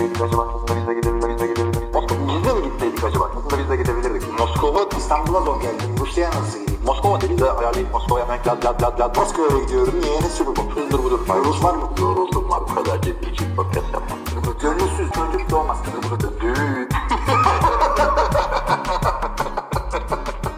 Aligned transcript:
gitseydik 0.00 0.22
acaba? 0.22 0.48
Aslında 0.54 0.80
biz 0.80 0.88
de 0.88 0.94
gidebilirdik. 0.94 1.82
Biz 2.28 2.44
de 2.44 2.52
mi 2.54 2.62
gitseydik 2.64 3.04
acaba? 3.04 3.30
Aslında 3.36 3.62
biz 3.62 3.70
de 3.70 3.76
gidebilirdik. 3.76 4.38
Moskova 4.38 4.88
İstanbul'a 4.98 5.40
zor 5.40 5.60
geldi. 5.60 5.82
Rusya'ya 6.00 6.30
nasıl 6.30 6.58
gideyim? 6.60 6.80
Moskova 6.86 7.20
dedi 7.20 7.38
de 7.38 7.50
ayarlayıp 7.50 7.92
Moskova'ya 7.92 8.24
hemen 8.24 8.38
lad 8.46 8.64
lad 8.64 8.82
lad 8.82 9.00
lad 9.00 9.16
Moskova'ya 9.16 9.64
gidiyorum. 9.64 9.94
Niye? 10.02 10.20
Ne 10.22 10.28
sürü 10.28 10.48
bu? 10.56 10.80
Hızdır 10.80 11.04
budur. 11.04 11.20
Rus 11.44 11.64
var 11.64 11.74
mı? 11.74 11.90
Yoruldum 12.00 12.50
var. 12.50 12.60
Bu 12.70 12.74
kadar 12.74 13.02
ciddi 13.02 13.30
için 13.30 13.56
podcast 13.56 13.86
yapmam. 13.92 14.18
Gönülsüz 14.62 15.10
çocuk 15.14 15.50
doğmaz. 15.50 15.78
Düğün. 16.40 16.88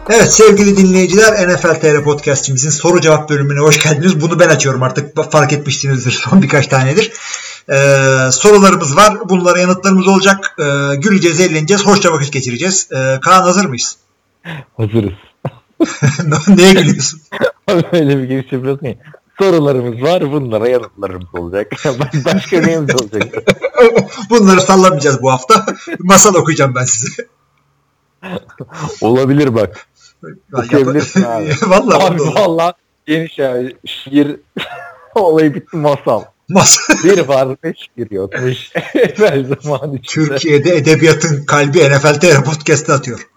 Evet 0.09 0.33
sevgili 0.33 0.77
dinleyiciler 0.77 1.47
NFL 1.47 1.81
TR 1.81 2.03
Podcast'imizin 2.03 2.69
soru 2.69 3.01
cevap 3.01 3.29
bölümüne 3.29 3.59
hoş 3.59 3.83
geldiniz. 3.83 4.21
Bunu 4.21 4.39
ben 4.39 4.49
açıyorum 4.49 4.83
artık 4.83 5.31
fark 5.31 5.53
etmişsinizdir 5.53 6.11
son 6.11 6.41
birkaç 6.41 6.67
tanedir. 6.67 7.11
Ee, 7.69 8.31
sorularımız 8.31 8.95
var. 8.97 9.29
Bunlara 9.29 9.59
yanıtlarımız 9.59 10.07
olacak. 10.07 10.55
Ee, 10.59 10.95
güleceğiz, 10.95 11.39
eğleneceğiz. 11.39 11.85
Hoşça 11.85 12.11
vakit 12.13 12.33
geçireceğiz. 12.33 12.89
Ee, 12.91 13.19
Kaan 13.21 13.41
hazır 13.41 13.65
mıyız? 13.65 13.97
Hazırız. 14.77 15.13
Neye 16.47 16.73
gülüyorsun? 16.73 17.21
Öyle 17.91 18.17
bir 18.17 18.23
giriş 18.23 18.51
yapıyorsun 18.51 18.85
ya. 18.87 18.95
Sorularımız 19.39 20.01
var 20.01 20.31
bunlara 20.31 20.67
yanıtlarımız 20.69 21.35
olacak. 21.35 21.71
Başka 22.25 22.59
neyimiz 22.61 22.95
olacak? 22.95 23.33
Bunları 24.29 24.61
sallamayacağız 24.61 25.21
bu 25.21 25.31
hafta. 25.31 25.65
Masal 25.99 26.35
okuyacağım 26.35 26.75
ben 26.75 26.83
size. 26.85 27.27
Olabilir 29.01 29.55
bak. 29.55 29.87
Okuyabilirsin 30.53 31.23
abi. 31.23 31.55
Vallahi 31.65 32.03
Abi 32.03 32.21
oldu. 32.21 32.33
valla 32.35 32.73
geniş 33.05 33.37
yani 33.37 33.75
şiir 33.85 34.35
olayı 35.15 35.53
bitti 35.55 35.77
masal. 35.77 36.23
Bir 37.03 37.27
var 37.27 37.57
ve 37.63 37.73
şiir 37.73 38.11
yokmuş. 38.11 38.71
Evvel 38.95 39.45
zaman 39.61 39.93
içinde. 39.93 40.27
Türkiye'de 40.27 40.75
edebiyatın 40.77 41.45
kalbi 41.45 41.79
NFL 41.89 42.19
TR 42.19 42.43
Podcast'ı 42.43 42.93
atıyor. 42.93 43.27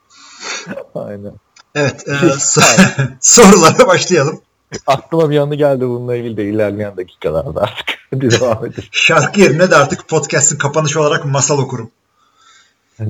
Aynen. 0.94 1.32
Evet. 1.74 2.08
E, 2.08 2.12
so- 2.12 3.08
sorulara 3.20 3.86
başlayalım. 3.86 4.40
Aklıma 4.86 5.30
bir 5.30 5.38
anı 5.38 5.54
geldi 5.54 5.80
bununla 5.80 6.16
ilgili 6.16 6.36
de 6.36 6.44
ilerleyen 6.44 6.96
dakikalarda 6.96 7.60
artık. 7.60 7.86
Devam 8.12 8.66
edelim. 8.66 8.88
Şarkı 8.90 9.40
yerine 9.40 9.70
de 9.70 9.76
artık 9.76 10.08
podcast'ın 10.08 10.58
kapanışı 10.58 11.00
olarak 11.00 11.24
masal 11.24 11.58
okurum. 11.58 11.90
Ee, 13.00 13.04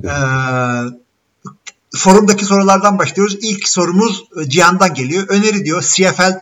forumdaki 1.97 2.44
sorulardan 2.44 2.98
başlıyoruz. 2.98 3.38
İlk 3.41 3.69
sorumuz 3.69 4.25
e, 4.41 4.48
Cihan'dan 4.48 4.94
geliyor. 4.94 5.28
Öneri 5.28 5.64
diyor 5.64 5.83
CFL 5.83 6.41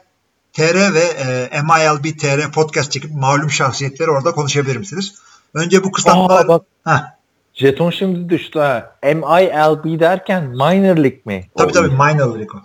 TR 0.54 0.94
ve 0.94 1.00
e, 1.00 1.60
MILB 1.62 2.18
TR 2.18 2.52
podcast 2.52 2.92
çekip 2.92 3.10
malum 3.14 3.50
şahsiyetleri 3.50 4.10
orada 4.10 4.32
konuşabilir 4.32 4.76
misiniz? 4.76 5.14
Önce 5.54 5.84
bu 5.84 5.92
kısaltmalar... 5.92 6.44
Aa, 6.44 6.48
bak 6.48 6.62
Ha, 6.84 7.18
jeton 7.54 7.90
şimdi 7.90 8.28
düştü 8.28 8.58
ha. 8.58 8.96
MILB 9.02 10.00
derken 10.00 10.44
minor 10.44 10.96
league 10.96 11.20
mi? 11.24 11.44
tabii 11.56 11.70
O- 11.70 11.72
tabii 11.72 11.88
minor 11.88 12.38
league 12.38 12.60
o. 12.60 12.62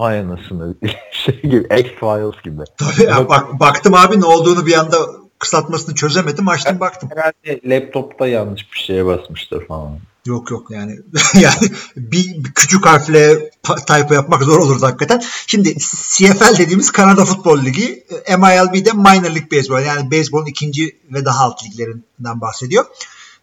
Vay 0.00 0.18
anasını. 0.20 0.74
şey 1.12 1.42
gibi 1.42 1.56
X-Files 1.56 2.42
gibi. 2.44 2.62
Tabii, 2.78 3.10
ya 3.10 3.28
bak, 3.28 3.60
baktım 3.60 3.94
abi 3.94 4.20
ne 4.20 4.24
olduğunu 4.26 4.66
bir 4.66 4.78
anda 4.78 4.96
kısaltmasını 5.38 5.94
çözemedim. 5.94 6.48
Açtım 6.48 6.80
baktım. 6.80 7.08
Herhalde 7.12 7.60
laptopta 7.64 8.26
yanlış 8.26 8.72
bir 8.72 8.78
şeye 8.78 9.06
basmıştır 9.06 9.66
falan. 9.66 9.98
Yok 10.26 10.50
yok 10.50 10.70
yani 10.70 10.98
yani 11.34 11.70
bir, 11.96 12.44
bir 12.44 12.52
küçük 12.52 12.86
harfle 12.86 13.50
typo 13.86 14.14
yapmak 14.14 14.42
zor 14.42 14.58
olurdu 14.58 14.86
hakikaten. 14.86 15.22
Şimdi 15.46 15.78
CFL 16.12 16.58
dediğimiz 16.58 16.90
Kanada 16.90 17.24
Futbol 17.24 17.62
Ligi, 17.64 18.06
e, 18.24 18.36
MILB 18.36 18.86
de 18.86 18.92
Minor 18.92 19.30
League 19.30 19.50
Baseball 19.52 19.86
yani 19.86 20.10
beyzbolun 20.10 20.46
ikinci 20.46 20.98
ve 21.10 21.24
daha 21.24 21.44
alt 21.44 21.64
liglerinden 21.64 22.40
bahsediyor. 22.40 22.84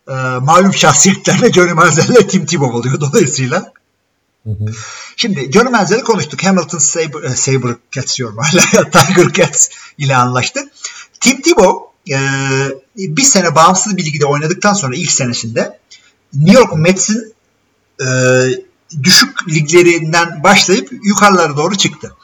Ee, 0.09 0.13
malum 0.41 0.73
şahsiyetlerle 0.73 1.53
Johnny 1.53 1.73
Manziel 1.73 2.09
ile 2.09 2.27
Tim 2.27 2.45
Tebow 2.45 2.77
oluyor 2.77 2.99
dolayısıyla. 3.01 3.73
Şimdi 5.15 5.51
Johnny 5.51 5.69
Manziel'i 5.69 6.03
konuştuk. 6.03 6.43
Hamilton 6.43 6.77
Saber, 6.77 7.23
e, 7.23 7.35
Saber 7.35 7.75
Cats 7.91 8.17
diyorum 8.17 8.37
hala. 8.37 8.89
Tiger 8.91 9.33
Cats 9.33 9.69
ile 9.97 10.15
anlaştı. 10.15 10.69
Tim 11.19 11.41
Tebow 11.41 11.89
e, 12.15 12.19
bir 12.97 13.21
sene 13.21 13.55
bağımsız 13.55 13.97
bir 13.97 14.05
ligde 14.05 14.25
oynadıktan 14.25 14.73
sonra 14.73 14.95
ilk 14.95 15.11
senesinde 15.11 15.79
New 16.33 16.59
York 16.59 16.75
Mets'in 16.75 17.33
e, 18.01 18.07
düşük 19.03 19.49
liglerinden 19.49 20.43
başlayıp 20.43 20.91
yukarılara 21.03 21.57
doğru 21.57 21.77
çıktı. 21.77 22.15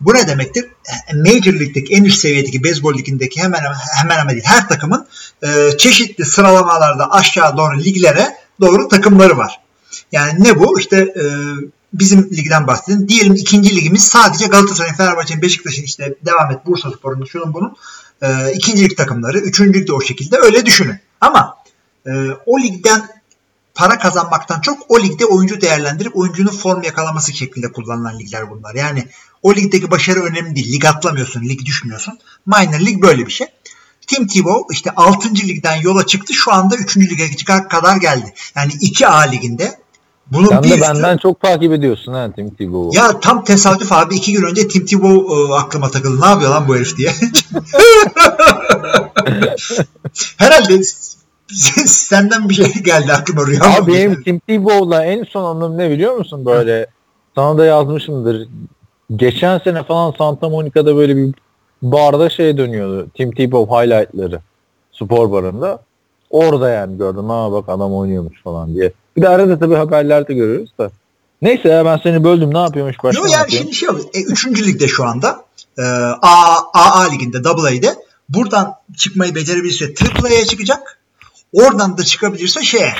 Bu 0.00 0.14
ne 0.14 0.28
demektir? 0.28 0.66
Major 1.14 1.52
League'deki 1.52 1.94
en 1.94 2.04
üst 2.04 2.20
seviyedeki 2.20 2.64
beyzbol 2.64 2.98
ligindeki 2.98 3.42
hemen 3.42 3.58
hemen, 3.58 3.76
hemen 4.02 4.18
hemen 4.18 4.34
değil 4.34 4.46
her 4.46 4.68
takımın 4.68 5.06
e, 5.42 5.76
çeşitli 5.78 6.24
sıralamalarda 6.24 7.10
aşağı 7.10 7.56
doğru 7.56 7.78
liglere 7.78 8.36
doğru 8.60 8.88
takımları 8.88 9.36
var. 9.36 9.60
Yani 10.12 10.44
ne 10.44 10.58
bu? 10.58 10.78
İşte 10.80 10.96
e, 10.96 11.24
bizim 11.92 12.30
ligden 12.30 12.66
bahsedin. 12.66 13.08
Diyelim 13.08 13.34
ikinci 13.34 13.76
ligimiz 13.76 14.04
sadece 14.08 14.46
Galatasaray'ın, 14.46 14.94
Fenerbahçe'nin, 14.94 15.42
Beşiktaş'ın 15.42 15.82
işte 15.82 16.14
devam 16.26 16.50
et 16.50 16.66
Bursa 16.66 16.90
Spor'un 16.90 17.24
şunun 17.24 17.54
bunun 17.54 17.76
e, 18.22 18.52
ikinci 18.52 18.84
lig 18.84 18.96
takımları. 18.96 19.38
Üçüncü 19.38 19.80
lig 19.80 19.88
de 19.88 19.92
o 19.92 20.00
şekilde. 20.00 20.36
Öyle 20.36 20.66
düşünün. 20.66 20.96
Ama 21.20 21.56
e, 22.06 22.10
o 22.46 22.60
ligden 22.60 23.21
para 23.74 23.98
kazanmaktan 23.98 24.60
çok 24.60 24.78
o 24.88 25.00
ligde 25.00 25.26
oyuncu 25.26 25.60
değerlendirip 25.60 26.16
oyuncunun 26.16 26.50
form 26.50 26.82
yakalaması 26.82 27.32
şeklinde 27.32 27.72
kullanılan 27.72 28.18
ligler 28.18 28.50
bunlar. 28.50 28.74
Yani 28.74 29.04
o 29.42 29.54
ligdeki 29.54 29.90
başarı 29.90 30.22
önemli 30.22 30.56
değil. 30.56 30.72
Lig 30.72 30.84
atlamıyorsun, 30.84 31.42
lig 31.42 31.64
düşmüyorsun. 31.64 32.18
Minor 32.46 32.80
lig 32.80 33.02
böyle 33.02 33.26
bir 33.26 33.32
şey. 33.32 33.46
Tim 34.06 34.26
Tebow 34.26 34.74
işte 34.74 34.90
6. 34.96 35.34
ligden 35.34 35.76
yola 35.76 36.06
çıktı. 36.06 36.34
Şu 36.34 36.52
anda 36.52 36.76
3. 36.76 36.96
lige 36.96 37.36
çıkar 37.36 37.68
kadar 37.68 37.96
geldi. 37.96 38.34
Yani 38.56 38.72
2A 38.72 39.30
liginde 39.30 39.78
bunun 40.30 40.48
Sen 40.48 40.62
bir 40.62 40.68
de 40.70 40.74
üstü- 40.74 40.82
benden 40.82 41.18
çok 41.18 41.40
takip 41.40 41.72
ediyorsun 41.72 42.12
ha 42.12 42.32
Tim 42.36 42.50
Tebow'u. 42.54 42.90
ya 42.96 43.20
tam 43.20 43.44
tesadüf 43.44 43.92
abi 43.92 44.14
iki 44.14 44.32
gün 44.32 44.42
önce 44.42 44.68
Tim 44.68 44.86
Tebow 44.86 45.34
e, 45.34 45.54
aklıma 45.54 45.90
takıldı. 45.90 46.20
Ne 46.20 46.26
yapıyor 46.26 46.50
lan 46.50 46.68
bu 46.68 46.76
herif 46.76 46.96
diye. 46.96 47.14
Herhalde 50.36 50.80
s- 51.54 51.86
senden 51.86 52.48
bir 52.48 52.54
şey 52.54 52.82
geldi 52.82 53.12
aklıma 53.12 53.46
rüya. 53.46 53.60
Abi 53.78 53.92
benim 53.92 54.22
Tim 54.22 54.38
Tebow'la 54.38 55.04
en 55.04 55.24
son 55.24 55.56
anım 55.56 55.78
ne 55.78 55.90
biliyor 55.90 56.16
musun 56.16 56.46
böyle? 56.46 56.86
Sana 57.34 57.58
da 57.58 57.64
yazmışımdır. 57.64 58.48
Geçen 59.16 59.58
sene 59.58 59.82
falan 59.84 60.14
Santa 60.18 60.48
Monica'da 60.48 60.96
böyle 60.96 61.16
bir 61.16 61.34
barda 61.82 62.30
şey 62.30 62.56
dönüyordu. 62.56 63.08
Tim 63.16 63.32
Tebow 63.32 63.76
highlightları. 63.76 64.40
Spor 64.92 65.32
barında. 65.32 65.82
Orada 66.30 66.70
yani 66.70 66.98
gördüm. 66.98 67.28
Ha 67.28 67.52
bak 67.52 67.64
adam 67.68 67.94
oynuyormuş 67.94 68.42
falan 68.42 68.74
diye. 68.74 68.92
Bir 69.16 69.22
de 69.22 69.28
arada 69.28 69.58
tabii 69.58 69.74
haberlerde 69.74 70.34
görüyoruz 70.34 70.70
da. 70.78 70.90
Neyse 71.42 71.68
ya 71.68 71.84
ben 71.84 72.00
seni 72.02 72.24
böldüm. 72.24 72.54
Ne 72.54 72.58
yapıyormuş 72.58 72.96
başka 73.04 73.22
Yok 73.22 73.32
yani 73.32 73.50
şimdi 73.52 73.74
şey 73.74 73.88
oluyor. 73.88 74.04
E, 74.14 74.22
üçüncü 74.22 74.66
ligde 74.66 74.88
şu 74.88 75.04
anda. 75.04 75.44
E, 75.78 75.82
A, 76.22 76.56
AA 76.74 77.08
liginde, 77.12 77.44
Double 77.44 77.68
A'de. 77.78 77.94
Buradan 78.28 78.74
çıkmayı 78.96 79.34
becerebilirse 79.34 79.94
Triple 79.94 80.28
A'ya 80.28 80.44
çıkacak. 80.44 80.98
Oradan 81.52 81.98
da 81.98 82.04
çıkabilirse 82.04 82.64
şeye 82.64 82.94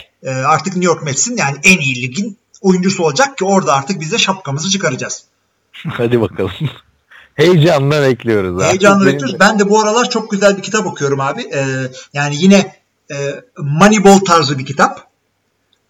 artık 0.46 0.76
New 0.76 0.86
York 0.86 1.02
Mets'in 1.02 1.36
yani 1.36 1.56
en 1.64 1.78
iyi 1.78 2.02
ligin 2.02 2.38
oyuncusu 2.60 3.04
olacak 3.04 3.38
ki 3.38 3.44
orada 3.44 3.74
artık 3.74 4.00
biz 4.00 4.12
de 4.12 4.18
şapkamızı 4.18 4.70
çıkaracağız. 4.70 5.24
Hadi 5.72 6.20
bakalım. 6.20 6.52
Heyecanla 7.34 8.02
bekliyoruz. 8.02 8.62
ha. 8.62 8.68
Heyecanla 8.68 9.06
bekliyoruz. 9.06 9.40
Ben 9.40 9.58
de 9.58 9.68
bu 9.70 9.80
aralar 9.80 10.10
çok 10.10 10.30
güzel 10.30 10.56
bir 10.56 10.62
kitap 10.62 10.86
okuyorum 10.86 11.20
abi. 11.20 11.42
E, 11.42 11.90
yani 12.12 12.36
yine 12.36 12.76
e, 13.12 13.16
Moneyball 13.58 14.18
tarzı 14.18 14.58
bir 14.58 14.66
kitap. 14.66 15.12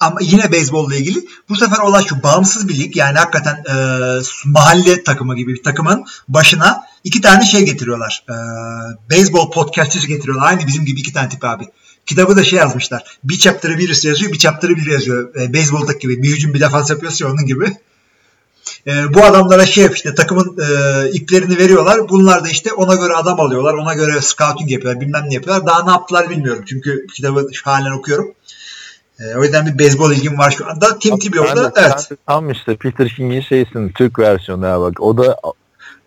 Ama 0.00 0.18
yine 0.20 0.52
beyzbolla 0.52 0.96
ilgili. 0.96 1.24
Bu 1.48 1.56
sefer 1.56 1.78
olay 1.78 2.04
şu 2.04 2.22
bağımsız 2.22 2.68
bir 2.68 2.78
lig. 2.78 2.96
Yani 2.96 3.18
hakikaten 3.18 3.54
e, 3.54 3.74
mahalle 4.44 5.04
takımı 5.04 5.36
gibi 5.36 5.54
bir 5.54 5.62
takımın 5.62 6.04
başına 6.28 6.80
iki 7.04 7.20
tane 7.20 7.44
şey 7.44 7.64
getiriyorlar. 7.64 8.24
E, 8.28 8.34
beyzbol 9.10 9.50
podcastçısı 9.50 10.06
getiriyorlar. 10.06 10.46
Aynı 10.46 10.66
bizim 10.66 10.84
gibi 10.84 11.00
iki 11.00 11.12
tane 11.12 11.28
tip 11.28 11.44
abi. 11.44 11.64
Kitabı 12.06 12.36
da 12.36 12.44
şey 12.44 12.58
yazmışlar. 12.58 13.18
Bir 13.24 13.38
chapter'ı 13.38 13.78
birisi 13.78 14.08
yazıyor, 14.08 14.32
bir 14.32 14.38
chapter'ı 14.38 14.76
biri 14.76 14.92
yazıyor. 14.92 15.34
E, 15.34 15.52
beyzboldaki 15.52 15.98
gibi. 15.98 16.22
Bir 16.22 16.28
hücum 16.28 16.54
bir 16.54 16.60
defans 16.60 16.90
yapıyorsa 16.90 17.26
onun 17.26 17.46
gibi. 17.46 17.76
E, 18.86 19.14
bu 19.14 19.24
adamlara 19.24 19.66
şey 19.66 19.84
yap 19.84 19.94
işte 19.96 20.14
takımın 20.14 20.56
e, 20.58 21.10
iplerini 21.10 21.58
veriyorlar. 21.58 22.08
Bunlar 22.08 22.44
da 22.44 22.48
işte 22.48 22.72
ona 22.72 22.94
göre 22.94 23.14
adam 23.14 23.40
alıyorlar. 23.40 23.74
Ona 23.74 23.94
göre 23.94 24.20
scouting 24.20 24.70
yapıyorlar. 24.70 25.00
Bilmem 25.00 25.24
ne 25.28 25.34
yapıyorlar. 25.34 25.66
Daha 25.66 25.84
ne 25.84 25.90
yaptılar 25.90 26.30
bilmiyorum. 26.30 26.64
Çünkü 26.68 27.06
kitabı 27.06 27.48
şu 27.52 27.70
halen 27.70 27.92
okuyorum. 27.92 28.34
E, 29.20 29.36
o 29.36 29.42
yüzden 29.42 29.66
bir 29.66 29.78
beyzbol 29.78 30.12
ilgim 30.12 30.38
var 30.38 30.50
şu 30.50 30.70
anda. 30.70 30.98
Tim 30.98 31.18
Tebow'da 31.18 31.72
evet. 31.76 32.08
Tam 32.26 32.50
işte 32.50 32.76
Peter 32.76 33.08
King'in 33.08 33.40
şeysin 33.40 33.88
Türk 33.88 34.18
versiyonu 34.18 34.66
ya 34.66 34.80
bak. 34.80 35.00
O 35.00 35.18
da 35.18 35.36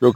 yok 0.01 0.15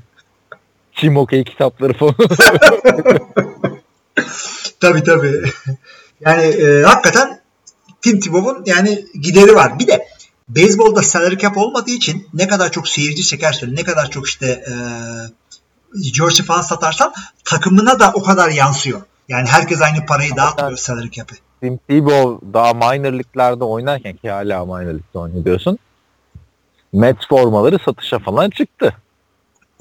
Çim 0.94 1.18
okey 1.18 1.44
kitapları 1.44 1.94
falan. 1.94 2.16
Tabii 4.80 5.04
tabii. 5.04 5.51
Yani 6.21 6.44
e, 6.44 6.83
hakikaten 6.83 7.42
Tim 8.01 8.19
Tebow'un 8.19 8.63
yani 8.66 9.06
gideri 9.21 9.56
var. 9.56 9.80
Bir 9.80 9.88
de 9.88 10.07
beyzbolda 10.50 11.01
salary 11.01 11.38
cap 11.38 11.57
olmadığı 11.57 11.92
için 11.92 12.27
ne 12.33 12.48
kadar 12.48 12.71
çok 12.71 12.88
seyirci 12.88 13.24
çekersen, 13.24 13.75
ne 13.75 13.83
kadar 13.83 14.10
çok 14.10 14.27
işte 14.27 14.45
e, 14.48 14.74
jersey 16.04 16.45
falan 16.45 16.62
satarsan 16.62 17.13
takımına 17.45 18.00
da 18.00 18.12
o 18.13 18.24
kadar 18.24 18.50
yansıyor. 18.50 19.01
Yani 19.30 19.48
herkes 19.48 19.81
aynı 19.81 20.06
parayı 20.06 20.36
dağıtmıyor 20.36 20.77
salary 20.77 21.10
cap'i. 21.10 21.36
Tim 21.62 21.77
Tebow 21.77 22.54
daha 22.54 22.74
minor 22.74 23.13
liglerde 23.13 23.63
oynarken 23.63 24.16
ki 24.16 24.30
hala 24.30 24.66
minor 24.66 24.94
ligde 24.94 25.19
oynuyor 25.19 25.45
diyorsun. 25.45 25.80
Mets 26.94 27.27
formaları 27.30 27.77
satışa 27.86 28.19
falan 28.19 28.50
çıktı. 28.50 28.94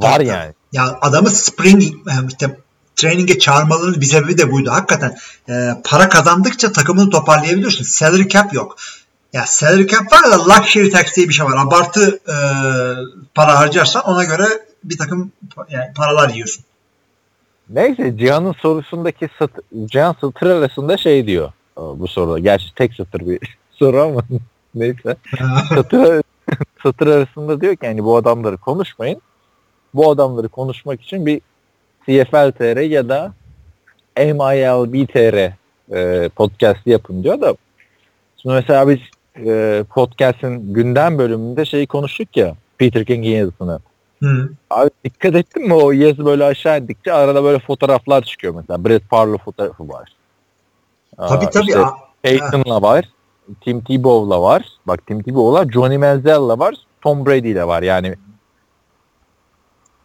Var 0.00 0.14
Tabii, 0.14 0.26
yani. 0.26 0.54
Ya 0.72 0.98
adamı 1.00 1.30
spring 1.30 1.82
işte 2.28 2.58
training'e 2.98 3.38
çağırmalarının 3.38 4.00
bir 4.00 4.06
sebebi 4.06 4.38
de 4.38 4.52
buydu. 4.52 4.70
Hakikaten 4.70 5.16
e, 5.48 5.52
para 5.84 6.08
kazandıkça 6.08 6.72
takımını 6.72 7.10
toparlayabiliyorsun. 7.10 7.84
Salary 7.84 8.28
cap 8.28 8.54
yok. 8.54 8.76
Ya 9.32 9.46
salary 9.46 9.86
cap 9.86 10.12
var 10.12 10.30
da 10.30 10.44
luxury 10.44 10.90
tax 10.90 11.16
diye 11.16 11.28
bir 11.28 11.34
şey 11.34 11.46
var. 11.46 11.66
Abartı 11.66 12.20
e, 12.28 12.36
para 13.34 13.58
harcarsan 13.58 14.02
ona 14.04 14.24
göre 14.24 14.44
bir 14.84 14.98
takım 14.98 15.32
yani 15.70 15.92
paralar 15.96 16.28
yiyorsun. 16.28 16.64
Neyse 17.70 18.18
Cihan'ın 18.18 18.52
sorusundaki 18.52 19.28
sat, 19.38 19.50
Cihan 19.86 20.16
satır 20.20 20.46
arasında 20.46 20.96
şey 20.96 21.26
diyor 21.26 21.52
e, 21.78 21.80
bu 21.80 22.08
soruda. 22.08 22.38
Gerçi 22.38 22.74
tek 22.74 22.94
satır 22.94 23.20
bir 23.20 23.58
soru 23.70 24.02
ama 24.02 24.20
neyse. 24.74 25.16
satır, 25.68 26.22
satır 26.82 27.06
arasında 27.06 27.60
diyor 27.60 27.76
ki 27.76 27.86
yani 27.86 28.04
bu 28.04 28.16
adamları 28.16 28.56
konuşmayın. 28.56 29.22
Bu 29.94 30.10
adamları 30.10 30.48
konuşmak 30.48 31.02
için 31.02 31.26
bir 31.26 31.40
CFL 32.08 32.52
TR 32.52 32.80
ya 32.80 33.08
da 33.08 33.32
MILB 34.16 35.08
TR 35.08 35.52
e, 35.94 36.28
podcast 36.28 36.86
yapın 36.86 37.22
diyor 37.22 37.40
da 37.40 37.54
şimdi 38.42 38.54
mesela 38.54 38.88
biz 38.88 38.98
e, 39.46 39.84
podcast'in 39.90 40.74
gündem 40.74 41.18
bölümünde 41.18 41.64
şeyi 41.64 41.86
konuştuk 41.86 42.36
ya 42.36 42.54
Peter 42.78 43.04
King'in 43.04 43.30
yazısını. 43.30 43.80
Hı. 44.22 44.48
Abi 44.70 44.90
dikkat 45.04 45.34
ettin 45.34 45.66
mi 45.66 45.74
o 45.74 45.90
yazı 45.90 46.24
böyle 46.24 46.44
aşağı 46.44 46.80
indikçe 46.80 47.12
arada 47.12 47.44
böyle 47.44 47.58
fotoğraflar 47.58 48.22
çıkıyor 48.22 48.54
mesela. 48.54 48.84
Brett 48.84 49.08
Favre 49.08 49.38
fotoğrafı 49.38 49.88
var. 49.88 50.12
Tabii 51.16 51.46
Aa, 51.46 51.50
tabii. 51.50 51.66
işte 51.66 51.82
Peyton'la 52.22 52.82
var. 52.82 53.08
Tim 53.60 53.80
Tebow'la 53.80 54.42
var. 54.42 54.64
Bak 54.86 55.06
Tim 55.06 55.22
Tebow'la 55.22 55.72
Johnny 55.72 55.98
Manziel'la 55.98 56.58
var. 56.58 56.74
Tom 57.02 57.26
Brady'le 57.26 57.66
var. 57.66 57.82
Yani 57.82 58.14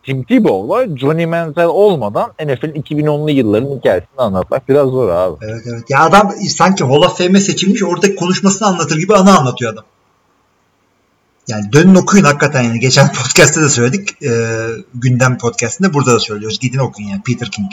Tim 0.03 0.23
Tebow'la 0.23 0.97
Johnny 0.97 1.25
Manziel 1.25 1.67
olmadan 1.67 2.31
NFL'in 2.45 2.81
2010'lu 2.83 3.31
yılların 3.31 3.77
hikayesini 3.77 4.17
anlatmak 4.17 4.69
biraz 4.69 4.87
zor 4.89 5.09
abi. 5.09 5.45
Evet 5.45 5.61
evet. 5.73 5.89
Ya 5.89 5.99
adam 5.99 6.31
sanki 6.49 6.83
Hall 6.83 7.01
of 7.01 7.17
Fame'e 7.17 7.39
seçilmiş 7.39 7.83
oradaki 7.83 8.15
konuşmasını 8.15 8.67
anlatır 8.67 8.97
gibi 8.97 9.15
anı 9.15 9.37
anlatıyor 9.37 9.73
adam. 9.73 9.83
Yani 11.47 11.73
dönün 11.73 11.95
okuyun 11.95 12.23
hakikaten 12.23 12.61
yani. 12.63 12.79
Geçen 12.79 13.07
podcast'te 13.07 13.61
de 13.61 13.69
söyledik. 13.69 14.23
E, 14.23 14.29
gündem 14.95 15.37
podcast'inde 15.37 15.93
burada 15.93 16.13
da 16.13 16.19
söylüyoruz. 16.19 16.59
Gidin 16.59 16.79
okuyun 16.79 17.09
yani 17.09 17.21
Peter 17.21 17.51
King. 17.51 17.71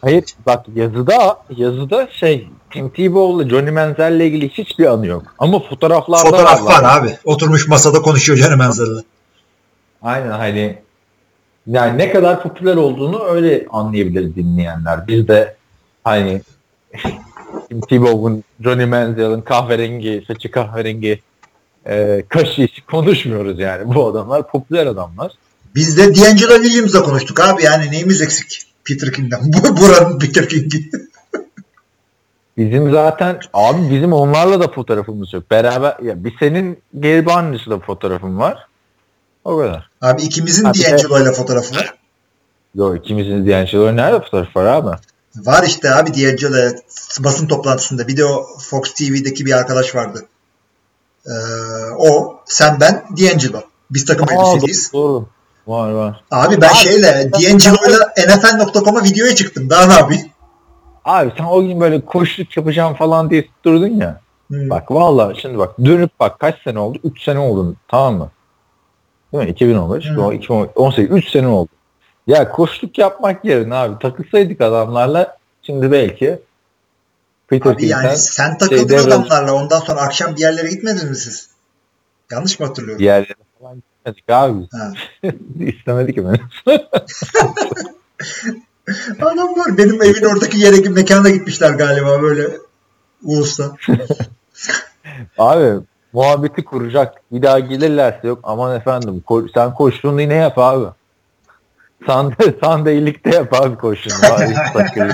Hayır 0.00 0.24
bak 0.46 0.66
yazıda 0.74 1.38
yazıda 1.56 2.08
şey 2.20 2.48
Tim 2.70 2.90
Tebow'la 2.90 3.48
Johnny 3.48 3.70
Manziel'le 3.70 4.20
ilgili 4.20 4.48
hiçbir 4.48 4.86
anı 4.86 5.06
yok. 5.06 5.22
Ama 5.38 5.58
fotoğraflarda 5.68 6.24
Fotoğraf 6.24 6.64
var 6.64 6.82
var. 6.82 7.02
abi. 7.02 7.18
Oturmuş 7.24 7.68
masada 7.68 8.02
konuşuyor 8.02 8.38
Johnny 8.38 8.56
Manziel'le. 8.56 9.02
Aynen 10.02 10.30
hani 10.30 10.78
yani 11.66 11.98
ne 11.98 12.12
kadar 12.12 12.42
popüler 12.42 12.76
olduğunu 12.76 13.24
öyle 13.24 13.66
anlayabilir 13.70 14.34
dinleyenler. 14.34 15.08
Biz 15.08 15.28
de 15.28 15.56
hani 16.04 16.42
Tim 17.68 17.80
Tebow'un, 17.80 18.44
Johnny 18.60 18.84
Manziel'in 18.84 19.40
kahverengi, 19.40 20.24
saçı 20.26 20.50
kahverengi 20.50 21.20
e, 21.86 22.24
kaşı 22.28 22.62
hiç 22.62 22.80
konuşmuyoruz 22.90 23.58
yani. 23.58 23.94
Bu 23.94 24.06
adamlar 24.06 24.48
popüler 24.48 24.86
adamlar. 24.86 25.32
Biz 25.74 25.98
de 25.98 26.14
D'Angelo 26.14 26.62
Williams'la 26.62 27.02
konuştuk 27.02 27.40
abi. 27.40 27.64
Yani 27.64 27.90
neyimiz 27.90 28.22
eksik? 28.22 28.62
Peter 28.84 29.12
King'den. 29.12 29.40
Bu 29.44 29.76
buranın 29.76 30.18
Peter 30.18 30.48
King'i. 30.48 30.90
Bizim 32.56 32.90
zaten 32.90 33.40
abi 33.52 33.90
bizim 33.90 34.12
onlarla 34.12 34.60
da 34.60 34.68
fotoğrafımız 34.68 35.32
yok. 35.32 35.50
Beraber 35.50 35.96
ya 36.02 36.24
bir 36.24 36.34
senin 36.38 36.78
Gary 36.94 37.26
Barnes'la 37.26 37.78
fotoğrafım 37.78 38.38
var. 38.38 38.66
O 39.44 39.58
kadar. 39.58 39.90
Abi 40.00 40.22
ikimizin 40.22 40.64
Abi, 40.64 40.78
D'Angelo'yla 40.78 41.32
fotoğrafı 41.32 41.76
var. 41.76 41.94
Yok 42.74 42.96
ikimizin 42.96 43.64
şeyler 43.64 43.96
nerede 43.96 44.20
fotoğraf 44.20 44.56
var 44.56 44.64
abi? 44.64 44.96
Var 45.36 45.62
işte 45.62 45.94
abi 45.94 46.14
D'Angelo 46.14 46.72
basın 47.20 47.46
toplantısında. 47.46 48.08
Bir 48.08 48.16
de 48.16 48.24
o 48.24 48.46
Fox 48.58 48.94
TV'deki 48.94 49.46
bir 49.46 49.52
arkadaş 49.52 49.94
vardı. 49.94 50.26
Ee, 51.26 51.30
o, 51.98 52.36
sen 52.44 52.80
ben, 52.80 53.04
D'Angelo. 53.10 53.60
Biz 53.90 54.04
takım 54.04 54.28
Aa, 54.28 54.42
doğru, 54.42 54.60
doğru. 54.92 55.26
Var 55.66 55.90
var. 55.90 56.24
Abi 56.30 56.60
ben 56.60 56.68
Abi, 56.68 56.74
şeyle 56.74 57.30
D'Angelo'yla 57.32 58.14
NFL.com'a 58.18 59.04
videoya 59.04 59.34
çıktım. 59.34 59.70
Daha 59.70 59.86
ne 59.86 59.92
yapayım? 59.92 60.26
Abi 61.04 61.32
sen 61.36 61.44
o 61.44 61.62
gün 61.62 61.80
böyle 61.80 62.04
koşluk 62.04 62.56
yapacağım 62.56 62.94
falan 62.94 63.30
diye 63.30 63.48
durdun 63.64 64.00
ya. 64.00 64.20
Hmm. 64.48 64.70
Bak 64.70 64.90
valla 64.90 65.34
şimdi 65.34 65.58
bak 65.58 65.78
dönüp 65.84 66.10
bak 66.20 66.40
kaç 66.40 66.62
sene 66.62 66.78
oldu? 66.78 66.98
3 67.04 67.22
sene 67.22 67.38
oldu 67.38 67.76
tamam 67.88 68.14
mı? 68.14 68.30
Değil 69.32 69.44
mi? 69.44 69.50
2015, 69.50 70.04
Hmm. 70.04 70.18
o 70.18 70.32
2018, 70.32 71.10
3 71.16 71.28
sene 71.30 71.46
oldu. 71.46 71.68
Ya 72.26 72.52
koşluk 72.52 72.98
yapmak 72.98 73.44
yerine 73.44 73.74
abi 73.74 73.98
takılsaydık 73.98 74.60
adamlarla 74.60 75.36
şimdi 75.62 75.92
belki 75.92 76.38
Peter 77.48 77.70
Abi 77.72 77.86
yani 77.86 78.16
sen 78.16 78.58
takıldın 78.58 78.96
şey, 78.98 79.06
adamlarla. 79.06 79.54
Ondan 79.54 79.80
sonra 79.80 80.00
akşam 80.00 80.36
bir 80.36 80.40
yerlere 80.40 80.68
gitmediniz 80.68 81.04
mi 81.04 81.16
siz? 81.16 81.48
Yanlış 82.30 82.60
mı 82.60 82.66
hatırlıyorum? 82.66 82.98
diğerlerine 82.98 83.44
falan 83.60 83.82
gitmedik 83.96 84.24
abi. 84.28 84.68
Ha. 84.72 84.92
İstemedik 85.60 86.16
mi? 86.16 86.40
Adamlar 89.20 89.78
benim 89.78 90.02
evin 90.02 90.24
oradaki 90.24 90.58
yere 90.58 90.88
mekana 90.88 91.30
gitmişler 91.30 91.70
galiba 91.70 92.22
böyle 92.22 92.48
Ulus'ta. 93.22 93.76
abi 95.38 95.80
muhabbeti 96.12 96.64
kuracak. 96.64 97.22
Bir 97.32 97.42
daha 97.42 97.58
gelirlerse 97.58 98.28
yok 98.28 98.38
aman 98.42 98.76
efendim 98.76 99.22
ko- 99.26 99.52
sen 99.54 99.74
koştuğunu 99.74 100.20
yine 100.20 100.34
yap 100.34 100.58
abi. 100.58 100.86
Sande, 102.06 102.54
sandeylikte 102.60 103.30
yap 103.30 103.52
abi 103.52 103.96
şey. 103.96 104.12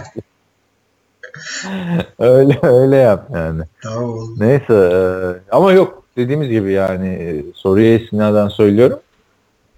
öyle 2.18 2.58
öyle 2.62 2.96
yap 2.96 3.26
yani. 3.34 3.62
Tamam. 3.82 4.18
Neyse 4.38 4.74
e, 4.74 5.54
ama 5.54 5.72
yok 5.72 6.02
dediğimiz 6.16 6.48
gibi 6.48 6.72
yani 6.72 7.08
e, 7.08 7.44
soruya 7.54 7.94
istinaden 7.94 8.48
söylüyorum. 8.48 8.98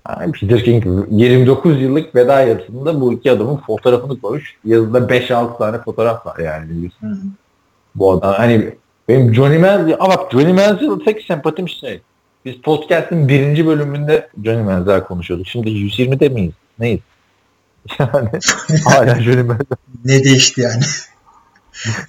Yani 0.08 0.32
Peter 0.32 0.64
King 0.64 0.84
29 1.10 1.82
yıllık 1.82 2.14
veda 2.14 2.40
yazısında 2.40 3.00
bu 3.00 3.12
iki 3.12 3.30
adamın 3.32 3.56
fotoğrafını 3.56 4.20
koymuş. 4.20 4.56
Yazıda 4.64 4.98
5-6 4.98 5.58
tane 5.58 5.78
fotoğraf 5.78 6.26
var 6.26 6.38
yani. 6.38 6.90
Hı. 7.00 7.06
Bu 7.94 8.12
adam 8.12 8.32
hani 8.32 8.74
benim 9.10 9.34
Johnny 9.34 9.58
Manziel, 9.58 9.96
aa 10.00 10.08
bak 10.08 10.32
Johnny 10.32 10.52
Manziel 10.52 11.04
tek 11.04 11.22
sempatim 11.22 11.68
şey. 11.68 12.00
Biz 12.44 12.54
podcast'ın 12.56 13.28
birinci 13.28 13.66
bölümünde 13.66 14.28
Johnny 14.44 14.62
Manziel 14.62 15.04
konuşuyorduk. 15.04 15.46
Şimdi 15.46 15.68
120'de 15.68 16.28
miyiz? 16.28 16.52
Neyiz? 16.78 17.00
Yani 17.98 18.28
hala 18.84 19.20
Johnny 19.20 19.42
Manziel. 19.42 19.76
Ne 20.04 20.24
değişti 20.24 20.60
yani? 20.60 20.82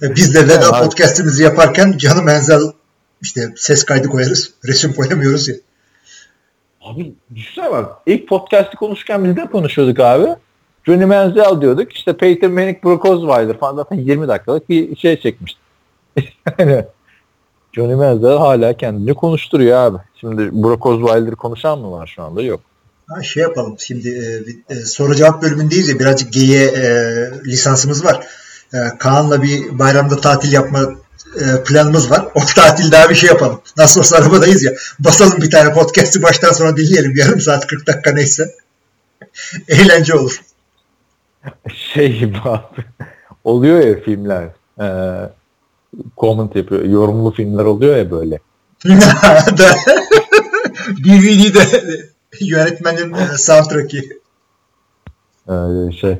Biz 0.16 0.34
de 0.34 0.44
veda 0.44 0.54
Evet. 0.54 0.84
podcastimizi 0.84 1.42
yaparken 1.42 1.94
canım 1.98 2.24
Menzel 2.24 2.60
işte 3.22 3.40
ses 3.56 3.84
kaydı 3.84 4.08
koyarız. 4.08 4.50
Resim 4.66 4.92
koyamıyoruz 4.92 5.48
ya. 5.48 5.54
Abi 6.80 7.14
düşünsene 7.34 7.70
bak. 7.70 7.92
İlk 8.06 8.28
podcast'i 8.28 8.76
konuşurken 8.76 9.24
biz 9.24 9.36
de 9.36 9.46
konuşuyorduk 9.46 10.00
abi. 10.00 10.26
Johnny 10.86 11.04
Manziel 11.04 11.60
diyorduk. 11.60 11.92
İşte 11.92 12.16
Peyton 12.16 12.52
Manning, 12.52 12.84
Brock 12.84 13.04
Osweiler 13.04 13.58
falan 13.58 13.76
zaten 13.76 13.96
20 13.96 14.28
dakikalık 14.28 14.68
bir 14.68 14.96
şey 14.96 15.20
çekmiştik. 15.20 15.61
Johnny 17.72 17.94
Manziel 17.94 18.38
hala 18.38 18.76
kendini 18.76 19.14
konuşturuyor 19.14 19.78
abi. 19.78 19.98
Şimdi 20.20 20.62
Brock 20.62 20.86
Osweiler 20.86 21.34
konuşan 21.34 21.78
mı 21.78 21.92
var 21.92 22.12
şu 22.16 22.22
anda? 22.22 22.42
Yok. 22.42 22.60
Ha, 23.08 23.22
şey 23.22 23.42
yapalım 23.42 23.76
şimdi 23.78 24.08
e, 24.08 24.74
e, 24.74 24.76
soru 24.80 25.14
cevap 25.14 25.42
bölümündeyiz 25.42 25.88
ya 25.88 25.98
birazcık 25.98 26.32
G'ye 26.32 26.64
e, 26.64 26.84
lisansımız 27.46 28.04
var. 28.04 28.26
E, 28.74 28.78
Kaan'la 28.98 29.42
bir 29.42 29.78
bayramda 29.78 30.20
tatil 30.20 30.52
yapma 30.52 30.80
e, 31.40 31.64
planımız 31.64 32.10
var. 32.10 32.28
O 32.34 32.40
tatilde 32.56 32.98
abi 32.98 33.10
bir 33.10 33.14
şey 33.14 33.28
yapalım. 33.28 33.60
Nasıl 33.76 34.00
olsa 34.00 34.16
arabadayız 34.16 34.62
ya. 34.62 34.72
Basalım 34.98 35.42
bir 35.42 35.50
tane 35.50 35.72
podcast'i 35.72 36.22
baştan 36.22 36.52
sona 36.52 36.76
dinleyelim. 36.76 37.16
Yarım 37.16 37.40
saat 37.40 37.66
40 37.66 37.86
dakika 37.86 38.12
neyse. 38.12 38.54
Eğlence 39.68 40.14
olur. 40.14 40.40
Şey 41.74 42.32
abi. 42.44 42.84
Oluyor 43.44 43.80
ya 43.80 44.00
filmler. 44.00 44.48
Ee, 44.80 45.28
comment 46.16 46.56
yapıyor. 46.56 46.84
Yorumlu 46.84 47.30
filmler 47.30 47.64
oluyor 47.64 47.96
ya 47.96 48.10
böyle. 48.10 48.38
DVD'de 51.04 51.80
yönetmenin 52.40 53.14
soundtrack'i. 53.36 54.02
Ee, 55.48 55.92
şey. 56.00 56.10
Evet. 56.10 56.18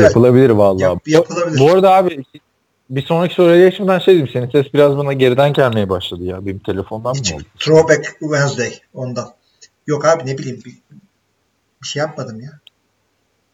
Yapılabilir 0.00 0.50
vallahi. 0.50 0.82
Yap- 0.82 1.08
yapılabilir. 1.08 1.60
Bu, 1.60 1.64
bu 1.64 1.70
arada 1.70 1.94
abi 1.94 2.24
bir 2.90 3.02
sonraki 3.02 3.34
soruya 3.34 3.68
geçmeden 3.68 3.98
şey 3.98 4.14
diyeyim. 4.14 4.30
Senin 4.32 4.50
ses 4.50 4.74
biraz 4.74 4.96
bana 4.96 5.12
geriden 5.12 5.52
gelmeye 5.52 5.88
başladı 5.88 6.24
ya. 6.24 6.46
Benim 6.46 6.58
telefondan 6.58 7.16
mı 7.16 7.22
oldu? 7.34 7.44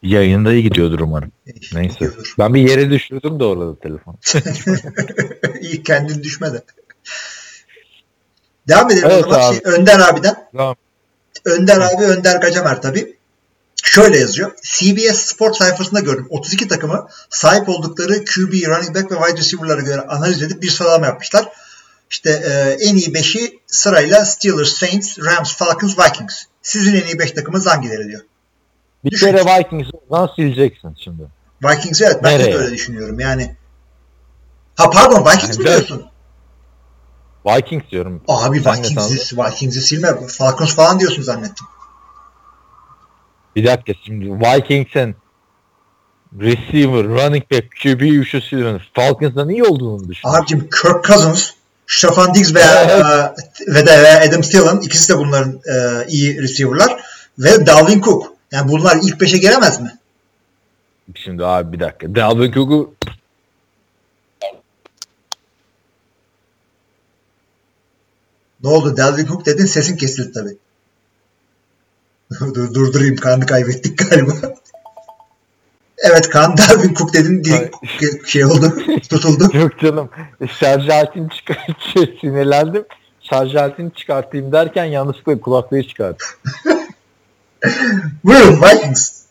Yayında 0.03 0.53
iyi 0.53 0.63
gidiyordur 0.63 0.99
umarım. 0.99 1.31
Neyse. 1.73 1.93
Gidiyordur. 1.93 2.35
Ben 2.39 2.53
bir 2.53 2.69
yere 2.69 2.89
düşürdüm 2.89 3.39
de 3.39 3.43
orada 3.43 3.79
telefon. 3.79 4.17
İyi 5.61 5.83
kendin 5.83 6.23
düşme 6.23 6.53
de. 6.53 6.63
Devam 8.67 8.91
edelim 8.91 9.07
Evet 9.11 9.25
o 9.27 9.29
zaman. 9.29 9.49
abi. 9.49 9.55
Şey, 9.55 9.73
Önder 9.73 9.99
abiden. 9.99 10.35
Tamam. 10.57 10.75
Önder 11.45 11.81
abi 11.81 12.03
Önder 12.03 12.35
Gacamer 12.41 12.81
tabii. 12.81 13.17
Şöyle 13.83 14.19
yazıyor. 14.19 14.51
CBS 14.63 15.17
Sport 15.17 15.55
sayfasında 15.55 15.99
gördüm. 15.99 16.27
32 16.29 16.67
takımı 16.67 17.07
sahip 17.29 17.69
oldukları 17.69 18.25
QB, 18.25 18.53
running 18.67 18.95
back 18.95 19.11
ve 19.11 19.15
wide 19.15 19.37
receiver'lara 19.37 19.81
göre 19.81 20.01
analiz 20.01 20.41
edip 20.41 20.61
bir 20.61 20.69
sıralama 20.69 21.05
yapmışlar. 21.05 21.49
İşte 22.09 22.29
e, 22.29 22.83
en 22.85 22.95
iyi 22.95 23.07
5'i 23.07 23.59
sırayla 23.67 24.25
Steelers, 24.25 24.69
Saints, 24.73 25.19
Rams, 25.19 25.55
Falcons, 25.55 25.99
Vikings. 25.99 26.43
Sizin 26.61 26.95
en 26.95 27.05
iyi 27.05 27.19
5 27.19 27.31
takımınız 27.31 27.67
hangileri 27.67 28.07
diyor. 28.07 28.21
Bir 29.05 29.11
Düşün. 29.11 29.27
kere 29.27 29.45
Vikings'i 29.45 29.91
oradan 30.09 30.33
sileceksin 30.35 30.95
şimdi. 31.03 31.23
Vikings 31.63 32.01
evet 32.01 32.19
ben 32.23 32.39
de 32.39 32.43
Nereye? 32.43 32.57
öyle 32.57 32.71
düşünüyorum. 32.71 33.19
Yani 33.19 33.55
Ha 34.75 34.89
pardon 34.89 35.25
Vikings 35.25 35.57
mi 35.59 35.65
diyorsun? 35.65 36.05
Vikings 37.45 37.83
diyorum. 37.91 38.23
Abi 38.27 38.59
Vikings'i, 38.59 39.37
Vikings'i 39.37 39.81
silme. 39.81 40.27
Falcons 40.27 40.75
falan 40.75 40.99
diyorsun 40.99 41.21
zannettim. 41.21 41.67
Bir 43.55 43.65
dakika 43.67 43.93
şimdi 44.05 44.25
Vikings'in 44.31 45.15
receiver, 46.39 47.03
running 47.03 47.51
back, 47.51 47.63
QB 47.83 48.01
üçlüsünün 48.01 48.81
Falcons'dan 48.93 49.49
iyi 49.49 49.63
olduğunu 49.63 50.09
düşünüyorum. 50.09 50.41
Abicim 50.41 50.59
Kirk 50.69 51.03
Cousins, 51.05 51.49
Stefan 51.87 52.33
Diggs 52.33 52.55
veya 52.55 52.81
e, 52.83 52.99
ve 53.73 53.85
de 53.85 54.03
veya 54.03 54.19
Adam 54.29 54.41
Thielen 54.41 54.77
ikisi 54.81 55.13
de 55.13 55.17
bunların 55.17 55.61
e, 55.73 56.05
iyi 56.07 56.41
receiver'lar 56.41 57.01
ve 57.39 57.65
Dalvin 57.65 58.01
Cook. 58.01 58.33
Yani 58.51 58.71
bunlar 58.71 58.97
ilk 59.03 59.21
5'e 59.21 59.37
gelemez 59.37 59.81
mi? 59.81 59.97
Şimdi 61.15 61.45
abi 61.45 61.73
bir 61.73 61.79
dakika. 61.79 62.15
Dalvin 62.15 62.51
Cook'u 62.51 62.95
Ne 68.63 68.69
oldu? 68.69 68.97
Dalvin 68.97 69.25
Cook 69.25 69.45
dedin 69.45 69.65
sesin 69.65 69.97
kesildi 69.97 70.31
tabii. 70.33 70.57
Dur, 72.55 72.73
durdurayım 72.73 73.15
Kaan'ı 73.15 73.45
kaybettik 73.45 74.09
galiba. 74.09 74.33
evet 75.97 76.29
Kaan 76.29 76.57
Dalvin 76.57 76.93
Cook 76.93 77.13
dedin 77.13 77.43
dilin 77.43 77.71
şey 78.25 78.45
oldu 78.45 78.73
tutuldu. 79.09 79.57
yok 79.57 79.79
canım. 79.79 80.09
Şarj 80.59 80.89
aletini 80.89 81.29
çıkartıyor. 81.29 82.07
Sinirlendim. 82.21 82.85
Şarj 83.21 83.55
aletini 83.55 83.93
çıkartayım 83.93 84.51
derken 84.51 84.85
yanlışlıkla 84.85 85.41
kulaklığı 85.41 85.83
çıkarttım. 85.83 86.27
Buyurun 88.23 88.61
Vikings. 88.61 89.21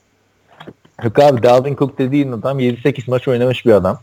Yok 1.04 1.18
abi 1.18 1.42
Dalvin 1.42 1.76
Cook 1.76 1.98
dediğin 1.98 2.32
adam 2.32 2.60
7-8 2.60 3.10
maç 3.10 3.28
oynamış 3.28 3.66
bir 3.66 3.72
adam. 3.72 4.00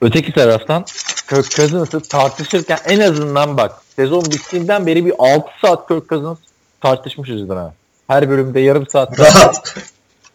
Öteki 0.00 0.32
taraftan 0.32 0.84
Kirk 1.28 1.50
Cousins'ı 1.50 2.00
tartışırken 2.00 2.78
en 2.84 3.00
azından 3.00 3.56
bak 3.56 3.72
sezon 3.96 4.24
bittiğinden 4.24 4.86
beri 4.86 5.06
bir 5.06 5.14
6 5.18 5.50
saat 5.62 5.88
Kirk 5.88 6.08
Cousins 6.08 6.38
tartışmışızdır 6.80 7.56
ha. 7.56 7.74
Her 8.06 8.30
bölümde 8.30 8.60
yarım 8.60 8.86
saat. 8.86 9.18
Rahat. 9.20 9.74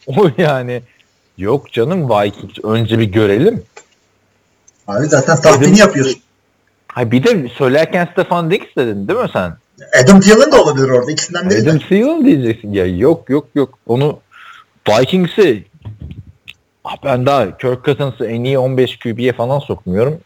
O 0.08 0.30
yani 0.38 0.82
yok 1.38 1.72
canım 1.72 2.10
Vikings 2.10 2.58
önce 2.64 3.00
bir 3.00 3.12
görelim. 3.12 3.64
Abi 4.88 5.06
zaten 5.06 5.42
tahmini 5.42 5.80
yapıyorsun. 5.80 6.22
Ha 6.88 7.12
bir 7.12 7.24
de 7.24 7.50
söylerken 7.50 8.10
Stefan 8.12 8.52
Diggs 8.52 8.76
dedin 8.78 9.08
değil 9.08 9.20
mi 9.20 9.30
sen? 9.34 9.58
Adam 10.04 10.20
Thielen 10.20 10.52
de 10.52 10.56
olabilir 10.56 10.90
orada. 10.90 11.12
ikisinden 11.12 11.50
biri. 11.50 11.62
Adam 11.62 11.80
Thielen 11.80 12.26
diyeceksin. 12.26 12.74
Ya 12.74 12.86
yok 12.86 13.30
yok 13.30 13.46
yok. 13.56 13.80
Onu 13.88 14.20
Vikings'i 14.90 15.64
ah 16.84 16.96
ben 17.04 17.26
daha 17.26 17.58
Kirk 17.58 17.86
Cousins'ı 17.86 18.26
en 18.26 18.44
iyi 18.44 18.60
15 18.60 19.00
QB'ye 19.00 19.34
falan 19.34 19.60
sokmuyorum. 19.60 20.18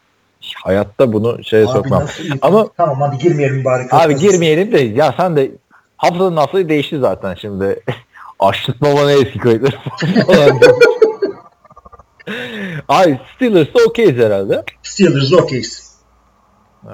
Hayatta 0.64 1.12
bunu 1.12 1.44
şeye 1.44 1.64
Abi 1.64 1.72
sokmam. 1.72 2.06
Ama 2.42 2.68
Tamam 2.76 3.00
hadi 3.00 3.18
girmeyelim 3.18 3.64
bari. 3.64 3.82
abi 3.90 4.16
girmeyelim 4.16 4.72
de 4.72 4.80
ya 4.80 5.14
sen 5.16 5.36
de 5.36 5.50
haftanın 5.96 6.36
haftayı 6.36 6.68
değişti 6.68 6.98
zaten 6.98 7.34
şimdi. 7.34 7.80
Açlık 8.38 8.80
baba 8.82 9.06
ne 9.06 9.12
eski 9.12 9.38
kayıtları 9.38 9.76
falan. 10.26 10.60
Ay 12.88 13.20
Steelers'da 13.36 13.78
okeyiz 13.88 14.16
herhalde. 14.16 14.64
Steelers 14.82 15.32
okeyiz. 15.32 15.92
Ee, 16.84 16.90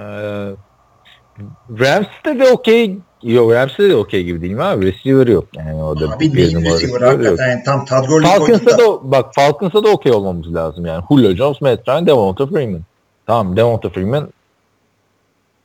Rams'te 1.81 2.39
de 2.39 2.51
okey. 2.51 2.99
Yok 3.23 3.53
Rams'te 3.53 3.91
de 3.91 3.97
okey 3.97 4.25
gibi 4.25 4.41
değil 4.41 4.53
mi 4.53 4.63
abi? 4.63 4.87
Receiver 4.87 5.27
yok. 5.27 5.45
Yani 5.57 5.83
orada 5.83 6.15
Abi 6.15 6.35
bir 6.35 6.55
numara 6.55 6.75
receiver 6.75 7.01
hakikaten 7.01 7.51
yani 7.51 7.63
tam 7.65 7.85
Todd 7.85 8.07
Gurley 8.09 8.31
Falcons'a 8.31 8.71
da. 8.71 8.79
da 8.79 9.11
bak 9.11 9.35
Falcons'a 9.35 9.85
da 9.85 9.89
okey 9.89 10.13
olmamız 10.13 10.55
lazım 10.55 10.87
yani. 10.87 11.05
Julio 11.09 11.35
Jones, 11.35 11.61
Matt 11.61 11.89
Ryan, 11.89 12.07
Devonta 12.07 12.47
Freeman. 12.47 12.83
Tamam 13.27 13.57
Devonta 13.57 13.89
Freeman. 13.89 14.29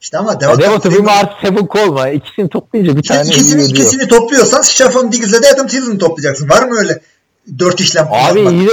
İşte 0.02 0.18
ama 0.18 0.40
Devonta 0.40 0.62
Devonta 0.62 0.90
Freeman 0.90 1.18
artı 1.18 1.48
Seven 1.48 1.68
Colma. 1.72 2.10
İkisini 2.10 2.50
toplayınca 2.50 2.98
bir 2.98 3.04
tane 3.04 3.22
ikisini, 3.22 3.64
ikisini 3.64 4.08
topluyorsan 4.08 4.62
Stefan 4.62 5.12
Diggs'le 5.12 5.44
de 5.44 5.50
Adam 5.54 5.68
Thielen'ı 5.68 5.98
toplayacaksın. 5.98 6.50
Var 6.50 6.64
mı 6.64 6.76
öyle 6.78 7.00
dört 7.60 7.82
işlem 7.82 8.08
Abi 8.12 8.40
yine 8.40 8.72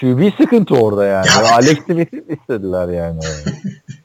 QB 0.00 0.40
sıkıntı 0.42 0.74
orada 0.74 1.04
yani. 1.04 1.26
Ya. 1.26 1.52
Alex 1.52 1.78
Smith'i 1.86 2.24
istediler 2.28 2.88
yani. 2.88 3.20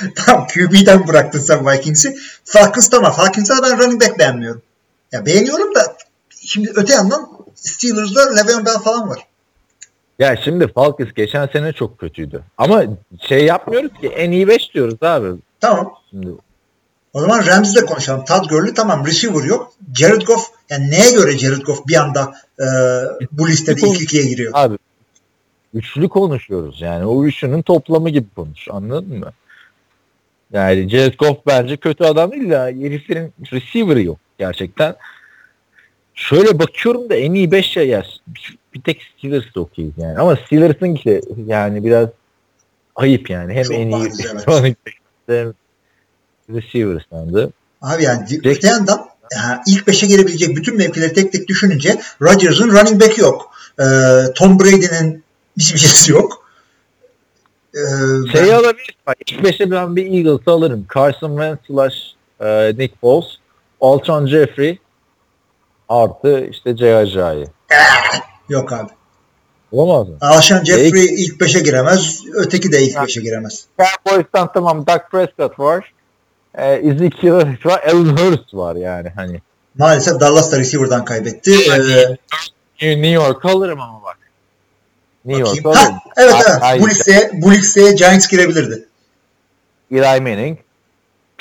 Tamam 0.16 0.46
QB'den 0.46 1.08
bıraktın 1.08 1.38
sen 1.38 1.66
Vikings'i. 1.66 2.16
Falcons 2.44 2.90
tamam. 2.90 3.12
Falcons'a 3.12 3.62
ben 3.62 3.78
running 3.78 4.02
back 4.02 4.18
beğenmiyorum. 4.18 4.62
Ya 5.12 5.26
beğeniyorum 5.26 5.74
da 5.74 5.96
şimdi 6.40 6.72
öte 6.76 6.92
yandan 6.92 7.28
Steelers'da 7.54 8.34
Le'Veon 8.34 8.66
Bell 8.66 8.78
falan 8.78 9.08
var. 9.08 9.18
ya 10.18 10.36
şimdi 10.44 10.72
Falcons 10.72 11.12
geçen 11.16 11.46
sene 11.46 11.72
çok 11.72 11.98
kötüydü. 11.98 12.42
Ama 12.58 12.84
şey 13.28 13.44
yapmıyoruz 13.44 13.90
ki 14.00 14.08
en 14.08 14.30
iyi 14.30 14.48
5 14.48 14.74
diyoruz 14.74 15.02
abi. 15.02 15.28
Tamam. 15.60 15.94
Şimdi 16.10 16.28
O 17.12 17.20
zaman 17.20 17.46
Rams'le 17.46 17.86
konuşalım. 17.86 18.24
Todd 18.24 18.48
Gurley 18.48 18.74
tamam 18.74 19.06
receiver 19.06 19.44
yok. 19.44 19.72
Jared 19.94 20.22
Goff 20.22 20.46
yani 20.70 20.90
neye 20.90 21.12
göre 21.12 21.38
Jared 21.38 21.62
Goff 21.62 21.86
bir 21.88 21.96
anda 21.96 22.32
e, 22.60 22.66
bu 23.32 23.48
listede 23.48 23.80
ilk 23.80 24.00
ikiye 24.02 24.24
giriyor? 24.24 24.52
Abi 24.54 24.78
üçlü 25.74 26.08
konuşuyoruz 26.08 26.80
yani. 26.80 27.06
O 27.06 27.24
üçünün 27.24 27.62
toplamı 27.62 28.10
gibi 28.10 28.26
konuş. 28.36 28.68
Anladın 28.70 29.18
mı? 29.18 29.32
Yani 30.52 30.88
Jared 30.88 31.14
Goff 31.18 31.38
bence 31.46 31.76
kötü 31.76 32.04
adam 32.04 32.32
değil 32.32 32.50
de 32.50 32.58
heriflerin 32.58 33.32
receiver'ı 33.52 34.02
yok 34.02 34.18
gerçekten. 34.38 34.94
Şöyle 36.14 36.58
bakıyorum 36.58 37.10
da 37.10 37.14
en 37.14 37.34
iyi 37.34 37.50
5 37.50 37.66
şey 37.66 37.88
ya. 37.88 38.04
Bir, 38.74 38.80
tek 38.80 39.02
Steelers 39.18 39.54
de 39.54 39.60
okeyiz 39.60 39.92
yani. 39.96 40.18
Ama 40.18 40.36
Steelers'ın 40.36 40.94
ki 40.94 41.20
yani 41.46 41.84
biraz 41.84 42.08
ayıp 42.96 43.30
yani. 43.30 43.54
Hem 43.54 43.62
Çok 43.62 43.76
en 43.76 43.88
iyi 43.88 44.10
running 44.46 44.76
back 44.86 44.96
hem 45.26 45.52
receiver'dan 46.50 47.34
da. 47.34 47.50
Abi 47.82 48.02
yani 48.02 48.26
Jack- 48.26 48.48
öte 48.48 48.68
yandan 48.68 49.06
ya 49.32 49.62
ilk 49.66 49.86
beşe 49.86 50.06
girebilecek 50.06 50.56
bütün 50.56 50.76
mevkileri 50.76 51.12
tek 51.12 51.32
tek 51.32 51.48
düşününce 51.48 52.00
Rodgers'ın 52.22 52.70
running 52.70 53.02
back'i 53.02 53.20
yok. 53.20 53.50
E, 53.80 53.84
Tom 54.34 54.60
Brady'nin 54.60 55.24
hiçbir 55.58 55.78
şeysi 55.78 56.12
yok. 56.12 56.41
E, 57.74 57.80
Şey 58.32 58.42
ben- 58.42 58.54
alabilir. 58.54 58.96
İlk 59.26 59.40
5'e 59.44 59.70
ben 59.70 59.96
bir 59.96 60.04
Eagles'ı 60.06 60.50
alırım. 60.50 60.86
Carson 60.94 61.28
Wentz 61.30 61.58
slash 61.66 61.94
e, 62.40 62.72
Nick 62.78 62.94
Foles. 63.00 63.26
Alton 63.80 64.26
Jeffrey 64.26 64.78
artı 65.88 66.46
işte 66.50 66.76
J.J.'yi. 66.76 67.46
yok 68.48 68.72
abi. 68.72 68.88
Olamaz 69.72 70.08
mı? 70.08 70.14
Alshon 70.20 70.64
Jeffrey 70.64 71.04
ilk 71.24 71.40
beşe 71.40 71.60
giremez. 71.60 72.20
Öteki 72.34 72.72
de 72.72 72.82
ilk 72.82 72.94
Ya. 72.94 73.02
beşe 73.02 73.20
giremez. 73.20 73.64
Cowboys'tan 73.78 74.52
tamam 74.52 74.86
Dak 74.86 75.10
Prescott 75.10 75.58
var. 75.58 75.92
E, 76.54 76.72
Ezekiel 76.74 77.32
var. 77.64 77.80
Alan 77.92 78.16
Hurst 78.16 78.54
var 78.54 78.76
yani 78.76 79.08
hani. 79.16 79.40
Maalesef 79.78 80.20
Dallas 80.20 80.52
da 80.52 80.58
receiver'dan 80.58 81.04
kaybetti. 81.04 81.52
Ee, 82.80 82.88
New 82.96 83.08
York 83.08 83.44
alırım 83.44 83.80
ama 83.80 84.02
bak. 84.02 84.18
New 85.24 85.64
bakayım. 85.64 85.64
Ha, 85.92 85.98
evet 86.16 86.34
evet. 86.50 86.62
ay- 86.62 86.80
Bu 86.80 86.88
listeye, 86.88 87.30
bu 87.32 87.52
listeye 87.52 87.92
Giants 87.92 88.28
girebilirdi. 88.28 88.84
Eli 89.90 90.20
Manning. 90.20 90.58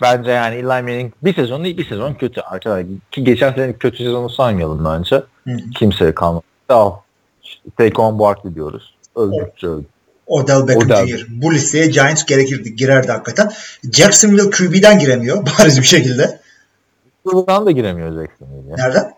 Bence 0.02 0.32
yani 0.32 0.56
Eli 0.56 0.64
Manning 0.66 1.14
bir 1.24 1.36
sezon 1.36 1.64
değil 1.64 1.78
bir 1.78 1.90
sezon 1.90 2.14
kötü 2.14 2.42
arkadaşlar. 2.42 2.86
Ki 3.12 3.24
geçen 3.24 3.54
sene 3.54 3.74
kötü 3.74 3.98
sezonu 3.98 4.30
saymayalım 4.30 4.86
bence. 4.86 5.16
Hı. 5.44 5.58
Kimseye 5.76 6.16
kalmadı. 6.16 6.44
Al. 6.70 6.92
Take 7.78 8.02
on 8.02 8.20
Barkley 8.20 8.56
diyoruz. 8.56 8.96
Öldükçe 9.16 9.68
öldü. 9.68 9.86
Odell 10.28 10.68
Beckham 10.68 10.84
Odell. 10.92 11.08
Jr. 11.08 11.26
Bu 11.30 11.54
listeye 11.54 11.86
Giants 11.88 12.26
gerekirdi, 12.26 12.76
girerdi 12.76 13.12
hakikaten. 13.12 13.52
Jacksonville 13.94 14.50
QB'den 14.50 15.00
giremiyor 15.00 15.46
bariz 15.60 15.78
bir 15.80 15.86
şekilde. 15.86 16.40
Receiver'dan 17.28 17.66
da 17.66 17.72
giremiyor 17.72 18.08
Jacksonville. 18.08 18.78
Nereden? 18.78 19.14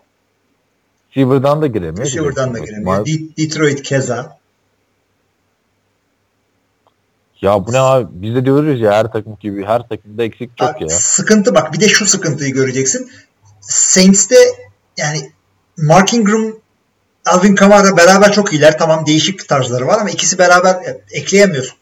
Receiver'dan 1.10 1.62
da 1.62 1.66
giremiyor. 1.66 2.06
Receiver'dan 2.06 2.54
da 2.54 2.58
giremiyor. 2.58 3.06
De- 3.06 3.36
Detroit 3.44 3.82
keza. 3.82 4.38
Ya 7.44 7.66
bu 7.66 7.72
ne 7.72 7.78
abi? 7.78 8.06
Biz 8.10 8.34
de 8.34 8.44
diyoruz 8.44 8.80
ya 8.80 8.92
her 8.92 9.12
takım 9.12 9.36
gibi. 9.40 9.64
Her 9.64 9.88
takımda 9.88 10.24
eksik 10.24 10.56
çok 10.56 10.80
ya. 10.80 10.88
Sıkıntı 10.88 11.54
bak 11.54 11.72
bir 11.72 11.80
de 11.80 11.88
şu 11.88 12.06
sıkıntıyı 12.06 12.54
göreceksin. 12.54 13.10
Saints'te 13.60 14.36
yani 14.96 15.32
Mark 15.76 16.14
Ingram 16.14 16.52
Alvin 17.26 17.54
Kamara 17.54 17.96
beraber 17.96 18.32
çok 18.32 18.52
iyiler. 18.52 18.78
Tamam 18.78 19.06
değişik 19.06 19.48
tarzları 19.48 19.86
var 19.86 19.98
ama 20.00 20.10
ikisi 20.10 20.38
beraber 20.38 20.74
e, 20.74 21.00
ekleyemiyorsun. 21.10 21.78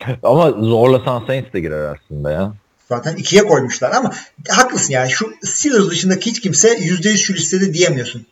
Ama 0.22 0.50
zorlasan 0.50 1.26
Saints 1.26 1.52
de 1.52 1.60
girer 1.60 1.94
aslında 1.94 2.32
ya. 2.32 2.52
Zaten 2.88 3.16
ikiye 3.16 3.46
koymuşlar 3.46 3.90
ama 3.90 4.12
haklısın 4.48 4.92
yani. 4.92 5.10
Şu 5.10 5.32
Steelers 5.44 5.90
dışındaki 5.90 6.30
hiç 6.30 6.40
kimse 6.40 6.68
%100 6.68 7.16
şu 7.16 7.34
listede 7.34 7.74
diyemiyorsun. 7.74 8.26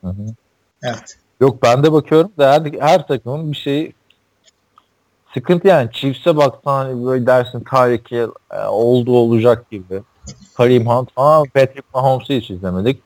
Hı 0.00 0.08
hı. 0.08 0.34
Evet. 0.82 1.16
Yok 1.40 1.62
ben 1.62 1.82
de 1.84 1.92
bakıyorum 1.92 2.30
da 2.38 2.52
her, 2.52 2.62
her 2.80 3.06
takımın 3.06 3.52
bir 3.52 3.56
şeyi 3.56 3.94
sıkıntı 5.34 5.68
yani. 5.68 5.90
Chiefs'e 5.92 6.36
baksan 6.36 6.72
hani 6.72 7.06
böyle 7.06 7.26
dersin 7.26 7.64
Tyreek 7.70 8.12
e, 8.12 8.26
oldu 8.68 9.16
olacak 9.16 9.70
gibi. 9.70 10.02
Kareem 10.56 10.86
Hunt. 10.86 11.08
Aa 11.16 11.42
Patrick 11.54 11.82
Mahomes'u 11.94 12.32
hiç 12.32 12.50
izlemedik. 12.50 13.02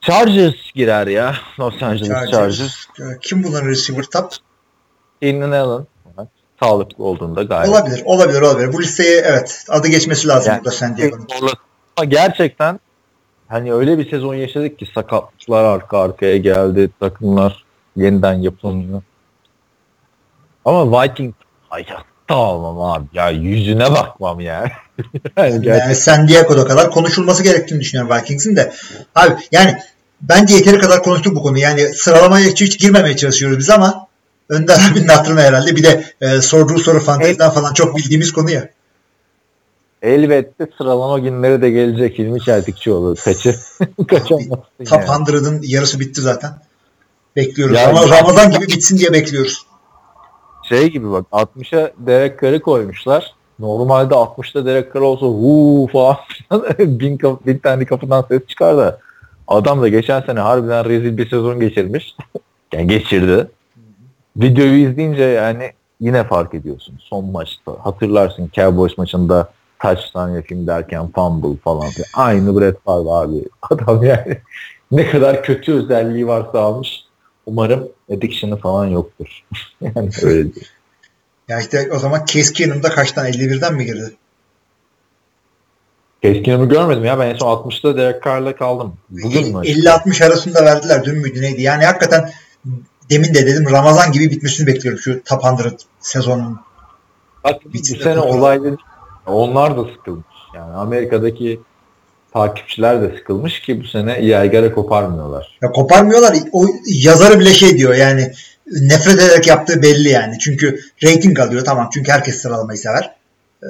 Chargers 0.00 0.72
girer 0.74 1.06
ya. 1.06 1.34
Los 1.60 1.82
Angeles 1.82 2.08
Chargers. 2.08 2.30
Chargers. 2.30 2.86
Kim 3.20 3.44
bunların 3.44 3.68
receiver 3.68 4.04
top? 4.12 4.32
Keenan 5.22 5.50
Allen. 5.50 5.86
Sağlıklı 6.60 7.04
olduğunda 7.04 7.42
gayet. 7.42 7.68
Olabilir, 7.68 8.02
olabilir, 8.04 8.40
olabilir. 8.40 8.72
Bu 8.72 8.82
listeye 8.82 9.20
evet 9.20 9.64
adı 9.68 9.88
geçmesi 9.88 10.28
lazım 10.28 10.52
Yani- 10.52 10.60
burada 10.60 10.76
San 10.76 10.96
Diego'nun. 10.96 11.26
Ama 11.96 12.04
gerçekten 12.04 12.80
hani 13.48 13.72
öyle 13.72 13.98
bir 13.98 14.10
sezon 14.10 14.34
yaşadık 14.34 14.78
ki 14.78 14.86
sakatlıklar 14.94 15.64
arka 15.64 15.98
arkaya 15.98 16.36
geldi. 16.36 16.90
Takımlar 17.00 17.64
yeniden 17.96 18.32
yapılmıyor. 18.34 19.02
Ama 20.64 21.02
Viking 21.02 21.34
hayatta 21.68 22.34
almam 22.34 22.80
abi. 22.80 23.06
Ya 23.12 23.30
yüzüne 23.30 23.90
bakmam 23.90 24.40
yani. 24.40 24.70
yani. 25.36 25.66
Yani 25.66 25.94
San 25.94 26.28
Diego'da 26.28 26.66
kadar 26.66 26.90
konuşulması 26.90 27.42
gerektiğini 27.42 27.80
düşünüyorum 27.80 28.16
Vikings'in 28.16 28.56
de. 28.56 28.72
Abi 29.14 29.34
yani 29.52 29.78
bence 30.20 30.54
yeteri 30.54 30.78
kadar 30.78 31.02
konuştuk 31.02 31.36
bu 31.36 31.42
konuyu. 31.42 31.62
Yani 31.62 31.80
sıralamaya 31.88 32.48
hiç, 32.48 32.60
hiç 32.60 32.78
girmemeye 32.78 33.16
çalışıyoruz 33.16 33.58
biz 33.58 33.70
ama 33.70 34.06
Önder 34.48 34.90
abinin 34.92 35.08
hatırına 35.08 35.40
herhalde. 35.40 35.76
Bir 35.76 35.82
de 35.82 36.04
e, 36.20 36.40
sorduğu 36.40 36.78
soru 36.78 37.00
fanteziden 37.00 37.50
falan 37.50 37.74
çok 37.74 37.96
bildiğimiz 37.96 38.32
konu 38.32 38.50
ya. 38.50 38.68
Elbette 40.02 40.66
sıralama 40.78 41.18
günleri 41.18 41.62
de 41.62 41.70
gelecek. 41.70 42.18
Hilmi 42.18 42.40
Çeltikçioğlu 42.40 43.14
kaçı. 43.24 43.56
Kaçamazsın 44.08 44.84
Top 44.84 45.08
yani. 45.08 45.24
100'ın 45.28 45.60
yarısı 45.62 46.00
bitti 46.00 46.20
zaten. 46.20 46.52
Bekliyoruz. 47.36 47.76
Yani- 47.76 47.98
Ama 47.98 48.16
Ramazan 48.16 48.50
gibi 48.50 48.66
bitsin 48.68 48.98
diye 48.98 49.12
bekliyoruz. 49.12 49.66
Şey 50.68 50.90
gibi 50.90 51.10
bak 51.10 51.26
60'a 51.32 51.90
Derek 51.98 52.42
Carr'ı 52.42 52.62
koymuşlar. 52.62 53.34
Normalde 53.58 54.14
60'ta 54.14 54.66
Derek 54.66 54.94
Carr 54.94 55.02
olsa 55.02 55.26
huu 55.26 55.86
falan 55.86 56.16
bin, 56.78 57.16
kap- 57.16 57.46
bin 57.46 57.58
tane 57.58 57.84
kapıdan 57.84 58.24
ses 58.28 58.46
çıkar 58.46 58.76
da 58.76 58.98
adam 59.48 59.82
da 59.82 59.88
geçen 59.88 60.20
sene 60.20 60.40
harbiden 60.40 60.84
rezil 60.84 61.16
bir 61.16 61.30
sezon 61.30 61.60
geçirmiş. 61.60 62.16
yani 62.72 62.86
geçirdi. 62.86 63.50
Videoyu 64.36 64.90
izleyince 64.90 65.22
yani 65.22 65.72
yine 66.00 66.24
fark 66.24 66.54
ediyorsun. 66.54 66.94
Son 67.00 67.24
maçta 67.24 67.72
hatırlarsın 67.82 68.50
Cowboys 68.54 68.98
maçında 68.98 69.48
touchdown 69.82 70.30
yapayım 70.30 70.66
derken 70.66 71.12
fumble 71.14 71.58
falan. 71.64 71.88
Aynı 72.14 72.60
Brett 72.60 72.84
Favre 72.84 73.10
abi. 73.10 73.44
Adam 73.70 74.02
yani 74.04 74.38
ne 74.92 75.10
kadar 75.10 75.42
kötü 75.42 75.72
özelliği 75.72 76.26
varsa 76.26 76.60
almış. 76.60 77.03
Umarım 77.46 77.88
addiction'ı 78.10 78.56
falan 78.56 78.86
yoktur. 78.86 79.44
yani 79.80 80.10
öyle 80.22 80.54
değil. 80.54 80.68
Ya 81.48 81.60
işte 81.60 81.92
o 81.92 81.98
zaman 81.98 82.24
Case 82.24 82.52
Keenum'da 82.52 82.88
kaçtan? 82.88 83.26
51'den 83.26 83.74
mi 83.74 83.84
girdi? 83.84 84.14
Keskinimi 86.22 86.68
görmedim 86.68 87.04
ya. 87.04 87.18
Ben 87.18 87.26
en 87.26 87.36
son 87.36 87.56
60'ta 87.56 87.96
Derek 87.96 88.24
Carr'la 88.24 88.56
kaldım. 88.56 88.94
Bugün 89.10 89.56
mü? 89.56 89.62
50-60 89.64 90.24
arasında 90.26 90.64
verdiler. 90.64 91.04
Dün 91.04 91.18
müydü 91.18 91.42
neydi? 91.42 91.62
Yani 91.62 91.84
hakikaten 91.84 92.30
demin 93.10 93.34
de 93.34 93.46
dedim 93.46 93.70
Ramazan 93.70 94.12
gibi 94.12 94.30
bitmesini 94.30 94.66
bekliyorum 94.66 95.00
şu 95.00 95.22
Top 95.22 95.44
100 95.64 95.74
sezonun. 96.00 96.60
Bak 97.44 97.74
Bitsin. 97.74 98.00
sene 98.02 98.20
olayları 98.20 98.76
onlar 99.26 99.76
da 99.76 99.84
sıkılmış. 99.84 100.26
Yani 100.54 100.72
Amerika'daki 100.72 101.60
takipçiler 102.34 103.02
de 103.02 103.16
sıkılmış 103.16 103.60
ki 103.60 103.80
bu 103.80 103.86
sene 103.86 104.20
yaygara 104.20 104.74
koparmıyorlar. 104.74 105.58
Ya 105.62 105.72
koparmıyorlar. 105.72 106.36
O 106.52 106.66
yazarı 106.86 107.40
bile 107.40 107.50
şey 107.50 107.78
diyor 107.78 107.94
yani 107.94 108.32
nefret 108.66 109.14
ederek 109.14 109.46
yaptığı 109.46 109.82
belli 109.82 110.08
yani. 110.08 110.38
Çünkü 110.38 110.80
rating 111.04 111.40
alıyor 111.40 111.64
tamam. 111.64 111.88
Çünkü 111.94 112.12
herkes 112.12 112.42
sıralamayı 112.42 112.78
sever. 112.78 113.14
Ee, 113.62 113.66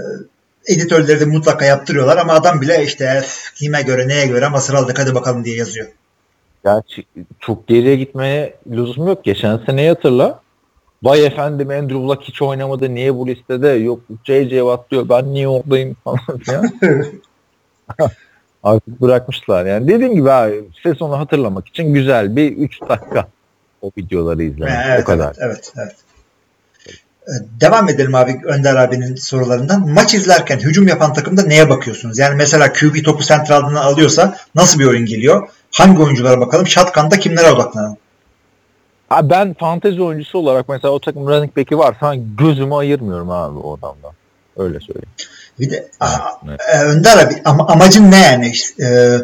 editörleri 0.66 1.20
de 1.20 1.24
mutlaka 1.24 1.64
yaptırıyorlar 1.64 2.16
ama 2.16 2.32
adam 2.32 2.60
bile 2.60 2.84
işte 2.84 3.18
"Öf, 3.18 3.54
kime 3.54 3.82
göre 3.82 4.08
neye 4.08 4.26
göre 4.26 4.46
ama 4.46 4.60
sıraladık 4.60 4.98
hadi 4.98 5.14
bakalım 5.14 5.44
diye 5.44 5.56
yazıyor. 5.56 5.86
Gerçi 6.64 7.04
çok 7.40 7.66
geriye 7.66 7.96
gitmeye 7.96 8.54
lüzum 8.70 9.06
yok. 9.06 9.24
Geçen 9.24 9.60
seneyi 9.66 9.88
hatırla. 9.88 10.40
Vay 11.02 11.26
efendim 11.26 11.70
Andrew 11.70 11.94
Luck 11.94 12.22
hiç 12.22 12.42
oynamadı. 12.42 12.94
Niye 12.94 13.14
bu 13.14 13.28
listede? 13.28 13.68
Yok 13.68 14.00
J.J. 14.24 14.58
Watt 14.58 14.90
diyor. 14.90 15.08
Ben 15.08 15.34
niye 15.34 15.48
oradayım 15.48 15.96
falan 16.04 16.38
filan. 16.38 16.72
Artık 18.64 19.00
bırakmışlar. 19.00 19.66
Yani 19.66 19.88
dediğim 19.88 20.14
gibi 20.14 20.30
abi 20.30 20.64
sezonu 20.82 21.18
hatırlamak 21.18 21.68
için 21.68 21.94
güzel 21.94 22.36
bir 22.36 22.56
3 22.56 22.80
dakika 22.80 23.28
o 23.82 23.90
videoları 23.98 24.42
izlemek. 24.42 24.74
Evet, 24.86 25.00
o 25.02 25.04
kadar. 25.04 25.36
Evet, 25.40 25.72
evet. 25.76 25.96
Ee, 27.28 27.60
Devam 27.60 27.88
edelim 27.88 28.14
abi 28.14 28.40
Önder 28.44 28.76
abinin 28.76 29.14
sorularından. 29.14 29.88
Maç 29.88 30.14
izlerken 30.14 30.58
hücum 30.58 30.88
yapan 30.88 31.12
takımda 31.12 31.42
neye 31.42 31.70
bakıyorsunuz? 31.70 32.18
Yani 32.18 32.34
mesela 32.34 32.72
QB 32.72 33.04
topu 33.04 33.22
sentralden 33.22 33.74
alıyorsa 33.74 34.36
nasıl 34.54 34.80
bir 34.80 34.86
oyun 34.86 35.06
geliyor? 35.06 35.48
Hangi 35.78 36.02
oyunculara 36.02 36.40
bakalım? 36.40 36.66
Shotgun'da 36.66 37.18
kimlere 37.18 37.50
odaklanalım? 37.50 37.96
Abi 39.10 39.30
ben 39.30 39.54
fantezi 39.54 40.02
oyuncusu 40.02 40.38
olarak 40.38 40.68
mesela 40.68 40.94
o 40.94 40.98
takım 40.98 41.28
running 41.28 41.56
back'i 41.56 41.78
varsa 41.78 42.14
gözümü 42.38 42.74
ayırmıyorum 42.74 43.30
abi 43.30 43.58
o 43.58 43.78
adamdan. 43.78 44.12
Öyle 44.56 44.80
söyleyeyim. 44.80 45.08
Bir 45.60 45.70
de 45.70 45.88
Evet. 46.48 46.60
e, 46.74 46.78
Önder 46.78 47.18
abi 47.18 47.42
ama 47.44 47.66
amacın 47.68 48.10
ne 48.10 48.20
yani? 48.20 48.52
E, 48.80 49.18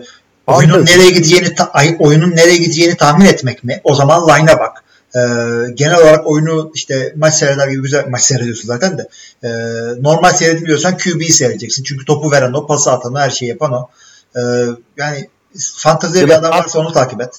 oyunun 0.46 0.74
Fantezi. 0.74 0.98
nereye 0.98 1.10
gideceğini 1.10 1.54
oyunun 1.98 2.36
nereye 2.36 2.56
gideceğini 2.56 2.96
tahmin 2.96 3.26
etmek 3.26 3.64
mi? 3.64 3.80
O 3.84 3.94
zaman 3.94 4.22
line'a 4.28 4.58
bak. 4.58 4.84
E, 5.14 5.20
genel 5.74 5.98
olarak 5.98 6.26
oyunu 6.26 6.72
işte 6.74 7.12
maç 7.16 7.34
seyreder 7.34 7.68
gibi 7.68 7.82
güzel 7.82 8.06
maç 8.08 8.22
seyrediyorsun 8.22 8.66
zaten 8.68 8.98
de. 8.98 9.08
E, 9.44 9.48
normal 10.02 10.32
seyredilmiyorsan 10.32 10.96
QB'yi 10.98 11.32
seyredeceksin. 11.32 11.82
Çünkü 11.84 12.04
topu 12.04 12.30
veren 12.32 12.52
o, 12.52 12.66
pası 12.66 12.92
atan 12.92 13.14
o, 13.14 13.18
her 13.18 13.30
şeyi 13.30 13.48
yapan 13.48 13.72
o. 13.72 13.88
E, 14.36 14.40
yani 14.96 15.28
fanteziye 15.76 16.24
bir 16.24 16.30
da 16.30 16.38
adam 16.38 16.50
varsa 16.50 16.78
onu 16.78 16.92
takip 16.92 17.20
et. 17.20 17.30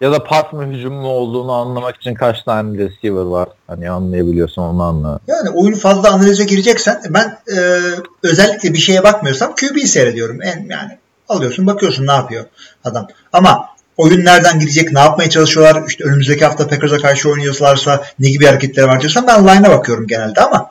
Ya 0.00 0.12
da 0.12 0.24
pas 0.24 0.52
mı 0.52 0.66
hücum 0.66 0.94
mu 0.94 1.08
olduğunu 1.08 1.52
anlamak 1.52 1.96
için 1.96 2.14
kaç 2.14 2.42
tane 2.42 2.78
receiver 2.78 3.22
var. 3.22 3.48
Hani 3.66 3.90
anlayabiliyorsan 3.90 4.64
onu 4.64 4.82
anla. 4.82 5.20
Yani 5.26 5.50
oyunu 5.50 5.76
fazla 5.76 6.10
analize 6.12 6.44
gireceksen 6.44 7.02
ben 7.10 7.38
e, 7.56 7.80
özellikle 8.22 8.72
bir 8.72 8.78
şeye 8.78 9.04
bakmıyorsam 9.04 9.54
QB'yi 9.54 9.86
seyrediyorum. 9.86 10.42
En, 10.42 10.66
yani 10.70 10.98
alıyorsun 11.28 11.66
bakıyorsun 11.66 12.06
ne 12.06 12.12
yapıyor 12.12 12.44
adam. 12.84 13.08
Ama 13.32 13.68
oyun 13.96 14.24
nereden 14.24 14.60
gidecek, 14.60 14.92
ne 14.92 15.00
yapmaya 15.00 15.30
çalışıyorlar, 15.30 15.82
işte 15.88 16.04
önümüzdeki 16.04 16.44
hafta 16.44 16.68
Packers'a 16.68 16.98
karşı 16.98 17.30
oynuyorlarsa 17.30 18.04
ne 18.18 18.30
gibi 18.30 18.46
hareketleri 18.46 18.86
var 18.86 19.00
diyorsan 19.00 19.26
ben 19.26 19.42
line'a 19.44 19.70
bakıyorum 19.70 20.06
genelde 20.06 20.40
ama 20.40 20.70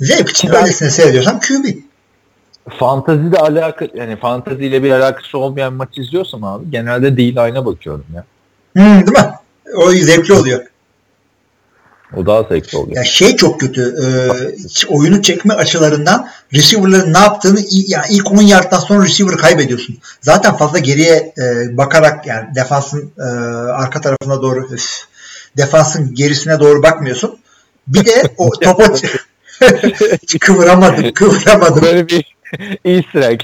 zevk 0.00 0.30
için 0.30 0.50
Ben- 0.52 0.62
öylesine 0.62 0.90
seyrediyorsam 0.90 1.40
QB. 1.40 1.64
Fantazide 2.78 3.38
alaka 3.38 3.86
yani 3.94 4.16
fantaziyle 4.16 4.82
bir 4.82 4.90
alakası 4.90 5.38
olmayan 5.38 5.72
maç 5.72 5.98
izliyorsam 5.98 6.44
abi 6.44 6.70
genelde 6.70 7.16
D-line'a 7.16 7.66
bakıyorum 7.66 8.04
ya. 8.14 8.24
Hmm, 8.76 9.06
değil 9.06 9.18
mi? 9.18 9.30
O 9.76 9.90
zevkli 9.90 10.34
oluyor. 10.34 10.64
O 12.16 12.26
daha 12.26 12.42
zevkli 12.42 12.78
oluyor. 12.78 12.96
Ya 12.96 13.04
şey 13.04 13.36
çok 13.36 13.60
kötü. 13.60 13.82
e, 13.82 14.06
oyunu 14.88 15.22
çekme 15.22 15.54
açılarından 15.54 16.28
receiver'ların 16.54 17.12
ne 17.14 17.18
yaptığını 17.18 17.60
yani 17.70 18.06
ilk 18.10 18.32
10 18.32 18.42
yardtan 18.42 18.78
sonra 18.78 19.04
receiver 19.04 19.36
kaybediyorsun. 19.36 19.98
Zaten 20.20 20.56
fazla 20.56 20.78
geriye 20.78 21.34
e, 21.38 21.76
bakarak 21.76 22.26
yani 22.26 22.54
defansın 22.54 23.12
e, 23.18 23.22
arka 23.72 24.00
tarafına 24.00 24.42
doğru 24.42 24.68
üf, 24.74 25.06
defansın 25.56 26.14
gerisine 26.14 26.60
doğru 26.60 26.82
bakmıyorsun. 26.82 27.38
Bir 27.86 28.04
de 28.06 28.22
o 28.36 28.50
topa 28.60 28.86
kıvıramadım, 30.40 31.12
kıvıramadım, 31.14 31.82
Böyle 31.82 32.08
bir 32.08 32.36
easter 32.84 33.30
egg. 33.30 33.40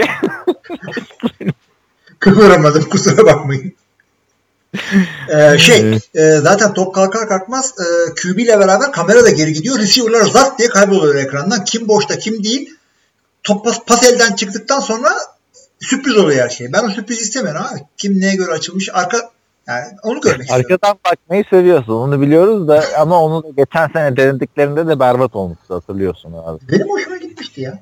kıvıramadım 2.19 2.89
kusura 2.89 3.25
bakmayın. 3.25 3.75
Ee, 5.29 5.59
şey 5.59 5.99
e, 6.15 6.37
zaten 6.37 6.75
top 6.75 6.95
kalkar 6.95 7.29
kalkmaz 7.29 7.75
e, 7.79 8.15
QB 8.15 8.39
ile 8.39 8.61
beraber 8.61 8.93
kamera 8.93 9.25
da 9.25 9.31
geri 9.31 9.53
gidiyor. 9.53 9.79
Receiver'lar 9.79 10.27
zart 10.27 10.59
diye 10.59 10.69
kayboluyor 10.69 11.15
ekrandan. 11.15 11.65
Kim 11.65 11.89
boşta 11.89 12.19
kim 12.19 12.45
değil. 12.45 12.71
Top 13.43 13.65
pas, 13.65 13.79
pas 13.87 14.05
elden 14.05 14.35
çıktıktan 14.35 14.81
sonra 14.81 15.09
sürpriz 15.81 16.17
oluyor 16.17 16.45
her 16.45 16.49
şey. 16.49 16.73
Ben 16.73 16.85
o 16.85 16.89
sürpriz 16.89 17.21
istemiyorum 17.21 17.63
abi. 17.73 17.81
Kim 17.97 18.21
neye 18.21 18.35
göre 18.35 18.53
açılmış 18.53 18.89
arka 18.93 19.31
yani 19.67 19.85
onu 20.03 20.21
görmek 20.21 20.41
istiyorum. 20.41 20.67
Arkadan 20.71 20.99
bakmayı 21.11 21.45
seviyorsun 21.51 21.93
onu 21.93 22.21
biliyoruz 22.21 22.69
da 22.69 22.85
ama 22.99 23.23
onu 23.25 23.43
da 23.43 23.49
geçen 23.57 23.89
sene 23.89 24.17
denediklerinde 24.17 24.87
de 24.89 25.01
berbat 25.01 25.37
olmuştu 25.37 25.75
hatırlıyorsun 25.75 26.33
abi. 26.45 26.59
Benim 26.73 26.89
hoşuma 26.89 27.17
gitmişti 27.17 27.61
ya. 27.61 27.79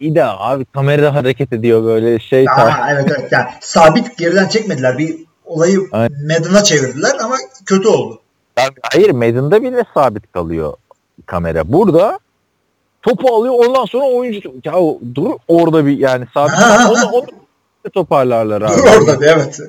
İyi 0.00 0.14
de 0.14 0.24
abi 0.24 0.64
kamera 0.64 1.14
hareket 1.14 1.52
ediyor 1.52 1.84
böyle 1.84 2.18
şey 2.18 2.46
Aa, 2.48 2.90
evet 2.90 3.12
evet 3.18 3.32
yani 3.32 3.46
sabit 3.60 4.18
geriden 4.18 4.48
çekmediler. 4.48 4.98
Bir 4.98 5.16
olayı 5.44 5.80
Aynen. 5.92 6.26
Madden'a 6.26 6.64
çevirdiler 6.64 7.16
ama 7.24 7.36
kötü 7.66 7.88
oldu. 7.88 8.20
Yani 8.58 8.70
hayır 8.92 9.10
Madden'da 9.10 9.62
bile 9.62 9.84
sabit 9.94 10.32
kalıyor 10.32 10.74
kamera. 11.26 11.72
Burada 11.72 12.18
topu 13.02 13.34
alıyor 13.34 13.54
ondan 13.58 13.84
sonra 13.84 14.04
oyuncu 14.04 14.52
ya 14.64 14.74
dur 15.14 15.30
orada 15.48 15.86
bir 15.86 15.98
yani 15.98 16.24
sabit 16.34 16.54
onu, 17.14 17.26
toparlarlar 17.94 18.62
abi. 18.62 18.72
Dur 18.78 19.00
orada 19.00 19.20
bir 19.20 19.26
evet. 19.26 19.60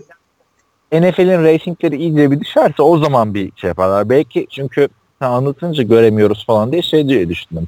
NFL'in 0.91 1.43
racingleri 1.43 1.95
iyice 1.95 2.31
bir 2.31 2.39
düşerse 2.39 2.81
o 2.81 2.97
zaman 2.97 3.33
bir 3.33 3.51
şey 3.55 3.67
yaparlar. 3.67 4.09
Belki 4.09 4.47
çünkü 4.49 4.87
sen 5.21 5.29
anlatınca 5.29 5.83
göremiyoruz 5.83 6.45
falan 6.45 6.71
diye 6.71 6.81
şey 6.81 7.07
diye 7.07 7.29
düşündüm. 7.29 7.67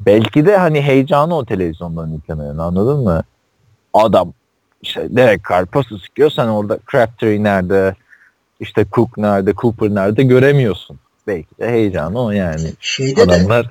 Belki 0.00 0.46
de 0.46 0.56
hani 0.56 0.82
heyecanı 0.82 1.36
o 1.36 1.44
televizyondan 1.44 2.08
yüklemenin 2.08 2.58
anladın 2.58 3.04
mı? 3.04 3.22
Adam 3.94 4.32
işte 4.82 5.06
Derek 5.10 5.40
Carr 5.50 5.66
pası 5.66 5.98
sıkıyor 5.98 6.30
sen 6.30 6.46
orada 6.46 6.78
Crabtree 6.90 7.42
nerede 7.42 7.94
işte 8.60 8.86
Cook 8.92 9.18
nerede 9.18 9.52
Cooper 9.54 9.88
nerede 9.88 10.22
göremiyorsun. 10.22 10.98
Belki 11.26 11.58
de 11.60 11.68
heyecanı 11.68 12.22
o 12.22 12.30
yani. 12.30 12.72
Şeyde 12.80 13.16
de 13.16 13.22
Adamlar 13.22 13.70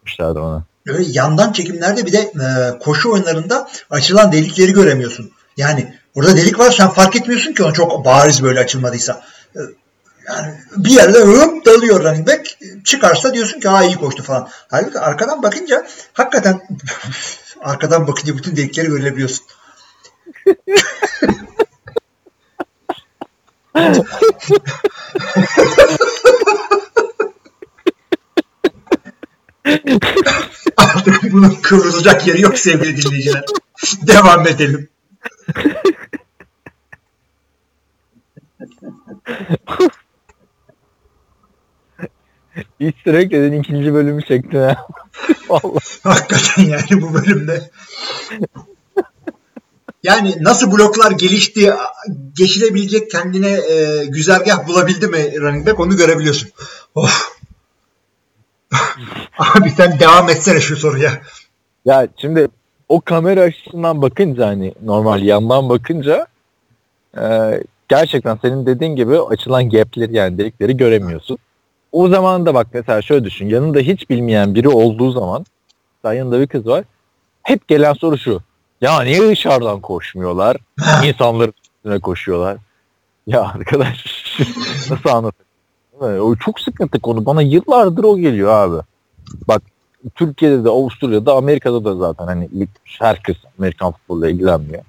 yapmışlardı 0.00 0.40
ona. 0.40 0.64
öyle 0.86 1.04
yandan 1.08 1.52
çekimlerde 1.52 2.06
bir 2.06 2.12
de 2.12 2.18
e, 2.18 2.78
koşu 2.78 3.12
oyunlarında 3.12 3.68
açılan 3.90 4.32
delikleri 4.32 4.72
göremiyorsun. 4.72 5.30
Yani 5.56 5.94
orada 6.14 6.36
delik 6.36 6.58
var 6.58 6.70
sen 6.70 6.88
fark 6.88 7.16
etmiyorsun 7.16 7.52
ki 7.52 7.62
onu 7.62 7.72
çok 7.72 8.04
bariz 8.04 8.42
böyle 8.42 8.60
açılmadıysa. 8.60 9.22
E, 9.56 9.60
yani 10.28 10.54
bir 10.76 10.90
yerde 10.90 11.18
hıp 11.18 11.66
dalıyor 11.66 12.04
running 12.04 12.28
back 12.28 12.58
çıkarsa 12.84 13.34
diyorsun 13.34 13.60
ki 13.60 13.68
ha 13.68 13.84
iyi 13.84 13.96
koştu 13.96 14.22
falan. 14.22 14.48
Halbuki 14.70 14.98
arkadan 14.98 15.42
bakınca 15.42 15.86
hakikaten 16.12 16.60
arkadan 17.60 18.06
bakınca 18.06 18.36
bütün 18.36 18.56
delikleri 18.56 18.86
görebiliyorsun. 18.86 19.46
Artık 30.76 31.32
bunun 31.32 31.54
kıvrılacak 31.62 32.26
yeri 32.26 32.40
yok 32.40 32.58
sevgili 32.58 32.96
dinleyiciler. 32.96 33.44
Devam 34.06 34.46
edelim. 34.46 34.88
Easter 42.80 43.14
egg 43.14 43.30
dedin 43.30 43.60
ikinci 43.62 43.94
bölümü 43.94 44.22
çektin 44.24 44.58
ha. 44.58 44.86
Vallahi. 45.48 46.00
Hakikaten 46.02 46.62
yani 46.62 47.02
bu 47.02 47.14
bölümde. 47.14 47.70
Yani 50.02 50.34
nasıl 50.40 50.72
bloklar 50.72 51.10
gelişti, 51.10 51.72
geçilebilecek 52.38 53.10
kendine 53.10 53.50
e, 53.50 54.04
güzergah 54.06 54.68
bulabildi 54.68 55.06
mi 55.06 55.40
running 55.40 55.66
back 55.66 55.80
onu 55.80 55.96
görebiliyorsun. 55.96 56.50
Of. 56.94 57.40
Abi 59.38 59.70
sen 59.70 60.00
devam 60.00 60.28
etsene 60.28 60.60
şu 60.60 60.76
soruya. 60.76 61.20
Ya 61.84 62.08
şimdi 62.16 62.48
o 62.88 63.00
kamera 63.00 63.40
açısından 63.40 64.02
bakınca 64.02 64.46
hani 64.46 64.74
normal 64.84 65.22
yandan 65.22 65.68
bakınca 65.68 66.26
e, 67.18 67.24
gerçekten 67.88 68.38
senin 68.42 68.66
dediğin 68.66 68.96
gibi 68.96 69.20
açılan 69.20 69.70
gapleri 69.70 70.16
yani 70.16 70.38
delikleri 70.38 70.76
göremiyorsun. 70.76 71.38
O 71.92 72.08
zaman 72.08 72.46
da 72.46 72.54
bak 72.54 72.66
mesela 72.72 73.02
şöyle 73.02 73.24
düşün 73.24 73.48
yanında 73.48 73.78
hiç 73.78 74.10
bilmeyen 74.10 74.54
biri 74.54 74.68
olduğu 74.68 75.10
zaman 75.12 75.46
yanında 76.04 76.40
bir 76.40 76.46
kız 76.46 76.66
var. 76.66 76.84
Hep 77.42 77.68
gelen 77.68 77.92
soru 77.92 78.18
şu. 78.18 78.40
Ya 78.80 79.02
niye 79.02 79.28
dışarıdan 79.28 79.80
koşmuyorlar? 79.80 80.56
İnsanların 81.04 81.54
üstüne 81.64 81.98
koşuyorlar. 82.00 82.56
Ya 83.26 83.42
arkadaş 83.42 84.04
nasıl 84.90 85.08
anlatayım? 85.08 85.50
O 86.00 86.36
çok 86.36 86.60
sıkıntı 86.60 87.00
konu. 87.00 87.26
Bana 87.26 87.42
yıllardır 87.42 88.04
o 88.04 88.18
geliyor 88.18 88.52
abi. 88.52 88.82
Bak 89.48 89.62
Türkiye'de 90.14 90.64
de 90.64 90.68
Avusturya'da 90.68 91.34
Amerika'da 91.34 91.84
da 91.84 91.94
zaten 91.96 92.26
hani 92.26 92.48
herkes 92.98 93.36
Amerikan 93.58 93.92
futboluyla 93.92 94.30
ilgilenmiyor. 94.30 94.82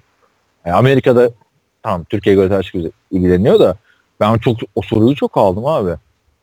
Yani 0.64 0.76
Amerika'da 0.76 1.30
tamam 1.82 2.04
Türkiye'ye 2.04 2.42
göre 2.42 2.54
herkes 2.54 2.92
ilgileniyor 3.10 3.60
da 3.60 3.76
ben 4.20 4.38
çok 4.38 4.56
o 4.74 4.82
soruyu 4.82 5.14
çok 5.14 5.36
aldım 5.36 5.66
abi. 5.66 5.90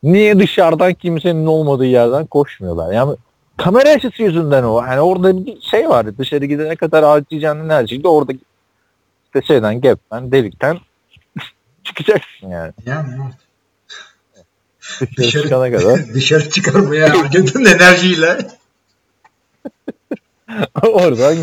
Niye 0.02 0.38
dışarıdan 0.38 0.94
kimsenin 0.94 1.46
olmadığı 1.46 1.86
yerden 1.86 2.26
koşmuyorlar? 2.26 2.92
Yani 2.92 3.16
kamera 3.62 3.88
açısı 3.88 4.22
yüzünden 4.22 4.62
o. 4.62 4.80
Yani 4.86 5.00
orada 5.00 5.46
bir 5.46 5.60
şey 5.60 5.88
var. 5.88 6.18
Dışarı 6.18 6.44
gidene 6.44 6.76
kadar 6.76 7.04
harcayacağın 7.04 7.64
enerjiyi 7.64 8.02
de 8.04 8.08
orada 8.08 8.32
işte 9.26 9.46
şeyden 9.46 9.80
gapten 9.80 10.32
delikten 10.32 10.78
çıkacaksın 11.84 12.48
yani. 12.48 12.72
Yani 12.86 13.08
evet. 13.22 13.34
Dışarı, 14.80 15.16
Dışarı- 15.16 15.42
çıkana 15.42 15.70
kadar. 15.70 16.08
dışarı 16.14 16.50
çıkarmaya 16.50 17.18
harcadığın 17.18 17.64
enerjiyle 17.64 18.38
Oradan 20.82 21.36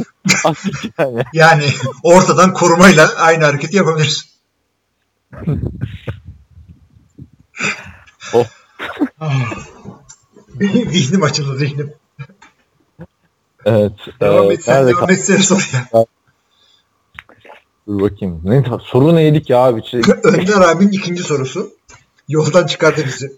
yani. 0.99 1.23
yani 1.34 1.65
ortadan 2.03 2.53
korumayla 2.53 3.10
aynı 3.17 3.43
hareketi 3.45 3.77
yapabilirsin. 3.77 4.30
Oh. 8.34 8.45
Ah. 9.19 9.53
Zihnim 10.91 11.23
açıldı 11.23 11.58
zihnim. 11.58 11.93
Evet. 13.67 13.91
Devam 14.21 14.51
e, 14.51 14.53
et 14.53 14.63
sen 14.63 14.88
devam 14.88 15.10
etsene 15.10 15.38
soruya. 15.38 16.06
Dur 17.88 18.01
bakayım. 18.01 18.41
Ne, 18.43 18.63
soru 18.84 19.15
neydik 19.15 19.49
ya 19.49 19.58
abi? 19.60 19.86
Şey, 19.86 20.01
Önder 20.23 20.62
abinin 20.62 20.91
ikinci 20.91 21.23
sorusu. 21.23 21.69
Yoldan 22.30 22.65
çıkardı 22.65 23.01
bizi. 23.06 23.32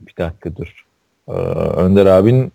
bir 0.00 0.16
dakika 0.16 0.56
dur. 0.56 0.84
Ee, 1.28 1.32
Önder 1.76 2.06
abinin 2.06 2.52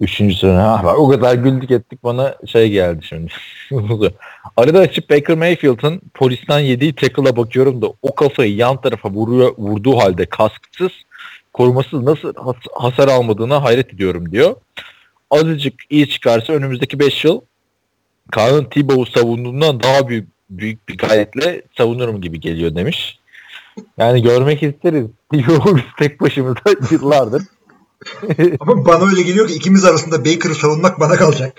üçüncü 0.00 0.34
soru. 0.34 0.52
Ha, 0.52 0.80
bak, 0.84 0.98
o 0.98 1.08
kadar 1.08 1.34
güldük 1.34 1.70
ettik 1.70 2.04
bana 2.04 2.36
şey 2.46 2.70
geldi 2.70 3.04
şimdi. 3.04 3.32
Arada 4.56 4.78
açıp 4.78 5.10
Baker 5.10 5.36
Mayfield'ın 5.36 6.00
polisten 6.14 6.58
yediği 6.58 6.94
tackle'a 6.94 7.36
bakıyorum 7.36 7.82
da 7.82 7.86
o 8.02 8.14
kafayı 8.14 8.56
yan 8.56 8.80
tarafa 8.80 9.10
vuruyor, 9.10 9.54
vurduğu 9.58 9.98
halde 9.98 10.26
kasksız 10.26 10.92
korumasız 11.52 12.02
nasıl 12.02 12.34
has- 12.34 12.66
hasar 12.74 13.08
almadığına 13.08 13.62
hayret 13.62 13.94
ediyorum 13.94 14.32
diyor. 14.32 14.54
Azıcık 15.30 15.74
iyi 15.90 16.08
çıkarsa 16.08 16.52
önümüzdeki 16.52 16.98
5 16.98 17.24
yıl 17.24 17.40
Kaan'ın 18.30 18.64
Tebow'u 18.64 19.06
savunduğundan 19.06 19.82
daha 19.82 20.08
büyük, 20.08 20.28
büyük 20.50 20.88
bir 20.88 20.98
gayretle 20.98 21.62
savunurum 21.76 22.20
gibi 22.20 22.40
geliyor 22.40 22.74
demiş. 22.74 23.18
Yani 23.98 24.22
görmek 24.22 24.62
isteriz. 24.62 25.06
Tebow'u 25.32 25.80
tek 25.98 26.20
başımıza 26.20 26.60
yıllardır. 26.90 27.42
Ama 28.60 28.86
bana 28.86 29.10
öyle 29.10 29.22
geliyor 29.22 29.48
ki 29.48 29.54
ikimiz 29.54 29.84
arasında 29.84 30.24
Baker'ı 30.24 30.54
savunmak 30.54 31.00
bana 31.00 31.16
kalacak. 31.16 31.52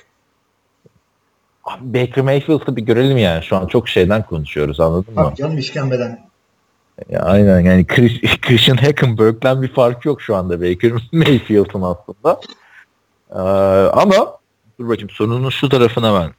Abi 1.64 1.94
Baker 1.94 2.24
Mayfield'ı 2.24 2.76
bir 2.76 2.82
görelim 2.82 3.18
yani. 3.18 3.44
Şu 3.44 3.56
an 3.56 3.68
çok 3.68 3.90
şeyden 3.90 4.24
konuşuyoruz 4.24 4.80
anladın 4.80 5.14
mı? 5.14 5.24
Bak 5.24 5.38
canım 5.38 5.58
işkembeden. 5.58 6.33
Ya 7.10 7.20
aynen 7.20 7.60
yani 7.60 7.88
Chris, 7.88 8.22
Christian 8.42 8.78
Hackenberg'den 8.78 9.62
bir 9.62 9.74
fark 9.74 10.06
yok 10.06 10.22
şu 10.22 10.36
anda 10.36 10.62
Baker 10.62 10.92
Mayfield'ın 11.12 11.82
aslında. 11.82 12.42
Ee, 13.32 13.40
ama 13.90 14.38
dur 14.80 14.90
bakayım 14.90 15.10
sorunun 15.10 15.50
şu 15.50 15.70
tarafına 15.70 16.22
ben 16.22 16.32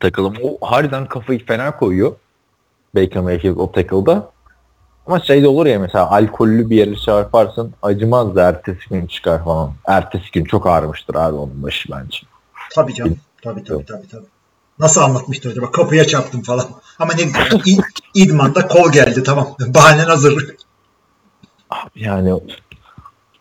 takalım. 0.00 0.34
O 0.42 0.58
harbiden 0.60 1.06
kafayı 1.06 1.46
fena 1.46 1.76
koyuyor. 1.76 2.12
Baker 2.94 3.22
Mayfield 3.22 3.56
o 3.56 3.72
tackle'da. 3.72 4.30
Ama 5.06 5.20
şey 5.20 5.42
de 5.42 5.48
olur 5.48 5.66
ya 5.66 5.78
mesela 5.78 6.10
alkollü 6.10 6.70
bir 6.70 6.76
yere 6.76 6.96
çarparsın 6.96 7.74
acımaz 7.82 8.36
da 8.36 8.48
ertesi 8.48 8.88
gün 8.90 9.06
çıkar 9.06 9.44
falan. 9.44 9.72
Ertesi 9.86 10.30
gün 10.32 10.44
çok 10.44 10.66
ağrımıştır 10.66 11.14
abi 11.14 11.36
onun 11.36 11.62
başı 11.62 11.92
bence. 11.92 12.18
Tabii 12.74 12.94
canım. 12.94 13.16
Tabii 13.42 13.64
tabii 13.64 13.84
tabii. 13.84 14.08
tabii. 14.08 14.26
Nasıl 14.80 15.00
anlatmıştır 15.00 15.50
acaba? 15.50 15.70
Kapıya 15.70 16.04
çarptım 16.06 16.42
falan. 16.42 16.66
Ama 16.98 17.12
ne 17.14 17.22
güzel. 17.22 17.60
İ- 17.66 17.78
İdman'da 18.14 18.66
kol 18.68 18.92
geldi 18.92 19.22
tamam. 19.22 19.56
Bahanen 19.66 20.04
hazır. 20.04 20.54
Abi 21.70 21.90
yani 21.94 22.40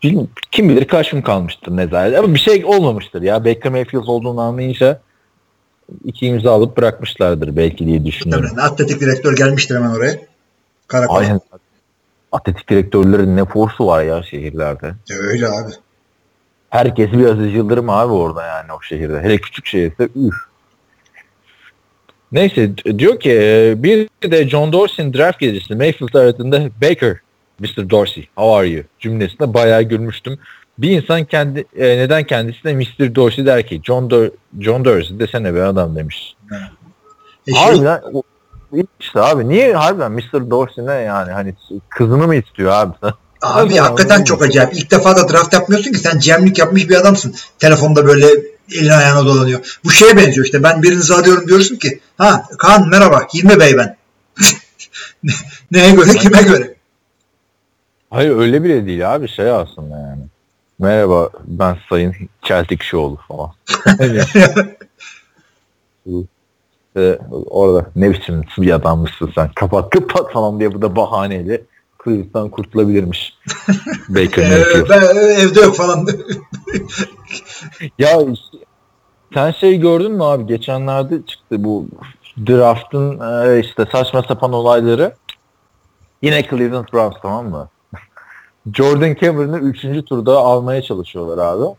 bilmiyorum, 0.03 0.29
kim 0.51 0.69
bilir 0.69 0.87
kaç 0.87 1.11
gün 1.11 1.21
kalmıştır 1.21 1.77
nezaret. 1.77 2.17
Ama 2.19 2.33
bir 2.33 2.39
şey 2.39 2.65
olmamıştır 2.65 3.21
ya. 3.21 3.45
Baker 3.45 3.71
Mayfield 3.71 4.07
olduğunu 4.07 4.41
anlayınca 4.41 5.01
iki 6.05 6.25
imza 6.27 6.51
alıp 6.51 6.77
bırakmışlardır 6.77 7.55
belki 7.55 7.85
diye 7.85 8.05
düşünüyorum. 8.05 8.49
Tabii, 8.49 8.61
atletik 8.61 9.01
direktör 9.01 9.35
gelmiştir 9.35 9.75
hemen 9.75 9.89
oraya. 9.89 10.19
Karakola. 10.87 11.17
Aynen. 11.17 11.41
Atletik 12.31 12.69
direktörlerin 12.69 13.37
ne 13.37 13.45
forsu 13.45 13.87
var 13.87 14.03
ya 14.03 14.23
şehirlerde. 14.23 14.93
Öyle 15.19 15.47
abi. 15.47 15.71
Herkes 16.69 17.11
bir 17.11 17.25
Aziz 17.25 17.53
Yıldırım 17.53 17.89
abi 17.89 18.13
orada 18.13 18.45
yani 18.45 18.73
o 18.73 18.81
şehirde. 18.81 19.19
Hele 19.21 19.37
küçük 19.37 19.65
şehirse 19.65 20.09
üf. 20.15 20.48
Neyse 22.31 22.77
diyor 22.77 23.19
ki 23.19 23.31
e, 23.31 23.73
bir 23.83 24.09
de 24.31 24.49
John 24.49 24.73
Dorsey'nin 24.73 25.13
draft 25.13 25.39
gecesi 25.39 25.75
Mayfield 25.75 26.13
aradığında 26.13 26.61
Baker, 26.81 27.17
Mr. 27.59 27.89
Dorsey, 27.89 28.27
how 28.35 28.55
are 28.55 28.67
you 28.67 28.83
cümlesinde 28.99 29.53
bayağı 29.53 29.81
gülmüştüm. 29.81 30.39
Bir 30.77 30.91
insan 30.91 31.25
kendi 31.25 31.65
e, 31.77 31.97
neden 31.97 32.23
kendisine 32.23 32.73
Mr. 32.73 33.15
Dorsey 33.15 33.45
der 33.45 33.67
ki 33.67 33.81
John, 33.83 34.09
Dor 34.09 34.29
John 34.59 34.85
Dorsey 34.85 35.19
desene 35.19 35.55
be 35.55 35.63
adam 35.63 35.95
demiş. 35.95 36.35
E 37.47 37.51
Harbiden 37.51 38.01
işte 38.99 39.19
abi. 39.19 39.49
Niye 39.49 39.73
harbiden 39.73 40.11
Mr. 40.11 40.49
Dorsey 40.49 40.85
ne 40.85 40.93
yani? 40.93 41.31
Hani 41.31 41.53
kızını 41.89 42.27
mı 42.27 42.35
istiyor 42.35 42.71
abi? 42.71 42.93
Abi 43.41 43.73
Evet, 43.73 43.81
hakikaten 43.81 44.09
anladım. 44.15 44.23
çok 44.25 44.41
acayip. 44.43 44.73
İlk 44.73 44.91
defa 44.91 45.17
da 45.17 45.29
draft 45.29 45.53
yapmıyorsun 45.53 45.91
ki 45.91 45.97
sen 45.99 46.19
cemlik 46.19 46.57
yapmış 46.57 46.89
bir 46.89 46.95
adamsın. 46.95 47.35
Telefonda 47.59 48.05
böyle 48.05 48.27
elin 48.71 48.89
ayağına 48.89 49.25
dolanıyor. 49.25 49.77
Bu 49.85 49.91
şeye 49.91 50.17
benziyor 50.17 50.45
işte. 50.45 50.63
Ben 50.63 50.83
birinizi 50.83 51.13
arıyorum 51.13 51.47
diyorsun 51.47 51.75
ki 51.75 51.99
ha 52.17 52.45
Kaan 52.57 52.89
merhaba 52.89 53.27
Hilmi 53.33 53.59
Bey 53.59 53.77
ben. 53.77 53.97
Ne- 55.23 55.31
Neye 55.71 55.91
göre 55.91 56.13
kime 56.13 56.41
göre? 56.41 56.73
Hayır 58.09 58.37
öyle 58.37 58.63
bile 58.63 58.85
değil 58.85 59.15
abi 59.15 59.27
şey 59.29 59.51
aslında 59.51 59.97
yani. 59.99 60.21
Merhaba 60.79 61.29
ben 61.45 61.77
Sayın 61.89 62.15
Celtic 62.43 62.83
Show'lu 62.83 63.19
falan. 63.27 63.51
İşte 66.05 67.19
orada 67.49 67.85
ne 67.95 68.11
biçim 68.11 68.43
bir 68.57 68.71
adammışsın 68.71 69.31
sen 69.35 69.51
kapat 69.55 69.89
kapat 69.89 70.33
falan 70.33 70.59
diye 70.59 70.73
bu 70.73 70.81
da 70.81 70.95
bahaneyle 70.95 71.61
Cleveland'dan 72.03 72.49
kurtulabilirmiş. 72.49 73.37
Baker 74.09 74.43
Ee, 74.43 74.89
ben 74.89 75.01
evde 75.15 75.59
yok 75.59 75.75
falan. 75.75 76.07
Ya 77.99 78.19
sen 79.33 79.51
şey 79.51 79.79
gördün 79.79 80.11
mü 80.11 80.23
abi 80.23 80.45
geçenlerde 80.45 81.25
çıktı 81.25 81.63
bu 81.63 81.87
draft'ın 82.47 83.19
e, 83.19 83.59
işte 83.59 83.85
saçma 83.91 84.23
sapan 84.23 84.53
olayları. 84.53 85.13
Yine 86.21 86.43
Cleveland 86.49 86.85
Browns 86.93 87.21
tamam 87.21 87.49
mı? 87.49 87.69
Jordan 88.73 89.15
Cameron'ı 89.21 89.59
3. 89.59 90.05
turda 90.05 90.37
almaya 90.37 90.81
çalışıyorlar 90.81 91.37
abi. 91.37 91.75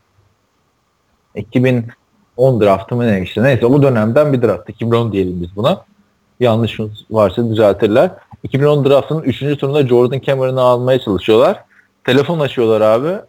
2010 1.35 2.61
draftı 2.61 2.97
mı 2.97 3.07
ne 3.07 3.23
işte 3.23 3.43
neyse 3.43 3.67
o 3.67 3.83
dönemden 3.83 4.33
bir 4.33 4.43
draft. 4.43 4.69
2010 4.71 5.13
diyelim 5.13 5.43
biz 5.43 5.57
buna. 5.57 5.85
Yanlış 6.41 6.81
varsa 7.11 7.51
düzeltirler. 7.51 8.11
2010 8.43 8.85
draftının 8.85 9.23
3. 9.23 9.39
turunda 9.39 9.87
Jordan 9.87 10.21
Cameron'ı 10.21 10.61
almaya 10.61 11.01
çalışıyorlar. 11.01 11.65
Telefon 12.05 12.41
açıyorlar 12.41 12.81
abi. 12.81 13.21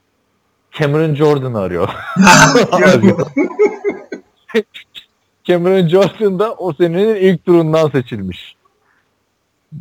Cameron 0.80 1.16
Jordan'ı 1.16 1.60
arıyor. 1.60 1.90
Cameron 5.44 5.88
Jordan 5.88 6.40
da 6.40 6.54
o 6.54 6.74
senenin 6.74 7.16
ilk 7.16 7.46
turundan 7.46 7.90
seçilmiş. 7.90 8.56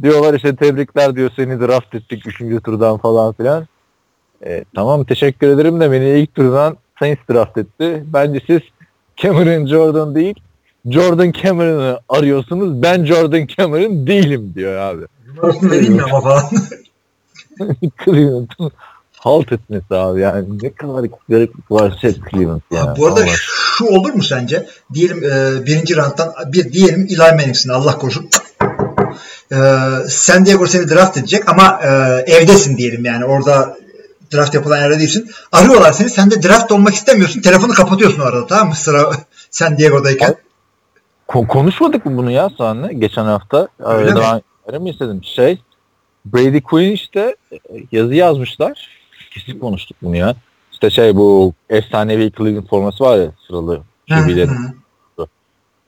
Diyorlar 0.02 0.34
işte 0.34 0.56
tebrikler 0.56 1.16
diyor 1.16 1.30
seni 1.36 1.60
draft 1.60 1.94
ettik 1.94 2.26
3. 2.26 2.62
turdan 2.64 2.98
falan 2.98 3.32
filan. 3.32 3.66
E, 4.46 4.64
tamam 4.74 5.04
teşekkür 5.04 5.48
ederim 5.48 5.80
de 5.80 5.92
beni 5.92 6.08
ilk 6.08 6.34
turdan 6.34 6.76
Saints 6.98 7.20
draft 7.30 7.58
etti. 7.58 8.04
Bence 8.06 8.40
siz 8.46 8.60
Cameron 9.16 9.66
Jordan 9.66 10.14
değil 10.14 10.40
Jordan 10.88 11.32
Cameron'ı 11.42 12.00
arıyorsunuz. 12.08 12.82
Ben 12.82 13.04
Jordan 13.04 13.46
Cameron 13.46 14.06
değilim 14.06 14.52
diyor 14.54 14.76
abi. 14.76 15.02
Vereyim 15.62 15.92
mi 15.92 16.02
ama 16.02 16.20
falan. 16.20 16.44
Cleveland'ın 18.04 18.72
halt 19.12 19.52
etmesi 19.52 19.94
abi 19.94 20.20
yani. 20.20 20.44
Ne 20.62 20.72
kadar 20.72 21.04
garip 21.28 21.52
var 21.70 21.98
şey 22.00 22.14
Cleveland 22.30 22.60
yani. 22.70 22.98
Bu 22.98 23.06
arada 23.06 23.20
Allah. 23.20 23.30
şu 23.36 23.84
olur 23.84 24.14
mu 24.14 24.22
sence? 24.22 24.66
Diyelim 24.94 25.24
e, 25.24 25.66
birinci 25.66 25.96
round'dan 25.96 26.34
bir 26.46 26.72
diyelim 26.72 27.06
Eli 27.10 27.18
Manning'sin 27.18 27.70
Allah 27.70 27.98
korusun. 27.98 28.28
E, 29.52 29.56
San 30.08 30.46
Diego 30.46 30.66
seni 30.66 30.90
draft 30.90 31.16
edecek 31.16 31.48
ama 31.48 31.80
e, 31.82 31.88
evdesin 32.32 32.76
diyelim 32.76 33.04
yani 33.04 33.24
orada 33.24 33.76
draft 34.34 34.54
yapılan 34.54 34.78
yerde 34.78 34.98
değilsin. 34.98 35.30
Arıyorlar 35.52 35.92
seni 35.92 36.10
sen 36.10 36.30
de 36.30 36.42
draft 36.42 36.72
olmak 36.72 36.94
istemiyorsun. 36.94 37.40
Telefonu 37.40 37.72
kapatıyorsun 37.72 38.20
o 38.20 38.24
arada 38.24 38.46
tamam 38.46 38.68
mı? 38.68 38.74
Sıra 38.74 39.12
San 39.50 39.78
Diego'dayken. 39.78 40.36
Ko- 41.30 41.46
konuşmadık 41.46 42.06
mı 42.06 42.16
bunu 42.16 42.30
ya 42.30 42.50
senle 42.58 42.92
geçen 42.94 43.24
hafta? 43.24 43.68
Öyle 43.78 44.10
Ee, 44.10 44.12
mi? 44.12 44.16
daha 44.16 44.40
öyle 44.66 44.78
mi 44.78 44.90
istedim? 44.90 45.20
Şey 45.24 45.58
Brady 46.26 46.60
Quinn 46.60 46.92
işte 46.92 47.36
e, 47.52 47.56
yazı 47.92 48.14
yazmışlar. 48.14 48.88
Kesin 49.30 49.58
konuştuk 49.58 49.96
bunu 50.02 50.16
ya. 50.16 50.34
İşte 50.72 50.90
şey 50.90 51.16
bu 51.16 51.52
efsanevi 51.70 52.32
Cleveland 52.38 52.66
forması 52.66 53.04
var 53.04 53.18
ya 53.18 53.30
sıralı 53.46 53.80
QB'lerin. 54.08 54.50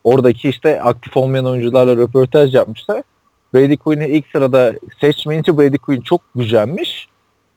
Oradaki 0.04 0.48
işte 0.48 0.82
aktif 0.82 1.16
olmayan 1.16 1.46
oyuncularla 1.46 1.96
röportaj 1.96 2.54
yapmışlar. 2.54 3.02
Brady 3.54 3.76
Quinn'i 3.76 4.06
ilk 4.08 4.26
sırada 4.32 4.72
seçmeyince 5.00 5.58
Brady 5.58 5.76
Quinn 5.76 6.00
çok 6.00 6.20
gücenmiş. 6.34 7.08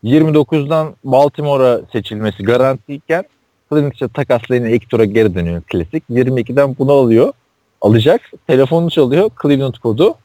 29'dan 0.03 0.95
Baltimore'a 1.03 1.81
seçilmesi 1.91 2.43
garantiyken 2.43 3.23
Cleveland 3.69 3.93
işte 3.93 4.07
takaslayınca 4.07 4.69
ilk 4.69 4.89
tura 4.89 5.05
geri 5.05 5.35
dönüyor 5.35 5.61
klasik. 5.61 6.03
22'den 6.09 6.75
bunu 6.79 6.91
alıyor. 6.91 7.33
Alacak. 7.85 8.21
Telefonu 8.47 8.91
çalıyor. 8.91 9.29
Cleveland 9.41 9.73
kodu. 9.73 10.15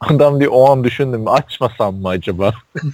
Adam 0.00 0.40
diyor 0.40 0.52
o 0.54 0.70
an 0.70 0.84
düşündüm 0.84 1.28
açmasam 1.28 1.94
mı 1.94 2.08
acaba? 2.08 2.52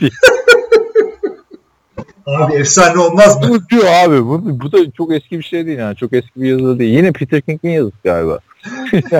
Abi 2.26 2.54
efsane 2.54 2.98
olmaz 2.98 3.36
mı? 3.36 3.48
Bu 3.48 3.68
diyor 3.68 3.84
abi. 3.86 4.26
Bu, 4.26 4.60
bu 4.60 4.72
da 4.72 4.90
çok 4.90 5.12
eski 5.12 5.38
bir 5.38 5.44
şey 5.44 5.66
değil 5.66 5.78
yani. 5.78 5.96
Çok 5.96 6.12
eski 6.12 6.30
bir 6.36 6.48
yazı 6.48 6.78
değil. 6.78 6.96
Yine 6.96 7.12
Peter 7.12 7.40
King'in 7.40 7.70
yazısı 7.70 7.96
galiba. 8.04 8.38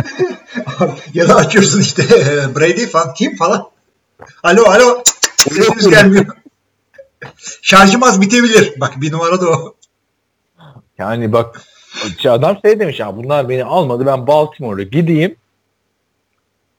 ya 1.15 1.29
da 1.29 1.37
açıyorsun 1.37 1.81
işte 1.81 2.03
Brady 2.57 2.87
falan 2.87 3.15
kim 3.15 3.37
falan. 3.37 3.71
Alo 4.43 4.63
alo. 4.63 5.03
Sesiniz 5.37 5.89
gelmiyor. 5.89 6.27
Şarjım 7.63 8.03
az 8.03 8.21
bitebilir. 8.21 8.75
Bak 8.81 9.01
bir 9.01 9.13
numara 9.13 9.41
da 9.41 9.51
o. 9.51 9.75
Yani 10.99 11.33
bak 11.33 11.63
adam 12.29 12.59
şey 12.65 12.81
demiş 12.81 13.01
ya 13.01 13.17
bunlar 13.17 13.49
beni 13.49 13.65
almadı 13.65 14.07
ben 14.07 14.27
Baltimore'a 14.27 14.85
gideyim. 14.85 15.37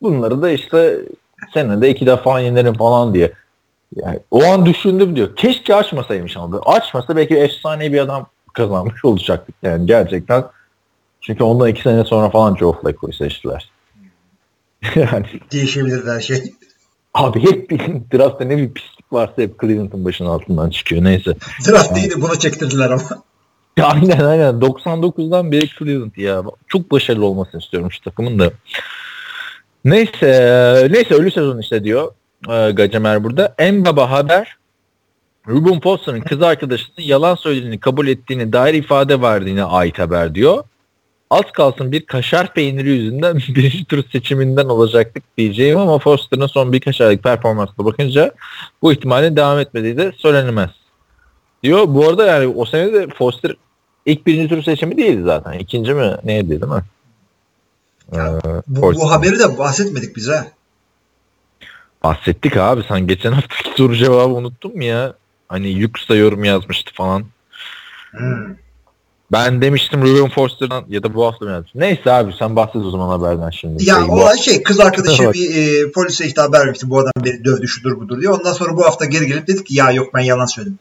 Bunları 0.01 0.41
da 0.41 0.51
işte 0.51 0.99
senede 1.53 1.89
iki 1.89 2.05
defa 2.05 2.39
yenerim 2.39 2.73
falan 2.73 3.13
diye. 3.13 3.33
Yani 3.95 4.19
o 4.31 4.43
an 4.43 4.65
düşündüm 4.65 5.15
diyor. 5.15 5.35
Keşke 5.35 5.75
açmasaymış 5.75 6.37
ama. 6.37 6.59
Açmasa 6.65 7.15
belki 7.15 7.37
efsane 7.37 7.93
bir 7.93 7.99
adam 7.99 8.27
kazanmış 8.53 9.05
olacaktık 9.05 9.55
yani 9.63 9.85
gerçekten. 9.85 10.43
Çünkü 11.21 11.43
ondan 11.43 11.67
iki 11.67 11.81
sene 11.81 12.03
sonra 12.03 12.29
falan 12.29 12.55
Joe 12.55 12.81
Flacco'yu 12.81 13.13
seçtiler. 13.13 13.71
yani 14.95 15.25
Değişebilir 15.51 16.07
her 16.07 16.21
şey. 16.21 16.53
abi 17.13 17.43
hep 17.43 17.69
bir 17.69 17.79
draftta 18.13 18.45
ne 18.45 18.57
bir 18.57 18.73
pislik 18.73 19.13
varsa 19.13 19.33
hep 19.37 19.61
Cleveland'ın 19.61 20.05
başının 20.05 20.29
altından 20.29 20.69
çıkıyor. 20.69 21.03
Neyse. 21.03 21.35
Draft 21.67 21.95
değil 21.95 22.11
de 22.11 22.21
buna 22.21 22.39
çektirdiler 22.39 22.89
ama. 22.89 23.23
Aynen 23.83 24.19
aynen. 24.19 24.53
99'dan 24.53 25.51
beri 25.51 25.67
Cleveland 25.67 26.15
ya. 26.15 26.43
Çok 26.67 26.91
başarılı 26.91 27.25
olmasını 27.25 27.61
istiyorum 27.61 27.91
şu 27.91 28.01
takımın 28.01 28.39
da. 28.39 28.51
Neyse 29.85 30.87
neyse 30.91 31.13
ölü 31.13 31.31
sezon 31.31 31.59
işte 31.59 31.83
diyor 31.83 32.11
e, 32.49 32.71
Gacemer 32.71 33.23
burada. 33.23 33.55
En 33.57 33.85
baba 33.85 34.11
haber 34.11 34.57
Ruben 35.47 35.79
Foster'ın 35.79 36.21
kız 36.21 36.41
arkadaşının 36.41 37.05
yalan 37.05 37.35
söylediğini 37.35 37.79
kabul 37.79 38.07
ettiğini 38.07 38.53
dair 38.53 38.73
ifade 38.73 39.21
verdiğine 39.21 39.63
ait 39.63 39.99
haber 39.99 40.35
diyor. 40.35 40.63
Az 41.29 41.51
kalsın 41.53 41.91
bir 41.91 42.05
kaşar 42.05 42.53
peyniri 42.53 42.89
yüzünden 42.89 43.35
birinci 43.55 43.85
tur 43.85 44.03
seçiminden 44.11 44.65
olacaktık 44.65 45.23
diyeceğim 45.37 45.77
ama 45.77 45.99
Foster'ın 45.99 46.47
son 46.47 46.73
birkaç 46.73 47.01
aylık 47.01 47.23
performansına 47.23 47.85
bakınca 47.85 48.31
bu 48.81 48.93
ihtimalin 48.93 49.35
devam 49.35 49.59
etmediği 49.59 49.97
de 49.97 50.11
söylenemez. 50.17 50.69
Diyor. 51.63 51.85
Bu 51.87 52.07
arada 52.07 52.25
yani 52.25 52.47
o 52.47 52.65
sene 52.65 52.93
de 52.93 53.07
Foster 53.07 53.55
ilk 54.07 54.27
birinci 54.27 54.49
tur 54.49 54.63
seçimi 54.63 54.97
değildi 54.97 55.23
zaten. 55.25 55.59
İkinci 55.59 55.93
mi 55.93 56.15
neydi 56.23 56.49
değil 56.49 56.71
mi? 56.71 56.83
Ya, 58.15 58.39
Ee, 58.45 58.61
Bu, 58.67 58.93
bu 58.95 59.11
haberi 59.11 59.39
de 59.39 59.57
bahsetmedik 59.57 60.15
biz 60.15 60.27
ha. 60.27 60.47
Bahsettik 62.03 62.57
abi 62.57 62.83
sen 62.87 63.07
geçen 63.07 63.31
haftaki 63.31 63.69
soru 63.77 63.95
cevabı 63.95 64.33
unuttun 64.33 64.75
mu 64.75 64.83
ya? 64.83 65.13
Hani 65.49 65.69
Yux 65.69 66.09
da 66.09 66.15
yorum 66.15 66.43
yazmıştı 66.43 66.93
falan. 66.93 67.23
Hmm. 68.11 68.55
Ben 69.31 69.61
demiştim 69.61 70.01
Ruben 70.01 70.29
Foster'dan 70.29 70.85
ya 70.89 71.03
da 71.03 71.13
bu 71.13 71.25
hafta 71.25 71.45
mı 71.45 71.51
yazmıştım? 71.51 71.81
Neyse 71.81 72.11
abi 72.11 72.33
sen 72.39 72.55
bahset 72.55 72.75
o 72.75 72.91
zaman 72.91 73.09
haberden 73.09 73.49
şimdi. 73.49 73.89
Ya 73.89 73.95
Şey, 73.95 74.03
olay 74.03 74.37
şey 74.37 74.63
kız 74.63 74.79
arkadaşı 74.79 75.33
bir 75.33 75.55
e, 75.55 75.91
polise 75.91 76.25
işte 76.25 76.41
haber 76.41 76.59
vermişti 76.59 76.89
bu 76.89 76.99
adam 76.99 77.11
beni 77.25 77.45
dövdü 77.45 77.67
şudur 77.67 77.99
budur 77.99 78.21
diye. 78.21 78.29
Ondan 78.29 78.53
sonra 78.53 78.77
bu 78.77 78.85
hafta 78.85 79.05
geri 79.05 79.27
gelip 79.27 79.47
dedik 79.47 79.65
ki 79.65 79.75
ya 79.75 79.91
yok 79.91 80.13
ben 80.13 80.21
yalan 80.21 80.45
söyledim. 80.45 80.79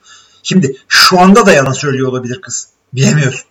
Şimdi 0.49 0.77
şu 0.89 1.21
anda 1.21 1.47
da 1.47 1.53
yalan 1.53 1.73
söylüyor 1.73 2.09
olabilir 2.09 2.41
kız. 2.41 2.69
Bilemiyorsun. 2.93 3.47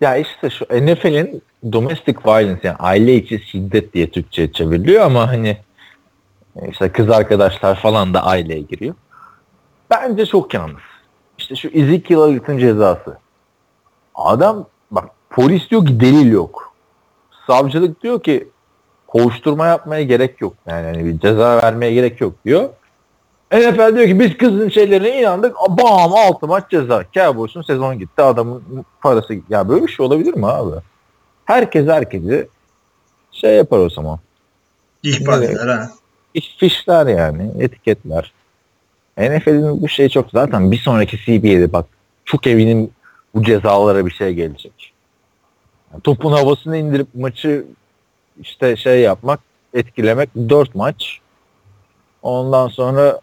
Ya 0.00 0.16
işte 0.16 0.50
şu 0.50 0.64
NFL'in 0.64 1.42
domestic 1.72 2.16
violence 2.26 2.60
yani 2.62 2.76
aile 2.78 3.14
içi 3.16 3.42
şiddet 3.50 3.94
diye 3.94 4.10
Türkçe 4.10 4.52
çevriliyor 4.52 5.02
ama 5.02 5.28
hani 5.28 5.58
işte 6.70 6.92
kız 6.92 7.10
arkadaşlar 7.10 7.80
falan 7.80 8.14
da 8.14 8.24
aileye 8.24 8.60
giriyor. 8.60 8.94
Bence 9.90 10.26
çok 10.26 10.54
yanlış. 10.54 10.84
İşte 11.38 11.56
şu 11.56 11.68
Ezekiel 11.68 12.18
Elliott'ın 12.18 12.58
cezası. 12.58 13.18
Adam 14.14 14.66
bak 14.90 15.10
polis 15.30 15.70
diyor 15.70 15.86
ki 15.86 16.00
delil 16.00 16.32
yok. 16.32 16.74
Savcılık 17.46 18.02
diyor 18.02 18.22
ki 18.22 18.48
kovuşturma 19.06 19.66
yapmaya 19.66 20.02
gerek 20.02 20.40
yok. 20.40 20.54
Yani 20.66 20.86
hani 20.86 21.04
bir 21.04 21.18
ceza 21.20 21.56
vermeye 21.62 21.94
gerek 21.94 22.20
yok 22.20 22.32
diyor. 22.44 22.68
NFL 23.54 23.96
diyor 23.96 24.06
ki 24.06 24.20
biz 24.20 24.36
kızın 24.36 24.68
şeylerine 24.68 25.20
inandık. 25.20 25.56
Bam 25.68 26.14
altı 26.14 26.46
maç 26.46 26.70
ceza. 26.70 27.04
Cowboys'un 27.14 27.62
sezon 27.62 27.98
gitti. 27.98 28.22
Adamın 28.22 28.62
parası. 29.00 29.36
Ya 29.48 29.68
böyle 29.68 29.86
bir 29.86 29.92
şey 29.92 30.06
olabilir 30.06 30.34
mi 30.34 30.46
abi? 30.46 30.76
Herkes 31.44 31.88
herkesi 31.88 32.48
şey 33.32 33.56
yapar 33.56 33.78
o 33.78 33.90
zaman. 33.90 34.18
İhbar 35.02 35.42
eder 35.42 35.66
ha. 35.66 35.90
Fiş, 36.32 36.56
fişler 36.58 37.06
yani 37.06 37.50
etiketler. 37.58 38.32
NFL'in 39.18 39.82
bu 39.82 39.88
şey 39.88 40.08
çok 40.08 40.30
zaten 40.30 40.72
bir 40.72 40.78
sonraki 40.78 41.16
CBA'de 41.16 41.72
bak 41.72 41.86
çok 42.24 42.46
evinin 42.46 42.92
bu 43.34 43.42
cezalara 43.42 44.06
bir 44.06 44.10
şey 44.10 44.34
gelecek. 44.34 44.92
Yani 45.92 46.02
topun 46.02 46.32
havasını 46.32 46.76
indirip 46.76 47.06
maçı 47.14 47.64
işte 48.40 48.76
şey 48.76 49.00
yapmak, 49.00 49.40
etkilemek 49.74 50.30
dört 50.48 50.74
maç. 50.74 51.18
Ondan 52.22 52.68
sonra 52.68 53.20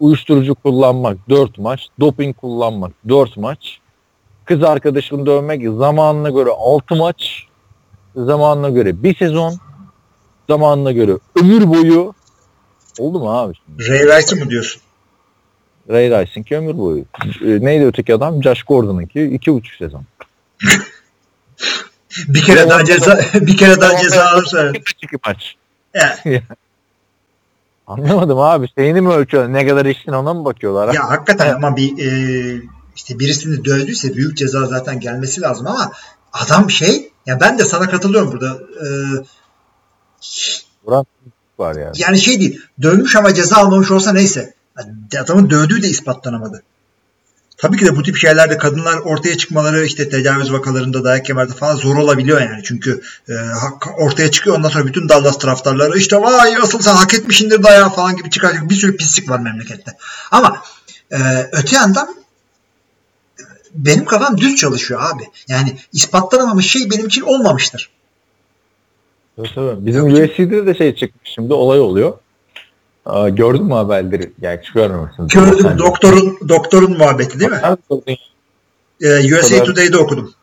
uyuşturucu 0.00 0.54
kullanmak 0.54 1.18
dört 1.28 1.58
maç, 1.58 1.88
doping 2.00 2.36
kullanmak 2.36 2.92
dört 3.08 3.36
maç, 3.36 3.78
kız 4.44 4.62
arkadaşını 4.62 5.26
dövmek 5.26 5.68
zamanına 5.78 6.30
göre 6.30 6.50
altı 6.50 6.96
maç, 6.96 7.46
zamanına 8.16 8.70
göre 8.70 9.02
bir 9.02 9.16
sezon, 9.16 9.54
zamanına 10.48 10.92
göre 10.92 11.12
ömür 11.40 11.68
boyu 11.68 12.14
oldu 12.98 13.18
mu 13.18 13.38
abi? 13.38 13.54
Şimdi? 13.66 13.88
Ray 13.88 14.18
Rice'ı 14.18 14.44
mı 14.44 14.50
diyorsun? 14.50 14.82
Ray 15.90 16.10
Rice'inki 16.10 16.56
ömür 16.56 16.78
boyu. 16.78 17.04
E, 17.24 17.64
neydi 17.64 17.86
öteki 17.86 18.14
adam? 18.14 18.42
Josh 18.42 18.62
Gordon'ınki 18.62 19.22
iki 19.22 19.52
buçuk 19.52 19.74
sezon. 19.74 20.04
Bir 22.28 22.42
kere 22.42 22.68
daha 22.68 22.84
ceza 22.84 23.20
bir 23.34 23.56
kere 23.56 23.80
daha 23.80 23.98
ceza 23.98 24.24
alırsa. 24.24 24.72
İki 25.02 25.16
maç. 25.26 25.54
Ya, 25.94 26.18
Anlamadım 27.86 28.38
abi. 28.38 28.68
Şeyini 28.78 29.00
mi 29.00 29.08
ölçüyor? 29.08 29.52
Ne 29.52 29.66
kadar 29.66 29.86
içtin 29.86 30.12
ona 30.12 30.34
mı 30.34 30.44
bakıyorlar? 30.44 30.94
ya 30.94 31.10
hakikaten 31.10 31.54
ama 31.54 31.76
bir 31.76 31.98
e, 31.98 32.62
işte 32.96 33.18
birisini 33.18 33.64
dövdüyse 33.64 34.14
büyük 34.14 34.36
ceza 34.36 34.66
zaten 34.66 35.00
gelmesi 35.00 35.40
lazım 35.40 35.66
ama 35.66 35.92
adam 36.32 36.70
şey 36.70 37.12
ya 37.26 37.40
ben 37.40 37.58
de 37.58 37.64
sana 37.64 37.88
katılıyorum 37.88 38.32
burada. 38.32 38.58
E, 38.84 38.86
Burak 40.86 41.06
var 41.58 41.76
yani. 41.76 41.92
yani 41.96 42.18
şey 42.18 42.40
değil. 42.40 42.60
Dövmüş 42.82 43.16
ama 43.16 43.34
ceza 43.34 43.56
almamış 43.56 43.90
olsa 43.90 44.12
neyse. 44.12 44.54
Adamın 45.22 45.50
dövdüğü 45.50 45.82
de 45.82 45.88
ispatlanamadı. 45.88 46.62
Tabii 47.56 47.76
ki 47.76 47.86
de 47.86 47.96
bu 47.96 48.02
tip 48.02 48.16
şeylerde 48.16 48.58
kadınlar 48.58 48.98
ortaya 48.98 49.36
çıkmaları 49.36 49.84
işte 49.84 50.08
tecavüz 50.08 50.52
vakalarında 50.52 51.04
dayak 51.04 51.28
yemerde 51.28 51.52
falan 51.52 51.76
zor 51.76 51.96
olabiliyor 51.96 52.40
yani. 52.40 52.62
Çünkü 52.64 53.00
e, 53.28 53.32
ortaya 53.98 54.30
çıkıyor 54.30 54.56
ondan 54.56 54.68
sonra 54.68 54.86
bütün 54.86 55.08
Dallas 55.08 55.38
taraftarları 55.38 55.98
işte 55.98 56.16
vay 56.16 56.56
asıl 56.56 56.78
sen 56.78 56.94
hak 56.94 57.14
etmişindir 57.14 57.62
dayağı 57.62 57.90
falan 57.90 58.16
gibi 58.16 58.30
çıkacak 58.30 58.70
bir 58.70 58.74
sürü 58.74 58.96
pislik 58.96 59.30
var 59.30 59.38
memlekette. 59.38 59.92
Ama 60.30 60.62
e, 61.10 61.18
öte 61.52 61.76
yandan 61.76 62.14
benim 63.74 64.04
kafam 64.04 64.38
düz 64.38 64.56
çalışıyor 64.56 65.00
abi. 65.02 65.22
Yani 65.48 65.76
ispatlanamamış 65.92 66.70
şey 66.70 66.90
benim 66.90 67.06
için 67.06 67.22
olmamıştır. 67.22 67.90
Tabii, 69.36 69.54
tabii. 69.54 69.86
Bizim 69.86 70.04
UFC'de 70.04 70.66
de 70.66 70.74
şey 70.74 70.94
çıkmış 70.96 71.30
şimdi 71.34 71.54
olay 71.54 71.80
oluyor. 71.80 72.18
Aa, 73.06 73.28
gördün 73.28 73.64
mü 73.64 73.74
haberleri? 73.74 74.32
Yani 74.40 74.58
hiç 74.62 74.70
görmemişsin. 74.72 75.28
Gördüm 75.28 75.58
Sen 75.62 75.74
de. 75.74 75.78
doktorun 75.78 76.38
doktorun 76.48 76.98
muhabbeti 76.98 77.40
değil 77.40 77.50
mi? 77.50 77.58
Sen 77.62 77.76
gördün. 77.90 78.16
E, 79.00 79.34
USA 79.38 79.54
Kadar- 79.54 79.64
Today'de 79.66 79.96
okudum. 79.96 80.34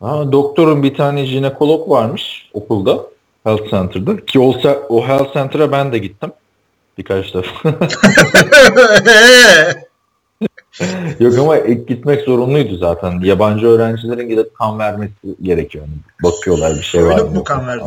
Ha, 0.00 0.32
doktorun 0.32 0.82
bir 0.82 0.94
tane 0.94 1.26
jinekolog 1.26 1.88
varmış 1.90 2.50
okulda. 2.52 3.00
Health 3.44 3.70
Center'da. 3.70 4.16
Ki 4.26 4.38
olsa 4.38 4.78
o 4.88 5.06
Health 5.06 5.32
Center'a 5.32 5.72
ben 5.72 5.92
de 5.92 5.98
gittim. 5.98 6.32
Birkaç 6.98 7.34
defa. 7.34 7.68
Yok 11.20 11.38
ama 11.38 11.58
ilk 11.58 11.88
gitmek 11.88 12.20
zorunluydu 12.24 12.76
zaten. 12.76 13.20
Yabancı 13.20 13.66
öğrencilerin 13.66 14.28
gidip 14.28 14.54
kan 14.54 14.78
vermesi 14.78 15.12
gerekiyor. 15.42 15.84
Yani 15.84 15.96
bakıyorlar 16.22 16.74
bir 16.74 16.82
şey 16.82 17.04
var 17.06 17.18
Soyunup 17.18 17.36
mı? 17.36 17.44
kan 17.44 17.66
verdin? 17.66 17.86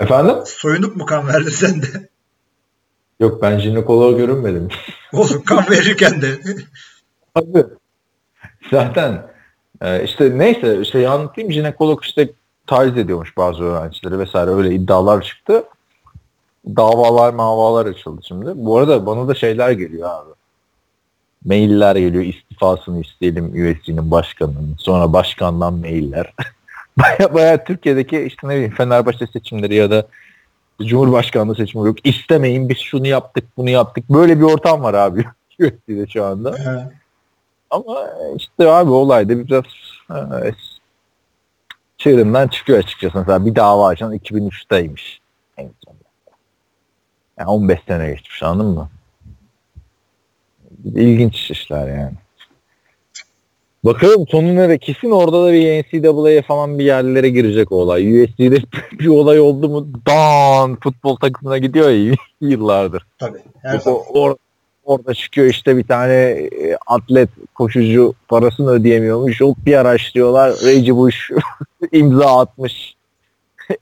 Efendim? 0.00 0.36
Soyunup 0.46 0.96
mu 0.96 1.06
kan 1.06 1.28
verdin 1.28 1.50
sen 1.50 1.82
de? 1.82 2.08
Yok 3.20 3.42
ben 3.42 3.58
jinekoloğa 3.58 4.12
görünmedim. 4.12 4.68
Olsun 5.12 5.40
kan 5.40 5.64
verirken 5.70 6.22
de. 6.22 6.38
Abi 7.34 7.64
zaten 8.70 9.26
e, 9.80 10.04
işte 10.04 10.38
neyse 10.38 10.84
şey 10.84 11.06
anlatayım 11.06 11.52
jinekolog 11.52 12.04
işte 12.04 12.30
taciz 12.66 12.96
ediyormuş 12.96 13.36
bazı 13.36 13.62
öğrencileri 13.62 14.18
vesaire 14.18 14.50
öyle 14.50 14.74
iddialar 14.74 15.22
çıktı. 15.22 15.64
Davalar 16.66 17.32
mavalar 17.32 17.86
açıldı 17.86 18.20
şimdi. 18.28 18.52
Bu 18.54 18.78
arada 18.78 19.06
bana 19.06 19.28
da 19.28 19.34
şeyler 19.34 19.70
geliyor 19.70 20.10
abi. 20.10 20.30
Mailler 21.44 21.96
geliyor 21.96 22.24
istifasını 22.24 23.00
isteyelim 23.00 23.46
USC'nin 23.46 24.10
başkanının. 24.10 24.76
Sonra 24.78 25.12
başkandan 25.12 25.74
mailler. 25.74 26.34
baya 26.98 27.34
baya 27.34 27.64
Türkiye'deki 27.64 28.20
işte 28.20 28.48
ne 28.48 28.54
bileyim 28.54 28.74
Fenerbahçe 28.74 29.26
seçimleri 29.26 29.74
ya 29.74 29.90
da 29.90 30.06
Cumhurbaşkanlığı 30.82 31.54
seçimi 31.54 31.86
yok. 31.86 32.06
İstemeyin 32.06 32.68
biz 32.68 32.78
şunu 32.78 33.06
yaptık 33.06 33.44
bunu 33.56 33.70
yaptık. 33.70 34.10
Böyle 34.10 34.38
bir 34.38 34.44
ortam 34.44 34.82
var 34.82 34.94
abi 34.94 35.24
USC'de 35.60 36.06
şu 36.06 36.24
anda. 36.24 36.54
Ama 37.70 38.10
işte 38.36 38.68
abi 38.68 38.90
olay 38.90 39.28
da 39.28 39.38
biraz 39.38 39.64
e, 40.10 40.52
çığırından 41.98 42.48
çıkıyor 42.48 42.78
açıkçası. 42.78 43.18
Mesela 43.18 43.46
bir 43.46 43.54
dava 43.54 43.88
açan 43.88 44.14
2003'teymiş. 44.14 45.18
En 45.56 45.70
son. 45.84 45.94
Yani 47.38 47.48
15 47.48 47.80
sene 47.86 48.10
geçmiş 48.10 48.42
anladın 48.42 48.70
mı? 48.70 48.88
İlginç 50.84 51.50
işler 51.50 51.88
yani. 51.88 52.14
Bakalım 53.84 54.26
sonu 54.28 54.54
nere? 54.56 54.78
Kesin 54.78 55.10
orada 55.10 55.44
da 55.46 55.52
bir 55.52 55.82
NCAA'ye 55.84 56.42
falan 56.42 56.78
bir 56.78 56.84
yerlere 56.84 57.28
girecek 57.30 57.72
o 57.72 57.76
olay. 57.76 58.22
USC'de 58.24 58.56
bir 58.98 59.06
olay 59.06 59.40
oldu 59.40 59.68
mu 59.68 59.88
dan 60.08 60.76
futbol 60.82 61.16
takımına 61.16 61.58
gidiyor 61.58 61.90
ya 61.90 62.14
yıllardır. 62.40 63.06
Tabii. 63.18 63.38
Her 63.62 63.76
O- 63.76 63.80
zaman. 63.80 64.00
or- 64.00 64.36
orada 64.84 65.14
çıkıyor 65.14 65.46
işte 65.46 65.76
bir 65.76 65.84
tane 65.86 66.14
e, 66.14 66.76
atlet 66.86 67.28
koşucu 67.54 68.14
parasını 68.28 68.70
ödeyemiyormuş. 68.70 69.42
O 69.42 69.54
bir 69.66 69.74
araştırıyorlar. 69.74 70.52
Reggie 70.64 70.94
Bush 70.96 71.30
imza 71.92 72.38
atmış. 72.40 72.94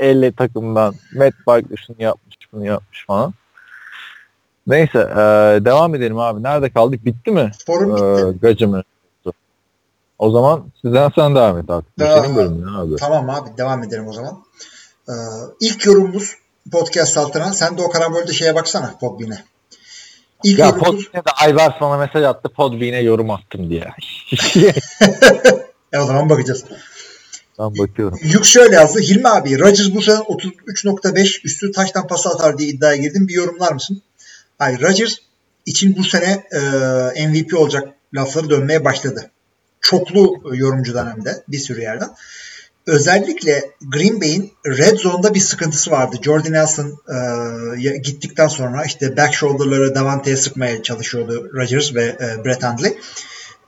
Elle 0.01 0.33
takımdan. 0.33 0.95
Matt 1.17 1.35
Barkley 1.47 1.77
şunu 1.87 1.97
yapmış 1.99 2.37
bunu 2.53 2.67
yapmış 2.67 3.07
falan. 3.07 3.35
Neyse 4.67 4.99
e, 4.99 5.17
devam 5.65 5.95
edelim 5.95 6.19
abi. 6.19 6.43
Nerede 6.43 6.71
kaldık? 6.71 7.05
Bitti 7.05 7.31
mi? 7.31 7.51
Forum 7.67 7.91
E, 7.91 7.95
bitti. 8.29 8.39
gacımı. 8.43 8.83
O 10.23 10.31
zaman 10.31 10.65
sizden 10.83 11.11
sen 11.15 11.35
devam 11.35 11.59
et 11.59 11.71
artık. 11.71 11.99
Devam. 11.99 12.25
Senin 12.25 12.37
bölümün 12.37 12.67
abi. 12.67 12.97
Tamam 12.97 13.31
abi 13.31 13.57
devam 13.59 13.83
edelim 13.83 14.09
o 14.09 14.13
zaman. 14.13 14.45
Ee, 15.09 15.13
ilk 15.61 15.87
yorumumuz 15.87 16.35
podcast 16.73 17.19
altına. 17.19 17.53
Sen 17.53 17.79
de 17.79 17.83
o 17.83 17.91
karambolde 17.91 18.33
şeye 18.33 18.55
baksana 18.55 18.95
Podbean'e. 19.01 19.45
İlk 20.45 20.59
Ya 20.59 20.67
yorumumuz 20.67 21.05
Podbean'e 21.05 21.25
de 21.25 21.31
Ayvar 21.41 21.79
bana 21.81 21.97
mesaj 21.97 22.25
attı. 22.25 22.49
Podbean'e 22.49 23.01
yorum 23.01 23.31
attım 23.31 23.71
diye. 23.71 23.85
e, 25.93 25.99
o 25.99 26.07
zaman 26.07 26.29
bakacağız. 26.29 26.65
ben 27.59 27.79
bakıyorum. 27.79 28.19
Yük 28.23 28.45
şöyle 28.45 28.75
yazdı. 28.75 29.01
Hilmi 29.01 29.29
abi 29.29 29.59
Rodgers 29.59 29.95
bu 29.95 30.03
sene 30.03 30.17
33.5 30.17 31.45
üstü 31.45 31.73
taştan 31.73 32.07
pas 32.07 32.27
atar 32.27 32.59
diye 32.59 32.69
iddiaya 32.69 32.97
girdim. 32.97 33.29
Bir 33.29 33.35
yorumlar 33.35 33.73
mısın? 33.73 34.03
Hayır 34.59 34.81
Rodgers 34.81 35.17
için 35.67 35.97
bu 35.97 36.05
sene 36.05 36.45
e, 37.15 37.29
MVP 37.29 37.55
olacak 37.55 37.89
lafları 38.15 38.51
dönmeye 38.51 38.85
başladı. 38.85 39.31
Çoklu 39.83 40.41
yorumcudan 40.53 41.11
hem 41.11 41.25
de 41.25 41.43
bir 41.49 41.59
sürü 41.59 41.81
yerden. 41.81 42.11
Özellikle 42.87 43.71
Green 43.81 44.21
Bay'in 44.21 44.53
red 44.67 44.99
zone'da 44.99 45.35
bir 45.35 45.41
sıkıntısı 45.41 45.91
vardı. 45.91 46.17
Jordan 46.23 46.53
Nelson 46.53 46.99
e, 47.85 47.99
gittikten 47.99 48.49
sonra 48.49 48.85
işte 48.85 49.17
back 49.17 49.35
shoulder'ları 49.35 49.95
Davante'ye 49.95 50.37
sıkmaya 50.37 50.83
çalışıyordu 50.83 51.51
Rodgers 51.55 51.95
ve 51.95 52.05
e, 52.05 52.45
Brett 52.45 52.65
Hundley. 52.65 52.99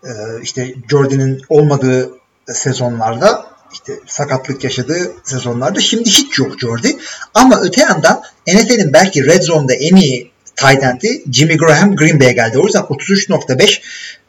E, 0.04 0.10
işte 0.42 0.74
Jordan'ın 0.90 1.40
olmadığı 1.48 2.10
sezonlarda 2.46 3.46
işte 3.72 3.92
sakatlık 4.06 4.64
yaşadığı 4.64 5.12
sezonlarda 5.24 5.80
şimdi 5.80 6.10
hiç 6.10 6.38
yok 6.38 6.60
Jordy. 6.60 6.88
Ama 7.34 7.60
öte 7.60 7.80
yandan 7.80 8.22
NFL'in 8.46 8.92
belki 8.92 9.26
red 9.26 9.42
zone'da 9.42 9.74
en 9.74 9.96
iyi 9.96 10.33
tight 10.56 10.82
end'i 10.82 11.22
Jimmy 11.32 11.56
Graham 11.56 11.96
Green 11.96 12.20
Bay'e 12.20 12.32
geldi. 12.32 12.58
O 12.58 12.64
yüzden 12.64 12.80
33.5 12.80 13.80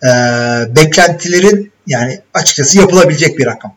e, 0.04 0.76
beklentilerin 0.76 1.72
yani 1.88 2.20
açıkçası 2.34 2.78
yapılabilecek 2.80 3.38
bir 3.40 3.46
rakam. 3.46 3.76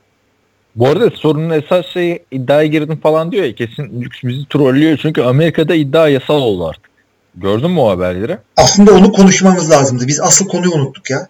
Bu 0.76 0.88
arada 0.88 1.10
sorunun 1.10 1.50
esas 1.50 1.86
şeyi 1.86 2.22
iddiaya 2.30 2.66
girdim 2.66 3.00
falan 3.02 3.32
diyor 3.32 3.44
ya 3.44 3.54
kesin 3.54 4.02
lüks 4.02 4.18
bizi 4.24 4.48
trollüyor 4.48 4.98
çünkü 5.02 5.22
Amerika'da 5.22 5.74
iddia 5.74 6.08
yasal 6.08 6.34
oldu 6.42 6.66
artık. 6.68 6.88
Gördün 7.34 7.70
mü 7.70 7.80
o 7.80 7.90
haberleri? 7.90 8.38
Aslında 8.56 8.92
onu 8.94 9.12
konuşmamız 9.12 9.70
lazımdı. 9.70 10.06
Biz 10.06 10.20
asıl 10.20 10.48
konuyu 10.48 10.72
unuttuk 10.72 11.10
ya. 11.10 11.28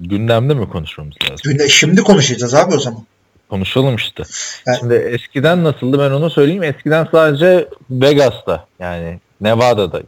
Gündemde 0.00 0.54
mi 0.54 0.68
konuşmamız 0.68 1.14
lazım? 1.22 1.36
Dün- 1.44 1.66
Şimdi 1.66 2.02
konuşacağız 2.02 2.54
abi 2.54 2.74
o 2.74 2.78
zaman. 2.78 3.02
Konuşalım 3.50 3.96
işte. 3.96 4.22
Evet. 4.66 4.78
Şimdi 4.80 4.94
eskiden 4.94 5.64
nasıldı 5.64 5.98
ben 5.98 6.10
onu 6.10 6.30
söyleyeyim. 6.30 6.62
Eskiden 6.62 7.08
sadece 7.12 7.68
Vegas'ta 7.90 8.66
yani 8.80 9.20
Nevada'da. 9.40 10.02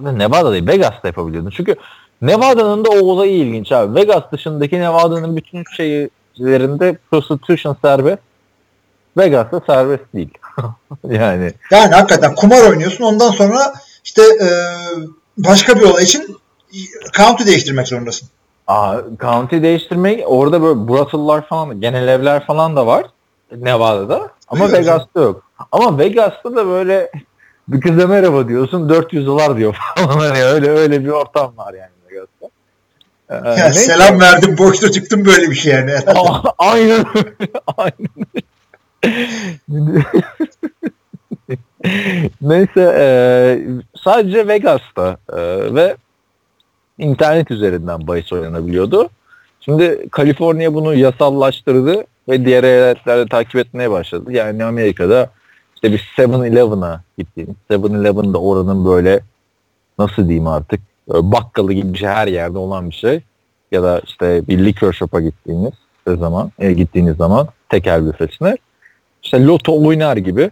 Nevada 0.00 0.52
değil 0.52 0.66
Vegas'ta 0.66 1.08
yapabiliyordun. 1.08 1.50
Çünkü 1.56 1.76
Nevada'nın 2.22 2.84
da 2.84 2.88
o 2.90 2.98
olayı 2.98 3.32
ilginç 3.32 3.72
abi. 3.72 3.94
Vegas 3.94 4.22
dışındaki 4.32 4.80
Nevada'nın 4.80 5.36
bütün 5.36 5.64
şeylerinde 5.76 6.98
prostitution 7.10 7.76
serbest. 7.82 8.22
Vegas'ta 9.16 9.60
serbest 9.66 10.04
değil. 10.14 10.38
yani. 11.08 11.52
Yani 11.70 11.94
hakikaten 11.94 12.34
kumar 12.34 12.70
oynuyorsun 12.70 13.04
ondan 13.04 13.30
sonra 13.30 13.72
işte 14.04 14.22
e, 14.22 14.48
başka 15.38 15.76
bir 15.76 15.82
olay 15.82 16.04
için 16.04 16.36
county 17.16 17.46
değiştirmek 17.46 17.88
zorundasın. 17.88 18.28
Aa, 18.66 18.96
county 19.20 19.62
değiştirmek 19.62 20.24
orada 20.26 20.62
böyle 20.62 20.88
brothel'lar 20.88 21.46
falan 21.46 21.80
genel 21.80 22.08
evler 22.08 22.46
falan 22.46 22.76
da 22.76 22.86
var 22.86 23.06
Nevada'da 23.56 24.28
ama. 24.48 24.72
Vegas'ta 24.72 25.20
yok. 25.20 25.42
Ama 25.72 25.98
Vegas'ta 25.98 26.56
da 26.56 26.66
böyle 26.66 27.10
bir 27.68 27.80
kıza 27.80 28.06
merhaba 28.06 28.48
diyorsun 28.48 28.88
400 28.88 29.26
dolar 29.26 29.56
diyor 29.56 29.76
falan 29.96 30.18
hani 30.18 30.44
öyle 30.44 30.70
öyle 30.70 31.04
bir 31.04 31.08
ortam 31.08 31.56
var 31.56 31.74
yani. 31.74 31.88
Ee, 33.32 33.34
Yani 33.34 33.56
neyse. 33.56 33.72
selam 33.72 34.20
verdim 34.20 34.58
boşta 34.58 34.90
çıktım 34.90 35.24
böyle 35.24 35.50
bir 35.50 35.54
şey 35.54 35.72
yani. 35.72 35.92
Aynen. 36.58 37.04
Aynen. 37.76 38.08
Neyse 42.42 42.94
e, 42.98 43.06
sadece 44.04 44.48
Vegas'ta 44.48 45.16
e, 45.32 45.40
ve 45.74 45.96
internet 46.98 47.50
üzerinden 47.50 48.06
bahis 48.06 48.32
oynanabiliyordu. 48.32 49.10
Şimdi 49.60 50.08
Kaliforniya 50.10 50.74
bunu 50.74 50.94
yasallaştırdı 50.94 52.04
ve 52.28 52.44
diğer 52.44 52.64
eyaletlerde 52.64 53.28
takip 53.28 53.56
etmeye 53.56 53.90
başladı. 53.90 54.32
Yani 54.32 54.64
Amerika'da 54.64 55.30
işte 55.82 55.92
bir 55.92 55.98
7-Eleven'a 55.98 57.02
gittiğiniz, 57.18 57.54
7-Eleven'da 57.70 58.38
oranın 58.38 58.84
böyle 58.84 59.20
nasıl 59.98 60.22
diyeyim 60.28 60.46
artık 60.46 60.80
böyle 61.08 61.32
bakkalı 61.32 61.72
gibi 61.72 61.92
bir 61.92 61.98
şey 61.98 62.08
her 62.08 62.26
yerde 62.26 62.58
olan 62.58 62.90
bir 62.90 62.94
şey. 62.94 63.20
Ya 63.72 63.82
da 63.82 64.00
işte 64.04 64.48
bir 64.48 64.64
liquor 64.64 64.92
shop'a 64.92 65.20
gittiğiniz 65.20 65.72
zaman, 66.06 66.52
e, 66.58 66.72
gittiğiniz 66.72 67.16
zaman 67.16 67.48
tekel 67.68 68.06
büfesine 68.06 68.56
işte 69.22 69.44
loto 69.44 69.86
oynar 69.86 70.16
gibi 70.16 70.50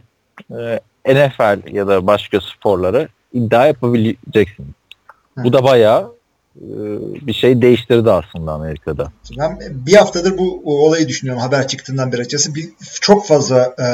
e, 0.51 0.81
NFL 1.07 1.75
ya 1.75 1.89
da 1.89 2.07
başka 2.07 2.41
sporları 2.41 3.09
iddia 3.33 3.67
yapabileceksiniz. 3.67 4.71
Hı. 5.39 5.45
Bu 5.45 5.53
da 5.53 5.65
bayağı 5.65 6.13
e, 6.57 6.67
bir 7.27 7.33
şey 7.33 7.63
değiştirdi 7.63 8.11
aslında 8.11 8.53
Amerika'da. 8.53 9.13
Ben 9.39 9.59
bir 9.87 9.95
haftadır 9.95 10.39
bu, 10.39 10.63
bu 10.65 10.87
olayı 10.87 11.09
düşünüyorum 11.09 11.43
haber 11.43 11.69
çıktığından 11.69 12.13
beri 12.13 12.21
açıkçası. 12.21 12.55
Bir, 12.55 12.69
çok 13.01 13.27
fazla 13.27 13.75
e, 13.79 13.87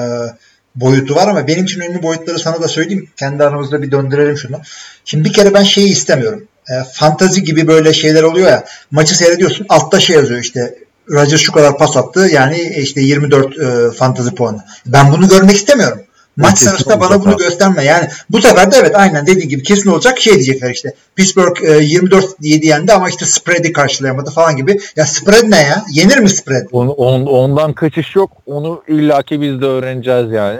boyutu 0.76 1.14
var 1.14 1.28
ama 1.28 1.46
benim 1.46 1.64
için 1.64 1.80
önemli 1.80 2.02
boyutları 2.02 2.38
sana 2.38 2.62
da 2.62 2.68
söyleyeyim. 2.68 3.08
Kendi 3.16 3.44
aramızda 3.44 3.82
bir 3.82 3.90
döndürelim 3.90 4.36
şunu. 4.36 4.56
Şimdi 5.04 5.24
bir 5.28 5.32
kere 5.32 5.54
ben 5.54 5.62
şeyi 5.62 5.88
istemiyorum. 5.88 6.48
E, 6.70 6.74
fantazi 6.92 7.44
gibi 7.44 7.68
böyle 7.68 7.92
şeyler 7.92 8.22
oluyor 8.22 8.48
ya. 8.48 8.64
Maçı 8.90 9.16
seyrediyorsun 9.16 9.66
altta 9.68 10.00
şey 10.00 10.16
yazıyor 10.16 10.40
işte 10.40 10.74
Rodgers 11.10 11.40
şu 11.40 11.52
kadar 11.52 11.78
pas 11.78 11.96
attı 11.96 12.28
yani 12.32 12.74
işte 12.76 13.00
24 13.00 13.58
e, 13.58 13.90
fantazi 13.96 14.34
puanı. 14.34 14.64
Ben 14.86 15.12
bunu 15.12 15.28
görmek 15.28 15.56
istemiyorum. 15.56 16.00
Maç 16.36 16.50
Kesin 16.50 16.66
sırasında 16.66 17.00
bana 17.00 17.20
bunu 17.20 17.34
abi. 17.34 17.38
gösterme. 17.42 17.84
Yani 17.84 18.08
bu 18.30 18.40
sefer 18.42 18.72
de 18.72 18.76
evet 18.80 18.94
aynen 18.96 19.26
dediğin 19.26 19.48
gibi 19.48 19.62
kesin 19.62 19.90
olacak 19.90 20.18
şey 20.20 20.32
diyecekler 20.34 20.70
işte. 20.70 20.94
Pittsburgh 21.16 21.62
e, 21.64 21.78
24 21.84 22.24
7 22.40 22.66
yendi 22.66 22.92
ama 22.92 23.08
işte 23.08 23.24
spread'i 23.24 23.72
karşılayamadı 23.72 24.30
falan 24.30 24.56
gibi. 24.56 24.78
Ya 24.96 25.06
spread 25.06 25.50
ne 25.50 25.56
ya? 25.60 25.84
Yenir 25.92 26.18
mi 26.18 26.28
spread? 26.28 26.66
On, 26.72 26.86
on- 26.88 27.26
ondan 27.26 27.72
kaçış 27.72 28.16
yok. 28.16 28.30
Onu 28.46 28.82
illaki 28.88 29.40
biz 29.40 29.60
de 29.60 29.66
öğreneceğiz 29.66 30.30
yani. 30.32 30.58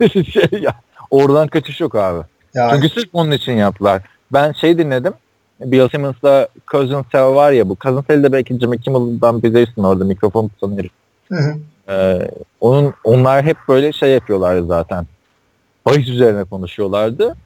şey 0.32 0.60
ya, 0.60 0.74
oradan 1.10 1.48
kaçış 1.48 1.80
yok 1.80 1.94
abi. 1.94 2.22
Ya, 2.54 2.70
Çünkü 2.74 2.88
sırf 2.88 3.08
onun 3.12 3.30
için 3.30 3.52
yaptılar. 3.52 4.02
Ben 4.32 4.52
şey 4.52 4.78
dinledim. 4.78 5.12
Bill 5.60 5.88
Simmons'la 5.88 6.48
Cousin 6.70 7.04
Sal 7.12 7.34
var 7.34 7.52
ya 7.52 7.68
bu 7.68 7.76
Cousin 7.82 8.04
Sal'i 8.08 8.22
de 8.22 8.32
belki 8.32 8.58
Jimmy 8.58 8.78
Kimmel'dan 8.80 9.42
bilirsin 9.42 9.82
orada 9.82 10.04
mikrofon 10.04 10.48
tutan 10.48 10.76
herif. 10.78 10.90
hı 11.32 11.38
hı. 11.38 11.54
Ee, 11.88 12.30
onun 12.60 12.94
onlar 13.04 13.44
hep 13.44 13.56
böyle 13.68 13.92
şey 13.92 14.10
yapıyorlardı 14.10 14.66
zaten. 14.66 15.06
Bahis 15.86 16.08
üzerine 16.08 16.44
konuşuyorlardı. 16.44 17.36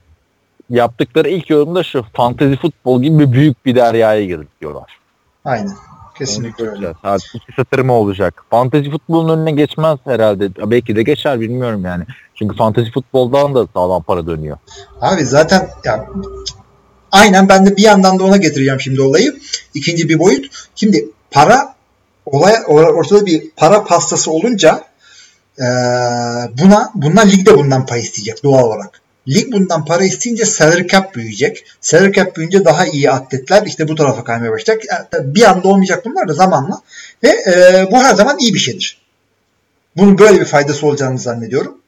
Yaptıkları 0.70 1.28
ilk 1.28 1.50
yorum 1.50 1.74
da 1.74 1.82
şu. 1.82 2.04
Fantezi 2.14 2.56
futbol 2.56 3.02
gibi 3.02 3.18
bir 3.18 3.32
büyük 3.32 3.66
bir 3.66 3.74
deryaya 3.74 4.24
girdik 4.24 4.60
diyorlar. 4.60 4.98
Aynen. 5.44 5.66
Onu 5.66 6.18
Kesinlikle 6.18 6.68
öyle. 6.68 6.92
Saat 7.02 7.22
iki 7.34 7.52
satır 7.56 7.78
mı 7.78 7.92
olacak? 7.92 8.44
Fantezi 8.50 8.90
futbolun 8.90 9.38
önüne 9.38 9.50
geçmez 9.52 9.98
herhalde. 10.04 10.70
Belki 10.70 10.96
de 10.96 11.02
geçer 11.02 11.40
bilmiyorum 11.40 11.84
yani. 11.84 12.04
Çünkü 12.34 12.56
fantezi 12.56 12.90
futboldan 12.90 13.54
da 13.54 13.66
sağlam 13.74 14.02
para 14.02 14.26
dönüyor. 14.26 14.56
Abi 15.00 15.24
zaten 15.24 15.68
ya 15.84 16.06
aynen 17.12 17.48
ben 17.48 17.66
de 17.66 17.76
bir 17.76 17.82
yandan 17.82 18.18
da 18.18 18.24
ona 18.24 18.36
getireceğim 18.36 18.80
şimdi 18.80 19.02
olayı. 19.02 19.36
İkinci 19.74 20.08
bir 20.08 20.18
boyut. 20.18 20.46
Şimdi 20.74 21.08
para 21.30 21.74
olay 22.26 22.52
or- 22.54 22.92
ortada 22.92 23.26
bir 23.26 23.50
para 23.56 23.84
pastası 23.84 24.30
olunca 24.30 24.84
eee, 25.60 25.66
buna 26.62 26.90
bundan 26.94 27.30
lig 27.30 27.46
de 27.46 27.56
bundan 27.58 27.86
pay 27.86 28.00
isteyecek 28.00 28.44
doğal 28.44 28.64
olarak. 28.64 29.00
Lig 29.28 29.52
bundan 29.52 29.84
para 29.84 30.04
isteyince 30.04 30.44
salary 30.44 30.86
cap 30.86 31.14
büyüyecek. 31.14 31.64
Salary 31.80 32.12
cap 32.12 32.36
büyüyünce 32.36 32.64
daha 32.64 32.86
iyi 32.86 33.10
atletler 33.10 33.62
işte 33.66 33.88
bu 33.88 33.94
tarafa 33.94 34.24
kaymaya 34.24 34.52
başlayacak. 34.52 34.84
Ya, 34.90 35.08
tabii 35.10 35.34
Bir 35.34 35.42
anda 35.42 35.68
olmayacak 35.68 36.04
bunlar 36.04 36.28
da 36.28 36.32
zamanla. 36.32 36.80
Ve 37.24 37.28
eee, 37.28 37.88
bu 37.92 37.96
her 37.96 38.14
zaman 38.14 38.38
iyi 38.38 38.54
bir 38.54 38.58
şeydir. 38.58 38.98
Bunun 39.96 40.18
böyle 40.18 40.40
bir 40.40 40.44
faydası 40.44 40.86
olacağını 40.86 41.18
zannediyorum. 41.18 41.78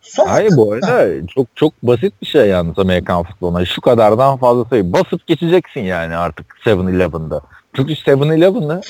Son 0.00 0.26
Hayır 0.26 0.56
bu 0.56 0.72
arada 0.72 1.26
çok 1.34 1.46
çok 1.54 1.82
basit 1.82 2.22
bir 2.22 2.26
şey 2.26 2.48
yalnız 2.48 2.78
Amerikan 2.78 3.22
futboluna. 3.22 3.64
Şu 3.64 3.80
kadardan 3.80 4.36
fazla 4.36 4.64
sayı. 4.64 4.92
Basıp 4.92 5.26
geçeceksin 5.26 5.80
yani 5.80 6.16
artık 6.16 6.46
7-Eleven'da. 6.64 7.40
Çünkü 7.76 7.92
7-Eleven'ı 7.92 8.80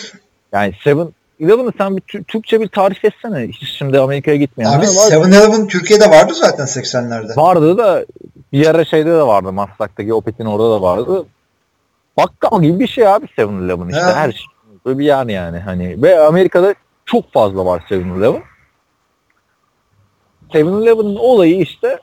yani 0.53 0.75
7-Eleven'ı 1.41 1.73
sen 1.79 1.97
bir 1.97 2.03
Tü- 2.03 2.25
Türkçe 2.25 2.61
bir 2.61 2.69
tarif 2.69 3.05
etsene. 3.05 3.49
Hiç 3.49 3.71
şimdi 3.79 4.01
Amerika'ya 4.01 4.37
gitmeyenler 4.37 4.79
Abi 4.79 4.87
var. 4.87 5.11
7-Eleven 5.11 5.67
Türkiye'de 5.69 6.11
vardı 6.11 6.35
zaten 6.35 6.65
80'lerde. 6.65 7.37
Vardı 7.37 7.79
da 7.79 8.07
bir 8.53 8.67
ara 8.67 8.85
şeyde 8.85 9.11
de 9.11 9.23
vardı. 9.23 9.53
Maslak'taki 9.53 10.15
Opet'in 10.15 10.45
orada 10.45 10.71
da 10.71 10.83
vardı. 10.83 11.27
Bakkal 12.17 12.63
gibi 12.63 12.81
bir 12.81 12.87
şey 12.89 13.09
abi 13.09 13.27
7-Eleven 13.27 13.89
işte. 13.89 14.01
Ha. 14.01 14.15
Her 14.17 14.33
şey. 14.33 14.45
Böyle 14.87 14.99
bir 14.99 15.05
yer 15.05 15.27
yani. 15.27 15.59
Hani 15.59 16.03
ve 16.03 16.21
Amerika'da 16.21 16.75
çok 17.05 17.33
fazla 17.33 17.65
var 17.67 17.85
7-Eleven. 17.91 18.43
7-Eleven'ın 20.53 21.17
olayı 21.17 21.61
işte 21.61 21.99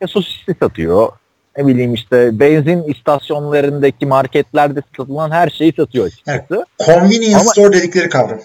e, 0.00 0.06
sosisli 0.06 0.54
satıyor. 0.62 1.12
Ne 1.58 1.66
bileyim 1.66 1.94
işte 1.94 2.40
benzin 2.40 2.82
istasyonlarındaki 2.82 4.06
marketlerde 4.06 4.82
satılan 4.96 5.30
her 5.30 5.48
şeyi 5.50 5.72
satıyor 5.72 6.06
açıkçası. 6.06 6.66
Convenience 6.86 7.36
Ama- 7.36 7.44
store 7.44 7.72
dedikleri 7.72 8.08
kavram. 8.08 8.40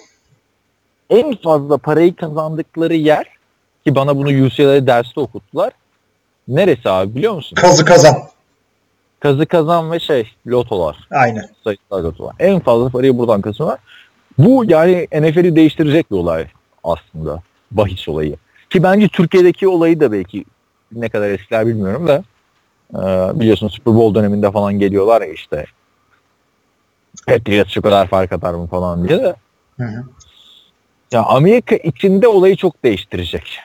En 1.09 1.35
fazla 1.35 1.77
parayı 1.77 2.15
kazandıkları 2.15 2.95
yer 2.95 3.25
ki 3.85 3.95
bana 3.95 4.17
bunu 4.17 4.45
UCLA 4.45 4.87
derste 4.87 5.19
okuttular. 5.19 5.73
Neresi 6.47 6.89
abi 6.89 7.15
biliyor 7.15 7.33
musun? 7.33 7.55
Kazı 7.55 7.85
kazan. 7.85 8.15
Kazı 9.19 9.45
kazan 9.45 9.91
ve 9.91 9.99
şey 9.99 10.31
lotolar. 10.47 11.07
Aynen. 11.11 11.49
Sayısal 11.63 12.03
lotolar. 12.03 12.35
En 12.39 12.59
fazla 12.59 12.89
parayı 12.89 13.17
buradan 13.17 13.41
kazanıyorlar. 13.41 13.79
Bu 14.37 14.63
yani 14.67 15.07
NFL'i 15.11 15.55
değiştirecek 15.55 16.11
bir 16.11 16.15
olay 16.15 16.47
aslında. 16.83 17.41
Bahis 17.71 18.07
olayı. 18.09 18.35
Ki 18.69 18.83
bence 18.83 19.07
Türkiye'deki 19.07 19.67
olayı 19.67 19.99
da 19.99 20.11
belki 20.11 20.45
ne 20.91 21.09
kadar 21.09 21.29
eskiler 21.29 21.67
bilmiyorum 21.67 22.07
da 22.07 22.23
biliyorsun 23.39 23.67
Super 23.67 23.95
Bowl 23.95 24.15
döneminde 24.15 24.51
falan 24.51 24.79
geliyorlar 24.79 25.21
ya 25.21 25.27
işte 25.27 25.65
Patriots 27.27 27.71
şu 27.71 27.81
kadar 27.81 28.07
fark 28.07 28.31
atar 28.31 28.53
mı 28.53 28.67
falan 28.67 29.07
diye 29.07 29.19
de 29.19 29.35
Hı 29.77 29.83
hı. 29.83 30.03
ya 31.11 31.23
Amerika 31.23 31.75
içinde 31.75 32.27
olayı 32.27 32.55
çok 32.55 32.83
değiştirecek. 32.83 33.59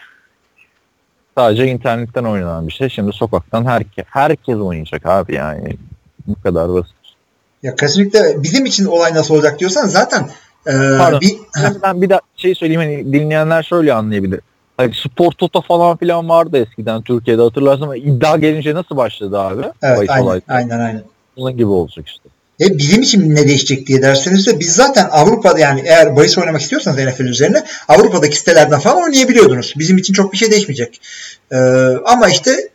Sadece 1.39 1.67
internetten 1.67 2.25
oynanan 2.25 2.69
bir 2.69 2.73
şey. 2.73 2.89
Şimdi 2.89 3.13
sokaktan 3.13 3.65
herke, 3.65 4.05
herkes 4.07 4.57
oynayacak 4.57 5.07
abi 5.07 5.35
yani. 5.35 5.77
Bu 6.27 6.43
kadar 6.43 6.69
basit. 6.69 6.95
Ya 7.63 7.75
kesinlikle 7.75 8.43
bizim 8.43 8.67
için 8.67 8.85
olay 8.85 9.15
nasıl 9.15 9.35
olacak 9.35 9.61
diyorsan 9.61 9.87
zaten 9.87 10.31
e, 10.67 10.73
Pardon. 10.99 11.21
bir 11.21 11.39
Ben 11.83 12.03
bir 12.03 12.11
daha 12.11 12.21
şey 12.37 12.55
söyleyeyim 12.55 12.81
hani 12.81 13.13
dinleyenler 13.13 13.63
şöyle 13.63 13.95
anlayabilir. 13.95 14.41
Hani 14.77 14.93
spor 14.95 15.33
toto 15.33 15.63
falan 15.63 15.97
filan 15.97 16.29
vardı 16.29 16.67
eskiden 16.69 17.03
Türkiye'de 17.03 17.43
hatırlarsın 17.43 17.83
ama 17.83 17.97
iddia 17.97 18.37
gelince 18.37 18.75
nasıl 18.75 18.97
başladı 18.97 19.39
abi? 19.39 19.63
evet 19.83 19.99
Bahis 19.99 20.11
aynen, 20.11 20.43
aynen 20.49 20.81
aynen. 20.81 21.03
Onun 21.37 21.57
gibi 21.57 21.67
olacak 21.67 22.09
işte. 22.09 22.29
E, 22.61 22.79
bizim 22.79 23.03
için 23.03 23.35
ne 23.35 23.49
değişecek 23.49 23.87
diye 23.87 24.03
derseniz 24.03 24.47
de 24.47 24.61
biz 24.61 24.75
zaten 24.75 25.09
Avrupa'da 25.11 25.59
yani 25.59 25.83
eğer 25.85 26.17
bahis 26.17 26.39
oynamak 26.39 26.61
istiyorsanız 26.61 26.99
NFL 26.99 27.21
üzerine 27.21 27.65
Avrupa'daki 27.89 28.37
sitelerden 28.37 28.81
falan 28.81 29.03
oynayabiliyordunuz. 29.03 29.75
Bizim 29.79 29.99
için 29.99 30.15
çok 30.15 30.33
bir 30.33 30.39
şey 30.39 30.51
değişmeyecek. 30.51 31.01
E, 31.53 31.57
ama 32.05 32.29
işte 32.29 32.69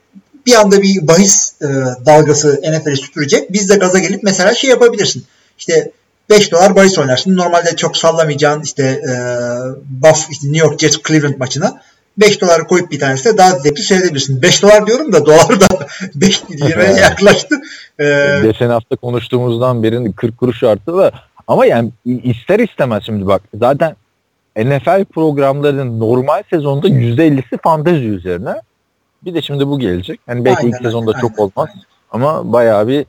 bir 0.46 0.54
anda 0.54 0.82
bir 0.82 1.08
bahis 1.08 1.54
e, 1.62 1.68
dalgası 2.06 2.62
NFL'i 2.62 2.98
süpürecek. 2.98 3.54
Biz 3.54 3.70
de 3.70 3.76
gaza 3.76 4.00
gelip 4.00 4.24
mesela 4.24 4.54
şey 4.54 4.70
yapabilirsin. 4.70 5.24
İşte 5.58 5.92
5 6.30 6.52
dolar 6.52 6.76
bahis 6.76 6.98
oynarsın. 6.98 7.38
Normalde 7.38 7.76
çok 7.76 7.98
sallamayacağın 7.98 8.62
işte 8.62 8.84
e, 8.84 9.14
Buff, 9.90 10.28
işte 10.32 10.48
New 10.48 10.68
York 10.68 10.80
Jets 10.80 10.98
Cleveland 11.08 11.38
maçına 11.38 11.82
5 12.18 12.42
dolar 12.42 12.68
koyup 12.68 12.92
bir 12.92 13.00
tanesine 13.00 13.38
daha 13.38 13.52
zevkli 13.52 13.84
seyredebilirsin. 13.84 14.42
5 14.42 14.64
dolar 14.64 14.88
diyorum 14.88 15.14
da 15.14 15.26
dolar 15.26 15.62
da 15.62 15.68
5 16.16 16.44
liraya 16.52 16.92
yaklaştı. 16.98 17.56
E, 18.00 18.40
Geçen 18.44 18.70
hafta 18.70 18.96
konuştuğumuzdan 18.96 19.84
birinin 19.84 20.12
40 20.12 20.38
kuruş 20.38 20.64
arttı 20.64 20.98
da 20.98 21.12
ama 21.48 21.66
yani 21.66 21.92
ister 22.06 22.60
istemez 22.60 23.04
şimdi 23.06 23.28
bak 23.28 23.42
zaten 23.54 23.96
NFL 24.58 25.06
programlarının 25.06 26.00
normal 26.00 26.44
sezonda 26.50 26.88
%50'si 26.88 27.58
fantezi 27.64 28.06
üzerine. 28.06 28.56
Bir 29.26 29.34
de 29.34 29.42
şimdi 29.42 29.68
bu 29.68 29.80
gelecek. 29.80 30.20
Hani 30.28 30.46
belki 30.46 30.60
Aynen, 30.60 30.70
ilk 30.70 30.82
sezonda 30.84 31.12
aynen, 31.12 31.22
çok 31.22 31.40
olmaz 31.40 31.70
aynen. 31.70 31.84
ama 32.12 32.54
bayağı 32.54 32.88
bir 32.88 33.06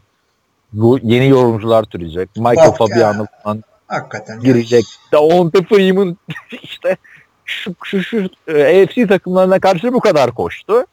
bu 0.73 0.99
yeni 1.03 1.29
yorumcular 1.29 1.83
türeyecek. 1.85 2.37
Michael 2.37 2.57
Bak. 2.71 2.79
Fabiano 2.79 3.27
falan 3.43 3.65
Hakikaten. 3.87 4.41
girecek. 4.41 4.85
Davante 5.13 5.63
Freeman 5.63 6.17
işte 6.63 6.97
şu, 7.45 7.75
şu, 7.85 8.03
şu 8.03 8.29
e, 8.49 8.83
AFC 8.83 9.07
takımlarına 9.07 9.61
karşı 9.61 9.93
bu 9.93 10.01
kadar 10.01 10.35
koştu. 10.35 10.85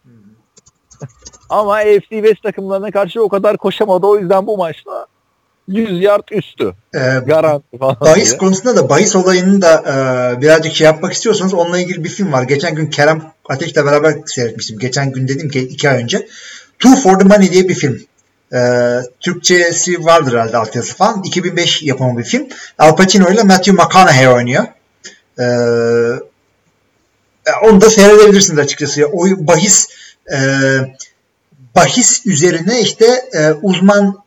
Ama 1.49 1.73
AFC 1.75 2.09
West 2.09 2.43
takımlarına 2.43 2.91
karşı 2.91 3.23
o 3.23 3.30
kadar 3.30 3.57
koşamadı. 3.57 4.05
O 4.07 4.17
yüzden 4.17 4.47
bu 4.47 4.57
maçta 4.57 5.07
100 5.67 6.01
yard 6.03 6.28
üstü. 6.32 6.73
Ee, 6.95 6.99
Garanti 7.25 7.78
falan. 7.78 7.97
bahis 8.01 8.30
diye. 8.30 8.38
konusunda 8.38 8.75
da 8.75 8.89
bahis 8.89 9.15
olayını 9.15 9.61
da 9.61 9.84
e, 10.38 10.41
birazcık 10.41 10.73
şey 10.73 10.86
yapmak 10.86 11.13
istiyorsanız 11.13 11.53
onunla 11.53 11.80
ilgili 11.80 12.03
bir 12.03 12.09
film 12.09 12.32
var. 12.32 12.43
Geçen 12.43 12.75
gün 12.75 12.88
Kerem 12.89 13.21
Ateş'le 13.49 13.75
beraber 13.75 14.15
seyretmiştim. 14.25 14.80
Geçen 14.80 15.11
gün 15.11 15.28
dedim 15.28 15.49
ki 15.49 15.59
iki 15.59 15.89
ay 15.89 16.03
önce. 16.03 16.28
Two 16.80 16.95
for 16.95 17.19
the 17.19 17.25
Money 17.25 17.51
diye 17.51 17.69
bir 17.69 17.75
film. 17.75 18.01
Ee, 18.53 18.99
Türkçesi 19.19 20.05
vardır 20.05 20.33
herhalde 20.33 20.57
altyazı 20.57 20.95
falan. 20.95 21.23
2005 21.23 21.83
yapımı 21.83 22.17
bir 22.17 22.23
film. 22.23 22.47
Al 22.79 22.95
Pacino 22.95 23.31
ile 23.31 23.43
Matthew 23.43 23.71
McConaughey 23.71 24.27
oynuyor. 24.27 24.63
Ee, 25.39 25.43
e, 27.47 27.51
onu 27.63 27.81
da 27.81 27.89
seyredebilirsiniz 27.89 28.59
açıkçası. 28.59 29.07
O 29.07 29.25
bahis 29.25 29.87
e, 30.33 30.37
bahis 31.75 32.25
üzerine 32.25 32.81
işte 32.81 33.05
e, 33.33 33.51
uzman 33.51 34.23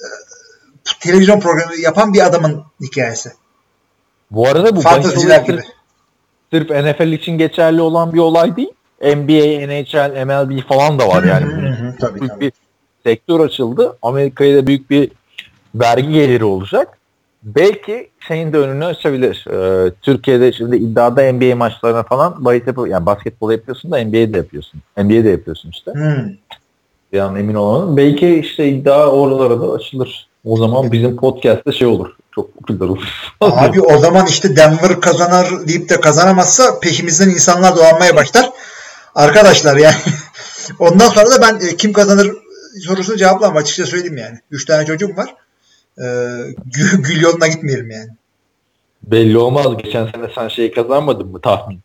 e, 0.00 0.06
televizyon 1.00 1.40
programı 1.40 1.76
yapan 1.76 2.14
bir 2.14 2.26
adamın 2.26 2.64
hikayesi. 2.80 3.32
Bu 4.30 4.48
arada 4.48 4.76
bu 4.76 4.84
bahis 4.84 5.14
gibi. 5.46 5.62
sırf, 6.52 6.70
NFL 6.70 7.12
için 7.12 7.38
geçerli 7.38 7.80
olan 7.80 8.12
bir 8.12 8.18
olay 8.18 8.56
değil. 8.56 8.72
NBA, 9.02 9.66
NHL, 9.66 10.24
MLB 10.24 10.68
falan 10.68 10.98
da 10.98 11.08
var 11.08 11.24
yani. 11.24 11.44
Hı 11.44 11.50
hı 11.50 11.86
hı, 11.86 11.96
tabii, 12.00 12.28
tabii. 12.28 12.40
bir 12.40 12.52
sektör 13.04 13.40
açıldı. 13.40 13.96
Amerika'ya 14.02 14.56
da 14.56 14.66
büyük 14.66 14.90
bir 14.90 15.10
vergi 15.74 16.12
geliri 16.12 16.44
olacak. 16.44 16.98
Belki 17.42 18.10
şeyin 18.28 18.52
de 18.52 18.58
önünü 18.58 18.84
açabilir. 18.84 19.44
Ee, 19.50 19.92
Türkiye'de 20.02 20.52
şimdi 20.52 20.76
iddiada 20.76 21.32
NBA 21.32 21.56
maçlarına 21.56 22.02
falan 22.02 22.44
bahis 22.44 22.66
yapıyor. 22.66 22.86
Yani 22.86 23.06
basketbol 23.06 23.50
yapıyorsun 23.50 23.90
da 23.90 24.04
NBA'de 24.04 24.36
yapıyorsun. 24.36 24.80
NBA'de 24.96 25.28
yapıyorsun 25.28 25.70
işte. 25.70 25.92
Hmm. 25.92 27.20
An 27.20 27.36
emin 27.36 27.54
olamadım. 27.54 27.96
Belki 27.96 28.34
işte 28.34 28.68
iddia 28.68 29.06
oralara 29.06 29.60
da 29.60 29.72
açılır. 29.72 30.28
O 30.44 30.56
zaman 30.56 30.92
bizim 30.92 31.16
podcast'te 31.16 31.72
şey 31.72 31.86
olur. 31.88 32.10
Çok 32.34 32.54
popüler 32.54 32.88
olur. 32.88 33.08
Abi 33.40 33.80
o 33.80 33.98
zaman 33.98 34.26
işte 34.26 34.56
Denver 34.56 35.00
kazanır 35.00 35.68
deyip 35.68 35.88
de 35.88 36.00
kazanamazsa 36.00 36.80
peşimizden 36.80 37.28
insanlar 37.28 37.76
dolanmaya 37.76 38.16
başlar. 38.16 38.50
Arkadaşlar 39.14 39.76
yani 39.76 39.94
ondan 40.78 41.08
sonra 41.08 41.30
da 41.30 41.42
ben 41.42 41.66
e, 41.66 41.76
kim 41.76 41.92
kazanır 41.92 42.30
sorusunu 42.86 43.16
cevaplamam 43.16 43.56
açıkça 43.56 43.86
söyleyeyim 43.86 44.16
yani. 44.16 44.38
Üç 44.50 44.64
tane 44.64 44.86
çocuğum 44.86 45.16
var. 45.16 45.34
Ee, 45.98 46.04
gül, 46.66 46.90
gül 47.02 47.20
yoluna 47.20 47.46
gitmeyelim 47.46 47.90
yani. 47.90 48.08
Belli 49.02 49.38
olmaz. 49.38 49.66
Geçen 49.84 50.06
sene 50.06 50.30
sen 50.34 50.48
şey 50.48 50.72
kazanmadın 50.72 51.26
mı 51.28 51.40
tahmin? 51.40 51.80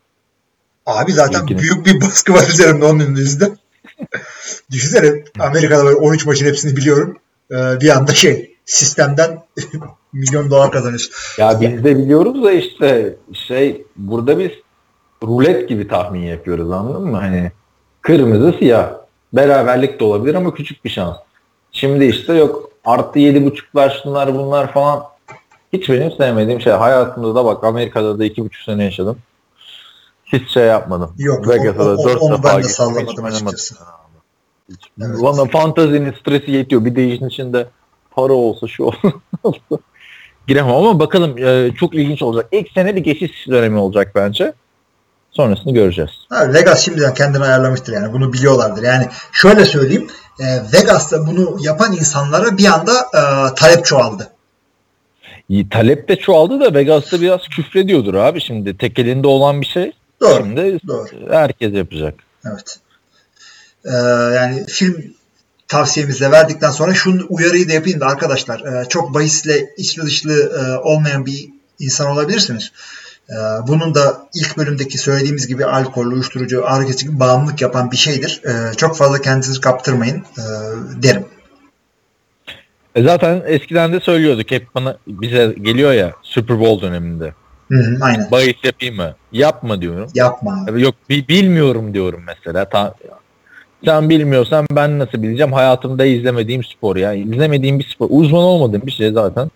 Abi 0.86 1.12
zaten 1.12 1.42
İlkini. 1.42 1.60
büyük 1.60 1.86
bir 1.86 2.02
baskı 2.02 2.34
var 2.34 2.48
üzerimde 2.50 2.86
onun 2.86 3.16
yüzünden. 3.16 3.58
Düşünsene 4.72 5.24
Amerika'da 5.40 5.86
böyle 5.86 5.96
13 5.96 6.26
maçın 6.26 6.46
hepsini 6.46 6.76
biliyorum. 6.78 7.18
Ee, 7.52 7.56
bir 7.82 7.90
anda 7.90 8.14
şey 8.14 8.56
sistemden 8.66 9.44
milyon 10.14 10.52
dolar 10.52 10.72
kazanıyorsun. 10.72 11.14
Ya 11.38 11.62
biz 11.62 11.84
de 11.84 11.98
biliyoruz 11.98 12.44
da 12.44 12.52
işte 12.52 13.16
şey 13.34 13.86
burada 13.96 14.40
biz 14.40 14.52
rulet 15.24 15.70
gibi 15.70 15.88
tahmin 15.88 16.20
yapıyoruz 16.22 16.72
anladın 16.72 17.08
mı? 17.08 17.18
Hani 17.18 17.52
kırmızı 18.02 18.58
siyah 18.60 18.94
beraberlik 19.36 20.00
de 20.00 20.04
olabilir 20.04 20.36
ama 20.36 20.54
küçük 20.54 20.86
bir 20.86 20.90
şans. 20.90 21.18
Şimdi 21.72 22.06
işte 22.06 22.34
yok 22.34 22.70
artı 22.86 23.20
yedi 23.20 23.46
buçuklar 23.46 24.00
şunlar 24.04 24.36
bunlar 24.36 24.74
falan 24.74 25.04
hiç 25.74 25.90
benim 25.90 26.12
sevmediğim 26.12 26.62
şey. 26.62 26.74
Hayatımda 26.74 27.36
da 27.36 27.46
bak 27.46 27.64
Amerika'da 27.64 28.20
da 28.20 28.26
iki 28.26 28.46
buçuk 28.46 28.64
sene 28.64 28.84
yaşadım. 28.84 29.18
Hiç 30.26 30.50
şey 30.50 30.66
yapmadım. 30.66 31.14
Yok, 31.18 31.50
Vegas'a 31.50 31.84
o- 31.84 31.86
o- 31.86 32.18
onu 32.20 32.38
defa 32.38 32.44
ben 32.50 32.58
de 32.58 32.62
gittim, 32.62 32.76
sallamadım 32.76 33.26
açıkçası. 33.26 33.76
Evet. 35.02 35.22
Bana 35.22 35.46
fantazinin 35.46 36.12
stresi 36.12 36.52
yetiyor. 36.52 36.86
Bir 36.86 36.96
de 36.96 37.08
işin 37.08 37.28
içinde 37.28 37.68
para 38.12 38.34
olsa 38.34 38.68
şu 38.68 38.84
olsa. 38.84 39.14
Giremem 40.48 40.76
ama 40.76 41.00
bakalım 41.00 41.38
e, 41.38 41.72
çok 41.78 41.96
ilginç 41.96 42.22
olacak. 42.22 42.48
İlk 42.52 42.72
sene 42.72 42.96
bir 42.96 43.02
geçiş 43.02 43.48
dönemi 43.48 43.78
olacak 43.78 44.12
bence. 44.16 44.54
Sonrasını 45.36 45.74
göreceğiz. 45.74 46.12
Ha, 46.30 46.54
Vegas 46.54 46.86
şimdiden 46.86 47.14
kendini 47.14 47.44
ayarlamıştır 47.44 47.94
yani 47.94 48.14
bunu 48.14 48.34
biliyorlardır. 48.34 48.84
Yani 48.84 49.08
şöyle 49.32 49.66
söyleyeyim 49.66 50.08
e, 50.40 50.46
Vegas'ta 50.74 51.28
bunu 51.28 51.58
yapan 51.62 51.94
insanlara 51.94 52.58
bir 52.58 52.66
anda 52.66 52.94
e, 53.14 53.56
talep 53.56 53.86
çoğaldı. 53.86 54.28
İyi, 55.50 55.70
talep 55.70 56.10
de 56.10 56.16
çoğaldı 56.16 56.60
da 56.60 56.74
Vegas'ta 56.74 57.22
biraz 57.22 57.42
küfrediyordur 57.42 58.14
abi 58.14 58.42
şimdi. 58.42 58.78
Tek 58.78 59.00
elinde 59.00 59.28
olan 59.28 59.62
bir 59.62 59.66
şey. 59.66 59.92
Doğru. 60.22 60.44
Şimdi 60.44 60.80
Doğru. 60.88 61.08
herkes 61.30 61.74
yapacak. 61.74 62.14
Evet. 62.46 62.80
E, 63.86 63.92
yani 64.36 64.66
film 64.68 65.14
tavsiyemizle 65.68 66.32
verdikten 66.32 66.72
sonra 66.72 66.94
şunu 66.94 67.26
uyarıyı 67.30 67.70
da 67.70 67.74
yapayım 67.74 68.00
da 68.00 68.06
arkadaşlar 68.06 68.60
e, 68.60 68.90
çok 68.90 69.14
bahisle 69.14 69.74
içli 69.78 70.04
dışlı 70.04 70.34
e, 70.34 70.78
olmayan 70.78 71.26
bir 71.26 71.50
insan 71.80 72.08
olabilirsiniz. 72.08 72.72
E, 73.30 73.36
bunun 73.68 73.96
da 73.96 74.28
ilk 74.36 74.58
bölümdeki 74.58 74.98
söylediğimiz 74.98 75.48
gibi 75.48 75.66
alkol, 75.66 76.06
uyuşturucu, 76.06 76.68
ağrı 76.68 76.86
kesici 76.86 77.06
gibi 77.06 77.20
bağımlılık 77.20 77.62
yapan 77.62 77.92
bir 77.92 77.98
şeydir. 77.98 78.42
E, 78.46 78.74
çok 78.74 78.98
fazla 78.98 79.22
kendinizi 79.22 79.62
kaptırmayın 79.62 80.18
e, 80.18 80.44
derim. 81.04 81.26
E 82.96 83.04
zaten 83.04 83.44
eskiden 83.46 83.94
de 83.94 84.00
söylüyorduk. 84.00 84.52
Hep 84.52 84.68
bana 84.76 84.98
bize 85.08 85.56
geliyor 85.62 85.94
ya 85.94 86.14
Super 86.24 86.60
Bowl 86.60 86.86
döneminde. 86.86 87.34
Hı 87.72 87.78
hı, 87.78 87.98
aynen. 88.02 88.32
Bahis 88.32 88.56
yapayım 88.64 88.96
mı? 88.96 89.16
Yapma 89.32 89.82
diyorum. 89.82 90.10
Yapma. 90.16 90.66
Yok 90.78 90.96
bi- 91.10 91.28
bilmiyorum 91.28 91.94
diyorum 91.94 92.24
mesela. 92.28 92.70
Ta- 92.70 92.94
sen 93.86 94.10
bilmiyorsan 94.10 94.66
ben 94.72 95.00
nasıl 95.00 95.24
bileceğim? 95.24 95.54
Hayatımda 95.54 96.06
izlemediğim 96.06 96.64
spor 96.64 96.96
ya. 96.96 97.14
İzlemediğim 97.14 97.80
bir 97.80 97.90
spor. 97.96 98.08
Uzman 98.10 98.44
olmadığım 98.44 98.82
bir 98.86 98.92
şey 98.92 99.12
zaten. 99.12 99.52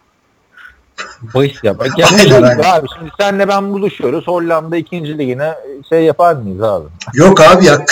Bahis 1.36 1.64
yapmak. 1.64 2.00
Yani 2.00 2.18
Aynen, 2.20 2.42
aynen. 2.44 2.64
abi 2.64 2.88
şimdi 2.98 3.12
senle 3.20 3.48
ben 3.48 3.74
buluşuyoruz. 3.74 4.28
Hollanda 4.28 4.78
ikinci 4.78 5.18
ligine 5.18 5.54
şey 5.90 6.04
yapar 6.04 6.36
mıyız 6.36 6.62
abi? 6.64 6.86
Yok 7.14 7.42
abi 7.42 7.66
ya 7.66 7.86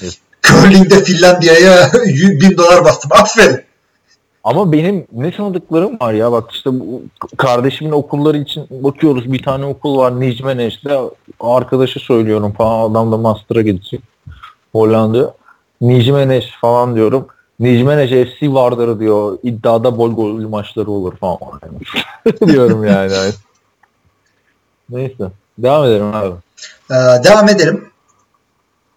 mıyız? 0.00 0.18
curling'de 0.42 1.04
Finlandiya'ya 1.04 1.90
100 2.06 2.40
bin 2.40 2.56
dolar 2.58 2.84
bastım. 2.84 3.10
Aferin. 3.12 3.60
Ama 4.44 4.72
benim 4.72 5.06
ne 5.12 5.36
tanıdıklarım 5.36 6.00
var 6.00 6.12
ya 6.12 6.32
bak 6.32 6.50
işte 6.52 6.70
bu 6.80 7.02
kardeşimin 7.36 7.92
okulları 7.92 8.38
için 8.38 8.66
bakıyoruz 8.70 9.32
bir 9.32 9.42
tane 9.42 9.64
okul 9.64 9.98
var 9.98 10.20
Necme 10.20 10.56
Neş'te 10.56 10.98
arkadaşı 11.40 12.00
söylüyorum 12.00 12.52
falan 12.52 12.90
adam 12.90 13.12
da 13.12 13.16
master'a 13.16 13.62
gidecek 13.62 14.00
Hollanda 14.72 15.34
Necme 15.80 16.28
Neş 16.28 16.44
falan 16.60 16.94
diyorum 16.94 17.26
Necme 17.60 17.96
Neş 17.96 18.10
FC 18.10 18.52
vardır 18.52 19.00
diyor 19.00 19.38
iddiada 19.42 19.98
bol 19.98 20.12
gollü 20.12 20.46
maçları 20.46 20.90
olur 20.90 21.16
falan 21.16 21.38
diyorum 22.46 22.84
yani. 22.84 23.12
Neyse 24.90 25.30
devam 25.58 25.84
edelim 25.84 26.14
abi. 26.14 26.34
Ee, 26.90 27.24
devam 27.24 27.48
edelim. 27.48 27.90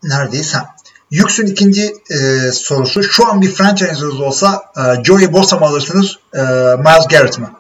Neredeyiz? 0.04 0.56
Ha. 0.56 0.76
Yüksün 1.12 1.46
ikinci 1.46 1.96
e, 2.10 2.52
sorusu. 2.52 3.04
Şu 3.04 3.28
an 3.28 3.42
bir 3.42 3.52
franchise'ınız 3.52 4.22
olsa 4.22 4.64
e, 4.78 5.04
Joey 5.04 5.34
Bosa 5.34 5.58
mı 5.58 5.66
alırsınız? 5.66 6.18
E, 6.34 6.42
Miles 6.78 7.08
Garrett 7.10 7.40
mı? 7.40 7.52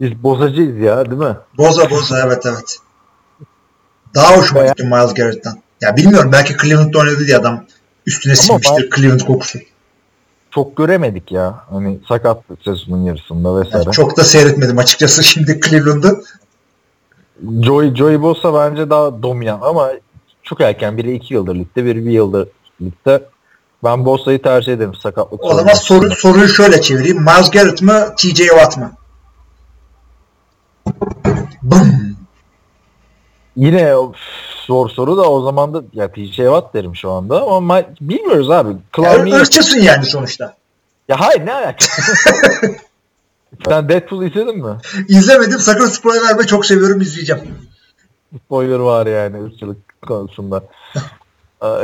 Biz 0.00 0.22
bozacıyız 0.22 0.78
ya 0.78 1.10
değil 1.10 1.22
mi? 1.22 1.36
Boza 1.58 1.90
Boza 1.90 2.20
evet 2.26 2.46
evet. 2.46 2.78
Daha 4.14 4.36
hoşuma 4.36 4.66
gitti 4.66 4.84
Miles 4.84 5.14
Garrett'tan. 5.14 5.58
Ya 5.80 5.96
bilmiyorum 5.96 6.32
belki 6.32 6.56
Cleveland'da 6.56 6.98
oynadı 6.98 7.26
diye 7.26 7.36
adam 7.36 7.64
üstüne 8.06 8.32
Ama 8.32 8.42
sinmiştir 8.42 8.90
Cleveland 8.96 9.20
kokusu. 9.20 9.58
Çok 10.50 10.76
göremedik 10.76 11.32
ya. 11.32 11.64
Hani 11.70 11.98
sakatlık 12.08 12.62
sezonun 12.62 13.04
yarısında 13.04 13.60
vesaire. 13.60 13.84
Yani 13.84 13.92
çok 13.92 14.16
da 14.16 14.24
seyretmedim 14.24 14.78
açıkçası 14.78 15.24
şimdi 15.24 15.60
Cleveland'ı. 15.68 16.22
Joey, 17.62 17.94
Joey 17.94 18.22
Bosa 18.22 18.54
bence 18.54 18.90
daha 18.90 19.22
dominant 19.22 19.62
ama 19.62 19.90
çok 20.42 20.60
erken. 20.60 20.96
Biri 20.96 21.14
iki 21.14 21.34
yıldır 21.34 21.54
ligde, 21.54 21.84
biri 21.84 22.06
bir 22.06 22.10
yıldır 22.10 22.48
ligde. 22.82 23.28
Ben 23.84 24.04
Bosa'yı 24.04 24.42
tercih 24.42 24.72
ederim 24.72 24.94
sakatlık. 24.94 25.44
O 25.44 25.54
zaman 25.54 25.74
soru, 25.74 26.10
soruyu 26.10 26.48
şöyle 26.48 26.80
çevireyim. 26.80 27.20
Miles 27.22 27.50
Garrett 27.50 27.82
mı 27.82 28.14
TJ 28.16 28.36
Watt 28.36 28.76
mı? 28.76 28.92
Bum. 31.62 32.16
Yine 33.56 33.96
of, 33.96 34.16
zor 34.66 34.88
soru 34.88 35.16
da 35.16 35.22
o 35.22 35.42
zaman 35.42 35.74
da 35.74 35.82
ya 35.92 36.12
TJ 36.12 36.36
Watt 36.36 36.74
derim 36.74 36.96
şu 36.96 37.10
anda 37.10 37.42
ama 37.42 37.74
ma- 37.74 37.86
bilmiyoruz 38.00 38.50
abi. 38.50 38.76
Clowney... 38.96 39.32
ırkçısın 39.32 39.80
yani 39.80 40.04
sonuçta. 40.04 40.54
Ya 41.08 41.20
hayır 41.20 41.46
ne 41.46 41.52
alakası? 41.52 42.02
Sen 43.68 43.88
Deadpool 43.88 44.22
izledin 44.22 44.58
mi? 44.58 44.76
İzlemedim. 45.08 45.58
Sakın 45.58 45.86
spoiler 45.86 46.22
verme. 46.22 46.46
Çok 46.46 46.66
seviyorum. 46.66 47.00
izleyeceğim. 47.00 47.42
Spoiler 48.44 48.78
var 48.78 49.06
yani 49.06 49.44
ırkçılık 49.44 50.02
konusunda. 50.02 50.62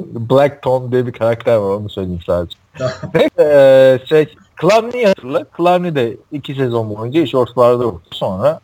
Black 0.00 0.62
Tom 0.62 0.92
diye 0.92 1.06
bir 1.06 1.12
karakter 1.12 1.56
var 1.56 1.74
onu 1.74 1.90
söyleyeyim 1.90 2.20
sadece. 2.26 2.58
Neyse 3.14 3.42
e, 3.42 4.06
şey 4.06 4.34
Clowney'i 4.60 5.06
hatırla. 5.06 5.44
Clowney 5.56 5.94
de 5.94 6.16
iki 6.32 6.54
sezon 6.54 6.96
boyunca 6.96 7.20
iş 7.20 7.34
ortalarda 7.34 7.86
oldu. 7.86 8.02
Sonra 8.10 8.60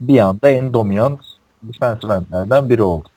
bir 0.00 0.18
anda 0.18 0.50
en 0.50 0.72
dominant 0.74 1.20
defensive 1.62 2.14
endlerden 2.14 2.68
biri 2.68 2.82
oldu. 2.82 3.08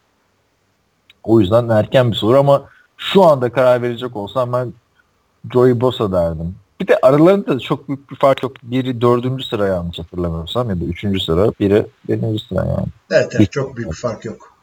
O 1.23 1.39
yüzden 1.39 1.69
erken 1.69 2.11
bir 2.11 2.15
soru 2.15 2.39
ama 2.39 2.63
şu 2.97 3.23
anda 3.23 3.51
karar 3.51 3.81
verecek 3.81 4.15
olsam 4.15 4.53
ben 4.53 4.73
Joey 5.53 5.81
Bosa 5.81 6.11
derdim. 6.11 6.55
Bir 6.79 6.87
de 6.87 6.97
aralarında 7.01 7.55
da 7.55 7.59
çok 7.59 7.87
büyük 7.87 8.11
bir 8.11 8.15
fark 8.15 8.43
yok. 8.43 8.51
Biri 8.63 9.01
dördüncü 9.01 9.43
sıra 9.43 9.67
yanlış 9.67 9.99
hatırlamıyorsam 9.99 10.69
ya 10.69 10.79
da 10.79 10.83
üçüncü 10.85 11.19
sıra, 11.19 11.51
biri 11.59 11.87
birinci 12.09 12.45
sıra 12.45 12.65
yani. 12.65 12.87
Evet, 13.11 13.35
evet 13.35 13.51
çok 13.51 13.77
büyük 13.77 13.91
bir 13.91 13.95
fark 13.95 14.25
yok. 14.25 14.53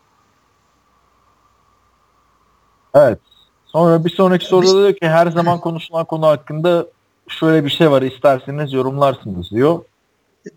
Evet. 2.94 3.18
Sonra 3.66 4.04
bir 4.04 4.10
sonraki 4.10 4.46
soruda 4.46 4.72
diyor 4.72 4.92
ki 4.92 5.08
her 5.08 5.26
zaman 5.26 5.60
konuşulan 5.60 6.04
konu 6.04 6.26
hakkında 6.26 6.86
şöyle 7.28 7.64
bir 7.64 7.70
şey 7.70 7.90
var 7.90 8.02
isterseniz 8.02 8.72
yorumlarsınız 8.72 9.50
diyor. 9.50 9.80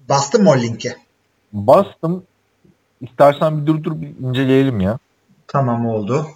Bastın 0.10 0.44
mı 0.44 0.50
o 0.50 0.58
linke? 0.58 0.96
Bastım. 1.54 2.24
İstersen 3.02 3.62
bir 3.62 3.66
dur 3.68 3.84
dur 3.84 4.02
bir 4.02 4.28
inceleyelim 4.28 4.80
ya. 4.80 5.00
Tamam 5.48 5.86
oldu. 5.86 6.28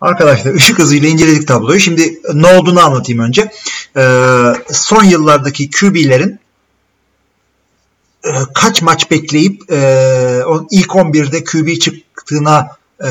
Arkadaşlar 0.00 0.54
ışık 0.54 0.78
hızıyla 0.78 1.08
inceledik 1.08 1.48
tabloyu. 1.48 1.80
Şimdi 1.80 2.20
ne 2.34 2.46
olduğunu 2.46 2.80
anlatayım 2.80 3.22
önce. 3.22 3.50
Ee, 3.96 4.52
son 4.70 5.04
yıllardaki 5.04 5.70
QB'lerin 5.70 6.40
e, 8.24 8.30
kaç 8.54 8.82
maç 8.82 9.10
bekleyip 9.10 9.72
e, 9.72 9.78
ilk 10.70 10.90
11'de 10.90 11.44
QB 11.44 11.80
çıktığına 11.80 12.68
e, 13.04 13.08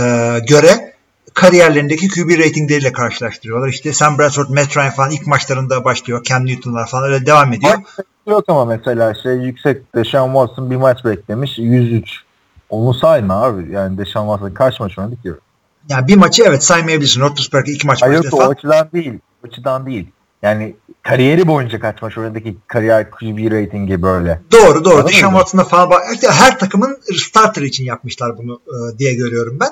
göre 0.48 0.97
kariyerlerindeki 1.38 2.08
QB 2.08 2.40
ratingleriyle 2.40 2.92
karşılaştırıyorlar. 2.92 3.68
İşte 3.68 3.94
Sam 3.94 4.18
Bradford, 4.18 4.50
Matt 4.50 4.78
Ryan 4.78 4.92
falan 4.92 5.12
ilk 5.12 5.28
maçlarında 5.28 5.84
başlıyor. 5.84 6.24
Cam 6.24 6.46
Newton'lar 6.46 6.88
falan 6.88 7.04
öyle 7.04 7.26
devam 7.26 7.54
ediyor. 7.54 7.74
Yok 8.28 8.44
ama 8.48 8.66
mesela 8.66 9.14
şey 9.24 9.34
yüksek 9.34 9.96
Deshaun 9.96 10.34
Watson 10.34 10.72
bir 10.72 10.76
maç 10.76 11.06
beklemiş 11.06 11.52
103. 11.58 12.10
Onu 12.70 12.94
sayma 12.94 13.44
abi. 13.44 13.72
Yani 13.72 13.98
Deshaun 13.98 14.28
Watson 14.28 14.54
kaç 14.54 14.80
maç 14.80 15.00
oynadı 15.00 15.16
ki? 15.22 15.32
Yani 15.90 16.08
bir 16.08 16.16
maçı 16.16 16.44
evet 16.44 16.64
saymayabilirsin. 16.64 17.22
Roethlisberger 17.22 17.74
iki 17.74 17.88
maç 17.88 18.02
Hayır 18.02 18.26
o 18.32 18.50
açıdan 18.50 18.90
değil. 18.94 19.14
O 19.44 19.48
açıdan 19.48 19.86
değil. 19.86 20.08
Yani 20.42 20.76
kariyeri 21.02 21.48
boyunca 21.48 21.80
kaç 21.80 22.02
maç 22.02 22.18
oynadığı 22.18 22.40
kariyer 22.68 23.12
QB 23.12 23.52
ratingi 23.52 24.02
böyle. 24.02 24.40
Doğru 24.52 24.86
doğru. 24.86 25.08
Deshaun 25.08 25.32
Watson'da 25.32 25.64
falan 25.64 25.90
bak. 25.90 26.04
Her 26.30 26.60
takımın 26.60 26.98
starter 27.16 27.62
için 27.62 27.86
yapmışlar 27.86 28.38
bunu 28.38 28.62
e, 28.68 28.98
diye 28.98 29.14
görüyorum 29.14 29.58
ben. 29.60 29.72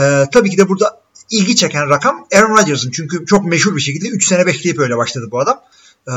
E, 0.00 0.30
tabii 0.32 0.50
ki 0.50 0.58
de 0.58 0.68
burada 0.68 1.01
ilgi 1.32 1.56
çeken 1.56 1.88
rakam 1.88 2.26
Aaron 2.34 2.56
Rodgers'ın. 2.56 2.90
Çünkü 2.90 3.26
çok 3.26 3.44
meşhur 3.44 3.76
bir 3.76 3.80
şekilde 3.80 4.08
3 4.08 4.26
sene 4.26 4.46
bekleyip 4.46 4.78
öyle 4.78 4.96
başladı 4.96 5.28
bu 5.30 5.40
adam. 5.40 5.60
E, 6.08 6.14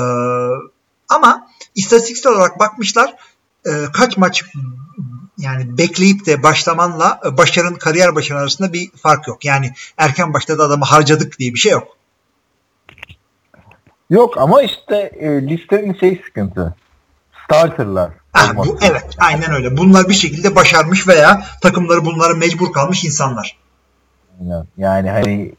ama 1.09 1.47
istatistiksel 1.75 2.31
olarak 2.31 2.59
bakmışlar 2.59 3.15
e, 3.65 3.71
kaç 3.93 4.17
maç 4.17 4.43
yani 5.37 5.77
bekleyip 5.77 6.25
de 6.25 6.43
başlamanla 6.43 7.21
e, 7.25 7.37
başarın 7.37 7.75
kariyer 7.75 8.15
başarı 8.15 8.39
arasında 8.39 8.73
bir 8.73 8.91
fark 8.91 9.27
yok. 9.27 9.45
Yani 9.45 9.73
erken 9.97 10.33
başladı 10.33 10.63
adamı 10.63 10.85
harcadık 10.85 11.39
diye 11.39 11.53
bir 11.53 11.59
şey 11.59 11.71
yok. 11.71 11.87
Yok 14.09 14.37
ama 14.37 14.61
işte 14.61 14.95
e, 15.19 15.27
listenin 15.47 15.93
şey 15.93 16.21
sıkıntı. 16.25 16.75
Starterlar. 17.45 18.11
Ha, 18.31 18.57
bu, 18.57 18.77
evet 18.81 19.05
aynen 19.17 19.51
öyle. 19.51 19.77
Bunlar 19.77 20.09
bir 20.09 20.13
şekilde 20.13 20.55
başarmış 20.55 21.07
veya 21.07 21.45
takımları 21.61 22.05
bunlara 22.05 22.33
mecbur 22.33 22.73
kalmış 22.73 23.05
insanlar. 23.05 23.64
Yani 24.77 25.09
hani 25.09 25.53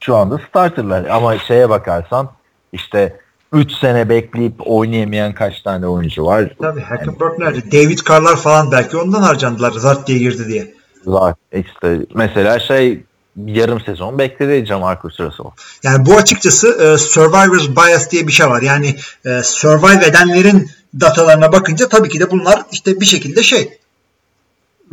şu 0.00 0.16
anda 0.16 0.40
starterlar 0.48 1.04
ama 1.04 1.38
şeye 1.38 1.68
bakarsan 1.68 2.30
işte 2.72 3.20
3 3.52 3.72
sene 3.72 4.08
bekleyip 4.08 4.54
oynayamayan 4.58 5.34
kaç 5.34 5.62
tane 5.62 5.86
oyuncu 5.86 6.24
var. 6.24 6.54
Tabii 6.60 6.80
Hackenberg 6.80 7.38
nerede? 7.38 7.72
David 7.72 7.98
Carr'lar 8.08 8.36
falan 8.36 8.72
belki 8.72 8.96
ondan 8.96 9.22
harcandılar 9.22 9.72
Zart 9.72 10.06
diye 10.06 10.18
girdi 10.18 10.48
diye. 10.48 10.74
Var. 11.06 11.34
İşte 11.52 11.98
mesela 12.14 12.58
şey 12.58 13.04
yarım 13.46 13.80
sezon 13.80 14.18
bekledi 14.18 14.66
Jamarcus 14.66 15.20
Russell. 15.20 15.46
Yani 15.82 16.06
bu 16.06 16.16
açıkçası 16.16 16.68
e, 16.68 16.98
Survivor's 16.98 17.68
Bias 17.68 18.10
diye 18.10 18.26
bir 18.26 18.32
şey 18.32 18.46
var. 18.46 18.62
Yani 18.62 18.96
e, 19.24 19.42
survive 19.42 20.06
edenlerin 20.06 20.70
datalarına 21.00 21.52
bakınca 21.52 21.88
tabii 21.88 22.08
ki 22.08 22.20
de 22.20 22.30
bunlar 22.30 22.62
işte 22.72 23.00
bir 23.00 23.06
şekilde 23.06 23.42
şey 23.42 23.78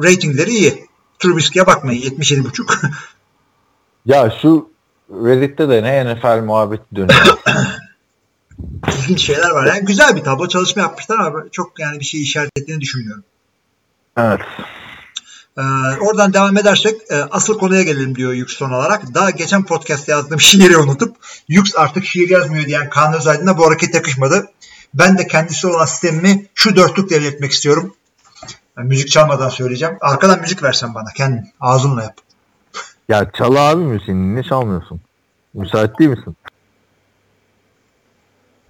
ratingleri 0.03 0.49
iyi. 0.49 0.85
Trubisky'e 1.19 1.65
bakmayın 1.65 2.01
77.5. 2.01 2.91
ya 4.05 4.33
şu 4.41 4.69
Reddit'te 5.09 5.69
de 5.69 5.83
ne 5.83 6.13
NFL 6.13 6.43
muhabbeti 6.43 6.95
dönüyor. 6.95 7.37
İlginç 8.97 9.25
şeyler 9.25 9.49
var. 9.49 9.65
Yani 9.65 9.85
güzel 9.85 10.15
bir 10.15 10.23
tablo 10.23 10.47
çalışma 10.47 10.81
yapmışlar 10.81 11.19
ama 11.19 11.43
çok 11.51 11.79
yani 11.79 11.99
bir 11.99 12.05
şey 12.05 12.21
işaret 12.21 12.51
ettiğini 12.57 12.81
düşünmüyorum. 12.81 13.23
Evet. 14.17 14.39
Ee, 15.57 15.61
oradan 15.99 16.33
devam 16.33 16.57
edersek 16.57 17.01
e, 17.11 17.15
asıl 17.15 17.57
konuya 17.59 17.83
gelelim 17.83 18.15
diyor 18.15 18.33
Yux 18.33 18.53
son 18.53 18.71
olarak. 18.71 19.13
Daha 19.13 19.29
geçen 19.29 19.65
podcast'te 19.65 20.11
yazdığım 20.11 20.39
şiiri 20.41 20.77
unutup 20.77 21.15
Yux 21.47 21.75
artık 21.75 22.05
şiir 22.05 22.29
yazmıyor 22.29 22.65
diyen 22.65 22.89
Kaan 22.89 23.13
Özaydın'a 23.13 23.57
bu 23.57 23.67
hareket 23.67 23.95
yakışmadı. 23.95 24.47
Ben 24.93 25.17
de 25.17 25.27
kendisi 25.27 25.67
olan 25.67 25.85
sistemimi 25.85 26.45
şu 26.55 26.75
dörtlük 26.75 27.09
devletmek 27.09 27.51
istiyorum. 27.51 27.95
Yani 28.77 28.87
müzik 28.87 29.09
çalmadan 29.09 29.49
söyleyeceğim. 29.49 29.97
Arkadan 30.01 30.41
müzik 30.41 30.63
versen 30.63 30.95
bana 30.95 31.09
kendin. 31.15 31.53
Ağzınla 31.59 32.03
yap. 32.03 32.15
Ya 33.09 33.31
çal 33.37 33.55
abi 33.55 33.83
müziğini. 33.83 34.35
Ne 34.35 34.43
çalmıyorsun? 34.43 35.01
Müsait 35.53 35.99
değil 35.99 36.09
misin? 36.09 36.37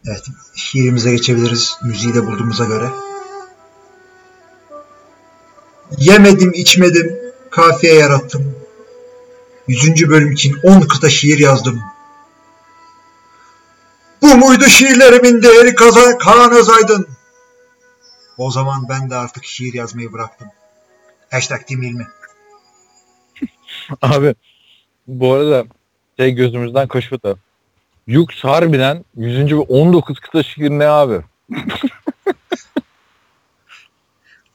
Evet. 0.06 0.24
Şiirimize 0.56 1.12
geçebiliriz. 1.12 1.78
Müziği 1.84 2.14
de 2.14 2.28
bulduğumuza 2.28 2.66
göre. 2.66 2.90
Yemedim 5.98 6.52
içmedim. 6.54 7.20
Kafiye 7.50 7.94
yarattım. 7.94 8.56
Yüzüncü 9.68 10.10
bölüm 10.10 10.32
için 10.32 10.58
on 10.64 10.82
kıta 10.82 11.10
şiir 11.10 11.40
yazdım. 11.40 11.82
Bu 14.22 14.38
muydu 14.38 14.66
şiirlerimin 14.66 15.42
değeri 15.42 15.76
kaza 15.76 16.18
Kaan 16.18 16.52
Özaydın? 16.52 17.08
O 18.38 18.52
zaman 18.52 18.90
ben 18.90 19.10
de 19.10 19.16
artık 19.16 19.46
şiir 19.46 19.74
yazmayı 19.74 20.14
bıraktım. 20.14 20.48
Hashtag 21.32 21.72
İlmi. 21.72 22.08
Abi 24.02 24.36
bu 25.08 25.34
arada 25.34 25.66
şey 26.20 26.32
gözümüzden 26.32 26.88
kaçmadı. 26.88 27.38
Yux 28.08 28.44
harbiden 28.44 29.06
100. 29.18 29.52
ve 29.52 29.56
19 29.56 30.20
kıta 30.20 30.44
şiir 30.44 30.70
ne 30.70 30.88
abi? 30.88 31.22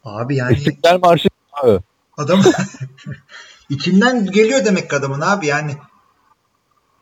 abi 0.04 0.36
yani. 0.36 0.52
İstiklal 0.54 0.98
Marşı 0.98 1.28
abi. 1.52 1.78
Adam 2.16 2.40
içinden 3.70 4.26
geliyor 4.26 4.64
demek 4.64 4.90
ki 4.90 4.96
adamın 4.96 5.20
abi 5.20 5.46
yani. 5.46 5.72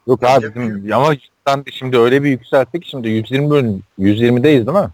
Yok 0.07 0.25
abi 0.25 0.55
değil 0.55 0.97
ama 0.97 1.15
sen 1.47 1.65
şimdi 1.73 1.99
öyle 1.99 2.23
bir 2.23 2.31
yükselttik 2.31 2.87
şimdi 2.87 3.09
120 3.09 3.51
bölüm 3.51 3.83
120'deyiz 3.99 4.67
değil 4.67 4.79
mi? 4.79 4.91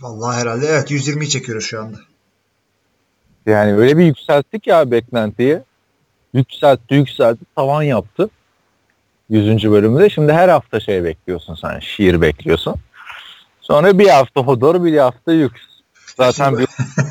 Vallahi 0.00 0.40
herhalde 0.40 0.66
evet 0.66 0.90
120'yi 0.90 1.28
çekiyoruz 1.28 1.64
şu 1.64 1.82
anda. 1.82 1.98
Yani 3.46 3.74
öyle 3.74 3.98
bir 3.98 4.04
yükselttik 4.04 4.66
ya 4.66 4.90
beklentiyi. 4.90 5.60
Yükseltti 6.34 6.94
yükseltti 6.94 7.44
tavan 7.56 7.82
yaptı. 7.82 8.30
100. 9.30 9.70
bölümde. 9.70 10.10
Şimdi 10.10 10.32
her 10.32 10.48
hafta 10.48 10.80
şey 10.80 11.04
bekliyorsun 11.04 11.54
sen. 11.54 11.78
Şiir 11.78 12.20
bekliyorsun. 12.20 12.74
Sonra 13.60 13.98
bir 13.98 14.08
hafta 14.08 14.40
Hodor 14.40 14.84
bir 14.84 14.98
hafta 14.98 15.32
Yük. 15.32 15.60
Zaten 16.16 16.58
bir, 16.58 16.66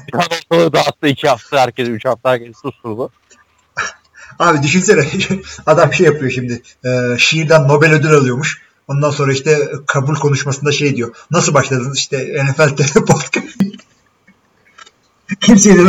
bir 0.07 0.17
hafta 0.17 0.73
dağıttı 0.73 1.07
iki 1.07 1.27
hafta 1.27 1.57
herkes 1.57 1.89
üç 1.89 2.05
hafta 2.05 2.31
herkes 2.31 2.57
susturdu. 2.61 3.09
Abi 4.39 4.63
düşünsene 4.63 5.05
adam 5.65 5.93
şey 5.93 6.05
yapıyor 6.05 6.31
şimdi 6.31 6.61
e, 6.85 7.17
şiirden 7.17 7.67
Nobel 7.67 7.93
ödül 7.93 8.13
alıyormuş. 8.13 8.61
Ondan 8.87 9.11
sonra 9.11 9.33
işte 9.33 9.71
kabul 9.87 10.15
konuşmasında 10.15 10.71
şey 10.71 10.95
diyor. 10.95 11.15
Nasıl 11.31 11.53
başladınız 11.53 11.97
işte 11.97 12.45
NFL 12.45 12.75
TV 12.75 13.05
podcast. 13.05 13.37
Kimseye 15.41 15.77
de 15.77 15.83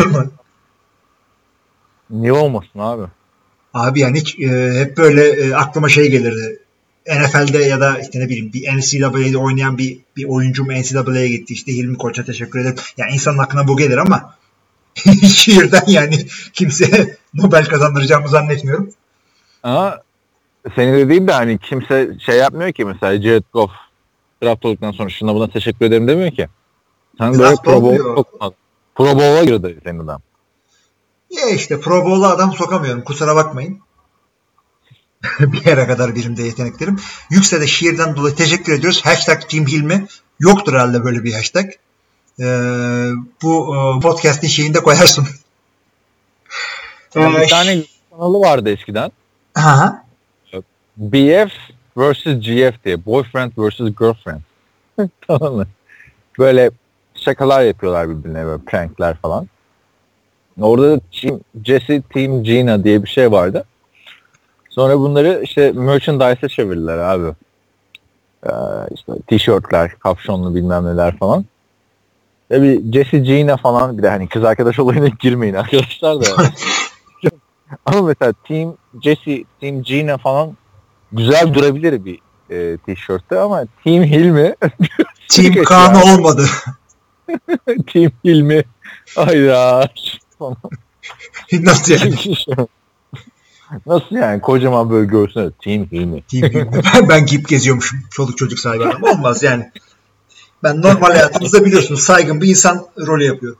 Niye 2.11 2.33
olmasın 2.33 2.79
abi? 2.79 3.03
Abi 3.75 4.01
yani 4.01 4.21
hiç 4.21 4.41
e, 4.41 4.73
hep 4.79 4.97
böyle 4.97 5.29
e, 5.29 5.55
aklıma 5.55 5.89
şey 5.89 6.11
gelirdi. 6.11 6.59
NFL'de 7.09 7.59
ya 7.59 7.81
da 7.81 7.99
işte 7.99 8.21
ne 8.21 8.29
bileyim 8.29 8.53
bir 8.53 8.77
NCAA'de 8.77 9.39
oynayan 9.39 9.79
bir 9.79 9.99
bir 10.17 10.25
oyuncum 10.25 10.69
NCAA'ye 10.69 11.29
gitti. 11.29 11.53
İşte 11.53 11.73
Hilmi 11.73 11.99
Koç'a 11.99 12.25
teşekkür 12.25 12.59
ederim. 12.59 12.77
Yani 12.97 13.13
insanın 13.13 13.39
aklına 13.39 13.69
bu 13.69 13.77
gelir 13.77 13.97
ama 13.97 14.35
şiirden 15.29 15.83
yani 15.87 16.27
kimseye 16.53 17.17
Nobel 17.35 17.67
kazandıracağımı 17.67 18.29
zannetmiyorum. 18.29 18.91
Ama 19.63 20.01
seni 20.75 20.93
de 20.93 21.09
değil 21.09 21.27
de 21.27 21.33
hani 21.33 21.59
kimse 21.59 22.11
şey 22.27 22.37
yapmıyor 22.37 22.73
ki 22.73 22.85
mesela 22.85 23.23
Jared 23.23 23.45
Goff 23.53 23.71
draft 24.43 24.65
olduktan 24.65 24.93
sonra 24.93 25.09
şuna 25.09 25.35
buna 25.35 25.49
teşekkür 25.49 25.87
ederim 25.87 26.09
demiyor 26.09 26.31
ki. 26.31 26.49
Sen 27.19 27.39
böyle. 27.39 27.57
Pro 28.95 29.07
Bowl'a 29.07 29.45
girdi 29.45 29.81
senin 29.85 29.99
adam. 29.99 30.23
Ya 31.37 31.49
işte 31.49 31.81
Pro 31.81 32.05
Bowl'a 32.05 32.29
adam 32.29 32.53
sokamıyorum. 32.53 33.05
Kusura 33.05 33.37
bakmayın. 33.37 33.81
bir 35.41 35.65
yere 35.65 35.87
kadar 35.87 36.15
birimde 36.15 36.43
yeteneklerim. 36.43 37.01
Yüksel'e 37.31 37.67
şiirden 37.67 38.17
dolayı 38.17 38.35
teşekkür 38.35 38.73
ediyoruz. 38.73 39.07
Hashtag 39.07 39.49
Team 39.49 39.67
Hilmi. 39.67 40.07
Yoktur 40.41 40.73
herhalde 40.73 41.05
böyle 41.05 41.25
bir 41.25 41.33
hashtag. 41.33 41.67
Ee, 42.41 42.45
bu 43.43 43.77
e, 43.77 44.01
podcast'in 44.01 44.49
şeyinde 44.49 44.81
koyarsın. 44.81 45.27
Yani 47.15 47.37
Ee, 47.37 47.43
bir 47.43 47.49
tane 47.49 47.83
kanalı 48.11 48.41
vardı 48.41 48.71
eskiden. 48.71 49.13
Aha. 49.55 50.05
BF 50.97 51.53
vs 51.97 52.25
GF 52.25 52.85
diye. 52.85 53.07
Boyfriend 53.07 53.53
vs 53.57 53.79
Girlfriend. 53.79 54.41
tamam 55.29 55.55
mı? 55.55 55.67
Böyle 56.39 56.71
şakalar 57.15 57.63
yapıyorlar 57.63 58.09
birbirine 58.09 58.45
böyle 58.45 58.63
prankler 58.63 59.17
falan. 59.17 59.49
Orada 60.61 60.97
da 60.97 61.01
Team, 61.21 61.41
Jesse 61.65 62.03
Team 62.03 62.43
Gina 62.43 62.85
diye 62.85 63.03
bir 63.03 63.09
şey 63.09 63.33
vardı. 63.33 63.65
Sonra 64.71 64.99
bunları 64.99 65.41
işte 65.43 65.73
merchandise'e 65.73 66.49
çevirdiler 66.49 66.99
abi. 66.99 67.33
Ee, 68.47 68.51
işte 68.95 69.13
tişörtler, 69.27 69.99
kapşonlu 69.99 70.55
bilmem 70.55 70.85
neler 70.85 71.19
falan. 71.19 71.45
Tabii 72.49 72.83
Jesse 72.93 73.19
Gina 73.19 73.57
falan 73.57 73.99
bir 73.99 74.03
de 74.03 74.09
hani 74.11 74.29
kız 74.29 74.45
arkadaş 74.45 74.79
olayına 74.79 75.09
girmeyin 75.21 75.55
arkadaşlar 75.55 76.21
da. 76.21 76.25
yani. 76.39 76.49
Ama 77.87 78.03
mesela 78.03 78.33
Team 78.49 78.77
Jesse, 79.03 79.45
Team 79.61 79.83
Gina 79.83 80.19
falan 80.19 80.57
güzel 81.13 81.55
durabilir 81.55 82.05
bir 82.05 82.19
e, 82.51 82.77
tişörtte 82.77 83.39
ama 83.39 83.65
Team 83.85 84.05
Hilmi 84.05 84.55
Team 85.31 85.53
ya. 85.71 86.15
olmadı. 86.15 86.47
Team 87.93 88.11
Hilmi 88.25 88.65
hayda 89.17 89.89
Nasıl 91.53 91.93
yani? 91.93 92.15
Nasıl 93.87 94.17
yani 94.17 94.41
kocaman 94.41 94.91
böyle 94.91 95.07
görsene 95.07 95.51
Team 95.65 95.87
Hilmi. 95.93 96.23
Team 96.23 96.53
Hilmi. 96.53 96.83
ben, 96.95 97.09
ben 97.09 97.27
giyip 97.27 97.49
geziyormuşum. 97.49 97.99
Çoluk 98.11 98.39
çocuk 98.39 98.59
sahibi 98.59 98.85
adam. 98.85 99.03
Olmaz 99.03 99.43
yani. 99.43 99.71
Ben 100.63 100.83
normal 100.83 101.11
hayatımızda 101.11 101.65
biliyorsunuz 101.65 102.03
saygın 102.03 102.41
bir 102.41 102.49
insan 102.49 102.87
rolü 103.07 103.25
yapıyor. 103.25 103.57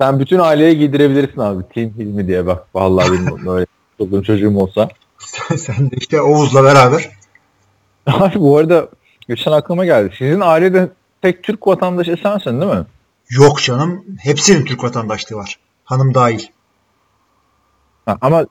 Sen 0.00 0.18
bütün 0.20 0.38
aileye 0.38 0.74
giydirebilirsin 0.74 1.40
abi 1.40 1.62
Team 1.74 1.90
Hilmi 1.90 2.26
diye 2.26 2.46
bak. 2.46 2.66
Vallahi 2.74 3.12
benim 3.12 3.46
böyle 3.46 3.66
çoluğum 3.98 4.22
çocuğum 4.22 4.56
olsa. 4.56 4.88
Sen 5.56 5.90
de 5.90 5.96
işte 5.96 6.20
Oğuz'la 6.20 6.64
beraber. 6.64 7.10
Abi 8.06 8.40
bu 8.40 8.56
arada 8.58 8.88
geçen 9.28 9.52
aklıma 9.52 9.84
geldi. 9.84 10.14
Sizin 10.18 10.40
ailede 10.40 10.90
tek 11.22 11.42
Türk 11.42 11.66
vatandaşı 11.66 12.16
sensin 12.22 12.60
değil 12.60 12.72
mi? 12.72 12.86
Yok 13.30 13.62
canım. 13.62 14.04
Hepsinin 14.18 14.64
Türk 14.64 14.84
vatandaşlığı 14.84 15.36
var. 15.36 15.58
Hanım 15.90 16.14
dahil. 16.14 16.46
Ha, 18.06 18.18
ama 18.20 18.46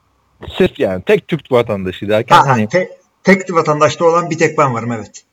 sırf 0.58 0.80
yani 0.80 1.04
tek 1.06 1.28
Türk 1.28 1.52
vatandaşı 1.52 2.10
derken 2.10 2.36
Ha, 2.36 2.48
hani 2.48 2.70
te- 2.70 2.98
tek 3.24 3.54
vatandaşta 3.54 4.06
olan 4.06 4.30
bir 4.30 4.38
tek 4.38 4.58
ben 4.58 4.74
varım 4.74 4.92
evet. 4.92 5.24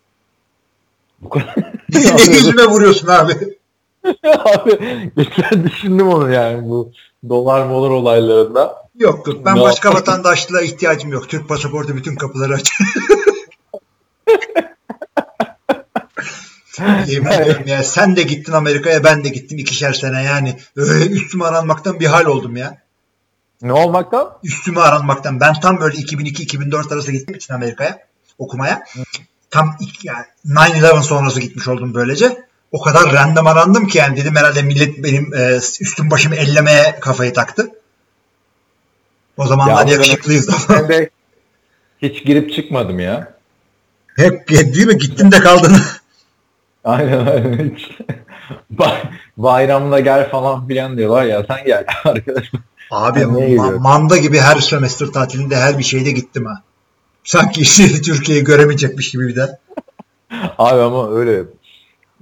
bu 1.21 1.29
kadar. 1.29 1.55
ne 1.89 2.35
yüzüme 2.35 2.65
vuruyorsun 2.65 3.09
abi? 3.09 3.33
abi 4.45 4.79
geçen 5.17 5.65
düşündüm 5.65 6.09
onu 6.09 6.33
yani 6.33 6.69
bu 6.69 6.93
dolar 7.29 7.67
molar 7.67 7.91
olaylarında. 7.91 8.87
Yok 8.99 9.27
yok. 9.27 9.45
Ben 9.45 9.57
Ne 9.57 9.61
başka 9.61 9.95
vatandaşlığa 9.95 10.63
ihtiyacım 10.63 11.13
yok. 11.13 11.29
Türk 11.29 11.49
pasaportu 11.49 11.97
bütün 11.97 12.17
kapıları 12.17 12.55
açıyor. 12.55 12.91
Yemin 17.07 17.31
ediyorum 17.31 17.66
ya 17.66 17.83
sen 17.83 18.16
de 18.16 18.22
gittin 18.22 18.53
Amerika'ya 18.53 19.05
ben 19.05 19.24
de 19.24 19.29
gittim 19.29 19.59
ikişer 19.59 19.93
sene 19.93 20.22
yani 20.22 20.57
öyle 20.77 21.07
üstüme 21.07 21.45
aranmaktan 21.45 22.01
bir 22.01 22.07
hal 22.07 22.24
oldum 22.27 22.57
ya. 22.57 22.79
Ne 23.62 23.72
olmaktan? 23.72 24.39
Üstüme 24.45 24.81
aranmaktan 24.81 25.41
ben 25.41 25.55
tam 25.61 25.81
böyle 25.81 25.97
2002-2004 25.97 26.95
arası 26.95 27.12
gittim 27.12 27.35
için 27.35 27.55
Amerika'ya 27.55 27.99
okumaya. 28.39 28.85
Tam 29.51 29.77
yani 30.03 30.24
9-11 30.47 31.03
sonrası 31.03 31.41
gitmiş 31.41 31.68
oldum 31.68 31.95
böylece. 31.95 32.47
O 32.72 32.83
kadar 32.83 33.12
random 33.12 33.47
arandım 33.47 33.87
ki 33.87 33.99
yani 33.99 34.16
dedim 34.16 34.37
herhalde 34.37 34.62
millet 34.62 35.03
benim 35.03 35.35
e, 35.35 35.57
üstüm 35.57 36.11
başımı 36.11 36.37
ellemeye 36.37 37.01
kafayı 37.01 37.33
taktı. 37.33 37.70
O 39.37 39.47
zamanlar 39.47 39.87
Ya, 39.87 39.93
yakışıklıyız. 39.93 40.49
Ben 40.68 40.89
de 40.89 41.11
hiç 42.03 42.24
girip 42.24 42.53
çıkmadım 42.53 43.01
ya. 43.01 43.35
Hep 44.16 44.49
değil 44.49 44.87
mi? 44.87 44.99
Gittin 44.99 45.33
de 45.33 45.41
kaldın. 45.41 45.77
Aynen 46.87 47.26
aynen 47.26 47.70
hiç. 47.74 47.91
Bay- 48.70 49.03
Bayramda 49.37 50.01
gel 50.01 50.30
falan 50.30 50.68
filan 50.68 50.99
diyorlar 50.99 51.24
ya 51.24 51.45
sen 51.49 51.64
gel 51.66 51.84
arkadaş. 52.05 52.51
Abi 52.91 53.20
ma- 53.20 53.78
manda 53.80 54.16
gibi 54.16 54.39
her 54.39 54.57
sömestr 54.57 55.07
tatilinde 55.07 55.57
her 55.57 55.78
bir 55.78 55.84
şeyde 55.84 56.11
gittim 56.11 56.45
ha. 56.47 56.62
Sanki 57.24 57.61
işte 57.61 57.87
Türkiye'yi 58.03 58.45
göremeyecekmiş 58.45 59.11
gibi 59.11 59.28
bir 59.28 59.37
de. 59.37 59.59
Abi 60.59 60.80
ama 60.80 61.11
öyle 61.11 61.43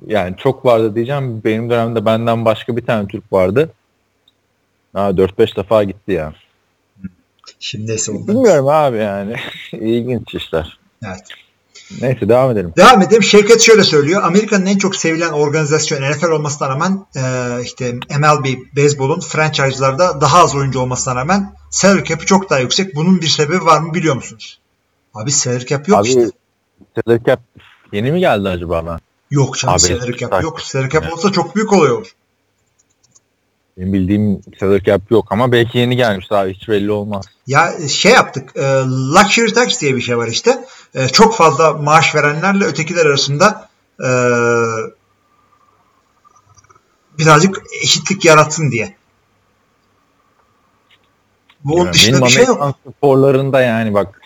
yani 0.07 0.37
çok 0.37 0.65
vardı 0.65 0.95
diyeceğim. 0.95 1.43
Benim 1.45 1.71
dönemde 1.71 2.05
benden 2.05 2.45
başka 2.45 2.77
bir 2.77 2.87
tane 2.87 3.09
Türk 3.09 3.33
vardı. 3.33 3.71
Ha 4.93 5.11
4-5 5.11 5.57
defa 5.57 5.85
gitti 5.85 6.13
ya. 6.13 6.33
Şimdi 7.61 7.87
neyse 7.91 8.13
oldu. 8.13 8.29
Bilmiyorum 8.29 8.69
abi 8.69 8.97
yani. 8.97 9.35
İlginç 9.73 10.35
işler. 10.35 10.79
Evet. 11.07 11.25
Neyse 12.01 12.29
devam 12.29 12.51
edelim. 12.51 12.73
Devam 12.77 13.03
edelim. 13.03 13.23
Şevket 13.23 13.61
şöyle 13.61 13.85
söylüyor. 13.85 14.23
Amerika'nın 14.23 14.67
en 14.67 14.79
çok 14.79 14.97
sevilen 14.97 15.31
organizasyon 15.31 16.11
NFL 16.11 16.31
olmasına 16.31 16.69
rağmen 16.69 17.07
e, 17.17 17.23
işte 17.63 17.93
MLB, 17.93 18.47
beyzbolun 18.77 19.21
franchise'larda 19.21 20.21
daha 20.21 20.45
az 20.45 20.55
oyuncu 20.55 20.81
olmasına 20.81 21.17
rağmen 21.17 21.53
salary 21.71 22.05
cap'i 22.05 22.27
çok 22.27 22.51
daha 22.51 22.59
yüksek. 22.59 22.95
Bunun 22.95 23.21
bir 23.21 23.27
sebebi 23.27 23.65
var 23.65 23.81
mı 23.81 23.95
biliyor 23.95 24.15
musunuz? 24.15 24.61
Abi 25.15 25.31
salary 25.31 25.67
cap 25.67 25.89
yok 25.89 25.99
Abi 25.99 26.09
işte. 26.09 26.31
salary 26.95 27.23
cap 27.27 27.41
yeni 27.93 28.13
mi 28.13 28.21
geldi 28.21 28.49
acaba 28.49 28.87
ben? 28.87 28.99
Yok 29.31 29.59
canım 29.59 29.75
Abi, 29.75 29.81
salary 29.81 30.17
cap 30.17 30.43
yok. 30.43 30.61
Salary 30.61 30.89
cap 30.89 31.13
olsa 31.13 31.33
çok 31.33 31.57
büyük 31.57 31.73
olay 31.73 31.93
olur. 31.93 32.15
Benim 33.79 33.93
bildiğim 33.93 34.41
salary 34.61 34.83
cap 34.83 35.11
yok 35.11 35.27
ama 35.31 35.53
belki 35.53 35.79
yeni 35.79 35.97
gelmiş 35.97 36.27
abi 36.31 36.55
hiç 36.55 36.69
belli 36.69 36.93
olmaz. 36.93 37.25
Ya 37.47 37.89
şey 37.89 38.13
yaptık. 38.13 38.53
E, 38.57 38.63
luxury 38.87 39.53
tax 39.53 39.81
diye 39.81 39.97
bir 39.97 40.01
şey 40.01 40.19
var 40.19 40.29
işte. 40.29 40.65
E, 40.95 41.09
çok 41.09 41.37
fazla 41.37 41.73
maaş 41.73 42.15
verenlerle 42.15 42.65
ötekiler 42.65 43.07
arasında 43.07 43.69
e, 44.01 44.09
birazcık 47.19 47.63
eşitlik 47.83 48.25
yaratsın 48.25 48.71
diye. 48.71 48.97
Bu 51.65 51.79
Yani 51.79 51.93
dışında 51.93 52.27
bir 52.27 52.31
şey 52.31 52.45
yok. 52.45 52.79
Sporlarında 52.97 53.61
yani 53.61 53.95
bak 53.95 54.21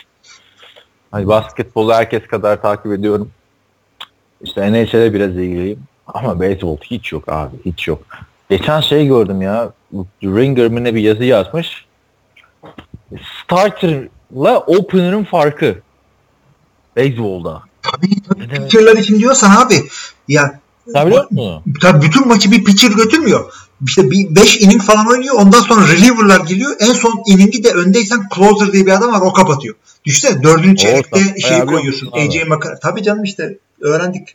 hani 1.10 1.28
basketbolu 1.28 1.94
herkes 1.94 2.26
kadar 2.26 2.62
takip 2.62 2.92
ediyorum. 2.92 3.30
İşte 4.40 4.72
NHL'e 4.72 5.14
biraz 5.14 5.30
ilgiliyim. 5.30 5.82
Ama 6.06 6.40
beyzbol 6.40 6.76
hiç 6.76 7.12
yok 7.12 7.24
abi 7.28 7.56
hiç 7.64 7.88
yok. 7.88 8.02
Geçen 8.50 8.80
şey 8.80 9.06
gördüm 9.06 9.42
ya. 9.42 9.72
Ringer 10.22 10.68
mi 10.68 10.84
ne 10.84 10.94
bir 10.94 11.00
yazı 11.00 11.24
yazmış. 11.24 11.86
Starter'la 13.44 14.58
opener'ın 14.60 15.24
farkı. 15.24 15.82
Beyzbolda. 16.98 17.62
Tabii 17.82 18.22
tabii. 18.28 18.40
Demek? 18.40 18.70
Pitcher'lar 18.70 18.96
için 18.96 19.18
diyorsan 19.18 19.50
abi 19.50 19.88
ya 20.28 20.60
biliyor 20.86 21.30
musun? 21.30 21.62
tabii 21.80 22.06
bütün 22.06 22.28
maçı 22.28 22.50
bir 22.50 22.64
pitcher 22.64 22.90
götürmüyor. 22.90 23.52
İşte 23.86 24.10
bir 24.10 24.34
5 24.34 24.60
inning 24.60 24.82
falan 24.82 25.08
oynuyor. 25.08 25.34
Ondan 25.34 25.60
sonra 25.60 25.88
reliever'lar 25.88 26.40
geliyor. 26.40 26.76
En 26.80 26.92
son 26.92 27.22
inningi 27.26 27.64
de 27.64 27.72
öndeysen 27.72 28.22
closer 28.34 28.72
diye 28.72 28.86
bir 28.86 28.90
adam 28.90 29.12
var. 29.12 29.20
O 29.20 29.32
kapatıyor. 29.32 29.74
Düşünsene 30.04 30.42
dördüncü 30.42 30.76
çeyrekte 30.76 31.40
şeyi 31.40 31.66
koyuyorsun. 31.66 32.10
AJ 32.12 32.48
Makar. 32.48 32.80
Tabii 32.82 33.02
canım 33.02 33.24
işte 33.24 33.58
öğrendik. 33.80 34.34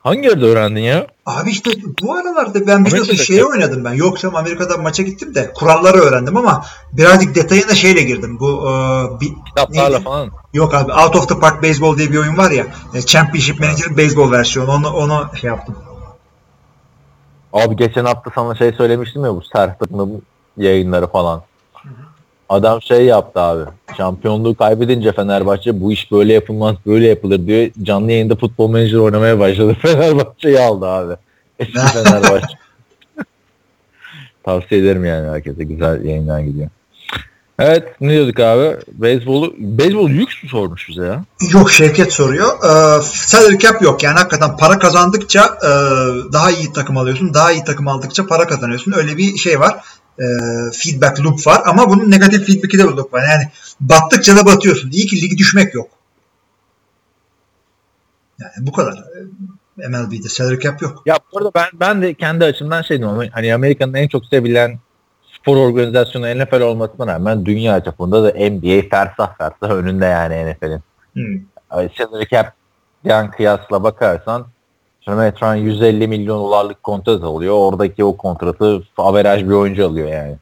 Hangi 0.00 0.28
yerde 0.28 0.44
öğrendin 0.44 0.80
ya? 0.80 1.06
Abi 1.26 1.50
işte 1.50 1.70
bu 2.02 2.14
aralarda 2.14 2.66
ben 2.66 2.84
biliyorsun 2.84 3.12
Amerika'da 3.14 3.38
çok- 3.38 3.50
oynadım 3.50 3.84
ben. 3.84 3.92
Yok 3.92 4.18
canım 4.18 4.36
Amerika'da 4.36 4.76
maça 4.76 5.02
gittim 5.02 5.34
de 5.34 5.52
kuralları 5.54 5.98
öğrendim 5.98 6.36
ama 6.36 6.64
birazcık 6.92 7.34
detayına 7.34 7.74
şeyle 7.74 8.02
girdim. 8.02 8.36
Bu 8.40 8.68
e, 8.68 8.72
bir, 9.20 9.32
Kitaplarla 9.46 9.88
neydi? 9.90 10.04
falan. 10.04 10.30
Yok 10.52 10.74
abi 10.74 10.92
Out 10.92 11.16
of 11.16 11.28
the 11.28 11.38
Park 11.38 11.62
Baseball 11.62 11.98
diye 11.98 12.12
bir 12.12 12.18
oyun 12.18 12.36
var 12.36 12.50
ya. 12.50 12.66
e, 12.94 13.02
Championship 13.02 13.60
Manager'ın 13.60 13.96
baseball 13.96 14.30
versiyonu. 14.30 14.70
Onu, 14.70 14.90
onu 14.90 15.28
şey 15.40 15.48
yaptım. 15.48 15.76
Abi 17.52 17.76
geçen 17.76 18.04
hafta 18.04 18.30
sana 18.34 18.54
şey 18.54 18.72
söylemiştim 18.72 19.24
ya 19.24 19.34
bu 19.34 19.42
Serhat'ın 19.52 20.22
yayınları 20.56 21.06
falan. 21.06 21.42
Adam 22.50 22.82
şey 22.82 23.04
yaptı 23.04 23.40
abi. 23.40 23.64
Şampiyonluğu 23.96 24.54
kaybedince 24.54 25.12
Fenerbahçe 25.12 25.80
bu 25.80 25.92
iş 25.92 26.12
böyle 26.12 26.32
yapılmaz 26.32 26.76
böyle 26.86 27.08
yapılır 27.08 27.46
diyor. 27.46 27.70
Canlı 27.82 28.12
yayında 28.12 28.36
futbol 28.36 28.70
menajer 28.70 28.98
oynamaya 28.98 29.38
başladı. 29.38 29.76
Fenerbahçe'yi 29.82 30.60
aldı 30.60 30.86
abi. 30.86 31.14
Eski 31.58 31.78
Fenerbahçe. 31.92 32.54
Tavsiye 34.44 34.80
ederim 34.80 35.04
yani 35.04 35.30
herkese. 35.30 35.64
Güzel 35.64 36.04
yayınlar 36.04 36.40
gidiyor. 36.40 36.68
Evet 37.58 37.88
ne 38.00 38.12
diyorduk 38.12 38.40
abi? 38.40 38.76
Beyzbolu, 38.92 39.54
beyzbol 39.58 40.08
lüks 40.08 40.42
mü 40.42 40.48
sormuş 40.48 40.88
bize 40.88 41.04
ya? 41.04 41.24
Yok 41.52 41.70
Şevket 41.70 42.12
soruyor. 42.12 42.48
Ee, 42.64 43.02
salary 43.02 43.58
cap 43.58 43.82
yok. 43.82 44.02
Yani 44.02 44.18
hakikaten 44.18 44.56
para 44.56 44.78
kazandıkça 44.78 45.58
e, 45.62 45.70
daha 46.32 46.50
iyi 46.50 46.72
takım 46.72 46.96
alıyorsun. 46.96 47.34
Daha 47.34 47.52
iyi 47.52 47.64
takım 47.64 47.88
aldıkça 47.88 48.26
para 48.26 48.46
kazanıyorsun. 48.46 48.92
Öyle 48.92 49.16
bir 49.16 49.36
şey 49.36 49.60
var. 49.60 49.84
E, 50.18 50.24
feedback 50.72 51.20
loop 51.20 51.46
var. 51.46 51.62
Ama 51.66 51.90
bunun 51.90 52.10
negatif 52.10 52.46
feedback'i 52.46 52.78
de 52.78 52.82
loop 52.82 53.12
var. 53.12 53.22
Yani 53.30 53.48
battıkça 53.80 54.36
da 54.36 54.46
batıyorsun. 54.46 54.90
İyi 54.90 55.06
ki 55.06 55.22
ligi 55.22 55.38
düşmek 55.38 55.74
yok. 55.74 55.88
Yani 58.40 58.66
bu 58.66 58.72
kadar. 58.72 58.92
E, 58.92 59.88
MLB'de 59.88 60.28
salary 60.28 60.58
cap 60.58 60.82
yok. 60.82 61.02
Ya 61.06 61.18
bu 61.32 61.38
arada 61.38 61.50
ben, 61.54 61.66
ben 61.74 62.02
de 62.02 62.14
kendi 62.14 62.44
açımdan 62.44 62.82
şey 62.82 62.98
diyorum. 62.98 63.28
Hani 63.32 63.54
Amerika'nın 63.54 63.94
en 63.94 64.08
çok 64.08 64.26
sevilen 64.26 64.78
spor 65.40 65.56
organizasyonu 65.56 66.34
NFL 66.34 66.60
olmasına 66.60 67.06
rağmen 67.06 67.46
dünya 67.46 67.84
çapında 67.84 68.24
da 68.24 68.50
NBA 68.50 68.88
fersah 68.90 69.38
fersah 69.38 69.74
önünde 69.74 70.06
yani 70.06 70.52
NFL'in. 70.52 70.82
Hmm. 71.12 71.40
Salary 71.70 72.26
cap'den 72.30 73.30
kıyasla 73.30 73.82
bakarsan 73.82 74.46
Metron 75.06 75.54
150 75.54 76.08
milyon 76.08 76.38
dolarlık 76.38 76.82
kontrat 76.82 77.22
alıyor. 77.22 77.54
Oradaki 77.54 78.04
o 78.04 78.16
kontratı 78.16 78.82
averaj 78.98 79.42
bir 79.42 79.50
oyuncu 79.50 79.86
alıyor 79.86 80.08
yani. 80.08 80.36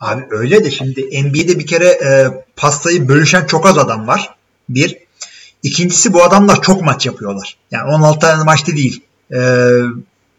Abi 0.00 0.22
öyle 0.30 0.64
de 0.64 0.70
şimdi 0.70 1.24
NBA'de 1.24 1.58
bir 1.58 1.66
kere 1.66 1.86
e, 1.86 2.26
pastayı 2.56 3.08
bölüşen 3.08 3.46
çok 3.46 3.66
az 3.66 3.78
adam 3.78 4.06
var. 4.06 4.34
Bir. 4.68 4.98
İkincisi 5.62 6.12
bu 6.12 6.22
adamlar 6.22 6.62
çok 6.62 6.82
maç 6.82 7.06
yapıyorlar. 7.06 7.56
Yani 7.70 7.90
16 7.90 8.18
tane 8.18 8.44
maçta 8.44 8.72
değil. 8.72 9.04
E, 9.30 9.38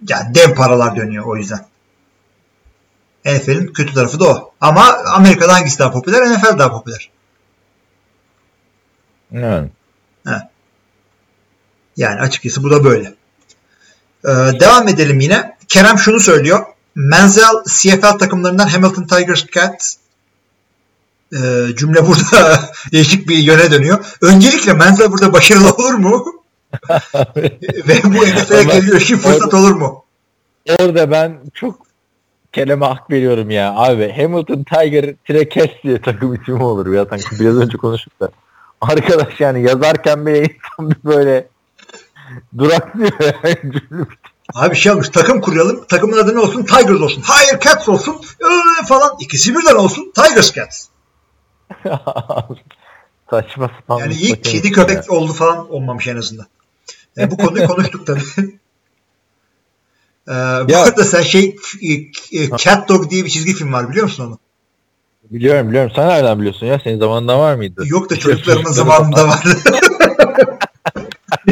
yani 0.10 0.36
dev 0.36 0.56
paralar 0.56 0.96
dönüyor 0.96 1.26
o 1.26 1.38
yüzden. 1.38 1.66
NFL'in 3.26 3.68
kötü 3.68 3.94
tarafı 3.94 4.20
da 4.20 4.30
o. 4.30 4.52
Ama 4.62 4.98
Amerika'da 5.16 5.54
hangisi 5.54 5.80
daha 5.80 5.92
popüler? 5.92 6.22
NFL 6.22 6.58
daha 6.58 6.72
popüler. 6.72 7.10
Evet. 9.34 9.70
Yani 11.98 12.20
açıkçası 12.20 12.64
bu 12.64 12.72
da 12.72 12.84
böyle. 12.84 13.14
Ee, 14.26 14.60
devam 14.60 14.88
edelim 14.88 15.20
yine. 15.20 15.58
Kerem 15.68 15.98
şunu 15.98 16.20
söylüyor. 16.20 16.66
Menzel 16.96 17.64
CFL 17.68 18.18
takımlarından 18.18 18.68
Hamilton 18.68 19.04
Tigers 19.04 19.46
Cat 19.46 19.96
ee, 21.34 21.38
cümle 21.76 22.08
burada 22.08 22.60
değişik 22.92 23.28
bir 23.28 23.38
yöne 23.38 23.72
dönüyor. 23.72 24.18
Öncelikle 24.22 24.74
Menzel 24.74 25.12
burada 25.12 25.34
başarılı 25.34 25.70
olur 25.70 25.94
mu? 25.94 26.26
Ve 27.88 28.04
bu 28.04 28.10
NFL'e 28.10 28.64
geliyor 28.64 29.02
için 29.02 29.18
fırsat 29.18 29.54
olur 29.54 29.72
mu? 29.72 30.06
Orada 30.80 31.12
ben 31.12 31.38
çok 31.54 31.88
kelime 32.54 32.86
hak 32.86 33.12
veriyorum 33.12 33.50
ya. 33.50 33.74
Abi 33.76 34.12
Hamilton 34.18 34.64
Tiger 34.64 35.16
Trekes 35.28 35.72
diye 35.84 36.02
takım 36.02 36.34
ismi 36.34 36.64
olur 36.64 36.94
ya. 36.94 37.06
Sanki 37.10 37.40
biraz 37.40 37.56
önce 37.56 37.78
konuştuk 37.78 38.20
da. 38.20 38.30
Arkadaş 38.82 39.40
yani 39.40 39.64
yazarken 39.64 40.26
bile 40.26 40.40
insan 40.44 40.92
bir 40.92 41.04
böyle 41.04 41.48
duraklıyor 42.58 43.12
yani. 43.44 43.74
Abi 44.54 44.76
şey 44.76 44.92
olmuş 44.92 45.10
takım 45.10 45.42
kuralım. 45.42 45.86
Takımın 45.90 46.18
adı 46.18 46.36
ne 46.36 46.40
olsun? 46.40 46.64
Tigers 46.64 47.02
olsun. 47.02 47.24
Hayır 47.26 47.60
Cats 47.60 47.90
olsun. 47.90 48.22
Ee, 48.42 48.86
falan. 48.86 49.12
İkisi 49.20 49.56
birden 49.56 49.76
olsun. 49.76 50.12
Tigers 50.16 50.54
Cats. 50.54 50.86
Saçma 53.30 53.72
sapan. 53.80 54.00
Yani 54.00 54.20
takım 54.20 54.42
kedi 54.42 54.72
köpek 54.72 54.98
ya. 54.98 55.04
oldu 55.10 55.34
falan 55.34 55.72
olmamış 55.74 56.08
en 56.08 56.18
azından. 56.18 56.46
Yani 57.16 57.32
bu 57.32 57.38
konuyu 57.38 57.68
konuştuk 57.68 58.08
tabii. 58.08 58.22
Ee, 60.28 60.32
bu 60.32 60.72
Ya- 60.72 60.84
arada 60.84 61.04
sen 61.04 61.22
şey 61.22 61.56
e, 61.82 61.94
e, 62.44 62.58
Cat 62.58 62.90
Dog 62.90 63.10
diye 63.10 63.26
bir 63.26 63.30
çizgi 63.30 63.54
film 63.54 63.74
var 63.74 63.90
biliyor 63.90 64.04
musun 64.04 64.26
onu? 64.28 64.40
Biliyorum 65.32 65.70
biliyorum. 65.70 65.92
Sen 65.96 66.08
nereden 66.08 66.40
biliyorsun 66.40 66.66
ya? 66.66 66.80
Senin 66.84 67.00
zamanında 67.00 67.40
var 67.40 67.56
mıydı? 67.56 67.84
Yok 67.86 68.10
da 68.10 68.16
Şey, 68.16 68.24
çocuklarımın 68.24 68.72
zamanında 68.72 69.28
vardı. 69.28 69.58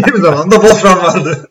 Benim 0.07 0.21
zamanımda 0.21 0.55
Wolfram 0.55 1.03
vardı. 1.03 1.49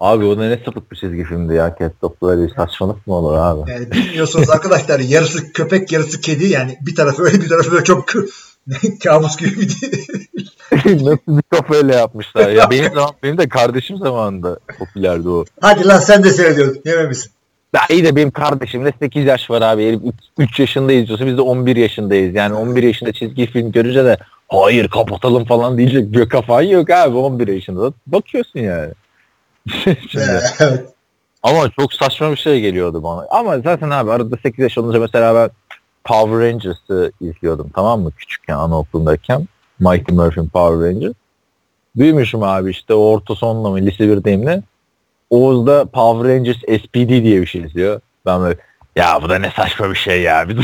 Abi 0.00 0.24
o 0.24 0.38
ne 0.38 0.60
sapık 0.64 0.92
bir 0.92 0.96
çizgi 0.96 1.24
filmdi 1.24 1.54
ya. 1.54 1.76
Catstop'ta 1.80 2.30
öyle 2.30 2.42
bir 2.42 2.54
saçmalık 2.54 3.06
mı 3.06 3.14
olur 3.14 3.36
abi? 3.36 3.70
Yani 3.70 3.90
bilmiyorsunuz 3.90 4.50
arkadaşlar 4.50 5.00
yarısı 5.00 5.52
köpek 5.52 5.92
yarısı 5.92 6.20
kedi 6.20 6.46
yani 6.46 6.78
bir 6.80 6.94
tarafı 6.94 7.22
öyle 7.22 7.40
bir 7.40 7.48
tarafı 7.48 7.72
böyle 7.72 7.84
çok 7.84 8.08
kabus 9.04 9.36
gibi 9.36 9.60
bir 9.60 9.68
Nasıl 10.84 11.38
bir 11.38 11.42
kafayla 11.50 11.94
yapmışlar 11.94 12.50
ya. 12.50 12.70
Benim 12.70 12.94
zaman, 12.94 13.10
benim 13.22 13.38
de 13.38 13.48
kardeşim 13.48 13.96
zamanında 13.96 14.58
popülerdi 14.78 15.28
o. 15.28 15.44
Hadi 15.60 15.88
lan 15.88 15.98
sen 15.98 16.24
de 16.24 16.30
seyrediyorsun. 16.30 16.82
Yememişsin. 16.84 17.32
Ya 17.74 17.80
iyi 17.90 18.04
de 18.04 18.16
benim 18.16 18.30
kardeşimde 18.30 18.92
8 18.98 19.24
yaş 19.24 19.50
var 19.50 19.62
abi. 19.62 19.86
Herif 19.86 20.00
3 20.38 20.60
yaşında 20.60 20.92
izliyorsa 20.92 21.26
biz 21.26 21.36
de 21.36 21.40
11 21.40 21.76
yaşındayız. 21.76 22.34
Yani 22.34 22.54
11 22.54 22.82
yaşında 22.82 23.12
çizgi 23.12 23.46
film 23.46 23.72
görünce 23.72 24.04
de 24.04 24.16
hayır 24.48 24.88
kapatalım 24.88 25.44
falan 25.44 25.78
diyecek 25.78 26.12
bir 26.12 26.28
kafayı 26.28 26.70
yok 26.70 26.90
abi 26.90 27.16
11 27.16 27.48
yaşında. 27.48 27.82
da 27.82 27.92
Bakıyorsun 28.06 28.60
yani. 28.60 28.92
Şimdi. 30.10 30.40
evet. 30.60 30.94
Ama 31.42 31.70
çok 31.70 31.92
saçma 31.92 32.30
bir 32.30 32.36
şey 32.36 32.60
geliyordu 32.60 33.02
bana. 33.02 33.26
Ama 33.30 33.58
zaten 33.58 33.90
abi 33.90 34.10
arada 34.10 34.36
8 34.42 34.58
yaş 34.58 34.78
olunca 34.78 35.00
mesela 35.00 35.34
ben 35.34 35.50
Power 36.04 36.40
Rangers'ı 36.40 37.12
izliyordum 37.20 37.70
tamam 37.74 38.00
mı? 38.00 38.10
Küçükken 38.16 38.54
anaokulundayken. 38.54 39.48
Mighty 39.80 40.12
Morphin 40.14 40.48
Power 40.48 40.88
Rangers. 40.88 41.14
Büyümüşüm 41.96 42.42
abi 42.42 42.70
işte 42.70 42.94
orta 42.94 43.34
sonla 43.34 43.70
mı 43.70 43.80
lise 43.80 44.04
1'deyim 44.04 44.46
ne? 44.46 44.62
Oğuz 45.30 45.66
da 45.66 45.84
Power 45.84 46.34
Rangers 46.34 46.56
SPD 46.56 47.08
diye 47.08 47.40
bir 47.40 47.46
şey 47.46 47.62
izliyor. 47.62 48.00
Ben 48.26 48.40
böyle 48.40 48.58
ya 48.96 49.22
bu 49.22 49.28
da 49.28 49.38
ne 49.38 49.50
saçma 49.50 49.90
bir 49.90 49.94
şey 49.96 50.22
ya. 50.22 50.48
Biz 50.48 50.56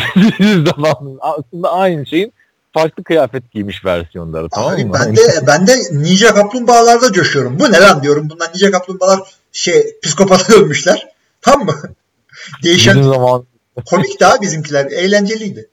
aslında 1.20 1.72
aynı 1.72 2.06
şeyin 2.06 2.32
farklı 2.74 3.04
kıyafet 3.04 3.50
giymiş 3.52 3.84
versiyonları 3.84 4.48
tamam 4.48 4.74
Abi 4.74 4.84
mı? 4.84 4.94
ben 5.00 5.16
de 5.16 5.22
ben 5.46 5.66
de 5.66 5.76
Ninja 5.92 6.34
Kaplumbağalarda 6.34 7.12
coşuyorum. 7.12 7.58
Bu 7.58 7.72
ne 7.72 7.80
lan 7.80 8.02
diyorum. 8.02 8.30
Bunlar 8.30 8.50
Ninja 8.54 8.70
Kaplumbağalar 8.70 9.20
şey 9.52 9.96
psikopata 10.02 10.52
dönmüşler. 10.52 11.08
Tam 11.42 11.64
mı? 11.64 11.74
Değişen 12.62 12.98
Bizim 12.98 13.12
zaman 13.12 13.46
komik 13.86 14.20
daha 14.20 14.40
bizimkiler. 14.42 14.84
Eğlenceliydi. 14.86 15.68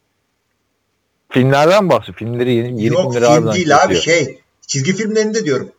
filmlerden 1.30 1.90
bahsediyor. 1.90 2.18
Filmleri 2.18 2.54
yeni, 2.54 2.84
yeni 2.84 2.94
Yok 2.94 3.14
filmleri 3.14 3.36
film 3.36 3.54
değil 3.54 3.84
abi 3.84 4.02
şey. 4.02 4.40
Çizgi 4.68 4.94
filmlerinde 4.96 5.46
diyorum. 5.46 5.72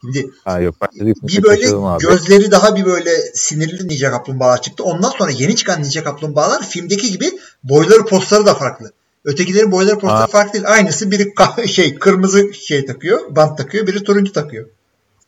Şimdi 0.00 0.30
Ha 0.44 0.60
yok 0.60 0.74
ben 0.80 1.06
de 1.06 1.14
bir 1.22 1.42
böyle 1.42 1.60
kaçırdım 1.60 1.84
abi. 1.84 2.02
gözleri 2.02 2.50
daha 2.50 2.76
bir 2.76 2.84
böyle 2.84 3.10
sinirli 3.34 3.88
Ninja 3.88 4.10
Kaplumbağalar 4.10 4.62
çıktı. 4.62 4.84
Ondan 4.84 5.10
sonra 5.10 5.30
yeni 5.30 5.56
çıkan 5.56 5.82
Ninja 5.82 6.04
Kaplumbağalar 6.04 6.62
filmdeki 6.68 7.10
gibi 7.12 7.30
boyları 7.64 8.04
postları 8.04 8.46
da 8.46 8.54
farklı. 8.54 8.92
Ötekilerin 9.30 9.72
boyları 9.72 10.06
Ha. 10.06 10.26
farklı 10.26 10.52
değil. 10.52 10.64
Aynısı 10.68 11.10
biri 11.10 11.32
şey 11.68 11.94
kırmızı 11.94 12.54
şey 12.54 12.86
takıyor, 12.86 13.20
bant 13.36 13.58
takıyor, 13.58 13.86
biri 13.86 14.04
turuncu 14.04 14.32
takıyor. 14.32 14.66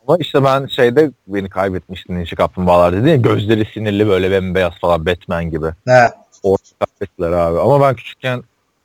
Ama 0.09 0.17
işte 0.21 0.45
ben 0.45 0.67
şeyde 0.67 1.11
beni 1.27 1.49
kaybetmiştim 1.49 2.19
Ninja 2.19 2.37
Kaplumbağalar 2.37 2.93
dedi 2.97 3.09
ya 3.09 3.17
gözleri 3.17 3.65
sinirli 3.75 4.09
böyle 4.09 4.31
bembeyaz 4.31 4.73
falan 4.81 5.07
Batman 5.07 5.51
gibi. 5.51 5.67
He. 5.87 6.11
Orta 6.43 6.65
kaybettiler 6.87 7.33
abi. 7.33 7.59
Ama 7.59 7.81
ben 7.81 7.95
küçükken 7.95 8.43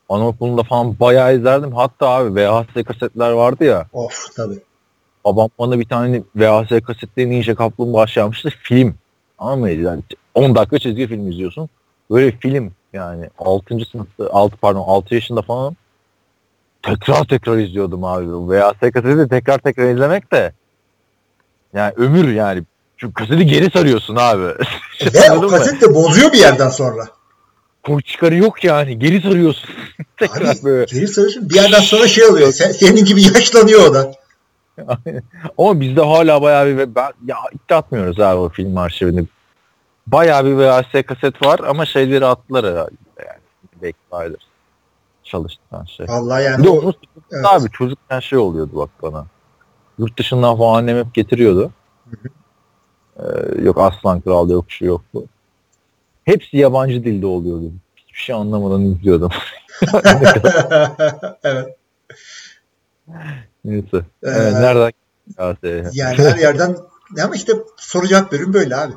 anaokulunda 0.10 0.64
falan 0.64 1.00
bayağı 1.00 1.36
izlerdim. 1.38 1.72
Hatta 1.76 2.10
abi 2.10 2.36
VHS 2.36 2.84
kasetler 2.84 3.32
vardı 3.32 3.64
ya. 3.64 3.88
Of 3.94 4.36
tabii. 4.36 4.60
Babam 5.26 5.50
bana 5.60 5.80
bir 5.80 5.86
tane 5.86 6.24
VHS 6.36 6.86
kasetleri 6.86 7.30
Ninja 7.30 7.56
Kaplumbağa 7.56 8.08
şey 8.08 8.22
yapmıştı. 8.22 8.50
Film. 8.62 8.96
Anladın 9.40 9.62
mı? 9.62 9.70
Yani 9.70 10.02
10 10.36 10.56
dakika 10.56 10.80
çizgi 10.80 11.08
film 11.08 11.32
izliyorsun. 11.32 11.70
Böyle 12.12 12.32
film 12.32 12.72
yani 12.98 13.30
6. 13.40 13.86
sınıfta 13.92 14.30
6 14.32 14.58
pardon 14.58 14.84
6 14.88 15.16
yaşında 15.16 15.42
falan 15.42 15.76
tekrar 16.84 17.24
tekrar 17.24 17.58
izliyordum 17.58 18.04
abi. 18.04 18.26
VHS 18.28 18.80
kaseti 18.80 19.18
de 19.18 19.28
tekrar 19.28 19.58
tekrar 19.58 19.90
izlemek 19.94 20.32
de 20.32 20.54
yani 21.74 21.94
ömür 21.98 22.34
yani. 22.34 22.64
Çünkü 22.98 23.14
kaseti 23.14 23.46
geri 23.46 23.72
sarıyorsun 23.72 24.16
abi. 24.16 24.44
Ve 25.14 25.32
o 25.32 25.48
kaset 25.48 25.82
de 25.82 25.96
bozuyor 25.96 26.34
bir 26.34 26.38
yerden 26.38 26.70
sonra. 26.70 27.08
Koy 27.84 28.02
çıkarı 28.02 28.36
yok 28.36 28.64
yani. 28.64 29.00
Geri 29.00 29.22
sarıyorsun. 29.22 29.70
tekrar 30.18 30.56
Abi 30.56 30.64
böyle. 30.64 30.86
geri 30.86 31.08
sarıyorsun 31.08 31.50
bir 31.50 31.56
yerden 31.56 31.80
sonra 31.80 32.08
şey 32.08 32.26
oluyor. 32.26 32.52
Sen, 32.52 32.72
senin 32.72 33.06
gibi 33.06 33.22
yaşlanıyor 33.22 33.82
o 33.90 33.94
da. 33.94 34.12
Ama 35.58 35.80
bizde 35.80 36.02
hala 36.02 36.42
bayağı 36.42 36.68
bir 36.68 36.96
ben 36.96 37.12
ya 37.26 37.38
iddia 37.54 37.78
atmıyoruz 37.78 38.20
abi 38.20 38.40
o 38.40 38.50
film 38.50 38.78
arşivini. 38.78 39.26
Bayağı 40.08 40.46
bir 40.46 40.52
VHS 40.58 41.06
kaset 41.06 41.46
var 41.46 41.60
ama 41.60 41.86
şeyleri 41.86 42.26
attılar 42.26 42.66
herhalde 42.66 42.92
yani. 43.82 43.94
Vardır. 44.12 44.42
Çalıştıran 45.24 45.84
şey. 45.86 46.08
Vallahi 46.08 46.40
Bir 46.40 46.46
yani 46.46 46.64
de 46.64 46.70
o- 46.70 46.82
onu 46.82 46.94
evet. 47.32 47.46
abi 47.46 47.70
çocukken 47.72 48.20
şey 48.20 48.40
oluyordu 48.40 48.72
bak 48.76 48.90
bana. 49.02 49.26
Yurt 50.00 50.20
dışından 50.20 50.58
falan 50.58 50.78
annem 50.80 50.98
hep 50.98 51.14
getiriyordu. 51.14 51.72
Ee, 53.20 53.24
yok 53.62 53.78
Aslan 53.80 54.22
Kral 54.22 54.50
yok 54.50 54.66
şu 54.68 54.86
yok 54.86 55.02
bu. 55.14 55.26
Hepsi 56.26 56.58
yabancı 56.58 57.04
dilde 57.04 57.26
oluyordu. 57.26 57.72
Hiçbir 57.96 58.20
şey 58.20 58.36
anlamadan 58.36 58.82
izliyordum. 58.82 59.30
evet. 61.44 61.78
Neyse. 63.66 63.98
Ee, 63.98 64.04
Evet, 64.24 64.54
nereden? 64.54 64.92
Yani 65.94 66.18
her 66.18 66.38
yerden 66.38 66.78
ama 67.24 67.36
işte 67.36 67.54
soru 67.78 68.08
cevap 68.08 68.32
bölüm 68.32 68.54
böyle 68.54 68.76
abi. 68.76 68.94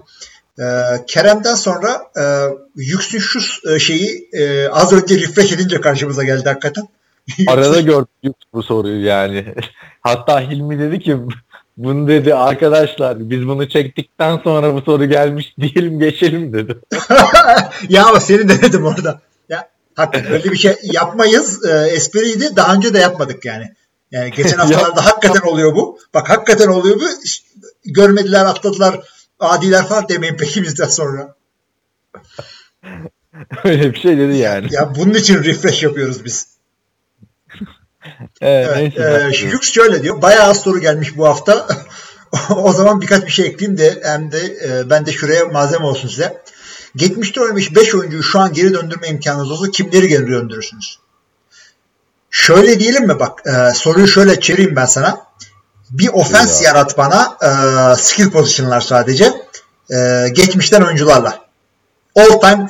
E, 0.60 0.64
Kerem'den 1.06 1.54
sonra 1.54 2.00
e, 2.16 2.24
Yüksün 2.76 3.18
şu 3.18 3.40
e, 3.70 3.78
şeyi 3.78 4.28
e, 4.32 4.68
az 4.68 4.92
önce 4.92 5.18
refresh 5.18 5.52
edince 5.52 5.80
karşımıza 5.80 6.24
geldi 6.24 6.48
hakikaten. 6.48 6.88
Arada 7.46 7.80
gördük 7.80 8.36
bu 8.52 8.62
soruyu 8.62 9.04
yani. 9.04 9.54
Hatta 10.00 10.40
Hilmi 10.40 10.78
dedi 10.78 11.00
ki 11.00 11.16
bunu 11.76 12.08
dedi 12.08 12.34
arkadaşlar 12.34 13.30
biz 13.30 13.46
bunu 13.46 13.68
çektikten 13.68 14.38
sonra 14.44 14.74
bu 14.74 14.80
soru 14.80 15.04
gelmiş 15.04 15.54
diyelim 15.60 15.98
geçelim 15.98 16.52
dedi. 16.52 16.76
ya 17.88 18.06
ama 18.06 18.20
seni 18.20 18.48
denedim 18.48 18.86
orada. 18.86 19.20
Ya 19.48 19.68
hakikaten 19.94 20.32
öyle 20.32 20.52
bir 20.52 20.56
şey 20.56 20.76
yapmayız. 20.82 21.64
E, 21.64 21.70
espriydi. 21.70 22.56
Daha 22.56 22.74
önce 22.74 22.94
de 22.94 22.98
yapmadık 22.98 23.44
yani. 23.44 23.74
Yani 24.10 24.30
geçen 24.30 24.58
haftalarda 24.58 25.06
hakikaten 25.06 25.48
oluyor 25.48 25.74
bu. 25.74 25.98
Bak 26.14 26.30
hakikaten 26.30 26.68
oluyor 26.68 26.96
bu. 26.96 27.04
Görmediler, 27.84 28.44
atladılar, 28.44 29.00
adiler 29.40 29.86
falan 29.86 30.08
demeyin 30.08 30.36
pekimizden 30.36 30.88
sonra. 30.88 31.34
Öyle 33.64 33.92
bir 33.92 34.00
şey 34.00 34.18
dedi 34.18 34.36
yani. 34.36 34.68
Ya 34.70 34.94
bunun 34.94 35.14
için 35.14 35.44
refresh 35.44 35.82
yapıyoruz 35.82 36.24
biz. 36.24 36.46
Evet, 38.40 38.68
evet, 38.96 38.98
neyse. 38.98 39.46
e, 39.46 39.50
Lux 39.52 39.72
şöyle 39.72 40.02
diyor. 40.02 40.22
Bayağı 40.22 40.50
az 40.50 40.60
soru 40.60 40.80
gelmiş 40.80 41.16
bu 41.16 41.26
hafta. 41.26 41.68
o 42.56 42.72
zaman 42.72 43.00
birkaç 43.00 43.26
bir 43.26 43.30
şey 43.30 43.46
ekleyeyim 43.46 43.78
de 43.78 44.00
hem 44.04 44.32
de 44.32 44.38
e, 44.38 44.90
ben 44.90 45.06
de 45.06 45.12
şuraya 45.12 45.44
malzeme 45.44 45.84
olsun 45.84 46.08
size. 46.08 46.42
Geçmişte 46.96 47.40
oynamış 47.40 47.74
5 47.74 47.94
oyuncuyu 47.94 48.22
şu 48.22 48.38
an 48.38 48.52
geri 48.52 48.74
döndürme 48.74 49.08
imkanınız 49.08 49.50
olsa 49.50 49.70
kimleri 49.70 50.08
geri 50.08 50.28
döndürürsünüz? 50.28 50.98
Şöyle 52.30 52.80
diyelim 52.80 53.06
mi 53.06 53.18
bak 53.18 53.42
e, 53.46 53.74
soruyu 53.74 54.08
şöyle 54.08 54.40
çevireyim 54.40 54.76
ben 54.76 54.86
sana. 54.86 55.29
Bir 55.90 56.08
ofens 56.08 56.62
Ya. 56.62 56.68
yarat 56.68 56.98
bana 56.98 57.36
e, 57.42 57.48
skill 57.96 58.30
position'lar 58.30 58.80
sadece. 58.80 59.24
E, 59.90 60.28
geçmişten 60.32 60.82
oyuncularla. 60.82 61.38
All 62.16 62.40
time 62.40 62.66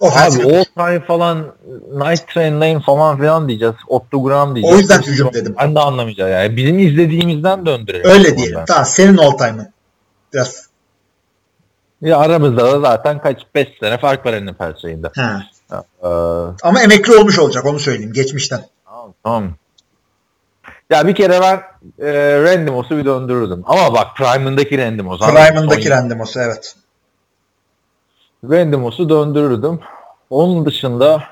ofens. 0.00 0.36
Abi 0.36 0.56
all 0.56 0.64
time 0.64 1.00
falan 1.06 1.54
Night 1.92 2.28
Train 2.34 2.60
Lane 2.60 2.80
falan 2.80 3.16
filan 3.18 3.48
diyeceğiz. 3.48 3.74
Otto 3.88 4.22
Graham 4.22 4.54
diyeceğiz. 4.54 4.76
O 4.76 4.80
yüzden 4.80 5.02
hücum 5.02 5.32
dedim. 5.34 5.54
Ben 5.60 5.74
de 5.74 5.80
anlamayacağım 5.80 6.32
yani. 6.32 6.56
Bizim 6.56 6.78
izlediğimizden 6.78 7.66
döndürelim. 7.66 8.10
Öyle 8.10 8.36
diyelim. 8.36 8.60
Tamam 8.66 8.84
senin 8.86 9.16
all 9.16 9.30
time'ın. 9.30 9.68
Biraz. 10.34 10.66
Ya 12.02 12.18
aramızda 12.18 12.72
da 12.72 12.80
zaten 12.80 13.20
kaç 13.22 13.38
5 13.54 13.68
sene 13.80 13.98
fark 13.98 14.26
var 14.26 14.46
NFL 14.46 14.80
şeyinde. 14.82 15.10
Ha. 15.16 15.42
Ee, 16.02 16.06
Ama 16.62 16.82
emekli 16.82 17.16
olmuş 17.16 17.38
olacak 17.38 17.64
onu 17.64 17.78
söyleyeyim 17.78 18.12
geçmişten. 18.12 18.64
tamam, 18.86 19.14
tamam. 19.24 19.54
Ya 20.90 21.06
bir 21.06 21.14
kere 21.14 21.40
ben 21.40 21.62
e, 22.06 22.12
Randy 22.42 22.70
Moss'u 22.70 22.96
bir 22.96 23.04
döndürürdüm. 23.04 23.62
Ama 23.66 23.94
bak 23.94 24.16
Prime'ındaki 24.16 24.78
abi. 25.22 25.34
Prime'ındaki 25.34 25.90
Moss'u 26.14 26.40
evet. 26.40 26.76
Randy 28.50 28.76
Moss'u 28.76 29.08
döndürürdüm. 29.08 29.80
Onun 30.30 30.66
dışında 30.66 31.22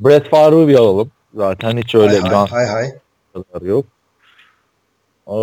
Brett 0.00 0.30
Favre'ı 0.30 0.68
bir 0.68 0.74
alalım. 0.74 1.10
Zaten 1.34 1.76
hiç 1.76 1.94
öyle 1.94 2.20
hay, 2.20 2.30
can 2.30 2.46
hay 2.46 2.66
hay. 2.66 2.92
kadar 3.32 3.66
yok. 3.66 3.86
O, 5.26 5.38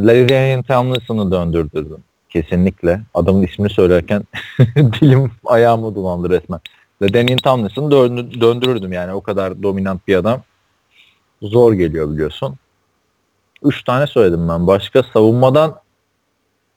Larry 0.00 0.62
Tomlinson'ı 0.62 1.32
döndürdürdüm. 1.32 2.04
Kesinlikle. 2.28 3.00
Adamın 3.14 3.42
ismini 3.42 3.70
söylerken 3.70 4.22
dilim 4.76 5.30
ayağımı 5.46 5.94
dolandı 5.94 6.30
resmen. 6.30 6.60
Ladanian 7.02 7.38
Tomlinson'ı 7.38 7.90
döndü- 7.90 8.40
döndürürdüm 8.40 8.92
yani. 8.92 9.12
O 9.12 9.20
kadar 9.20 9.62
dominant 9.62 10.08
bir 10.08 10.16
adam. 10.16 10.42
Zor 11.42 11.72
geliyor 11.72 12.10
biliyorsun. 12.10 12.56
Üç 13.64 13.84
tane 13.84 14.06
söyledim 14.06 14.48
ben. 14.48 14.66
Başka 14.66 15.02
savunmadan 15.02 15.80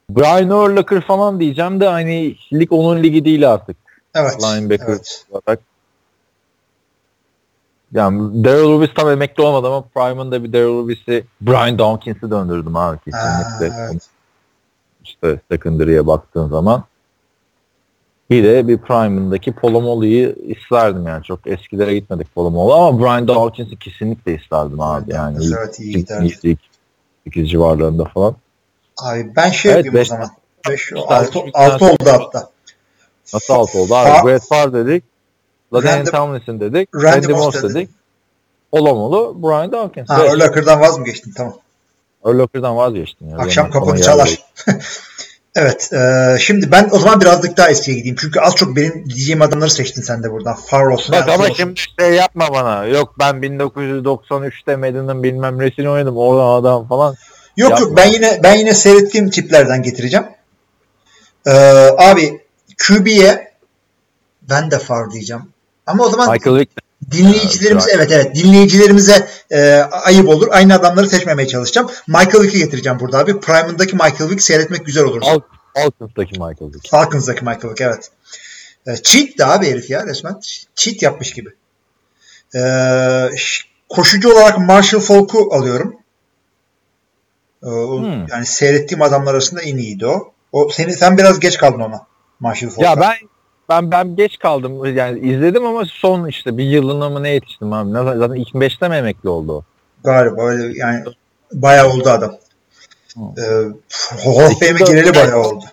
Brian 0.10 0.50
Urlacher 0.50 1.02
falan 1.02 1.40
diyeceğim 1.40 1.80
de 1.80 1.88
hani 1.88 2.36
lig 2.54 2.72
onun 2.72 3.04
ligi 3.04 3.26
değil 3.26 3.54
artık. 3.54 3.78
Evet. 4.16 4.44
Linebacker 4.44 4.88
evet. 4.88 5.26
olarak. 5.32 5.60
Yani 7.94 8.44
Daryl 8.44 8.70
Lewis 8.70 8.94
tam 8.96 9.10
emekli 9.10 9.44
olmadı 9.44 9.68
ama 9.68 9.82
Prime'ın 9.82 10.44
bir 10.44 10.54
Daryl 10.54 10.88
Lewis'i 10.88 11.26
Brian 11.42 11.80
Dawkins'i 11.80 12.32
döndürdüm 12.32 12.76
abi 12.76 12.98
kesinlikle. 12.98 13.76
Ha, 13.76 13.88
evet. 13.90 14.10
İşte 15.04 15.40
secondary'e 15.52 16.08
baktığın 16.08 16.50
zaman. 16.50 16.84
Bir 18.30 18.44
de 18.44 18.68
bir 18.68 18.78
Prime'ındaki 18.78 19.52
Polomolu'yu 19.52 20.30
isterdim 20.30 21.08
yani. 21.08 21.24
Çok 21.24 21.48
eskilere 21.48 21.94
gitmedik 21.94 22.36
Polomolu 22.36 22.74
ama 22.74 23.00
Brian 23.00 23.28
Dawkins'i 23.28 23.80
kesinlikle 23.80 24.36
isterdim 24.36 24.82
abi. 24.82 25.14
Yani 25.14 25.38
ilk- 25.44 25.58
evet 25.60 25.80
iyi 25.80 25.94
giderdi. 25.94 26.58
İlk- 27.26 27.38
ilk 27.38 27.50
civarlarında 27.50 28.06
falan. 28.06 28.36
Abi 28.98 29.36
ben 29.36 29.50
şey 29.50 29.72
Evet, 29.72 29.86
yapayım 29.86 30.02
beş- 30.02 30.12
o 30.12 30.16
zaman. 30.16 30.30
5 30.70 30.92
üç 30.92 31.00
tane- 31.02 31.06
6 31.06 31.26
üç 31.26 31.54
tane- 31.54 31.66
6 31.74 31.86
oldu 31.86 31.96
hatta. 32.06 32.50
Nasıl 33.34 33.54
alt 33.54 33.76
oldu 33.76 33.94
Fa- 33.94 34.20
abi? 34.20 34.28
Brett 34.28 34.48
Favre 34.48 34.74
dedik. 34.86 35.04
Ladanian 35.74 36.06
Randy- 36.06 36.12
Tomlinson 36.12 36.60
dedik. 36.60 36.96
Randy 36.96 37.06
Randy 37.28 37.32
Moss 37.34 37.56
dedin. 37.56 37.70
dedik. 37.70 37.90
Polomolu, 38.72 39.38
Brian 39.44 39.72
Dawkins. 39.72 40.10
Ha 40.10 40.18
Evet. 40.22 40.32
öyle 40.32 40.44
akırdan 40.44 40.82
vaz 40.82 40.98
mı 41.00 41.06
geçtin? 41.06 41.34
Tamam. 41.38 41.54
Urlacher'dan 42.24 42.78
vazgeçtim. 42.78 43.30
Ya. 43.30 43.38
Akşam 43.38 43.70
kapını 43.72 44.02
çalar. 44.02 44.40
evet. 45.56 45.94
e, 45.94 46.38
şimdi 46.40 46.72
ben 46.72 46.90
o 46.92 47.00
zaman 47.00 47.22
birazcık 47.22 47.58
daha 47.58 47.70
eskiye 47.70 47.98
gideyim. 47.98 48.18
Çünkü 48.20 48.40
az 48.40 48.56
çok 48.56 48.76
benim 48.76 49.10
diyeceğim 49.10 49.42
adamları 49.42 49.70
seçtin 49.70 50.02
sen 50.02 50.24
de 50.24 50.32
buradan. 50.32 50.58
Olsun. 50.92 51.16
Bak 51.16 51.30
ama 51.30 51.44
olsun. 51.44 51.54
şimdi 51.54 51.80
şey 52.00 52.14
yapma 52.14 52.48
bana. 52.54 52.86
Yok 52.86 53.16
ben 53.20 53.36
1993'te 53.36 54.76
Madden'ın 54.76 55.24
bilmem 55.24 55.60
resini 55.60 55.90
oynadım. 55.90 56.18
Oradan 56.18 56.62
adam 56.62 56.88
falan. 56.88 57.16
Yok 57.58 57.70
Yapma. 57.70 57.86
yok 57.86 57.98
ben 57.98 58.06
yine 58.06 58.40
ben 58.44 58.54
yine 58.54 58.74
seyrettiğim 58.74 59.30
tiplerden 59.30 59.84
getireceğim. 59.84 60.26
Ee, 61.48 61.52
abi 61.98 62.42
QB'ye 62.88 63.52
ben 64.42 64.72
de 64.72 64.80
Favre 64.80 65.12
diyeceğim. 65.12 65.44
Ama 65.88 66.04
o 66.04 66.10
zaman 66.10 66.32
Michael 66.32 66.56
Vick. 66.56 66.85
Dinleyicilerimiz 67.12 67.86
Evet, 67.88 67.96
evet 67.96 68.12
evet 68.12 68.36
dinleyicilerimize 68.36 69.28
e, 69.52 69.74
ayıp 69.80 70.30
olur. 70.30 70.48
Aynı 70.52 70.74
adamları 70.76 71.10
seçmemeye 71.10 71.48
çalışacağım. 71.48 71.90
Michael 72.08 72.42
Vick'i 72.44 72.58
getireceğim 72.58 73.00
burada 73.00 73.18
abi. 73.20 73.40
Prime'ındaki 73.40 73.96
Michael 73.96 74.30
Vick 74.30 74.42
seyretmek 74.42 74.86
güzel 74.86 75.04
olur. 75.04 75.22
Fal- 75.22 75.42
Falcons'taki 75.76 76.32
Michael 76.32 76.74
Vick. 76.74 76.90
Falcons'daki 76.92 77.46
Michael 77.46 77.70
Vick 77.70 77.82
evet. 77.82 78.12
E, 78.88 78.96
cheat 79.04 79.38
de 79.38 79.46
abi 79.46 79.70
herif 79.72 79.90
ya 79.90 80.06
resmen. 80.08 80.40
Cheat 80.76 81.02
yapmış 81.02 81.34
gibi. 81.34 81.50
E, 82.56 82.62
koşucu 83.90 84.32
olarak 84.34 84.58
Marshall 84.60 85.00
Falk'u 85.02 85.54
alıyorum. 85.54 85.96
E, 87.64 87.68
o- 87.68 88.00
Hmm. 88.02 88.28
Yani 88.32 88.46
seyrettiğim 88.46 89.02
adamlar 89.02 89.32
arasında 89.34 89.62
en 89.62 89.78
iyiydi 89.78 90.08
o. 90.08 90.32
O 90.52 90.70
seni 90.70 90.94
sen 90.94 91.18
biraz 91.18 91.40
geç 91.40 91.58
kaldın 91.58 91.80
ona. 91.80 92.02
Marshall 92.40 92.70
Falk'a. 92.70 92.90
Ya 92.90 93.00
ben 93.02 93.16
ben 93.70 93.92
ben 93.92 94.16
geç 94.16 94.40
kaldım. 94.40 94.96
Yani 94.96 95.20
izledim 95.20 95.66
ama 95.66 95.84
son 95.86 96.28
işte 96.28 96.58
bir 96.58 96.64
yılına 96.64 97.10
mı 97.10 97.24
ne 97.24 97.30
yetiştim 97.30 97.74
abi. 97.74 97.92
Zaten 97.92 98.36
ilk 98.36 98.50
5'te 98.50 98.90
mi 98.90 98.96
emekli 98.96 99.30
oldu 99.30 99.54
o? 99.54 99.64
Galiba 100.04 100.44
öyle 100.44 100.80
yani 100.80 101.04
bayağı 101.54 101.90
oldu 101.90 102.10
adam. 102.10 102.36
Hı. 103.16 103.22
E, 103.42 103.46
Hall 104.24 104.52
of 104.52 104.88
gireli 104.88 105.16
bayağı 105.16 105.40
oldu. 105.40 105.66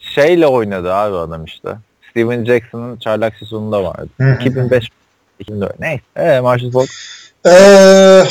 Şeyle 0.00 0.46
oynadı 0.46 0.94
abi 0.94 1.16
adam 1.16 1.44
işte. 1.44 1.68
Steven 2.10 2.44
Jackson'ın 2.44 2.96
çaylak 2.96 3.36
sezonunda 3.36 3.84
vardı. 3.84 4.08
Hı 4.20 4.24
hı. 4.24 4.34
2005 4.34 4.88
2004 5.40 5.80
neyse. 5.80 6.02
Ee, 6.16 6.40
Marshall 6.40 6.70
Falk. 6.70 6.88
Ee, 7.46 8.24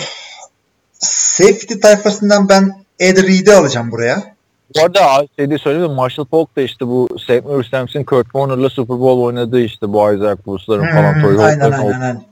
safety 0.99 1.73
tayfasından 1.73 2.49
ben 2.49 2.85
Ed 2.99 3.17
Reed'i 3.17 3.53
alacağım 3.53 3.91
buraya. 3.91 4.32
Bu 4.75 4.81
arada 4.81 5.27
şeyde 5.39 5.57
söyleyeyim 5.57 5.89
mi? 5.89 5.95
Marshall 5.95 6.25
Falk 6.25 6.55
da 6.55 6.61
işte 6.61 6.87
bu 6.87 7.07
St. 7.19 7.45
Louis 7.45 7.73
Rams'in 7.73 8.03
Kurt 8.03 8.25
Warner'la 8.25 8.69
Super 8.69 8.99
Bowl 8.99 9.21
oynadığı 9.21 9.61
işte 9.61 9.93
bu 9.93 10.13
Isaac 10.13 10.37
Bruce'ların 10.47 10.87
falan. 10.91 11.13
Hmm, 11.13 11.21
Tory 11.21 11.41
aynen 11.43 11.59
aynen 11.71 11.79
olduğu- 11.79 11.93
aynen. 11.93 12.23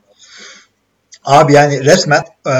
Abi 1.25 1.53
yani 1.53 1.85
resmen 1.85 2.23
e, 2.47 2.51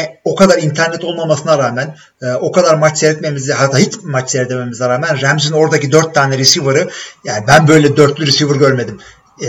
e, 0.00 0.20
o 0.24 0.34
kadar 0.34 0.58
internet 0.58 1.04
olmamasına 1.04 1.58
rağmen 1.58 1.96
e, 2.22 2.26
o 2.32 2.52
kadar 2.52 2.74
maç 2.74 2.98
seyretmemize 2.98 3.52
hatta 3.52 3.78
hiç 3.78 3.94
maç 4.04 4.30
seyredememize 4.30 4.88
rağmen 4.88 5.22
Rams'in 5.22 5.52
oradaki 5.52 5.92
dört 5.92 6.14
tane 6.14 6.38
receiver'ı 6.38 6.88
yani 7.24 7.44
ben 7.48 7.68
böyle 7.68 7.96
dörtlü 7.96 8.26
receiver 8.26 8.56
görmedim. 8.56 8.98
E, 9.42 9.46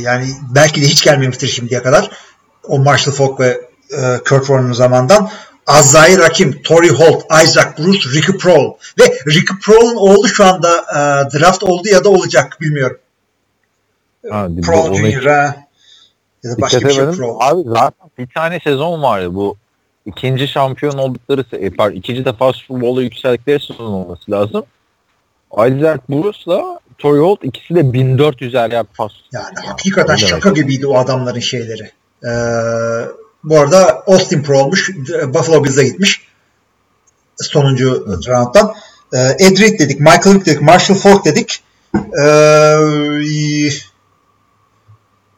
yani 0.00 0.26
belki 0.54 0.82
de 0.82 0.86
hiç 0.86 1.04
gelmemiştir 1.04 1.48
şimdiye 1.48 1.82
kadar. 1.82 2.10
O 2.68 2.78
Marshall 2.78 3.14
Falk 3.14 3.40
ve 3.40 3.60
e, 3.90 4.18
Kurt 4.28 4.46
Warner'ın 4.46 4.72
zamandan. 4.72 5.30
Azzai 5.70 6.18
Rakim, 6.18 6.62
Tory 6.62 6.88
Holt, 6.88 7.24
Isaac 7.44 7.78
Bruce, 7.78 8.08
Ricky 8.14 8.38
Prohl 8.38 8.74
ve 8.98 9.04
Ricky 9.26 9.58
Prohl'un 9.62 9.96
oğlu 9.96 10.28
şu 10.28 10.44
anda 10.44 10.68
e, 10.68 10.98
draft 11.38 11.62
oldu 11.62 11.88
ya 11.88 12.04
da 12.04 12.08
olacak 12.08 12.56
bilmiyorum. 12.60 12.98
Ha, 14.30 14.48
Prohl 14.62 14.94
Junior 14.94 15.22
ya 15.22 15.54
da 16.44 16.60
başka 16.60 16.88
bir 16.88 16.92
şey. 16.92 17.04
Prohl. 17.04 17.36
Abi 17.40 17.62
zaten 17.68 18.10
bir 18.18 18.26
tane 18.26 18.60
sezon 18.60 19.02
vardı 19.02 19.34
bu 19.34 19.56
ikinci 20.06 20.48
şampiyon 20.48 20.98
oldukları 20.98 21.44
e, 21.52 21.70
pardon, 21.70 21.96
ikinci 21.96 22.24
defa 22.24 22.52
Super 22.52 22.80
Bowl'a 22.80 23.02
yükseldikleri 23.02 23.60
sezon 23.60 23.92
olması 23.92 24.30
lazım. 24.30 24.64
Isaac 25.52 26.00
Bruce'la 26.08 26.80
Tory 26.98 27.18
Holt 27.18 27.44
ikisi 27.44 27.74
de 27.74 27.92
1400 27.92 28.54
er 28.54 28.70
yard 28.70 28.86
pas. 28.98 29.12
Yani 29.32 29.66
hakikaten 29.66 30.16
şaka 30.16 30.50
gibiydi 30.50 30.86
o 30.86 30.98
adamların 30.98 31.40
şeyleri. 31.40 31.90
Ee, 32.24 32.30
bu 33.44 33.58
arada 33.60 34.02
Austin 34.06 34.42
Pro 34.42 34.58
olmuş. 34.58 34.90
Buffalo 35.28 35.64
Bills'e 35.64 35.84
gitmiş. 35.84 36.26
Sonuncu 37.36 38.06
round'dan. 38.28 38.74
Ee, 39.12 39.18
Ed 39.46 39.58
Reed 39.58 39.78
dedik, 39.78 40.00
Michael 40.00 40.34
Vick 40.34 40.46
dedik, 40.46 40.62
Marshall 40.62 40.96
Falk 40.96 41.24
dedik. 41.24 41.62
Ee, 41.94 42.76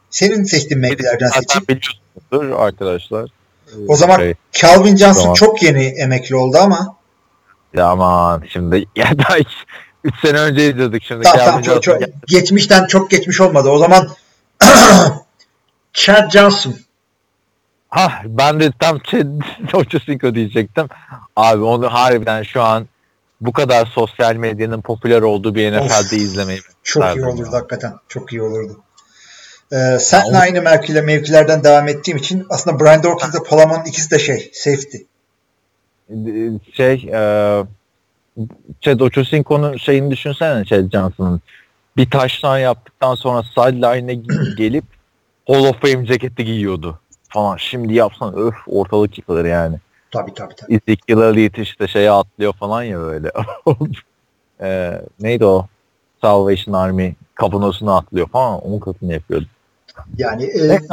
senin 0.09 0.43
seçtiğin 0.43 0.81
mevkilerden 0.81 1.27
Zaten 1.27 1.41
seçeyim. 1.41 1.65
biliyorsunuzdur 1.67 2.59
arkadaşlar. 2.65 3.29
O 3.87 3.95
zaman 3.95 4.17
Şey, 4.17 4.33
Calvin 4.51 4.95
Johnson 4.95 5.21
Tamam. 5.21 5.33
çok 5.35 5.63
yeni 5.63 5.83
emekli 5.85 6.35
oldu 6.35 6.57
ama 6.57 6.95
ya 7.73 7.85
aman 7.87 8.43
şimdi 8.49 8.85
ya 8.95 9.17
da 9.17 9.37
3 10.03 10.13
sene 10.21 10.39
önce 10.39 10.69
izledik 10.71 11.03
şimdi. 11.03 11.23
tamam, 11.23 11.45
tamam, 11.45 11.61
çok, 11.61 11.83
çok- 11.83 11.99
geçmişten 12.27 12.85
çok 12.87 13.09
geçmiş 13.11 13.41
olmadı. 13.41 13.69
O 13.69 13.77
zaman 13.77 14.09
Chad 15.93 16.31
Johnson. 16.31 16.75
Ha 17.93 18.21
ben 18.25 18.59
de 18.59 18.71
tam 18.79 18.99
Ochocinco 19.73 20.35
diyecektim. 20.35 20.87
Abi 21.35 21.63
onu 21.63 21.93
harbiden 21.93 22.43
şu 22.43 22.61
an 22.61 22.87
bu 23.41 23.53
kadar 23.53 23.85
sosyal 23.85 24.35
medyanın 24.35 24.81
popüler 24.81 25.21
olduğu 25.21 25.55
bir 25.55 25.71
NFL'de 25.71 26.15
izlemeyi 26.15 26.59
Çok 26.83 27.15
iyi 27.15 27.25
olurdu 27.25 27.45
ya. 27.45 27.59
hakikaten. 27.59 27.93
Çok 28.07 28.33
iyi 28.33 28.41
olurdu. 28.41 28.79
Ee, 29.71 29.97
senle 29.99 30.37
aynı 30.37 30.61
mevkile, 30.61 31.01
mevkilerden 31.01 31.63
devam 31.63 31.87
ettiğim 31.87 32.17
için 32.17 32.45
aslında 32.49 32.79
Brian 32.79 33.03
Dawkins 33.03 33.35
ile 33.35 33.43
Polamon'un 33.43 33.85
ikisi 33.85 34.11
de 34.11 34.19
şey, 34.19 34.51
safety. 34.53 34.97
şey 36.73 36.93
e, 36.93 37.21
Chad 38.81 38.99
Ochocinco'nun 38.99 39.77
şeyini 39.77 40.11
düşünsene 40.11 40.65
Chad 40.65 40.91
Johnson'ın. 40.91 41.41
Bir 41.97 42.09
taştan 42.09 42.57
yaptıktan 42.57 43.15
sonra 43.15 43.43
sideline'e 43.43 44.13
gelip 44.57 44.85
Hall 45.47 45.65
of 45.65 45.81
Fame 45.81 46.05
ceketi 46.05 46.45
giyiyordu 46.45 46.99
falan. 47.33 47.57
Şimdi 47.57 47.93
yapsan 47.93 48.35
öf 48.37 48.55
ortalık 48.67 49.17
yıkılır 49.17 49.45
yani. 49.45 49.77
Tabii 50.11 50.33
tabii 50.33 50.55
tabii. 50.55 50.73
Ezekiel 50.73 51.17
Elliott 51.17 51.57
işte 51.57 51.87
şeye 51.87 52.11
atlıyor 52.11 52.53
falan 52.53 52.83
ya 52.83 52.99
böyle. 52.99 53.31
e, 54.61 55.01
neydi 55.19 55.45
o? 55.45 55.67
Salvation 56.21 56.73
Army 56.73 57.15
kabunosuna 57.35 57.97
atlıyor 57.97 58.27
falan. 58.27 58.61
Onun 58.61 58.79
katını 58.79 59.13
yapıyordu. 59.13 59.45
Yani 60.17 60.43
e, 60.43 60.67
Neyse 60.67 60.87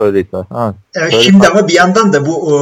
söyle 0.00 0.20
istersen. 0.20 0.54
Ha, 0.54 0.74
Söyle 0.94 1.22
şimdi 1.22 1.48
ama 1.48 1.68
bir 1.68 1.74
yandan 1.74 2.12
da 2.12 2.26
bu 2.26 2.50
e, 2.50 2.56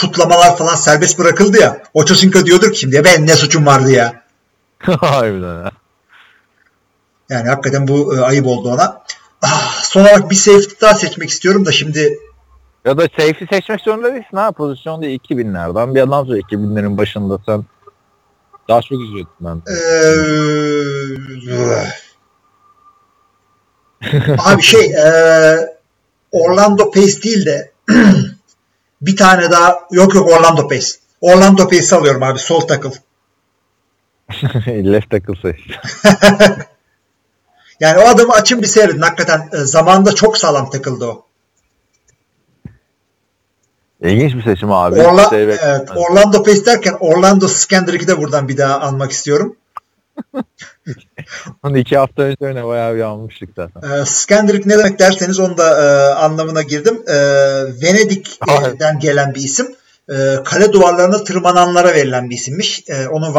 kutlamalar 0.00 0.56
falan 0.56 0.74
serbest 0.74 1.18
bırakıldı 1.18 1.60
ya. 1.60 1.82
Ochocinco 1.94 2.46
diyordur 2.46 2.72
ki 2.72 2.78
şimdi 2.78 3.04
ben 3.04 3.26
ne 3.26 3.34
suçum 3.36 3.66
vardı 3.66 3.90
ya. 3.90 4.22
Harbiden 4.80 5.62
ha. 5.62 5.70
Yani 7.30 7.48
hakikaten 7.48 7.88
bu 7.88 8.16
e, 8.16 8.20
ayıp 8.20 8.46
oldu 8.46 8.68
ona. 8.68 9.02
Son 9.94 10.00
olarak 10.00 10.30
bir 10.30 10.34
safety 10.36 10.74
daha 10.80 10.94
seçmek 10.94 11.30
istiyorum 11.30 11.66
da 11.66 11.72
şimdi 11.72 12.18
Ya 12.84 12.98
da 12.98 13.02
safety 13.02 13.44
seçmek 13.50 13.80
zorunda 13.80 14.14
değilsin 14.14 14.36
ha. 14.36 14.52
Pozisyon 14.52 15.02
değil 15.02 15.20
2000'lerden 15.30 15.94
bir 15.94 16.00
adam 16.00 16.26
sonra 16.26 16.38
2000'lerin 16.38 16.98
başında 16.98 17.38
sen 17.46 17.64
daha 18.68 18.82
çok 18.82 19.02
izliyordun 19.02 19.34
ben. 19.40 19.62
e, 19.66 19.78
abi 24.38 24.62
şey 24.62 24.86
e, 24.86 25.08
Orlando 26.32 26.90
Pace 26.90 27.22
değil 27.22 27.46
de 27.46 27.72
bir 29.02 29.16
tane 29.16 29.50
daha 29.50 29.78
yok 29.90 30.14
yok 30.14 30.28
Orlando 30.28 30.68
Pace. 30.68 30.86
Orlando 31.20 31.68
Pace'i 31.68 31.98
alıyorum 31.98 32.22
abi 32.22 32.38
sol 32.38 32.60
takıl. 32.60 32.92
Left 34.66 35.10
tackle 35.10 35.34
seç. 35.42 35.60
Yani 37.80 37.98
o 37.98 38.08
adamı 38.08 38.32
açın 38.32 38.62
bir 38.62 38.66
seyredin. 38.66 39.00
Hakikaten 39.00 39.48
e, 39.52 39.56
zamanında 39.56 40.14
çok 40.14 40.38
sağlam 40.38 40.70
takıldı 40.70 41.06
o. 41.06 41.24
İlginç 44.00 44.34
bir 44.34 44.42
seçim 44.42 44.72
abi. 44.72 45.02
Orla, 45.02 45.28
Şey 45.30 45.42
evet. 45.42 45.60
Orlando 45.96 46.42
Pace 46.42 46.66
derken 46.66 46.96
Orlando 47.00 47.48
Skandrik'i 47.48 48.08
de 48.08 48.18
buradan 48.18 48.48
bir 48.48 48.56
daha 48.56 48.80
almak 48.80 49.12
istiyorum. 49.12 49.56
Onu 51.62 51.78
iki 51.78 51.96
hafta 51.96 52.22
önce 52.22 52.36
öyle 52.40 52.64
bayağı 52.64 52.94
bir 52.94 53.00
almıştık 53.00 53.50
zaten. 53.56 53.90
E, 53.90 54.04
Skandrik 54.04 54.66
ne 54.66 54.78
demek 54.78 54.98
derseniz 54.98 55.40
onun 55.40 55.56
da 55.56 55.82
e, 55.82 56.14
anlamına 56.14 56.62
girdim. 56.62 57.02
E, 57.06 57.14
Venedik'ten 57.82 58.98
gelen 58.98 59.34
bir 59.34 59.40
isim. 59.40 59.74
E, 60.10 60.14
kale 60.44 60.72
duvarlarına 60.72 61.24
tırmananlara 61.24 61.94
verilen 61.94 62.30
bir 62.30 62.34
isimmiş. 62.34 62.84
E, 62.88 63.08
onun 63.08 63.34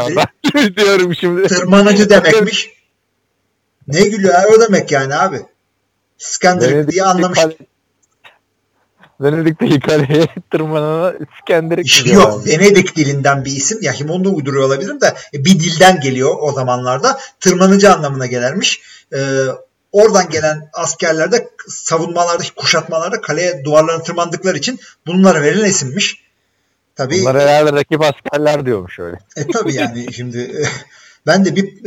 orada. 0.00 0.76
diyorum 0.76 1.14
şimdi. 1.14 1.48
Tırmanıcı 1.48 2.10
demekmiş. 2.10 2.81
Ne 3.88 4.00
gülüyor 4.08 4.34
o 4.56 4.60
demek 4.60 4.92
yani 4.92 5.14
abi. 5.14 5.40
Skandrik 6.18 6.90
diye 6.92 7.04
anlamış. 7.04 7.38
kale- 7.38 7.56
Venedik'teki 9.20 9.80
kaleye 9.80 10.26
tırmanana 10.50 11.14
İskender'ik 11.38 12.06
Yok 12.06 12.46
Venedik 12.46 12.96
dilinden 12.96 13.44
bir 13.44 13.50
isim. 13.50 13.78
Ya 13.82 13.92
şimdi 13.92 14.12
onu 14.12 14.34
uyduruyor 14.34 14.64
olabilirim 14.64 15.00
de 15.00 15.06
e, 15.34 15.44
bir 15.44 15.60
dilden 15.60 16.00
geliyor 16.00 16.36
o 16.40 16.52
zamanlarda. 16.52 17.18
Tırmanıcı 17.40 17.92
anlamına 17.92 18.26
gelirmiş. 18.26 18.80
Ee, 19.14 19.44
oradan 19.92 20.28
gelen 20.30 20.70
askerler 20.72 21.32
de 21.32 21.48
savunmalarda, 21.68 22.42
kuşatmalarda 22.56 23.20
kaleye 23.20 23.64
duvarlarına 23.64 24.02
tırmandıkları 24.02 24.58
için 24.58 24.80
bunlara 25.06 25.42
verilen 25.42 25.64
isimmiş. 25.70 26.22
Tabii 26.96 27.20
Bunlar 27.20 27.40
herhalde 27.40 27.72
rakip 27.72 28.00
askerler 28.02 28.66
diyormuş 28.66 28.98
öyle. 28.98 29.18
e, 29.36 29.46
tabii 29.52 29.74
yani 29.74 30.12
şimdi 30.12 30.38
e, 30.38 30.62
ben 31.26 31.44
de 31.44 31.56
bir 31.56 31.84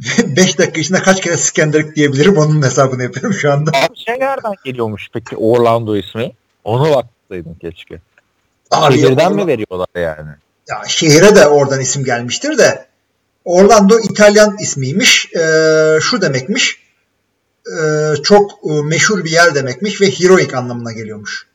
5 0.36 0.58
dakika 0.58 0.80
içinde 0.80 0.98
kaç 1.02 1.20
kere 1.20 1.36
Skenderik 1.36 1.96
diyebilirim 1.96 2.36
onun 2.36 2.62
hesabını 2.62 3.02
yapıyorum 3.02 3.32
şu 3.32 3.52
anda. 3.52 3.70
Abi 3.70 3.96
şey 3.96 4.14
nereden 4.14 4.52
geliyormuş 4.64 5.08
peki 5.12 5.36
Orlando 5.36 5.96
ismi? 5.96 6.32
Onu 6.64 6.94
baksaydın 6.94 7.54
keşke. 7.60 8.00
Abi, 8.70 8.94
Şehirden 8.94 9.34
mi 9.34 9.46
veriyorlar 9.46 9.88
yani? 9.94 10.30
ya 10.68 10.82
şehire 10.88 11.36
de 11.36 11.46
oradan 11.46 11.80
isim 11.80 12.04
gelmiştir 12.04 12.58
de 12.58 12.86
Orlando 13.44 13.98
İtalyan 13.98 14.56
ismiymiş. 14.60 15.34
Ee, 15.36 15.98
şu 16.00 16.22
demekmiş. 16.22 16.86
ee, 17.78 18.14
çok 18.22 18.50
e, 18.70 18.82
meşhur 18.82 19.24
bir 19.24 19.30
yer 19.30 19.54
demekmiş 19.54 20.00
ve 20.00 20.10
heroic 20.10 20.56
anlamına 20.56 20.92
geliyormuş. 20.92 21.46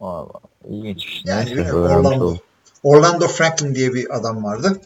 Valla 0.00 0.40
ilginç. 0.68 1.22
Yani 1.24 1.56
Neyse, 1.56 1.74
Orlando. 1.74 2.36
Orlando 2.82 3.28
Franklin 3.28 3.74
diye 3.74 3.94
bir 3.94 4.16
adam 4.16 4.44
vardı. 4.44 4.80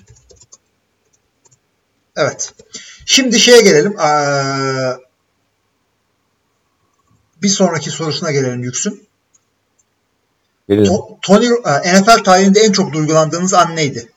Evet. 2.21 2.55
Şimdi 3.07 3.39
şeye 3.39 3.63
gelelim. 3.63 3.99
Ee, 4.01 4.97
bir 7.43 7.49
sonraki 7.49 7.91
sorusuna 7.91 8.31
gelelim 8.33 8.63
Yüksün. 8.63 9.09
Gelelim. 10.69 10.93
To- 10.93 11.19
Tony 11.23 11.47
e, 11.47 12.01
NFL 12.01 12.25
tarihinde 12.25 12.61
en 12.61 12.73
çok 12.73 12.93
duygulandığınız 12.93 13.55
an 13.55 13.77
neydi? 13.77 14.13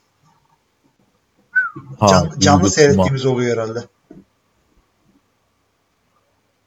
Ha, 2.00 2.06
Can- 2.08 2.32
canlı 2.38 2.70
seyrettiğimiz 2.70 3.26
oluyor 3.26 3.56
herhalde. 3.56 3.84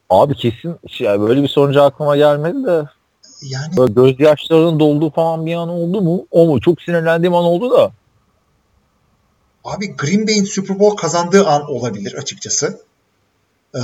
Abi 0.10 0.36
kesin 0.36 0.80
şey, 0.88 1.20
böyle 1.20 1.44
bir 1.44 1.48
sonucu 1.48 1.82
aklıma 1.82 2.18
gelmedi 2.18 2.64
de 2.64 2.84
Yani 3.42 3.78
böyle 3.78 3.94
gözyaşlarının 3.94 4.80
dolduğu 4.80 5.10
falan 5.10 5.46
bir 5.46 5.56
an 5.56 5.70
oldu 5.70 6.02
mu? 6.02 6.26
O 6.32 6.46
mu? 6.46 6.62
Çok 6.62 6.82
sinirlendiğim 6.82 7.36
an 7.36 7.44
oldu 7.44 7.72
da. 7.72 7.92
Abi 9.68 9.96
Green 9.96 10.28
Bay'in 10.28 10.46
Super 10.46 10.80
Bowl 10.80 10.96
kazandığı 10.96 11.48
an 11.48 11.72
olabilir 11.72 12.14
açıkçası. 12.14 12.82
Ee, 13.76 13.80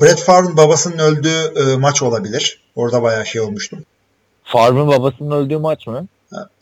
Brett 0.00 0.20
Favre'ın 0.20 0.56
babasının 0.56 0.98
öldüğü 0.98 1.52
e, 1.56 1.76
maç 1.76 2.02
olabilir. 2.02 2.62
Orada 2.76 3.02
bayağı 3.02 3.26
şey 3.26 3.40
olmuştum. 3.40 3.84
Favre'ın 4.44 4.88
babasının 4.88 5.30
öldüğü 5.30 5.58
maç 5.58 5.86
mı? 5.86 6.06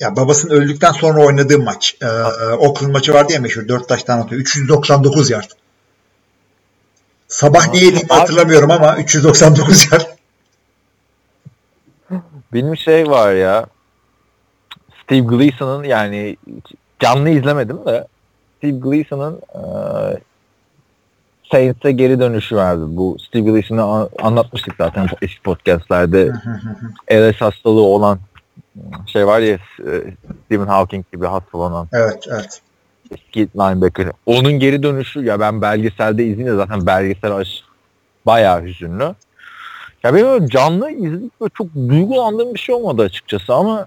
Ya 0.01 0.17
babasının 0.17 0.53
öldükten 0.53 0.93
sonra 0.93 1.27
oynadığı 1.27 1.59
maç. 1.59 1.97
Ee, 2.03 2.07
Oakland 2.59 2.93
maçı 2.93 3.15
vardı 3.15 3.33
ya 3.33 3.41
meşhur. 3.41 3.69
4 3.69 3.89
taştan 3.89 4.19
atıyor. 4.19 4.41
399 4.41 5.31
yard. 5.31 5.51
Sabah 7.29 7.69
ne 7.69 7.79
yediğimi 7.79 8.09
hatırlamıyorum 8.09 8.71
ama 8.71 8.97
399 8.97 9.93
yard. 9.93 10.07
Benim 12.53 12.77
şey 12.77 13.11
var 13.11 13.35
ya 13.35 13.67
Steve 15.05 15.21
Gleason'ın 15.21 15.85
yani 15.85 16.37
canlı 17.01 17.31
izlemedim 17.31 17.87
de 17.87 18.07
Steve 18.63 18.79
Gleason'ın 18.79 19.41
e, 19.55 19.63
Saints'e 21.51 21.93
geri 21.93 22.21
dönüşü 22.21 22.57
vardı. 22.57 22.85
Bu 22.89 23.17
Steve 23.29 23.43
Gleason'ı 23.43 23.83
an- 23.83 24.09
anlatmıştık 24.23 24.75
zaten 24.79 25.09
eski 25.23 25.43
podcastlerde. 25.43 26.33
LS 27.13 27.41
hastalığı 27.41 27.81
olan 27.81 28.19
şey 29.07 29.27
var 29.27 29.41
ya 29.41 29.55
e, 29.55 29.59
Stephen 30.47 30.67
Hawking 30.67 31.05
gibi 31.13 31.27
hastalanan 31.27 31.89
evet, 31.93 32.25
evet. 32.31 32.61
eski 33.11 33.49
linebacker. 33.57 34.09
Onun 34.27 34.53
geri 34.53 34.83
dönüşü 34.83 35.25
ya 35.25 35.41
ben 35.41 35.63
belgeselde 35.63 36.25
izleyince 36.25 36.57
zaten 36.57 36.87
belgesel 36.87 37.37
aş 37.37 37.63
bayağı 38.27 38.63
hüzünlü. 38.63 39.15
Ya 40.05 40.15
benim 40.15 40.49
canlı 40.49 40.91
izleyip 40.91 41.41
böyle 41.41 41.51
çok 41.55 41.67
duygulandığım 41.75 42.55
bir 42.55 42.59
şey 42.59 42.75
olmadı 42.75 43.03
açıkçası 43.03 43.55
ama 43.55 43.87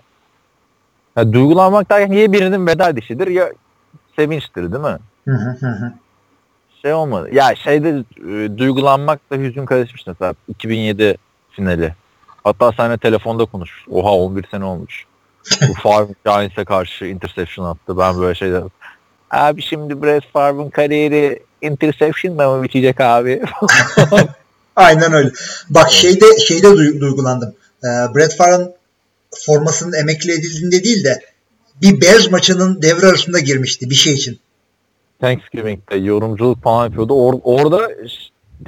ya 1.17 1.33
duygulanmak 1.33 1.89
derken 1.89 2.13
ya 2.13 2.31
birinin 2.31 2.67
veda 2.67 2.89
edişidir 2.89 3.27
ya 3.27 3.51
sevinçtir 4.15 4.71
değil 4.71 4.83
mi? 4.83 4.97
Şey 6.81 6.93
olmadı. 6.93 7.29
Ya 7.31 7.55
şeyde 7.55 7.89
e, 8.17 8.57
duygulanmak 8.57 9.31
da 9.31 9.35
hüzün 9.35 9.65
karışmış 9.65 10.07
mesela 10.07 10.33
2007 10.47 11.17
finali. 11.51 11.93
Hatta 12.43 12.71
seninle 12.77 12.97
telefonda 12.97 13.45
konuş. 13.45 13.71
Oha 13.89 14.11
11 14.11 14.45
sene 14.51 14.63
olmuş. 14.65 15.05
Bu 15.69 15.73
Favre 15.83 16.13
Giants'e 16.25 16.65
karşı 16.65 17.05
interception 17.05 17.65
attı. 17.65 17.97
Ben 17.97 18.19
böyle 18.19 18.35
şeyler 18.35 18.63
Abi 19.31 19.61
şimdi 19.61 20.01
Brett 20.03 20.31
Favre'ın 20.33 20.69
kariyeri 20.69 21.43
interception'la 21.61 22.55
mı 22.57 22.63
bitecek 22.63 23.01
abi? 23.01 23.41
Aynen 24.75 25.13
öyle. 25.13 25.29
Bak 25.69 25.91
şeyde 25.91 26.39
şeyde 26.39 26.67
duy- 26.67 26.99
duygulandım. 26.99 27.55
Ee, 27.83 27.87
Brett 28.15 28.37
Favre'ın 28.37 28.73
formasının 29.45 29.93
emekli 29.93 30.31
edildiğinde 30.31 30.83
değil 30.83 31.03
de 31.03 31.21
bir 31.81 32.01
Bears 32.01 32.31
maçının 32.31 32.81
devre 32.81 33.05
arasında 33.07 33.39
girmişti 33.39 33.89
bir 33.89 33.95
şey 33.95 34.13
için. 34.13 34.39
Thanksgiving'de 35.21 35.95
yorumculuk 35.95 36.63
falan 36.63 36.85
yapıyordu. 36.85 37.13
Or- 37.13 37.41
orada 37.43 37.91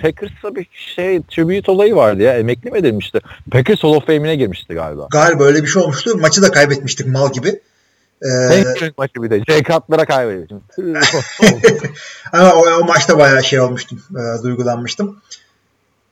Packers'a 0.01 0.55
bir 0.55 0.67
şey 0.95 1.21
tribute 1.21 1.71
olayı 1.71 1.95
vardı 1.95 2.21
ya. 2.21 2.37
Emekli 2.37 2.71
mi 2.71 2.77
edilmişti? 2.77 3.19
Packers 3.51 3.83
Hall 3.83 3.89
of 3.89 4.05
Fame'ine 4.05 4.35
girmişti 4.35 4.73
galiba. 4.73 5.07
Galiba 5.11 5.43
öyle 5.43 5.63
bir 5.63 5.67
şey 5.67 5.81
olmuştu. 5.81 6.17
Maçı 6.17 6.41
da 6.41 6.51
kaybetmiştik 6.51 7.07
mal 7.07 7.31
gibi. 7.31 7.61
Ee, 8.23 8.63
maçı 8.97 9.23
bir 9.23 9.29
de. 9.29 9.43
J. 9.47 9.63
Cutler'a 9.63 10.05
kaybetmiştim. 10.05 10.61
ama 12.33 12.53
o, 12.53 12.65
o 12.81 12.85
maçta 12.85 13.19
bayağı 13.19 13.43
şey 13.43 13.59
olmuştum. 13.59 14.03
E, 14.11 14.43
duygulanmıştım. 14.43 15.21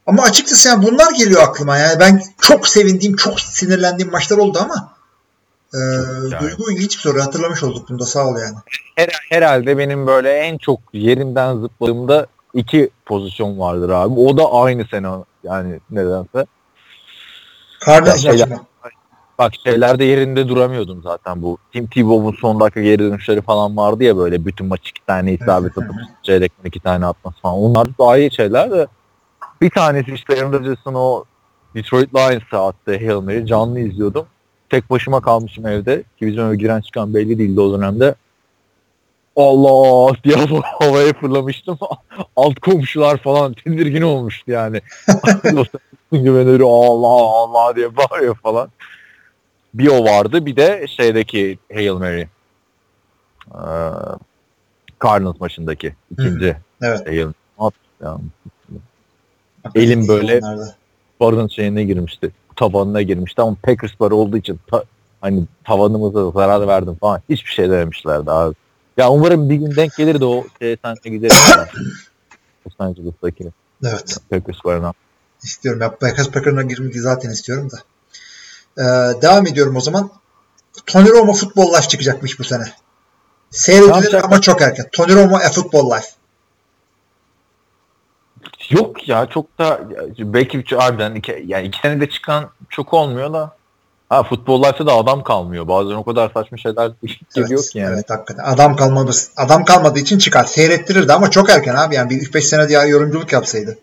Ama 0.05 0.23
açıkçası 0.23 0.67
yani 0.67 0.87
bunlar 0.87 1.11
geliyor 1.11 1.41
aklıma. 1.41 1.77
Yani 1.77 1.99
ben 1.99 2.21
çok 2.41 2.67
sevindiğim, 2.67 3.15
çok 3.15 3.39
sinirlendiğim 3.39 4.11
maçlar 4.11 4.37
oldu 4.37 4.59
ama 4.61 4.94
e, 5.75 5.79
yani. 6.31 6.41
duygu 6.41 6.71
ilginç 6.71 6.97
bir 6.97 7.01
soru. 7.01 7.21
Hatırlamış 7.21 7.63
olduk 7.63 7.89
bunda. 7.89 8.05
Sağ 8.05 8.27
ol 8.27 8.37
yani. 8.37 8.55
Her, 8.95 9.09
herhalde 9.29 9.77
benim 9.77 10.07
böyle 10.07 10.31
en 10.31 10.57
çok 10.57 10.79
yerimden 10.93 11.57
zıpladığımda 11.57 12.27
iki 12.53 12.89
pozisyon 13.05 13.59
vardır 13.59 13.89
abi. 13.89 14.19
O 14.19 14.37
da 14.37 14.53
aynı 14.53 14.85
sene 14.85 15.07
yani 15.43 15.79
nedense. 15.91 16.45
Cardinals 17.85 18.25
Ya, 18.25 18.31
maçı 18.31 18.47
mı? 18.47 18.59
Bak 19.39 19.53
şeylerde 19.63 20.03
yerinde 20.03 20.47
duramıyordum 20.47 21.01
zaten 21.03 21.41
bu. 21.41 21.57
Tim 21.73 21.87
Tebow'un 21.87 22.35
son 22.41 22.59
dakika 22.59 22.81
geri 22.81 22.99
dönüşleri 22.99 23.41
falan 23.41 23.77
vardı 23.77 24.03
ya 24.03 24.17
böyle 24.17 24.45
bütün 24.45 24.67
maç 24.67 24.89
iki 24.89 25.05
tane 25.05 25.33
isabet 25.33 25.77
atıp 25.77 25.95
çeyrekten 26.23 26.69
iki 26.69 26.79
tane 26.79 27.05
atması 27.05 27.41
falan. 27.41 27.55
Onlar 27.55 27.87
daha 27.99 28.17
iyi 28.17 28.31
şeyler 28.31 28.71
de 28.71 28.87
bir 29.61 29.69
tanesi 29.69 30.13
işte 30.13 30.33
Aaron 30.33 30.53
Rodgers'ın 30.53 30.93
o 30.93 31.23
Detroit 31.75 32.15
Lions'a 32.15 32.67
attığı 32.67 32.97
Hail 32.97 33.21
Mary 33.21 33.45
canlı 33.45 33.79
izliyordum. 33.79 34.25
Tek 34.69 34.89
başıma 34.89 35.21
kalmışım 35.21 35.67
evde. 35.67 36.03
Ki 36.19 36.27
bizim 36.27 36.43
eve 36.45 36.55
giren 36.55 36.81
çıkan 36.81 37.13
belli 37.13 37.37
değildi 37.37 37.61
o 37.61 37.77
dönemde. 37.77 38.15
Allah 39.35 40.15
diye 40.23 40.35
havaya 40.79 41.13
fırlamıştım. 41.13 41.77
Alt 42.35 42.59
komşular 42.59 43.17
falan 43.17 43.53
tedirgin 43.53 44.01
olmuştu 44.01 44.51
yani. 44.51 44.81
Güvenleri 46.11 46.63
Allah 46.63 47.07
Allah 47.07 47.75
diye 47.75 47.97
bağırıyor 47.97 48.35
falan. 48.35 48.69
Bir 49.73 49.87
o 49.87 50.03
vardı 50.05 50.45
bir 50.45 50.55
de 50.55 50.85
şeydeki 50.87 51.59
Hail 51.73 51.91
Mary. 51.91 52.21
Ee, 52.21 52.27
Cardinals 55.03 55.39
maçındaki 55.39 55.95
ikinci 56.11 56.57
Evet. 56.81 57.07
Hail 57.07 57.25
Mary. 58.01 58.23
Elim 59.75 60.07
böyle- 60.07 60.41
barın 61.19 61.47
şeyine 61.47 61.83
girmişti. 61.83 62.31
Tavanına 62.55 63.01
girmişti 63.01 63.41
ama 63.41 63.55
Packers 63.63 63.99
barı 63.99 64.15
olduğu 64.15 64.37
için 64.37 64.59
ta- 64.71 64.83
hani 65.21 65.43
tavanımıza 65.63 66.31
zarar 66.31 66.67
verdim 66.67 66.97
falan. 67.01 67.21
Hiçbir 67.29 67.49
şey 67.51 67.69
dememişlerdi 67.69 68.31
abi. 68.31 68.55
Ya 68.97 69.09
umarım 69.09 69.49
bir 69.49 69.55
gün 69.55 69.75
denk 69.75 69.95
gelir 69.95 70.19
de 70.19 70.25
o 70.25 70.43
şey 70.61 70.77
senle 70.85 71.15
gideriz. 71.17 71.33
Los 72.67 72.75
Angeles'taki 72.79 73.51
Evet. 73.83 74.17
Packers 74.29 74.65
barına. 74.65 74.93
İstiyorum. 75.43 75.81
Ya, 75.81 75.95
Packers 75.95 76.29
Packers'a 76.29 76.61
girmek 76.61 76.95
zaten 76.95 77.29
istiyorum 77.29 77.69
da. 77.71 77.77
Ee, 78.77 79.21
devam 79.21 79.47
ediyorum 79.47 79.75
o 79.75 79.81
zaman. 79.81 80.09
Tony 80.85 81.09
Romo 81.09 81.33
Football 81.33 81.73
Life 81.73 81.87
çıkacakmış 81.87 82.39
bu 82.39 82.43
sene. 82.43 82.63
Seyredilir 83.49 84.13
ama 84.23 84.41
çok 84.41 84.61
erken. 84.61 84.85
Tony 84.91 85.15
Romo 85.15 85.35
A 85.35 85.49
Football 85.49 85.91
Life. 85.95 86.07
Yok 88.69 89.07
ya 89.07 89.25
çok 89.25 89.59
da 89.59 89.79
belki 90.19 90.59
bir 90.59 90.71
harbiden 90.71 91.15
iki, 91.15 91.43
yani 91.47 91.67
iki 91.67 91.79
senede 91.79 92.09
çıkan 92.09 92.49
çok 92.69 92.93
olmuyor 92.93 93.33
da 93.33 93.55
ha 94.09 94.23
futbol 94.23 94.63
life'da 94.63 94.87
da 94.87 94.93
adam 94.93 95.23
kalmıyor. 95.23 95.67
Bazen 95.67 95.95
o 95.95 96.03
kadar 96.03 96.31
saçma 96.33 96.57
şeyler 96.57 96.91
geliyor 97.35 97.63
ki 97.63 97.79
yani. 97.79 97.93
Evet 97.93 98.09
hakikaten. 98.09 98.43
Adam 98.43 98.75
kalmadı, 98.75 99.11
adam 99.37 99.65
kalmadığı 99.65 99.99
için 99.99 100.17
çıkar. 100.17 100.43
Seyrettirirdi 100.43 101.13
ama 101.13 101.29
çok 101.29 101.49
erken 101.49 101.75
abi. 101.75 101.95
Yani 101.95 102.09
bir 102.09 102.15
3-5 102.15 102.41
sene 102.41 102.69
diye 102.69 102.87
yorumculuk 102.87 103.33
yapsaydı. 103.33 103.77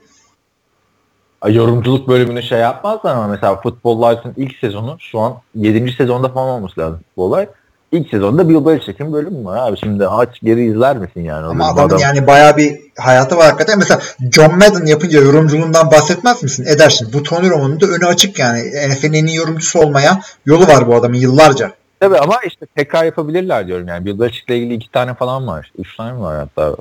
Ay, 1.41 1.55
Yorumculuk 1.55 2.09
bölümünü 2.09 2.43
şey 2.43 2.59
yapmazlar 2.59 3.15
ama 3.15 3.29
mesela 3.29 3.61
Football 3.61 4.03
Life'ın 4.03 4.35
ilk 4.37 4.57
sezonu 4.57 4.97
şu 5.01 5.21
an 5.21 5.37
7. 5.55 5.93
sezonda 5.93 6.29
falan 6.29 6.49
olması 6.49 6.81
lazım 6.81 7.01
Football 7.15 7.41
Life. 7.41 7.53
İlk 7.93 8.09
sezonda 8.09 8.49
Bill 8.49 8.67
Belichick'in 8.67 9.13
bölümü 9.13 9.45
var 9.45 9.69
abi. 9.69 9.77
Şimdi 9.79 10.07
aç 10.07 10.41
geri 10.43 10.65
izler 10.65 10.97
misin 10.97 11.21
yani? 11.21 11.47
Ama 11.47 11.67
adamın 11.73 11.89
Adam- 11.89 11.99
yani 11.99 12.27
bayağı 12.27 12.57
bir 12.57 12.81
hayatı 12.99 13.37
var 13.37 13.45
hakikaten. 13.45 13.79
Mesela 13.79 14.01
John 14.33 14.59
Madden 14.59 14.87
yapınca 14.87 15.21
yorumculuğundan 15.21 15.91
bahsetmez 15.91 16.43
misin? 16.43 16.65
Edersin. 16.67 17.09
Bu 17.13 17.23
Tony 17.23 17.51
Romo'nun 17.51 17.81
da 17.81 17.87
önü 17.87 18.07
açık 18.07 18.39
yani. 18.39 18.61
NFL'in 18.89 19.13
en 19.13 19.27
iyi 19.27 19.37
yorumcusu 19.37 19.81
olmaya 19.81 20.21
yolu 20.47 20.67
var 20.67 20.87
bu 20.89 20.95
adamın 20.95 21.17
yıllarca. 21.17 21.73
Tabii 22.01 22.19
ama 22.19 22.35
işte 22.47 22.67
tekrar 22.77 23.05
yapabilirler 23.05 23.67
diyorum 23.67 23.89
yani. 23.89 24.05
Bill 24.05 24.21
Belichick'le 24.21 24.51
ilgili 24.51 24.75
iki 24.75 24.91
tane 24.91 25.15
falan 25.15 25.47
var. 25.47 25.73
Üç 25.79 25.97
tane 25.97 26.13
mi 26.13 26.21
var 26.21 26.37
hatta? 26.37 26.77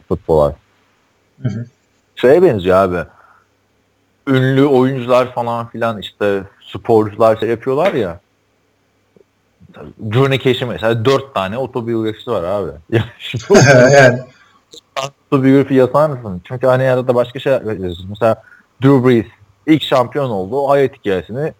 Hı 1.41 1.49
hı. 1.49 1.65
Şeye 2.15 2.43
benziyor 2.43 2.77
abi. 2.77 3.09
Ünlü 4.27 4.65
oyuncular 4.65 5.33
falan 5.33 5.67
filan 5.67 5.99
işte 5.99 6.43
sporcular 6.73 7.38
şey 7.38 7.49
yapıyorlar 7.49 7.93
ya. 7.93 8.19
Johnny 10.11 10.39
Cash'in 10.39 10.68
mesela 10.68 11.06
dört 11.06 11.35
tane 11.35 11.57
otobiyografisi 11.57 12.31
var 12.31 12.43
abi. 12.43 12.72
Yani 13.93 14.19
otobiyografi 15.31 15.73
yazar 15.73 16.10
mısın? 16.10 16.41
Çünkü 16.43 16.68
hani 16.68 16.89
arada 16.89 17.15
başka 17.15 17.39
şeyler 17.39 17.61
yazıyorsun. 17.61 18.10
Mesela 18.10 18.43
Drew 18.84 19.10
Brees 19.10 19.26
ilk 19.68 19.84
şampiyon 19.84 20.30
oldu. 20.30 20.56
O 20.56 20.69
hayat 20.69 20.95
hikayesini 20.95 21.53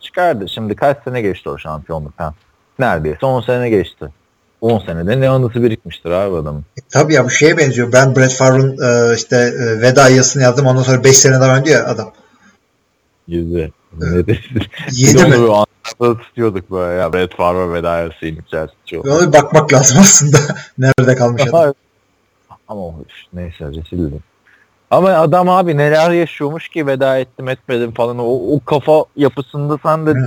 çıkardı. 0.00 0.48
Şimdi 0.48 0.76
kaç 0.76 1.04
sene 1.04 1.20
geçti 1.20 1.48
o 1.48 1.58
şampiyonluk 1.58 2.12
ha? 2.16 2.34
Neredeyse 2.78 3.26
10 3.26 3.40
sene 3.40 3.70
geçti. 3.70 4.08
10 4.60 4.78
senede 4.78 5.20
ne 5.20 5.28
anısı 5.28 5.62
birikmiştir 5.62 6.10
abi 6.10 6.36
adamın. 6.36 6.64
tabii 6.88 7.14
ya 7.14 7.24
bu 7.24 7.30
şeye 7.30 7.58
benziyor. 7.58 7.92
Ben 7.92 8.16
Brett 8.16 8.32
Favre'ın 8.32 8.78
e, 8.82 9.14
işte 9.14 9.36
e, 9.36 9.80
veda 9.80 10.08
yazısını 10.08 10.42
yazdım. 10.42 10.66
Ondan 10.66 10.82
sonra 10.82 11.04
5 11.04 11.18
sene 11.18 11.40
daha 11.40 11.56
önce 11.56 11.72
ya 11.72 11.86
adam. 11.86 12.12
Yüzde. 13.28 13.70
Yedi 14.92 15.24
mi? 15.24 15.36
onu 15.36 15.66
anlamda 16.00 16.22
tutuyorduk 16.22 16.70
böyle 16.70 17.00
ya. 17.00 17.12
Brett 17.12 17.36
Favre 17.36 17.72
veda 17.72 18.04
içerisinde. 18.04 19.10
Ona 19.10 19.28
bir 19.28 19.32
bakmak 19.32 19.72
lazım 19.72 19.98
aslında. 20.00 20.38
Nerede 20.78 21.14
kalmış 21.14 21.42
adam. 21.42 21.74
Ama 22.68 22.82
neyse 23.32 23.64
rezildi. 23.64 24.20
Ama 24.90 25.08
adam 25.08 25.48
abi 25.48 25.76
neler 25.76 26.10
yaşıyormuş 26.10 26.68
ki 26.68 26.86
veda 26.86 27.18
ettim 27.18 27.48
etmedim 27.48 27.92
falan. 27.92 28.18
O, 28.18 28.54
o 28.54 28.60
kafa 28.64 29.04
yapısında 29.16 29.78
sen 29.82 30.06
de 30.06 30.12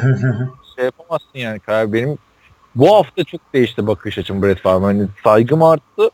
şey 0.75 0.85
yapamazsın 0.85 1.39
yani. 1.39 1.59
Karar. 1.59 1.93
Benim 1.93 2.17
bu 2.75 2.95
hafta 2.95 3.23
çok 3.23 3.41
değişti 3.53 3.87
bakış 3.87 4.17
açım 4.17 4.43
Brett 4.43 4.59
Favre. 4.59 4.85
Hani 4.85 5.07
saygım 5.23 5.63
arttı. 5.63 6.09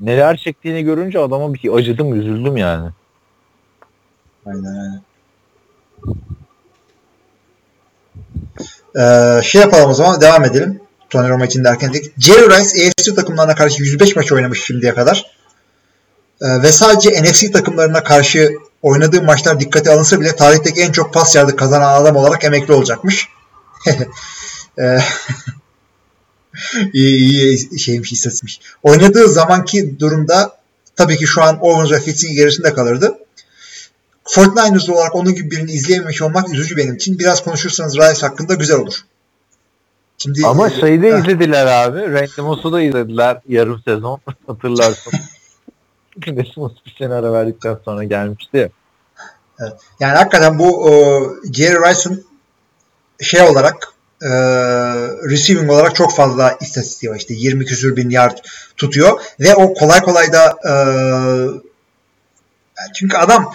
Neler 0.00 0.36
çektiğini 0.36 0.82
görünce 0.82 1.18
adama 1.18 1.54
bir 1.54 1.72
acıdım, 1.72 2.20
üzüldüm 2.20 2.56
yani. 2.56 2.90
Aynen 4.46 4.64
aynen. 4.64 5.02
Ee, 8.98 9.42
şey 9.42 9.60
yapalım 9.60 9.90
o 9.90 9.94
zaman 9.94 10.20
devam 10.20 10.44
edelim. 10.44 10.80
Tony 11.10 11.28
Romo 11.28 11.44
için 11.44 11.64
derken 11.64 11.92
dedik. 11.92 12.20
Jerry 12.20 12.46
Rice 12.46 12.88
AFC 12.88 13.14
takımlarına 13.14 13.54
karşı 13.54 13.82
105 13.82 14.16
maç 14.16 14.32
oynamış 14.32 14.64
şimdiye 14.64 14.94
kadar. 14.94 15.30
Ee, 16.42 16.62
ve 16.62 16.72
sadece 16.72 17.22
NFC 17.22 17.52
takımlarına 17.52 18.04
karşı 18.04 18.52
oynadığı 18.82 19.22
maçlar 19.22 19.60
dikkate 19.60 19.90
alınsa 19.90 20.20
bile 20.20 20.36
tarihteki 20.36 20.80
en 20.80 20.92
çok 20.92 21.14
pas 21.14 21.34
yardı 21.34 21.56
kazanan 21.56 22.02
adam 22.02 22.16
olarak 22.16 22.44
emekli 22.44 22.72
olacakmış. 22.72 23.28
Ee, 24.78 24.98
iyi, 26.92 27.18
iyi 27.18 27.78
şeymiş 27.78 28.12
istatistikmiş. 28.12 28.60
Oynadığı 28.82 29.28
zamanki 29.28 29.98
durumda 29.98 30.56
tabii 30.96 31.16
ki 31.16 31.26
şu 31.26 31.42
an 31.42 31.58
Owens 31.60 31.90
ve 31.92 32.00
Fitz'in 32.00 32.34
gerisinde 32.34 32.74
kalırdı. 32.74 33.18
49ers 34.34 34.92
olarak 34.92 35.14
onun 35.14 35.34
gibi 35.34 35.50
birini 35.50 35.72
izleyememiş 35.72 36.22
olmak 36.22 36.54
üzücü 36.54 36.76
benim 36.76 36.94
için. 36.94 37.18
Biraz 37.18 37.44
konuşursanız 37.44 37.96
Rice 37.96 38.26
hakkında 38.26 38.54
güzel 38.54 38.78
olur. 38.78 38.94
Şimdi 40.18 40.46
Ama 40.46 40.70
şeyde 40.70 41.12
Heh, 41.12 41.18
izlediler 41.18 41.66
abi. 41.66 42.12
Randy 42.12 42.40
Moss'u 42.40 42.72
da 42.72 42.82
izlediler 42.82 43.40
yarım 43.48 43.82
sezon. 43.84 44.20
Hatırlarsın. 44.46 45.12
Randy 46.26 46.42
Moss 46.56 46.72
bir 46.86 46.94
sene 46.98 47.14
ara 47.14 47.32
verdikten 47.32 47.78
sonra 47.84 48.04
gelmişti 48.04 48.56
ya. 48.56 48.68
Yani 50.00 50.16
hakikaten 50.16 50.58
bu 50.58 50.90
e, 50.90 50.92
Jerry 51.52 51.90
Rice'ın 51.90 52.24
şey 53.20 53.42
olarak 53.42 53.88
e, 54.22 54.28
receiving 55.30 55.70
olarak 55.70 55.94
çok 55.94 56.16
fazla 56.16 56.56
istatistiği 56.60 57.12
var. 57.12 57.16
İşte 57.16 57.34
20 57.34 57.64
küsür 57.64 57.96
bin 57.96 58.10
yard 58.10 58.38
tutuyor 58.76 59.20
ve 59.40 59.54
o 59.54 59.74
kolay 59.74 60.00
kolay 60.00 60.32
da 60.32 60.58
e, 60.68 60.74
çünkü 62.94 63.16
adam 63.16 63.54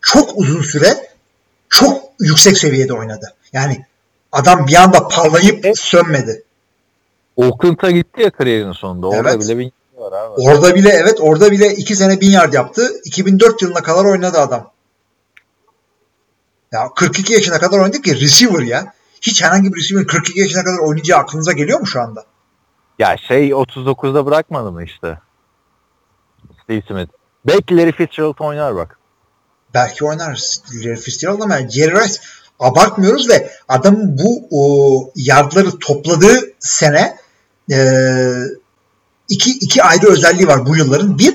çok 0.00 0.30
uzun 0.36 0.62
süre 0.62 1.10
çok 1.68 2.02
yüksek 2.20 2.58
seviyede 2.58 2.92
oynadı. 2.94 3.34
Yani 3.52 3.86
adam 4.32 4.66
bir 4.66 4.74
anda 4.74 5.08
parlayıp 5.08 5.64
Evet. 5.64 5.78
sönmedi. 5.78 6.42
Oakland'a 7.36 7.90
gitti 7.90 8.22
ya 8.22 8.30
kariyerinin 8.30 8.72
sonunda. 8.72 9.08
Orada 9.08 9.30
Evet. 9.30 9.40
bile 9.40 9.58
bir 9.58 9.72
var 9.96 10.12
abi. 10.12 10.34
Orada 10.40 10.74
bile 10.74 10.88
evet 10.88 11.18
orada 11.20 11.50
bile 11.52 11.74
2 11.74 11.96
sene 11.96 12.20
1000 12.20 12.30
yard 12.30 12.52
yaptı. 12.52 12.90
2004 13.04 13.62
yılına 13.62 13.82
kadar 13.82 14.04
oynadı 14.04 14.38
adam. 14.38 14.72
Ya 16.72 16.88
42 16.96 17.32
yaşına 17.32 17.58
kadar 17.58 17.78
oynadı 17.78 18.02
ki 18.02 18.20
receiver 18.20 18.62
ya. 18.62 18.92
Hiç 19.22 19.42
herhangi 19.42 19.72
bir 19.74 19.80
receiver 19.80 20.06
42 20.06 20.40
yaşına 20.40 20.64
kadar 20.64 20.78
oynayacağı 20.78 21.18
aklınıza 21.18 21.52
geliyor 21.52 21.80
mu 21.80 21.86
şu 21.86 22.00
anda? 22.00 22.24
Ya 22.98 23.16
şey 23.28 23.48
39'da 23.50 24.26
bırakmadı 24.26 24.72
mı 24.72 24.84
işte? 24.84 25.18
Steve 26.64 26.82
Smith. 26.88 27.10
Belki 27.46 27.76
Larry 27.76 27.92
Fitzgerald 27.92 28.38
oynar 28.38 28.76
bak. 28.76 28.98
Belki 29.74 30.04
oynar 30.04 30.40
Fitzgerald 31.00 31.40
ama 31.40 31.68
Jerry 31.68 31.94
Rice 31.94 32.20
abartmıyoruz 32.60 33.28
ve 33.28 33.50
adamın 33.68 34.18
bu 34.18 34.48
o, 34.50 35.12
yardları 35.16 35.78
topladığı 35.78 36.40
sene 36.60 37.16
e, 37.72 37.78
iki, 39.28 39.50
iki 39.50 39.82
ayrı 39.82 40.06
özelliği 40.06 40.48
var 40.48 40.66
bu 40.66 40.76
yılların. 40.76 41.18
Bir 41.18 41.34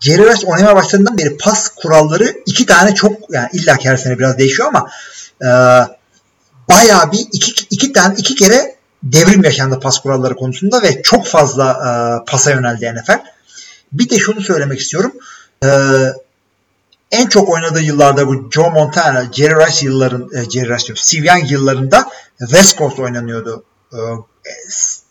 Jerry 0.00 0.32
Rice 0.32 0.46
oynamaya 0.46 0.76
başladığından 0.76 1.18
beri 1.18 1.36
pas 1.36 1.68
kuralları 1.68 2.42
iki 2.46 2.66
tane 2.66 2.94
çok 2.94 3.12
yani 3.30 3.48
illa 3.52 3.76
her 3.82 3.96
sene 3.96 4.18
biraz 4.18 4.38
değişiyor 4.38 4.68
ama 4.68 4.90
e, 5.42 5.48
bayağı 6.68 7.12
bir 7.12 7.26
iki, 7.32 7.66
iki 7.70 7.92
tane 7.92 8.14
iki 8.18 8.34
kere 8.34 8.76
devrim 9.02 9.44
yaşandı 9.44 9.80
pas 9.80 9.98
kuralları 9.98 10.36
konusunda 10.36 10.82
ve 10.82 11.02
çok 11.02 11.26
fazla 11.26 11.70
e, 11.72 11.90
pasa 12.30 12.50
yöneldi 12.50 12.94
NFL. 12.94 13.20
Bir 13.92 14.10
de 14.10 14.18
şunu 14.18 14.40
söylemek 14.40 14.80
istiyorum. 14.80 15.12
E, 15.64 15.68
en 17.12 17.26
çok 17.26 17.48
oynadığı 17.48 17.82
yıllarda 17.82 18.26
bu 18.26 18.50
Joe 18.50 18.70
Montana, 18.70 19.32
Jerry 19.32 19.66
Rice 19.66 19.86
yılların, 19.86 20.28
e, 20.34 20.50
Jerry 20.50 20.74
Rice 20.74 20.86
diyorum, 20.86 20.96
Steve 20.96 21.26
Young 21.26 21.50
yıllarında 21.50 22.08
West 22.38 22.78
Coast 22.78 22.98
oynanıyordu 22.98 23.64
e, 23.92 24.00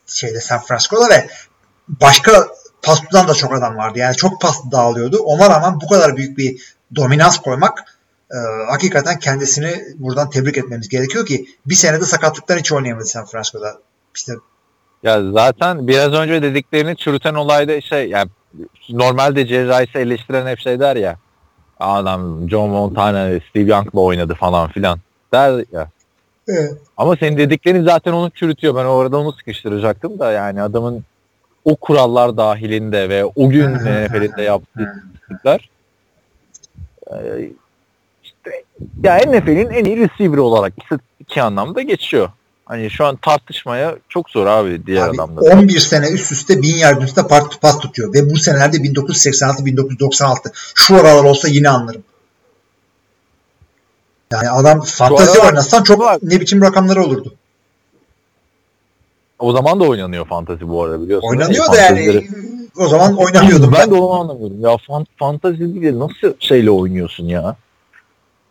şeyde 0.07 0.41
San 0.41 0.59
Francisco'da 0.59 1.09
ve 1.09 1.27
başka 1.87 2.47
pas 2.81 3.01
da 3.13 3.33
çok 3.33 3.53
adam 3.53 3.77
vardı. 3.77 3.99
Yani 3.99 4.15
çok 4.15 4.41
pas 4.41 4.57
dağılıyordu. 4.71 5.17
Ona 5.17 5.49
rağmen 5.49 5.81
bu 5.81 5.87
kadar 5.87 6.17
büyük 6.17 6.37
bir 6.37 6.75
dominans 6.95 7.37
koymak 7.37 7.99
e, 8.31 8.37
hakikaten 8.71 9.19
kendisini 9.19 9.83
buradan 9.95 10.29
tebrik 10.29 10.57
etmemiz 10.57 10.89
gerekiyor 10.89 11.25
ki 11.25 11.45
bir 11.65 11.75
senede 11.75 12.05
sakatlıktan 12.05 12.57
hiç 12.57 12.71
oynayamadı 12.71 13.05
San 13.05 13.25
Francisco'da. 13.25 13.77
İşte 14.15 14.33
Ya 15.03 15.31
zaten 15.31 15.87
biraz 15.87 16.13
önce 16.13 16.41
dediklerini 16.41 16.97
çürüten 16.97 17.33
olayda 17.33 17.81
şey 17.81 18.09
yani 18.09 18.29
normalde 18.89 19.47
Jerry 19.47 19.67
Rice'ı 19.67 20.01
eleştiren 20.01 20.47
hep 20.47 20.59
şey 20.59 20.79
der 20.79 20.95
ya 20.95 21.17
adam 21.81 22.49
John 22.49 22.69
Montana, 22.69 23.39
Steve 23.49 23.71
Young'la 23.71 24.01
oynadı 24.01 24.33
falan 24.33 24.69
filan 24.69 24.99
der 25.33 25.65
ya. 25.71 25.87
Evet. 26.47 26.73
Ama 26.97 27.15
senin 27.15 27.37
dediklerin 27.37 27.83
zaten 27.83 28.11
onu 28.11 28.29
çürütüyor. 28.29 28.75
Ben 28.75 28.85
orada 28.85 29.17
onu 29.17 29.33
sıkıştıracaktım 29.33 30.19
da 30.19 30.31
yani 30.31 30.61
adamın 30.61 31.03
o 31.65 31.75
kurallar 31.75 32.37
dahilinde 32.37 33.09
ve 33.09 33.25
o 33.25 33.49
gün 33.49 33.75
NFL'inde 33.75 34.41
yaptığı 34.41 34.81
istatistikler 34.81 35.69
e, 37.11 37.49
işte 38.23 38.63
ya 39.03 39.17
NFL'in 39.17 39.69
en 39.69 39.85
iyi 39.85 39.97
receiver 39.97 40.37
olarak 40.37 40.73
iki 41.19 41.41
anlamda 41.41 41.81
geçiyor. 41.81 42.29
Hani 42.71 42.89
şu 42.89 43.05
an 43.05 43.15
tartışmaya 43.15 43.97
çok 44.09 44.29
zor 44.29 44.47
abi 44.47 44.85
diğer 44.85 45.07
Abi, 45.07 45.15
adamlar. 45.15 45.41
11 45.41 45.79
sene 45.79 46.09
üst 46.09 46.31
üste 46.31 46.61
1000 46.61 46.75
yard 46.75 47.01
üstünde 47.01 47.27
pas, 47.27 47.43
pas 47.61 47.79
tutuyor. 47.79 48.13
Ve 48.13 48.29
bu 48.29 48.37
senelerde 48.37 48.77
1986-1996. 48.77 50.51
Şu 50.75 50.95
aralar 50.95 51.23
olsa 51.23 51.47
yine 51.47 51.69
anlarım. 51.69 52.03
Yani 54.31 54.49
adam 54.49 54.81
fantazi 54.81 55.39
oynasan 55.39 55.83
çok 55.83 55.99
Var. 55.99 56.19
ne 56.23 56.41
biçim 56.41 56.61
rakamları 56.61 57.03
olurdu. 57.03 57.33
O 59.39 59.51
zaman 59.51 59.79
da 59.79 59.83
oynanıyor 59.83 60.27
fantazi 60.27 60.69
bu 60.69 60.83
arada 60.83 61.01
biliyorsun. 61.01 61.27
Oynanıyor 61.27 61.73
da 61.73 61.77
yani 61.77 62.27
o 62.77 62.87
zaman 62.87 63.17
oynamıyordum 63.17 63.73
ben 63.73 63.81
ben. 63.81 63.91
de 63.91 63.95
onu 63.95 64.13
anlamıyorum. 64.13 64.61
Ya 64.61 64.77
fan, 64.87 65.05
fantazi 65.19 65.99
nasıl 65.99 66.33
şeyle 66.39 66.71
oynuyorsun 66.71 67.25
ya? 67.25 67.55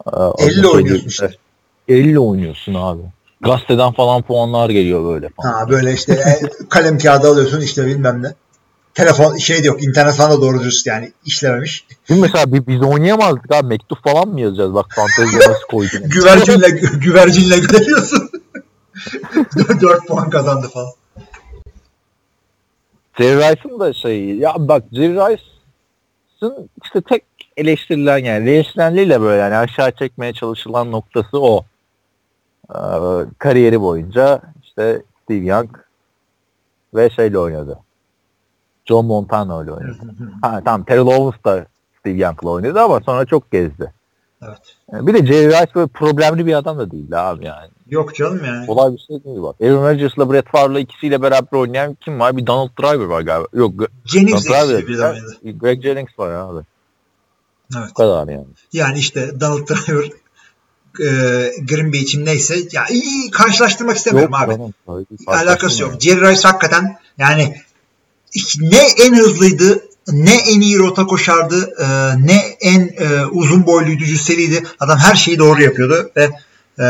Aa, 0.05 0.33
Elle 0.39 0.69
oynuyorsun 0.69 1.09
söyleyeyim 1.09 1.41
de. 1.89 1.95
Elle 1.95 2.19
oynuyorsun 2.19 2.75
abi. 2.75 3.03
Gazeteden 3.41 3.93
falan 3.93 4.23
puanlar 4.23 4.71
geliyor 4.71 5.05
böyle 5.05 5.29
falan. 5.29 5.53
Ha 5.53 5.69
böyle 5.69 5.93
işte 5.93 6.12
e, 6.12 6.41
kalem 6.69 6.99
kağıdı 6.99 7.29
alıyorsun 7.29 7.61
işte 7.61 7.87
bilmem 7.87 8.23
ne. 8.23 8.35
Telefon 8.95 9.37
şey 9.37 9.62
de 9.62 9.67
yok 9.67 9.83
internet 9.83 10.15
falan 10.15 10.31
da 10.33 10.41
doğru 10.41 10.61
dürüst 10.61 10.87
yani 10.87 11.12
işlememiş. 11.25 11.87
Şimdi 12.07 12.21
mesela 12.21 12.53
bi- 12.53 12.67
biz 12.67 12.83
oynayamazdık 12.83 13.53
abi. 13.55 13.67
Mektup 13.67 14.05
falan 14.05 14.29
mı 14.29 14.41
yazacağız? 14.41 14.75
Bak 14.75 14.87
fanteziye 14.91 15.41
nasıl 15.49 15.67
koydun? 15.71 16.03
Güvercinle 16.09 16.69
güvercinle 17.01 17.59
geliyorsun. 17.59 18.31
4 19.81 20.07
puan 20.09 20.31
kazandı 20.31 20.69
falan. 20.69 20.89
Jerry 23.19 23.37
Rice'ın 23.37 23.81
da 23.81 23.93
şey 23.93 24.25
ya 24.25 24.55
bak 24.59 24.85
Jerry 24.93 25.15
Rice'ın 25.15 26.71
işte 26.85 27.01
tek 27.09 27.25
eleştirilen 27.57 28.19
yani 28.19 28.51
eleştirenliğiyle 28.51 29.21
böyle 29.21 29.41
yani 29.43 29.57
aşağı 29.57 29.93
çekmeye 29.93 30.33
çalışılan 30.33 30.93
noktası 30.93 31.41
o. 31.41 31.65
Ee, 32.75 33.27
kariyeri 33.39 33.81
boyunca 33.81 34.41
işte 34.63 35.03
Steve 35.25 35.47
Young 35.47 35.71
ve 36.95 37.11
şeyle 37.11 37.39
oynadı. 37.39 37.79
John 38.85 39.07
Montana 39.07 39.65
ile 39.65 39.73
oynadı. 39.73 39.99
Ha, 40.43 40.63
tamam 40.65 40.85
Terrell 40.85 41.07
Owens 41.07 41.45
da 41.45 41.67
Steve 42.01 42.19
Young'la 42.19 42.51
oynadı 42.51 42.81
ama 42.81 43.01
sonra 43.01 43.25
çok 43.25 43.51
gezdi. 43.51 43.93
Evet. 44.43 44.77
Yani 44.93 45.07
bir 45.07 45.15
de 45.15 45.27
Jerry 45.27 45.49
Rice 45.49 45.75
böyle 45.75 45.87
problemli 45.87 46.47
bir 46.47 46.55
adam 46.55 46.79
da 46.79 46.91
değil 46.91 47.31
abi 47.31 47.45
yani. 47.47 47.69
Yok 47.89 48.15
canım 48.15 48.41
yani. 48.45 48.67
Kolay 48.67 48.93
bir 48.93 48.99
şey 48.99 49.25
değil 49.25 49.43
bak. 49.43 49.57
Aaron 49.63 49.89
Rodgers'la 49.89 50.33
Brett 50.33 50.49
Favre'la 50.49 50.81
ikisiyle 50.81 51.23
beraber 51.23 51.59
oynayan 51.59 51.95
kim 51.95 52.21
var? 52.21 52.37
Bir 52.37 52.47
Donald 52.47 52.71
Driver 52.81 53.05
var 53.05 53.21
galiba. 53.21 53.49
Yok 53.53 53.73
Jennings 54.05 54.47
Driver. 54.47 54.89
bir 54.89 54.99
de. 54.99 55.53
Greg 55.53 55.83
Jennings 55.83 56.19
var 56.19 56.31
abi. 56.31 56.61
Evet. 57.77 57.89
Bu 57.91 57.95
kadar 57.95 58.29
yani. 58.29 58.47
Yani 58.73 58.99
işte 58.99 59.41
Donald 59.41 59.69
Driver 59.69 60.11
e, 61.01 61.07
Green 61.69 61.93
Bay 61.93 62.01
için 62.01 62.27
neyse 62.27 62.57
ya 62.73 62.87
iyi 62.87 63.31
karşılaştırmak 63.31 63.97
istemiyorum 63.97 64.35
abi. 64.35 64.53
canım, 64.53 64.75
hayır, 64.87 65.07
Alakası 65.27 65.83
yok. 65.83 66.01
Jerry 66.01 66.21
Rice 66.21 66.49
hakikaten 66.49 66.99
yani 67.19 67.57
ne 68.61 68.83
en 68.99 69.15
hızlıydı 69.15 69.83
ne 70.09 70.35
en 70.35 70.61
iyi 70.61 70.79
rota 70.79 71.07
koşardı 71.07 71.75
e, 71.81 71.87
ne 72.27 72.57
en 72.61 72.91
e, 72.99 73.27
uzun 73.27 73.67
boyluydu 73.67 74.05
cüsseliydi. 74.05 74.62
Adam 74.81 74.99
her 74.99 75.15
şeyi 75.15 75.39
doğru 75.39 75.62
yapıyordu 75.62 76.11
ve 76.17 76.31
e, 76.79 76.85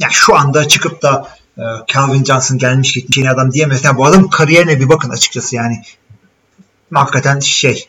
yani 0.00 0.12
şu 0.12 0.36
anda 0.36 0.68
çıkıp 0.68 1.02
da 1.02 1.28
e, 1.58 1.62
Calvin 1.92 2.24
Johnson 2.24 2.58
gelmiş 2.58 2.92
gitmiş 2.92 3.18
yeni 3.18 3.30
adam 3.30 3.52
diyemez. 3.52 3.84
Yani 3.84 3.96
bu 3.96 4.06
adamın 4.06 4.28
kariyerine 4.28 4.80
bir 4.80 4.88
bakın 4.88 5.10
açıkçası 5.10 5.56
yani. 5.56 5.82
Hakikaten 6.94 7.40
şey 7.40 7.88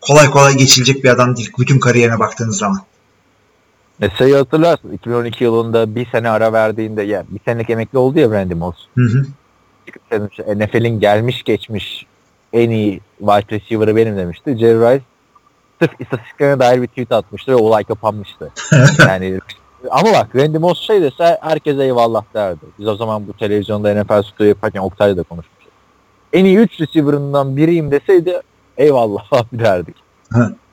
kolay 0.00 0.30
kolay 0.30 0.56
geçilecek 0.56 1.04
bir 1.04 1.08
adam 1.08 1.36
değil. 1.36 1.52
Bütün 1.58 1.78
kariyerine 1.78 2.18
baktığınız 2.18 2.58
zaman. 2.58 2.82
E, 4.00 4.10
şeyi 4.10 4.34
hatırlarsın. 4.34 4.92
2012 4.92 5.44
yılında 5.44 5.94
bir 5.94 6.06
sene 6.06 6.30
ara 6.30 6.52
verdiğinde 6.52 7.02
ya 7.02 7.24
bir 7.28 7.40
senelik 7.44 7.70
emekli 7.70 7.98
oldu 7.98 8.18
ya 8.18 8.30
Randy 8.30 8.54
Moss. 8.54 8.76
Hı 8.94 9.04
hı. 9.04 9.26
NFL'in 10.56 11.00
gelmiş 11.00 11.42
geçmiş 11.42 12.06
en 12.52 12.70
iyi 12.70 13.00
wide 13.18 13.56
receiver'ı 13.56 13.96
benim 13.96 14.16
demişti. 14.16 14.56
Jerry 14.56 14.78
Rice 14.78 15.04
sırf 15.82 16.00
istatistiklerine 16.00 16.58
dair 16.58 16.82
bir 16.82 16.86
tweet 16.86 17.12
atmıştı 17.12 17.52
ve 17.52 17.56
olay 17.56 17.84
kapanmıştı. 17.84 18.50
yani 19.08 19.40
ama 19.90 20.12
bak 20.12 20.36
Randy 20.36 20.58
Moss 20.58 20.80
şey 20.80 21.02
dese 21.02 21.38
herkese 21.40 21.84
eyvallah 21.84 22.24
derdi. 22.34 22.64
Biz 22.78 22.86
o 22.88 22.96
zaman 22.96 23.28
bu 23.28 23.32
televizyonda 23.32 23.94
NFL 23.94 24.22
stüdyo 24.22 24.46
yaparken 24.46 24.80
Oktay'la 24.80 25.16
da 25.16 25.22
konuşmuştuk. 25.22 25.72
En 26.32 26.44
iyi 26.44 26.58
3 26.58 26.80
receiver'ından 26.80 27.56
biriyim 27.56 27.90
deseydi 27.90 28.40
eyvallah 28.76 29.24
abi 29.32 29.58
derdik. 29.58 29.96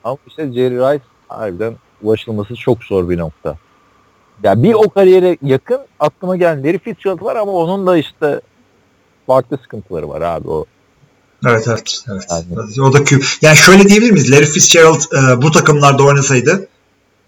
Ama 0.04 0.18
işte 0.28 0.52
Jerry 0.54 0.76
Rice 0.76 1.04
harbiden 1.28 1.76
ulaşılması 2.02 2.56
çok 2.56 2.84
zor 2.84 3.10
bir 3.10 3.18
nokta. 3.18 3.58
Ya 4.44 4.64
bir 4.64 4.74
o 4.74 4.90
kariyere 4.90 5.38
yakın 5.42 5.80
aklıma 6.00 6.36
gelen 6.38 6.64
Larry 6.64 6.80
Fitzgerald 6.80 7.22
var 7.22 7.36
ama 7.36 7.52
onun 7.52 7.88
da 7.88 7.98
işte 7.98 8.42
farklı 9.28 9.58
sıkıntıları 9.58 10.10
var 10.10 10.22
abi 10.22 10.50
o. 10.50 10.66
Evet 11.48 11.68
evet. 11.68 12.04
evet. 12.12 12.24
Yani- 12.30 12.82
O 12.90 12.94
da 12.94 12.98
kü- 12.98 13.38
yani 13.46 13.56
şöyle 13.58 13.84
diyebilir 13.90 14.12
miyiz? 14.12 14.32
Larry 14.32 14.46
Fitzgerald 14.46 15.02
e, 15.02 15.42
bu 15.42 15.52
takımlarda 15.52 16.04
oynasaydı 16.04 16.68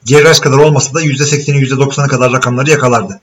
Rice 0.09 0.41
kadar 0.41 0.57
olmasa 0.57 0.93
da 0.93 1.01
%80'i 1.01 1.63
%90'ı 1.65 2.07
kadar 2.07 2.31
rakamları 2.33 2.69
yakalardı. 2.69 3.19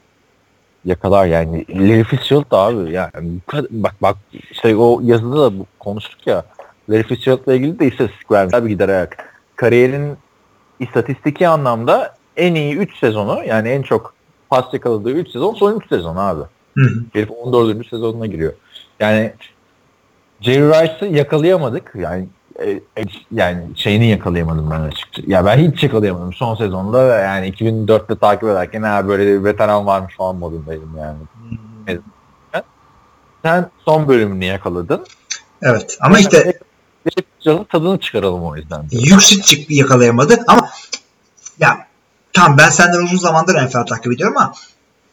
Yakalar 0.85 1.27
yani. 1.27 1.65
Larry 1.71 2.05
Fitzgerald 2.05 2.51
da 2.51 2.57
abi 2.59 2.93
yani 2.93 3.39
bak 3.71 3.95
bak 4.03 4.17
işte 4.51 4.77
o 4.77 5.01
yazıda 5.05 5.37
da 5.41 5.59
bu- 5.59 5.67
konuştuk 5.79 6.27
ya 6.27 6.45
Larry 6.91 7.03
Fitzgerald'la 7.03 7.55
ilgili 7.55 7.79
de 7.79 7.87
istatistik 7.89 8.31
vermiş. 8.31 8.55
Abi 8.55 8.69
gider 8.69 8.89
ayak. 8.89 9.17
Kariyerin 9.57 10.17
istatistiki 10.81 11.49
anlamda 11.49 12.15
en 12.37 12.55
iyi 12.55 12.77
3 12.77 12.99
sezonu 12.99 13.45
yani 13.45 13.69
en 13.69 13.83
çok 13.83 14.15
pas 14.51 14.75
yakaladığı 14.75 15.11
3 15.11 15.31
sezon 15.31 15.55
son 15.55 15.81
3 15.81 15.89
sezon 15.89 16.17
abi. 16.17 16.43
Hı 16.77 16.83
hı. 16.83 17.05
Herif 17.13 17.31
14. 17.31 17.87
sezonuna 17.87 18.27
giriyor. 18.27 18.53
Yani 19.01 19.33
Jerry 20.41 20.69
Rice'ı 20.69 21.07
yakalayamadık. 21.07 21.93
Yani 21.95 22.29
e, 22.59 22.71
e, 22.71 23.05
yani 23.33 23.63
şeyini 23.77 24.07
yakalayamadım 24.07 24.71
ben 24.71 24.81
açıkçası. 24.81 25.31
Ya 25.31 25.45
ben 25.45 25.59
hiç 25.59 25.83
yakalayamadım 25.83 26.33
son 26.33 26.55
sezonda 26.55 27.19
yani 27.19 27.51
2004'te 27.51 28.19
takip 28.19 28.45
ederken 28.49 28.83
ha 28.83 29.09
böyle 29.09 29.27
bir 29.27 29.45
veteran 29.45 29.87
varmış 29.87 30.17
falan 30.17 30.37
modundaydım 30.37 30.99
yani. 30.99 31.19
sen 33.43 33.71
son 33.85 34.09
bölümünü 34.09 34.45
yakaladın. 34.45 35.05
Evet 35.63 35.99
ama 36.01 36.19
işte 36.19 36.59
Canın 37.41 37.65
tadını 37.65 38.01
çıkaralım 38.01 38.43
o 38.43 38.57
yüzden. 38.57 38.89
Yüksek 38.93 39.45
çık 39.45 39.71
yakalayamadı 39.71 40.45
ama 40.47 40.71
ya 41.61 41.87
tamam 42.33 42.59
ben 42.59 42.71
senden 42.71 43.05
uzun 43.05 43.19
zamandır 43.19 43.55
NFL 43.55 43.87
takip 43.87 44.13
ediyorum 44.13 44.37
ama 44.37 44.53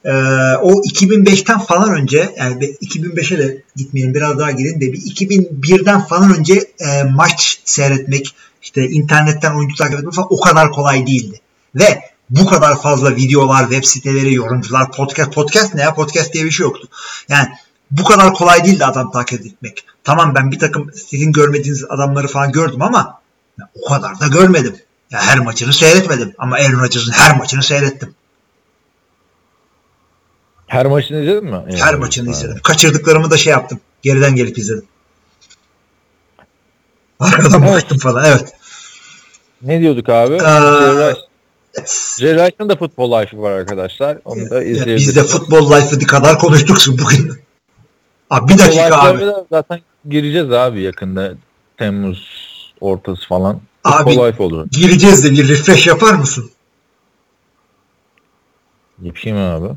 e, 0.06 0.11
o 0.56 0.72
2005'ten 0.72 1.60
falan 1.60 1.94
önce 1.94 2.34
yani 2.38 2.64
2005'e 2.64 3.38
de 3.38 3.64
gitmeyelim 3.76 4.14
biraz 4.14 4.40
daha 4.40 4.52
girin 4.52 4.82
de 4.82 4.94
bir 4.94 5.02
2001'den 5.02 6.02
falan 6.02 6.38
önce 6.38 6.53
e, 6.80 7.03
maç 7.03 7.61
seyretmek 7.65 8.36
işte 8.61 8.90
internetten 8.90 9.56
oyuncu 9.56 9.76
takip 9.76 9.99
etmek 9.99 10.14
falan 10.14 10.28
o 10.30 10.40
kadar 10.40 10.72
kolay 10.72 11.07
değildi. 11.07 11.41
Ve 11.76 12.02
bu 12.30 12.45
kadar 12.45 12.82
fazla 12.82 13.15
videolar, 13.15 13.64
web 13.64 13.84
siteleri, 13.84 14.34
yorumcular, 14.34 14.91
podcast, 14.91 15.34
podcast 15.34 15.76
ne 15.76 15.82
ya? 15.82 15.94
Podcast 15.94 16.34
diye 16.34 16.45
bir 16.45 16.52
şey 16.52 16.64
yoktu. 16.64 16.88
Yani 17.30 17.48
bu 17.94 18.03
kadar 18.03 18.34
kolay 18.34 18.64
değildi 18.64 18.86
adam 18.86 19.11
takip 19.11 19.45
etmek. 19.45 19.86
Tamam 20.03 20.36
ben 20.36 20.52
bir 20.52 20.60
takım 20.60 20.91
sizin 20.94 21.32
görmediğiniz 21.32 21.86
adamları 21.90 22.28
falan 22.28 22.52
gördüm 22.52 22.82
ama 22.82 23.22
ya, 23.60 23.70
o 23.82 23.90
kadar 23.90 24.20
da 24.20 24.28
görmedim. 24.28 24.76
Ya 25.11 25.22
her 25.22 25.40
maçını 25.40 25.74
seyretmedim 25.74 26.34
ama 26.38 26.56
Aaron 26.56 26.80
Rodgers'ın 26.80 27.11
her 27.11 27.38
maçını 27.38 27.64
seyrettim. 27.64 28.15
Her 30.68 30.86
maçını 30.86 31.22
izledin 31.22 31.45
mi? 31.45 31.61
Her 31.68 31.78
yani, 31.78 31.95
maçını 31.95 32.30
abi. 32.30 32.36
izledim. 32.36 32.60
Kaçırdıklarımı 32.64 33.32
da 33.32 33.38
şey 33.38 33.52
yaptım. 33.52 33.80
Geriden 34.02 34.36
gelip 34.36 34.57
izledim. 34.57 34.86
Arkadan 37.20 37.64
evet. 37.64 37.74
baktım 37.74 37.98
falan. 37.98 38.26
Evet. 38.26 38.53
Ne 39.61 39.82
diyorduk 39.82 40.10
abi? 40.10 40.34
Ee, 40.34 41.15
Jerry 42.20 42.70
da 42.70 42.76
futbol 42.76 43.22
life'ı 43.22 43.41
var 43.41 43.52
arkadaşlar. 43.52 44.18
Onu 44.26 44.49
da 44.49 44.64
izleyebiliriz. 44.64 45.07
Biz 45.07 45.15
de 45.15 45.24
futbol 45.24 45.72
life'ı 45.72 45.99
kadar 45.99 46.40
konuştuk 46.40 46.99
bugün. 46.99 47.44
Abi 48.34 48.53
bir 48.53 48.57
dakika 48.57 48.97
abi. 48.97 49.26
Zaten 49.49 49.80
gireceğiz 50.10 50.51
abi 50.51 50.81
yakında. 50.81 51.34
Temmuz 51.77 52.27
ortası 52.81 53.27
falan. 53.27 53.61
Abi 53.84 54.11
life 54.11 54.43
olur. 54.43 54.68
gireceğiz 54.72 55.23
de 55.23 55.31
bir 55.31 55.47
refresh 55.47 55.88
yapar 55.88 56.14
mısın? 56.14 56.51
Yapayım 59.01 59.38
abi. 59.38 59.68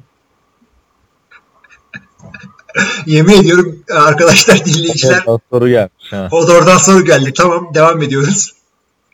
Yemin 3.06 3.32
ediyorum 3.32 3.78
arkadaşlar 3.90 4.64
dinleyiciler. 4.64 5.22
Oradan 5.26 5.40
soru 5.50 5.68
gelmiş. 5.68 6.12
Ha. 6.12 6.28
Oradan 6.32 6.76
soru 6.76 7.04
geldi. 7.04 7.32
Tamam 7.32 7.74
devam 7.74 8.02
ediyoruz. 8.02 8.52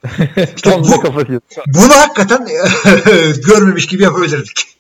Tam 0.62 0.85
bu, 0.85 1.02
bunu 1.66 1.94
hakikaten 1.94 2.48
görmemiş 3.47 3.86
gibi 3.86 4.02
yapabilirdik. 4.02 4.72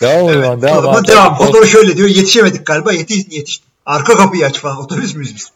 Devam 0.00 0.24
o 0.24 0.32
zaman. 0.32 0.62
Devam, 0.62 0.84
devam, 0.84 1.06
devam. 1.06 1.38
O 1.40 1.54
da 1.54 1.66
şöyle 1.66 1.96
diyor. 1.96 2.08
Yetişemedik 2.08 2.66
galiba. 2.66 2.92
Yetiş, 2.92 3.24
yetiş. 3.30 3.60
Arka 3.86 4.16
kapıyı 4.16 4.46
aç 4.46 4.60
falan. 4.60 4.78
Otobüs 4.78 5.14
müyüz 5.14 5.34
biz? 5.36 5.52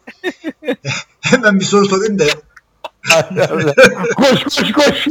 Hemen 1.21 1.61
bir 1.61 1.65
soru 1.65 1.87
sorayım 1.87 2.19
da. 2.19 2.25
koş 4.17 4.45
koş 4.45 4.73
koş. 4.73 5.07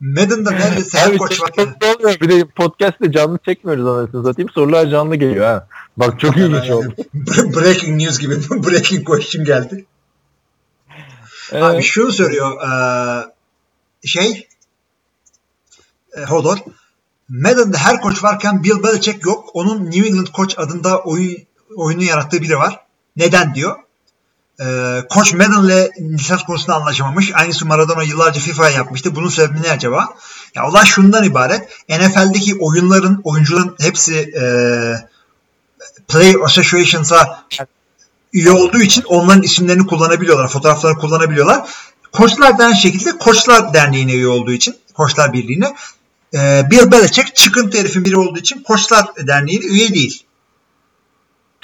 Madden'da 0.00 0.50
neredeyse 0.50 0.98
her 0.98 1.16
koç 1.16 1.40
var. 1.42 1.50
Oluyor. 1.94 2.20
Bir 2.20 2.28
de 2.28 2.44
podcast'te 2.44 3.12
canlı 3.12 3.38
çekmiyoruz 3.38 3.86
anasını 3.86 4.24
satayım. 4.24 4.50
Sorular 4.50 4.86
canlı 4.86 5.16
geliyor 5.16 5.46
ha. 5.46 5.68
Bak 5.96 6.20
çok 6.20 6.36
ilginç 6.36 6.70
oldu. 6.70 6.94
Breaking 7.54 8.02
news 8.02 8.18
gibi. 8.18 8.36
Breaking 8.50 9.06
question 9.06 9.44
geldi. 9.44 9.84
Evet. 11.52 11.62
Abi 11.62 11.82
şunu 11.82 12.12
soruyor. 12.12 12.52
Ee, 12.62 13.24
şey 14.04 14.48
Hodor. 16.20 16.58
Madden'da 17.28 17.78
her 17.78 18.00
koç 18.00 18.24
varken 18.24 18.64
Bill 18.64 18.82
Belichick 18.82 19.26
yok. 19.26 19.50
Onun 19.54 19.86
New 19.90 20.08
England 20.08 20.26
koç 20.26 20.58
adında 20.58 20.98
oyun, 20.98 21.36
oyunu 21.76 22.02
yarattığı 22.02 22.42
biri 22.42 22.56
var. 22.58 22.80
Neden 23.16 23.54
diyor. 23.54 23.76
Ee, 24.60 25.00
koç 25.10 25.34
Madden'le 25.34 25.90
lisans 26.00 26.42
konusunda 26.42 26.76
anlaşamamış. 26.76 27.32
Aynısı 27.34 27.66
Maradona 27.66 28.02
yıllarca 28.02 28.40
FIFA'ya 28.40 28.76
yapmıştı. 28.76 29.14
Bunun 29.14 29.28
sebebi 29.28 29.62
ne 29.62 29.70
acaba? 29.70 30.08
Ya 30.54 30.68
olay 30.68 30.84
şundan 30.84 31.24
ibaret. 31.24 31.68
NFL'deki 31.88 32.56
oyunların, 32.60 33.20
oyuncuların 33.24 33.76
hepsi 33.80 34.14
e, 34.14 34.44
Player 36.08 36.40
Associations'a 36.40 37.44
üye 38.32 38.50
olduğu 38.50 38.80
için 38.80 39.04
onların 39.06 39.42
isimlerini 39.42 39.86
kullanabiliyorlar. 39.86 40.48
Fotoğraflarını 40.48 40.98
kullanabiliyorlar. 40.98 41.68
Koçlar 42.12 42.60
aynı 42.60 42.74
şekilde 42.74 43.18
Koçlar 43.18 43.74
Derneği'ne 43.74 44.12
üye 44.12 44.28
olduğu 44.28 44.52
için, 44.52 44.76
Koçlar 44.94 45.32
Birliği'ne 45.32 45.74
e, 46.34 46.70
Bill 46.70 46.90
Belichick 46.92 47.36
çıkıntı 47.36 47.78
herifin 47.78 48.04
biri 48.04 48.16
olduğu 48.16 48.38
için 48.38 48.62
Koçlar 48.62 49.06
Derneği'ne 49.26 49.64
üye 49.64 49.94
değil. 49.94 50.22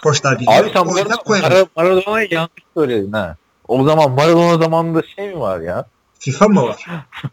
Koçlar 0.02 0.40
Birliği. 0.40 0.50
Abi 0.50 0.70
sen 0.72 0.82
Mar- 0.82 1.66
Maradona'yı 1.76 2.28
yanlış 2.30 2.52
söyledin 2.74 3.12
ha. 3.12 3.36
O 3.68 3.84
zaman 3.84 4.10
Maradona 4.10 4.58
zamanında 4.58 5.02
şey 5.16 5.28
mi 5.28 5.40
var 5.40 5.60
ya? 5.60 5.84
FIFA 6.18 6.48
mı 6.48 6.62
var? 6.62 6.86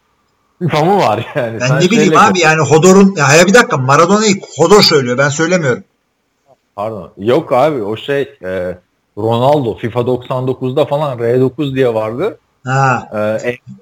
FIFA 0.59 0.85
mı 0.85 0.97
var 0.97 1.31
yani? 1.35 1.59
Ben 1.61 1.67
Sen 1.67 1.79
ne 1.79 1.91
bileyim 1.91 2.17
abi 2.17 2.39
yani 2.39 2.61
Hodor'un 2.61 3.15
ya, 3.17 3.35
ya 3.35 3.47
bir 3.47 3.53
dakika 3.53 3.77
Maradona'yı 3.77 4.41
Hodor 4.57 4.81
söylüyor 4.81 5.17
ben 5.17 5.29
söylemiyorum. 5.29 5.83
Pardon. 6.75 7.11
Yok 7.17 7.53
abi 7.53 7.83
o 7.83 7.97
şey 7.97 8.21
e, 8.43 8.77
Ronaldo 9.17 9.77
FIFA 9.77 9.99
99'da 9.99 10.85
falan 10.85 11.17
R9 11.19 11.75
diye 11.75 11.93
vardı. 11.93 12.37
Ha. 12.65 13.09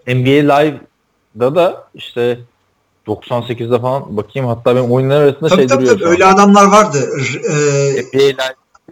E, 0.08 0.16
NBA 0.16 0.56
Live'da 0.56 1.56
da 1.56 1.88
işte 1.94 2.40
98'de 3.08 3.82
falan 3.82 4.18
bakayım 4.18 4.48
hatta 4.48 4.76
benim 4.76 4.92
oyunlar 4.92 5.22
arasında 5.22 5.50
tabii, 5.50 5.60
şey 5.60 5.68
tabii, 5.68 5.82
duruyor. 5.82 6.00
Tabii 6.00 6.10
öyle 6.10 6.26
adamlar 6.26 6.66
vardı. 6.66 7.10
Ee, 7.52 8.36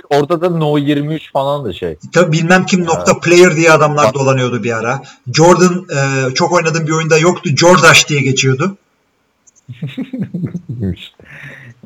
Orada 0.10 0.42
da 0.42 0.50
No 0.50 0.78
23 0.78 1.32
falan 1.32 1.66
da 1.66 1.74
şey. 1.74 1.98
Tabii 2.14 2.32
bilmem 2.32 2.66
kim 2.66 2.86
nokta 2.86 3.20
player 3.20 3.56
diye 3.56 3.72
adamlar 3.72 4.06
Bak. 4.06 4.14
dolanıyordu 4.14 4.64
bir 4.64 4.78
ara. 4.78 5.02
Jordan 5.34 5.86
e, 5.96 6.34
çok 6.34 6.52
oynadığım 6.52 6.88
bir 6.88 6.92
oyunda 6.92 7.18
yoktu. 7.18 7.50
Jordash 7.58 8.10
diye 8.10 8.22
geçiyordu. 8.22 8.78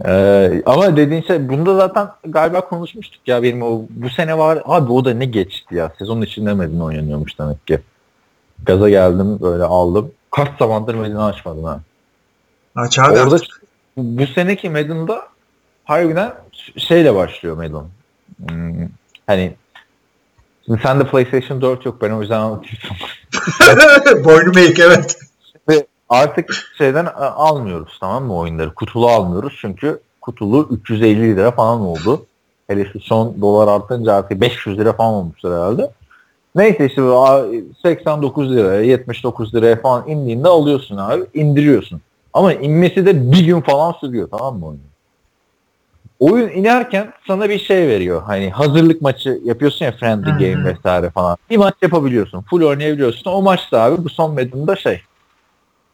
ee, 0.06 0.62
ama 0.66 0.98
dediğin 0.98 1.22
şey 1.22 1.50
bunda 1.50 1.76
zaten 1.76 2.08
galiba 2.26 2.62
konuşmuştuk 2.62 3.28
ya 3.28 3.44
benim 3.44 3.62
o 3.62 3.82
bu 3.90 4.10
sene 4.10 4.38
var 4.38 4.60
abi 4.66 4.92
o 4.92 5.06
da 5.06 5.14
ne 5.14 5.26
geçti 5.26 5.76
ya 5.76 5.94
sezonun 6.00 6.22
içinde 6.22 6.54
Medine 6.54 6.84
oynanıyormuş 6.84 7.40
demek 7.40 7.68
ki. 7.68 7.80
Gaza 8.66 8.90
geldim 8.90 9.40
böyle 9.42 9.64
aldım. 9.64 10.12
Kaç 10.32 10.50
zamandır 10.60 10.96
Medine 10.96 11.20
açmadım 11.20 11.64
ha. 11.64 11.80
Aç 12.78 13.00
abi 13.00 13.20
Orada 13.20 13.36
artık. 13.36 13.62
bu 13.98 14.28
seneki 14.28 14.70
Madden'da 14.70 15.28
harbiden 15.84 16.34
şeyle 16.78 17.16
başlıyor 17.16 17.58
Madden. 17.58 17.86
Hmm, 18.48 18.88
hani 19.28 19.54
şimdi 20.66 20.82
sende 20.82 21.08
PlayStation 21.08 21.62
4 21.62 21.86
yok 21.86 22.02
ben 22.02 22.12
o 22.12 22.22
yüzden 22.22 22.40
anlatayım. 22.40 22.78
Boynu 24.26 24.60
eğik 24.60 24.80
evet. 24.80 25.20
Ve 25.70 25.88
artık 26.10 26.54
şeyden 26.78 27.06
e, 27.06 27.10
almıyoruz 27.10 27.98
tamam 28.00 28.24
mı 28.24 28.36
oyunları? 28.38 28.74
Kutulu 28.74 29.08
almıyoruz 29.08 29.58
çünkü 29.62 30.00
kutulu 30.22 30.68
350 30.72 31.36
lira 31.36 31.52
falan 31.52 31.82
oldu. 31.82 32.26
Hele 32.68 32.86
şu 32.94 33.00
son 33.00 33.42
dolar 33.42 33.68
artınca 33.76 34.14
artık 34.14 34.42
500 34.42 34.78
lira 34.78 34.94
falan 34.94 35.14
olmuştur 35.14 35.52
herhalde. 35.52 35.92
Neyse 36.56 36.86
işte 36.86 37.02
89 37.82 38.52
liraya 38.52 38.82
79 38.82 39.56
liraya 39.56 39.82
falan 39.82 40.08
indiğinde 40.08 40.48
alıyorsun 40.48 40.98
abi 40.98 41.24
indiriyorsun. 41.34 42.02
Ama 42.34 42.54
inmesi 42.54 43.06
de 43.06 43.32
bir 43.32 43.46
gün 43.46 43.62
falan 43.62 43.92
sürüyor 43.92 44.30
tamam 44.32 44.60
mı 44.60 44.66
oyun? 44.66 44.82
Oyun 46.20 46.50
inerken 46.50 47.14
sana 47.28 47.50
bir 47.50 47.60
şey 47.60 47.88
veriyor. 47.88 48.22
Hani 48.26 48.50
hazırlık 48.50 49.02
maçı 49.02 49.40
yapıyorsun 49.44 49.86
ya 49.86 49.92
friendly 49.92 50.32
hmm. 50.32 50.40
game 50.40 50.64
vesaire 50.66 51.10
falan. 51.10 51.38
Bir 51.50 51.58
maç 51.58 51.74
yapabiliyorsun. 51.82 52.42
Full 52.42 52.62
oynayabiliyorsun. 52.62 53.32
O 53.32 53.42
maçta 53.42 53.82
abi 53.82 54.04
bu 54.04 54.10
son 54.10 54.32
Madden'da 54.32 54.76
şey 54.76 55.02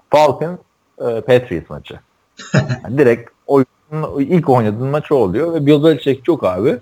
Falcon 0.09 0.59
e, 0.99 1.21
Patriots 1.21 1.69
maçı. 1.69 1.99
yani 2.53 2.97
direkt 2.97 3.29
oyunun 3.47 4.19
ilk 4.19 4.49
oynadığın 4.49 4.87
maç 4.87 5.11
o 5.11 5.15
oluyor 5.15 5.53
ve 5.53 5.65
Bill 5.65 5.83
Belichick 5.83 6.25
çok 6.25 6.43
abi. 6.43 6.77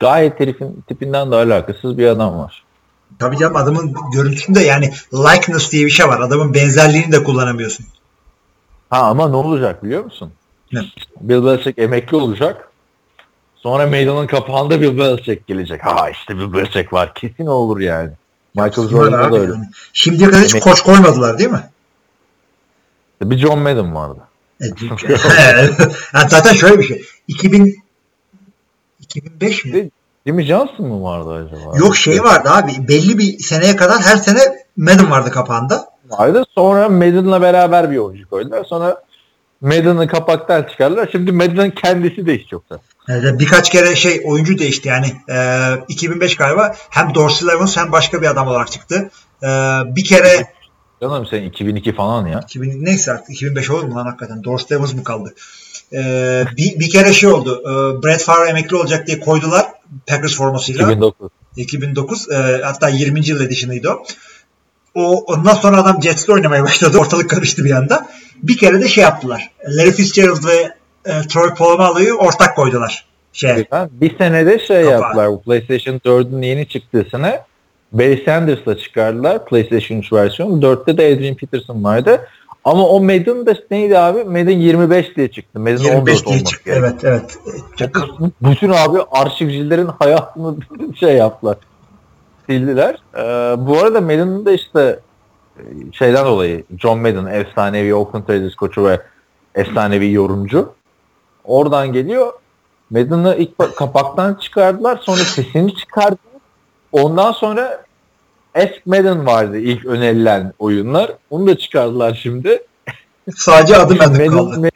Gayet 0.00 0.40
herifin 0.40 0.84
tipinden 0.88 1.30
de 1.30 1.34
alakasız 1.34 1.98
bir 1.98 2.06
adam 2.06 2.38
var. 2.38 2.64
Tabii 3.18 3.38
canım 3.38 3.56
adamın 3.56 3.94
görüntüsünde 4.12 4.60
yani 4.60 4.90
likeness 5.12 5.72
diye 5.72 5.86
bir 5.86 5.90
şey 5.90 6.08
var. 6.08 6.20
Adamın 6.20 6.54
benzerliğini 6.54 7.12
de 7.12 7.24
kullanamıyorsun. 7.24 7.86
Ha 8.90 9.00
ama 9.00 9.28
ne 9.28 9.36
olacak 9.36 9.84
biliyor 9.84 10.04
musun? 10.04 10.32
Ne? 10.72 10.80
Bill 11.20 11.44
Belichick 11.44 11.78
emekli 11.78 12.16
olacak. 12.16 12.70
Sonra 13.56 13.86
meydanın 13.86 14.26
kapağında 14.26 14.80
Bill 14.80 14.98
Belichick 14.98 15.46
gelecek. 15.46 15.84
Ha 15.84 16.10
işte 16.10 16.36
Bill 16.36 16.52
Belichick 16.52 16.92
var. 16.92 17.14
Kesin 17.14 17.46
olur 17.46 17.80
yani. 17.80 18.10
Michael 18.54 18.88
Jordan'da 18.88 19.32
da 19.32 19.38
öyle. 19.38 19.52
Yani. 19.52 19.68
Şimdiye 19.92 20.30
kadar 20.30 20.44
hiç 20.44 20.54
Emek... 20.54 20.62
koç 20.62 20.80
koymadılar 20.80 21.38
değil 21.38 21.50
mi? 21.50 21.70
Bir 23.22 23.38
John 23.38 23.58
Madden 23.58 23.94
vardı. 23.94 24.20
yani 24.60 25.70
zaten 26.28 26.52
şöyle 26.52 26.78
bir 26.78 26.84
şey. 26.84 27.04
2000 27.28 27.82
2005 29.00 29.64
mi? 29.64 29.90
Jimmy 30.26 30.44
Johnson 30.44 30.86
mı 30.86 31.02
vardı 31.02 31.32
acaba? 31.32 31.78
Yok 31.78 31.96
şey 31.96 32.22
vardı 32.22 32.48
abi. 32.50 32.88
Belli 32.88 33.18
bir 33.18 33.38
seneye 33.38 33.76
kadar 33.76 34.02
her 34.02 34.16
sene 34.16 34.38
Madden 34.76 35.10
vardı 35.10 35.30
kapağında. 35.30 35.88
Vardı. 36.10 36.44
Sonra 36.54 36.88
Madden'la 36.88 37.42
beraber 37.42 37.90
bir 37.90 37.96
oyuncu 37.96 38.28
koydular. 38.28 38.64
Sonra 38.64 39.02
Madden'ı 39.60 40.08
kapaktan 40.08 40.62
çıkardılar. 40.62 41.08
Şimdi 41.12 41.32
Madden 41.32 41.70
kendisi 41.70 42.26
de 42.26 42.38
hiç 42.38 42.52
yoksa. 42.52 42.78
Yani 43.08 43.38
birkaç 43.38 43.70
kere 43.70 43.96
şey 43.96 44.22
oyuncu 44.24 44.58
değişti 44.58 44.88
yani. 44.88 45.06
E, 45.28 45.68
2005 45.88 46.36
galiba 46.36 46.74
hem 46.90 47.14
Dorsey 47.14 47.48
Levens 47.48 47.76
hem 47.76 47.92
başka 47.92 48.22
bir 48.22 48.26
adam 48.26 48.48
olarak 48.48 48.72
çıktı. 48.72 49.10
E, 49.42 49.48
bir 49.96 50.04
kere 50.04 50.46
Canım 51.02 51.26
sen 51.30 51.42
2002 51.42 51.94
falan 51.94 52.26
ya. 52.26 52.40
2000, 52.40 52.84
neyse 52.84 53.12
artık 53.12 53.30
2005 53.30 53.70
olur 53.70 53.82
mu 53.82 53.94
lan 53.94 54.04
hakikaten? 54.04 54.44
Dorsey 54.44 54.76
Levens 54.76 54.94
mı 54.94 55.04
kaldı? 55.04 55.34
E, 55.92 56.00
bir, 56.56 56.80
bir 56.80 56.90
kere 56.90 57.12
şey 57.12 57.28
oldu. 57.28 57.62
E, 57.62 58.02
Brett 58.02 58.22
Favre 58.22 58.50
emekli 58.50 58.76
olacak 58.76 59.06
diye 59.06 59.20
koydular 59.20 59.66
Packers 60.06 60.36
formasıyla. 60.36 60.82
2009. 60.84 61.30
2009 61.56 62.30
e, 62.30 62.34
hatta 62.64 62.88
20. 62.88 63.28
yıl 63.28 63.40
edişiniydi 63.40 63.88
o. 63.88 64.02
O 64.96 65.24
ondan 65.26 65.54
sonra 65.54 65.76
adam 65.82 66.02
Jets'te 66.02 66.32
oynamaya 66.32 66.62
başladı. 66.62 66.98
Ortalık 67.00 67.30
karıştı 67.30 67.64
bir 67.64 67.70
anda. 67.70 68.06
Bir 68.42 68.56
kere 68.56 68.80
de 68.80 68.88
şey 68.88 69.04
yaptılar. 69.04 69.50
Larry 69.68 69.92
Fitzgerald 69.92 70.44
ve 70.46 70.72
e, 71.10 71.22
Troy 71.28 71.54
Polamalu'yu 71.54 72.14
ortak 72.14 72.56
koydular. 72.56 73.04
Şey. 73.32 73.66
Bir 73.90 74.18
senede 74.18 74.58
şey 74.58 74.84
Kapağı. 74.84 75.00
yaptılar. 75.00 75.28
Bu 75.28 75.42
PlayStation 75.42 75.98
4'ün 75.98 76.42
yeni 76.42 76.68
çıktığı 76.68 77.06
sene 77.10 77.40
Barry 77.92 78.22
Sanders'la 78.24 78.78
çıkardılar 78.78 79.44
PlayStation 79.44 79.98
3 79.98 80.12
versiyonu. 80.12 80.60
4'te 80.60 80.98
de 80.98 81.14
Adrian 81.14 81.34
Peterson 81.34 81.84
vardı. 81.84 82.20
Ama 82.64 82.88
o 82.88 83.00
Madden 83.00 83.46
da 83.46 83.54
neydi 83.70 83.98
abi? 83.98 84.24
Madden 84.24 84.58
25 84.58 85.16
diye 85.16 85.30
çıktı. 85.30 85.60
Madden 85.60 85.76
25 85.76 86.14
14 86.14 86.26
diye 86.26 86.44
çıktı. 86.44 86.70
gerekiyor. 86.70 86.92
Evet 87.04 87.04
evet. 87.04 87.38
Bütün 88.42 88.70
abi 88.70 88.98
arşivcilerin 89.10 89.86
hayatını 89.98 90.56
şey 91.00 91.14
yaptılar. 91.16 91.56
Sildiler. 92.46 92.98
Ee, 93.14 93.20
bu 93.66 93.78
arada 93.78 94.00
Madden'ın 94.00 94.46
da 94.46 94.52
işte 94.52 95.00
e, 95.58 95.62
şeyden 95.92 96.26
dolayı 96.26 96.64
John 96.78 96.98
Madden 96.98 97.26
efsanevi 97.26 97.94
Oakland 97.94 98.28
Raiders 98.28 98.54
koçu 98.54 98.84
ve 98.84 99.00
efsanevi 99.54 100.12
yorumcu. 100.12 100.72
Oradan 101.44 101.92
geliyor. 101.92 102.32
Madden'ı 102.90 103.36
ilk 103.38 103.76
kapaktan 103.76 104.34
çıkardılar. 104.34 104.98
Sonra 105.02 105.16
sesini 105.16 105.74
çıkardılar. 105.74 106.18
Ondan 106.92 107.32
sonra 107.32 107.84
Ask 108.54 108.86
Madden 108.86 109.26
vardı 109.26 109.58
ilk 109.58 109.86
önerilen 109.86 110.52
oyunlar. 110.58 111.12
Onu 111.30 111.46
da 111.46 111.58
çıkardılar 111.58 112.20
şimdi. 112.22 112.62
Sadece 113.36 113.76
adı 113.76 113.94
Madden- 113.94 114.30
kaldı. 114.30 114.60
Madden- 114.60 114.70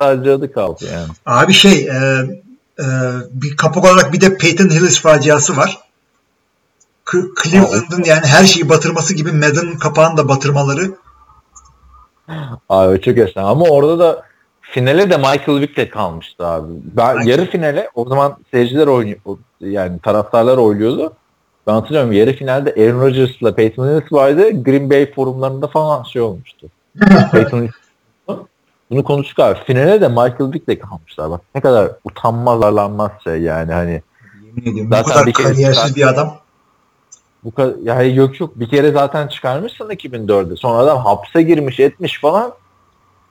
sadece 0.00 0.30
adı 0.30 0.52
kaldı 0.52 0.84
yani. 0.92 1.08
Abi 1.26 1.52
şey 1.52 1.72
e, 1.72 1.94
e, 2.78 2.84
bir 3.30 3.56
kapak 3.56 3.84
olarak 3.84 4.12
bir 4.12 4.20
de 4.20 4.36
Peyton 4.36 4.68
Hillis 4.68 5.00
faciası 5.00 5.56
var. 5.56 5.78
Cleveland'ın 7.42 8.04
yani 8.04 8.26
her 8.26 8.44
şeyi 8.44 8.68
batırması 8.68 9.14
gibi 9.14 9.32
Madden'ın 9.32 9.78
kapağını 9.78 10.16
da 10.16 10.28
batırmaları. 10.28 10.92
Abi 12.68 13.00
çok 13.00 13.18
efsane. 13.18 13.46
Ama 13.46 13.64
orada 13.64 13.98
da 13.98 14.22
finale 14.60 15.10
de 15.10 15.16
Michael 15.16 15.60
Vick'le 15.60 15.90
kalmıştı 15.90 16.46
abi. 16.46 16.72
Ben 16.96 17.16
Michael- 17.16 17.28
yarı 17.28 17.50
finale 17.50 17.90
o 17.94 18.08
zaman 18.08 18.36
seyirciler 18.50 18.86
oynuyor 18.86 19.18
yani 19.60 19.98
taraftarlar 19.98 20.58
oynuyordu. 20.58 21.12
Ben 21.66 21.72
hatırlıyorum 21.72 22.12
yarı 22.12 22.32
finalde 22.32 22.70
Aaron 22.70 23.00
Rodgers'la 23.00 23.54
Peyton 23.54 23.88
Hillis 23.88 24.12
vardı. 24.12 24.62
Green 24.62 24.90
Bay 24.90 25.12
forumlarında 25.12 25.66
falan 25.66 26.02
şey 26.02 26.22
olmuştu. 26.22 26.66
Peyton 27.32 27.68
bunu 28.90 29.04
konuştuk 29.04 29.38
abi. 29.38 29.58
Finale 29.66 30.00
de 30.00 30.08
Michael 30.08 30.52
Vick'le 30.52 30.80
kalmışlar. 30.80 31.30
Bak 31.30 31.40
ne 31.54 31.60
kadar 31.60 31.90
utanmaz 32.04 32.62
arlanmaz 32.62 33.10
şey 33.24 33.42
yani 33.42 33.72
hani 33.72 34.02
Yemin 34.44 34.72
ediyorum. 34.72 34.90
Zaten 34.90 35.04
bu 35.04 35.08
kadar 35.08 35.26
bir 35.26 35.32
kariyersiz 35.32 35.96
bir 35.96 36.08
adam. 36.08 36.36
Bu 37.44 37.54
kadar 37.54 37.74
yani 37.82 38.16
yok 38.16 38.40
yok 38.40 38.60
bir 38.60 38.68
kere 38.68 38.92
zaten 38.92 39.28
çıkarmışsın 39.28 39.84
2004'de. 39.84 40.56
Sonra 40.56 40.78
adam 40.78 40.98
hapse 40.98 41.42
girmiş 41.42 41.80
etmiş 41.80 42.20
falan. 42.20 42.54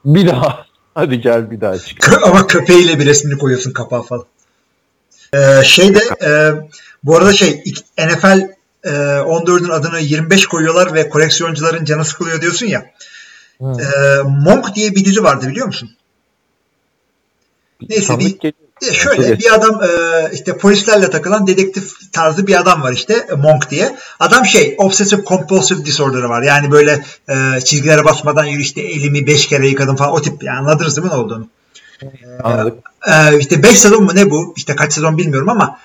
Bir 0.05 0.27
daha 0.27 0.65
hadi 0.95 1.21
gel 1.21 1.51
bir 1.51 1.61
daha 1.61 1.77
çık. 1.77 2.23
Ama 2.23 2.47
köpeğiyle 2.47 2.99
bir 2.99 3.05
resmini 3.05 3.37
koyuyorsun 3.37 3.71
kapağa 3.71 4.01
falan. 4.01 4.25
Ee, 5.33 5.63
şey 5.63 5.95
de 5.95 5.99
e, 6.25 6.29
bu 7.03 7.17
arada 7.17 7.33
şey 7.33 7.63
NFL 7.97 8.39
e, 8.83 8.89
14'ün 8.89 9.69
adını 9.69 9.99
25 9.99 10.45
koyuyorlar 10.45 10.93
ve 10.93 11.09
koleksiyoncuların 11.09 11.85
canı 11.85 12.05
sıkılıyor 12.05 12.41
diyorsun 12.41 12.65
ya. 12.65 12.85
Hı. 13.61 13.65
E, 13.65 14.23
Monk 14.23 14.75
diye 14.75 14.95
bir 14.95 15.05
dizi 15.05 15.23
vardı 15.23 15.47
biliyor 15.47 15.67
musun? 15.67 15.89
Neyse 17.89 18.07
Tanıdık 18.07 18.25
bir, 18.25 18.39
geliyor. 18.39 18.68
E, 18.81 18.93
şöyle 18.93 19.39
bir 19.39 19.53
adam 19.53 19.83
e, 19.83 19.87
işte 20.33 20.57
polislerle 20.57 21.09
takılan 21.09 21.47
dedektif 21.47 22.11
tarzı 22.11 22.47
bir 22.47 22.59
adam 22.59 22.81
var 22.81 22.91
işte 22.91 23.13
e, 23.31 23.35
Monk 23.35 23.69
diye. 23.69 23.95
Adam 24.19 24.45
şey 24.45 24.75
obsessive 24.77 25.23
compulsive 25.23 25.85
disorder'ı 25.85 26.29
var. 26.29 26.41
Yani 26.41 26.71
böyle 26.71 27.03
e, 27.29 27.61
çizgilere 27.61 28.05
basmadan 28.05 28.45
yürü 28.45 28.61
işte 28.61 28.81
elimi 28.81 29.27
5 29.27 29.47
kere 29.47 29.67
yıkadım 29.67 29.95
falan 29.95 30.13
o 30.13 30.21
tip 30.21 30.43
yani 30.43 30.59
anladınız 30.59 30.97
değil 30.97 31.07
mi 31.07 31.13
ne 31.13 31.17
olduğunu? 31.17 31.47
Anladık. 32.43 32.73
Ee, 33.07 33.39
işte 33.39 33.63
5 33.63 33.79
sezon 33.79 34.03
mu 34.03 34.11
ne 34.15 34.29
bu? 34.29 34.53
İşte 34.57 34.75
kaç 34.75 34.93
sezon 34.93 35.17
bilmiyorum 35.17 35.49
ama 35.49 35.79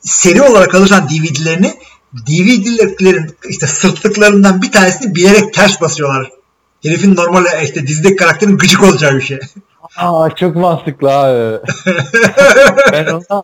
seri 0.00 0.42
olarak 0.42 0.74
alırsan 0.74 1.08
DVD'lerini 1.08 1.74
DVD'lerin 2.14 3.36
işte 3.48 3.66
sırtlıklarından 3.66 4.62
bir 4.62 4.72
tanesini 4.72 5.14
bilerek 5.14 5.54
ters 5.54 5.80
basıyorlar. 5.80 6.30
Herifin 6.82 7.16
normal 7.16 7.44
işte 7.64 7.86
dizideki 7.86 8.16
karakterin 8.16 8.58
gıcık 8.58 8.82
olacağı 8.82 9.16
bir 9.16 9.20
şey. 9.20 9.38
Aa 9.96 10.30
çok 10.30 10.56
mantıklı 10.56 11.10
abi. 11.10 11.58
ben 12.92 13.06
ona 13.06 13.42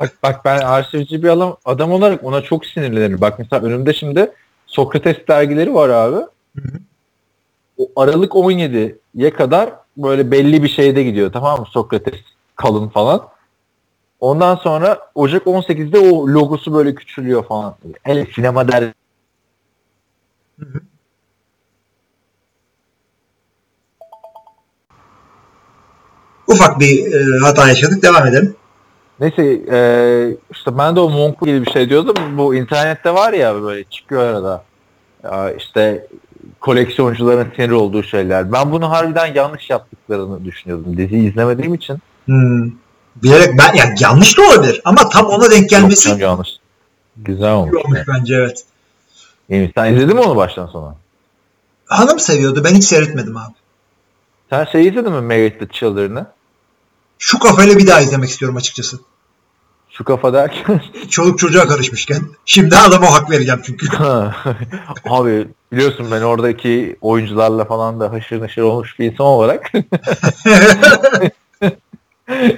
bak, 0.00 0.12
bak 0.22 0.44
ben 0.44 0.58
arşivci 0.58 1.22
bir 1.22 1.28
adam, 1.28 1.56
adam 1.64 1.92
olarak 1.92 2.24
ona 2.24 2.40
çok 2.40 2.66
sinirlenirim. 2.66 3.20
Bak 3.20 3.38
mesela 3.38 3.62
önümde 3.66 3.94
şimdi 3.94 4.32
Sokrates 4.66 5.16
dergileri 5.28 5.74
var 5.74 5.88
abi. 5.88 6.26
O 7.78 7.88
Aralık 7.96 8.32
17'ye 8.32 9.32
kadar 9.32 9.70
böyle 9.96 10.30
belli 10.30 10.62
bir 10.62 10.68
şeyde 10.68 11.02
gidiyor 11.02 11.32
tamam 11.32 11.60
mı 11.60 11.66
Sokrates 11.70 12.20
kalın 12.56 12.88
falan. 12.88 13.28
Ondan 14.20 14.56
sonra 14.56 14.98
Ocak 15.14 15.46
18'de 15.46 15.98
o 15.98 16.28
logosu 16.28 16.74
böyle 16.74 16.94
küçülüyor 16.94 17.44
falan. 17.44 17.74
Hele 18.02 18.26
sinema 18.26 18.68
der 18.68 18.92
Ufak 26.46 26.80
bir 26.80 27.12
e, 27.12 27.38
hata 27.42 27.68
yaşadık. 27.68 28.02
Devam 28.02 28.26
edelim. 28.26 28.56
Neyse 29.20 29.42
e, 29.72 29.78
işte 30.50 30.78
ben 30.78 30.96
de 30.96 31.00
o 31.00 31.10
Monk'la 31.10 31.46
gibi 31.46 31.66
bir 31.66 31.70
şey 31.70 31.88
diyordum. 31.88 32.38
Bu 32.38 32.54
internette 32.54 33.14
var 33.14 33.32
ya 33.32 33.62
böyle 33.62 33.84
çıkıyor 33.84 34.22
arada. 34.22 34.64
Ya 35.24 35.52
işte 35.52 36.06
koleksiyoncuların 36.60 37.52
sinir 37.56 37.70
olduğu 37.70 38.02
şeyler. 38.02 38.52
Ben 38.52 38.72
bunu 38.72 38.90
harbiden 38.90 39.34
yanlış 39.34 39.70
yaptıklarını 39.70 40.44
düşünüyordum. 40.44 40.96
Diziyi 40.96 41.30
izlemediğim 41.30 41.74
için. 41.74 41.98
Hmm. 42.24 42.70
Bilerek 43.22 43.58
ben 43.58 43.74
yani 43.74 43.94
yanlış 44.00 44.38
da 44.38 44.42
olabilir 44.42 44.80
ama 44.84 45.08
tam 45.08 45.26
ona 45.26 45.50
denk 45.50 45.70
gelmesi 45.70 46.10
Yok, 46.10 46.20
yanlış. 46.20 46.48
Güzel 47.16 47.52
olmuş. 47.52 47.84
olmuş 47.84 48.00
bence 48.08 48.34
evet. 48.34 48.64
İyi, 49.48 49.72
Sen 49.76 49.94
izledin 49.94 50.14
mi 50.14 50.20
onu 50.20 50.36
baştan 50.36 50.66
sona? 50.66 50.94
Hanım 51.86 52.18
seviyordu. 52.18 52.64
Ben 52.64 52.74
hiç 52.74 52.84
seyretmedim 52.84 53.36
abi. 53.36 53.54
Sen 54.50 54.64
şey 54.64 54.88
izledin 54.88 55.12
mi 55.12 55.20
Married 55.20 55.52
with 55.52 55.72
Children'ı? 55.72 56.26
Şu 57.18 57.38
kafayla 57.38 57.78
bir 57.78 57.86
daha 57.86 58.00
izlemek 58.00 58.30
istiyorum 58.30 58.56
açıkçası. 58.56 58.98
Şu 59.90 60.04
kafa 60.04 60.32
derken. 60.32 60.82
Çoluk 61.10 61.38
çocuğa 61.38 61.66
karışmışken. 61.66 62.22
Şimdi 62.44 62.76
adama 62.76 63.12
hak 63.12 63.30
vereceğim 63.30 63.60
çünkü. 63.64 63.86
Abi 65.04 65.48
biliyorsun 65.72 66.06
ben 66.10 66.22
oradaki 66.22 66.96
oyuncularla 67.00 67.64
falan 67.64 68.00
da 68.00 68.12
haşır 68.12 68.42
neşir 68.42 68.62
olmuş 68.62 68.98
bir 68.98 69.12
insan 69.12 69.26
olarak 69.26 69.72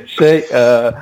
şey 0.06 0.36
e, 0.52 0.92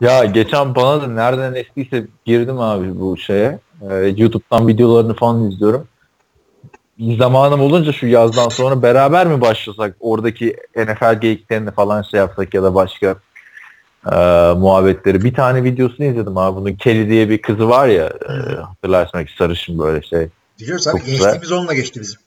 ya 0.00 0.24
geçen 0.24 0.74
bana 0.74 1.02
da 1.02 1.06
nereden 1.06 1.54
eskiyse 1.54 2.06
girdim 2.24 2.60
abi 2.60 3.00
bu 3.00 3.16
şeye. 3.16 3.58
E, 3.90 3.94
YouTube'dan 3.94 4.68
videolarını 4.68 5.14
falan 5.14 5.50
izliyorum. 5.50 5.88
Bir 6.98 7.18
zamanım 7.18 7.60
olunca 7.60 7.92
şu 7.92 8.06
yazdan 8.06 8.48
sonra 8.48 8.82
beraber 8.82 9.26
mi 9.26 9.40
başlasak 9.40 9.96
oradaki 10.00 10.56
NFL 10.76 11.20
geyiklerini 11.20 11.70
falan 11.70 12.02
şey 12.02 12.18
yapsak 12.18 12.54
ya 12.54 12.62
da 12.62 12.74
başka 12.74 13.16
e, 14.12 14.16
muhabbetleri. 14.56 15.24
Bir 15.24 15.34
tane 15.34 15.64
videosunu 15.64 16.06
izledim 16.06 16.38
abi. 16.38 16.56
Bunun 16.56 16.72
Kelly 16.72 17.08
diye 17.08 17.30
bir 17.30 17.42
kızı 17.42 17.68
var 17.68 17.88
ya 17.88 18.04
e, 18.04 18.54
hatırlarsın 18.56 19.26
sarışın 19.38 19.78
böyle 19.78 20.02
şey. 20.02 20.28
Biliyoruz 20.60 20.88
abi 20.88 21.04
gençliğimiz 21.04 21.52
onunla 21.52 21.74
geçti 21.74 22.00
bizim. 22.00 22.20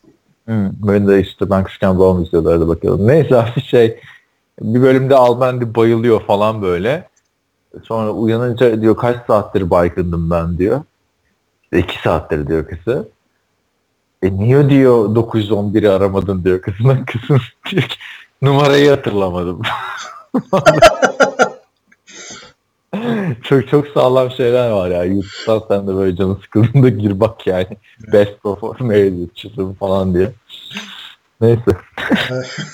Hı, 0.47 0.71
ben 0.73 1.07
de 1.07 1.21
işte 1.21 1.49
ben 1.49 1.63
küçükken 1.63 1.99
babam 1.99 2.23
izliyorlardı 2.23 2.67
bakalım. 2.67 3.07
Neyse 3.07 3.37
abi 3.37 3.61
şey 3.61 3.99
bir 4.61 4.81
bölümde 4.81 5.15
Albendi 5.15 5.75
bayılıyor 5.75 6.21
falan 6.21 6.61
böyle. 6.61 7.07
Sonra 7.83 8.09
uyanınca 8.09 8.81
diyor 8.81 8.97
kaç 8.97 9.25
saattir 9.27 9.69
baygındım 9.69 10.31
ben 10.31 10.57
diyor. 10.57 10.81
İşte 11.63 11.79
iki 11.79 12.01
saattir 12.01 12.47
diyor 12.47 12.67
kızı. 12.67 13.07
E 14.23 14.37
niye 14.37 14.69
diyor 14.69 15.15
911'i 15.15 15.89
aramadın 15.89 16.43
diyor. 16.43 16.61
Kızın 16.61 17.05
diyor 17.71 17.83
ki 17.83 17.95
numarayı 18.41 18.89
hatırlamadım. 18.89 19.61
çok 23.43 23.67
çok 23.67 23.87
sağlam 23.87 24.31
şeyler 24.31 24.69
var 24.69 24.89
ya. 24.89 25.03
YouTube'dan 25.03 25.63
sen 25.67 25.87
de 25.87 25.95
böyle 25.95 26.15
canı 26.15 26.35
sıkıldığında 26.35 26.89
gir 26.89 27.19
bak 27.19 27.47
yani. 27.47 27.67
Best 28.13 28.33
with 28.43 29.35
Children 29.35 29.73
falan 29.73 30.13
diye. 30.13 30.31
Neyse. 31.41 31.61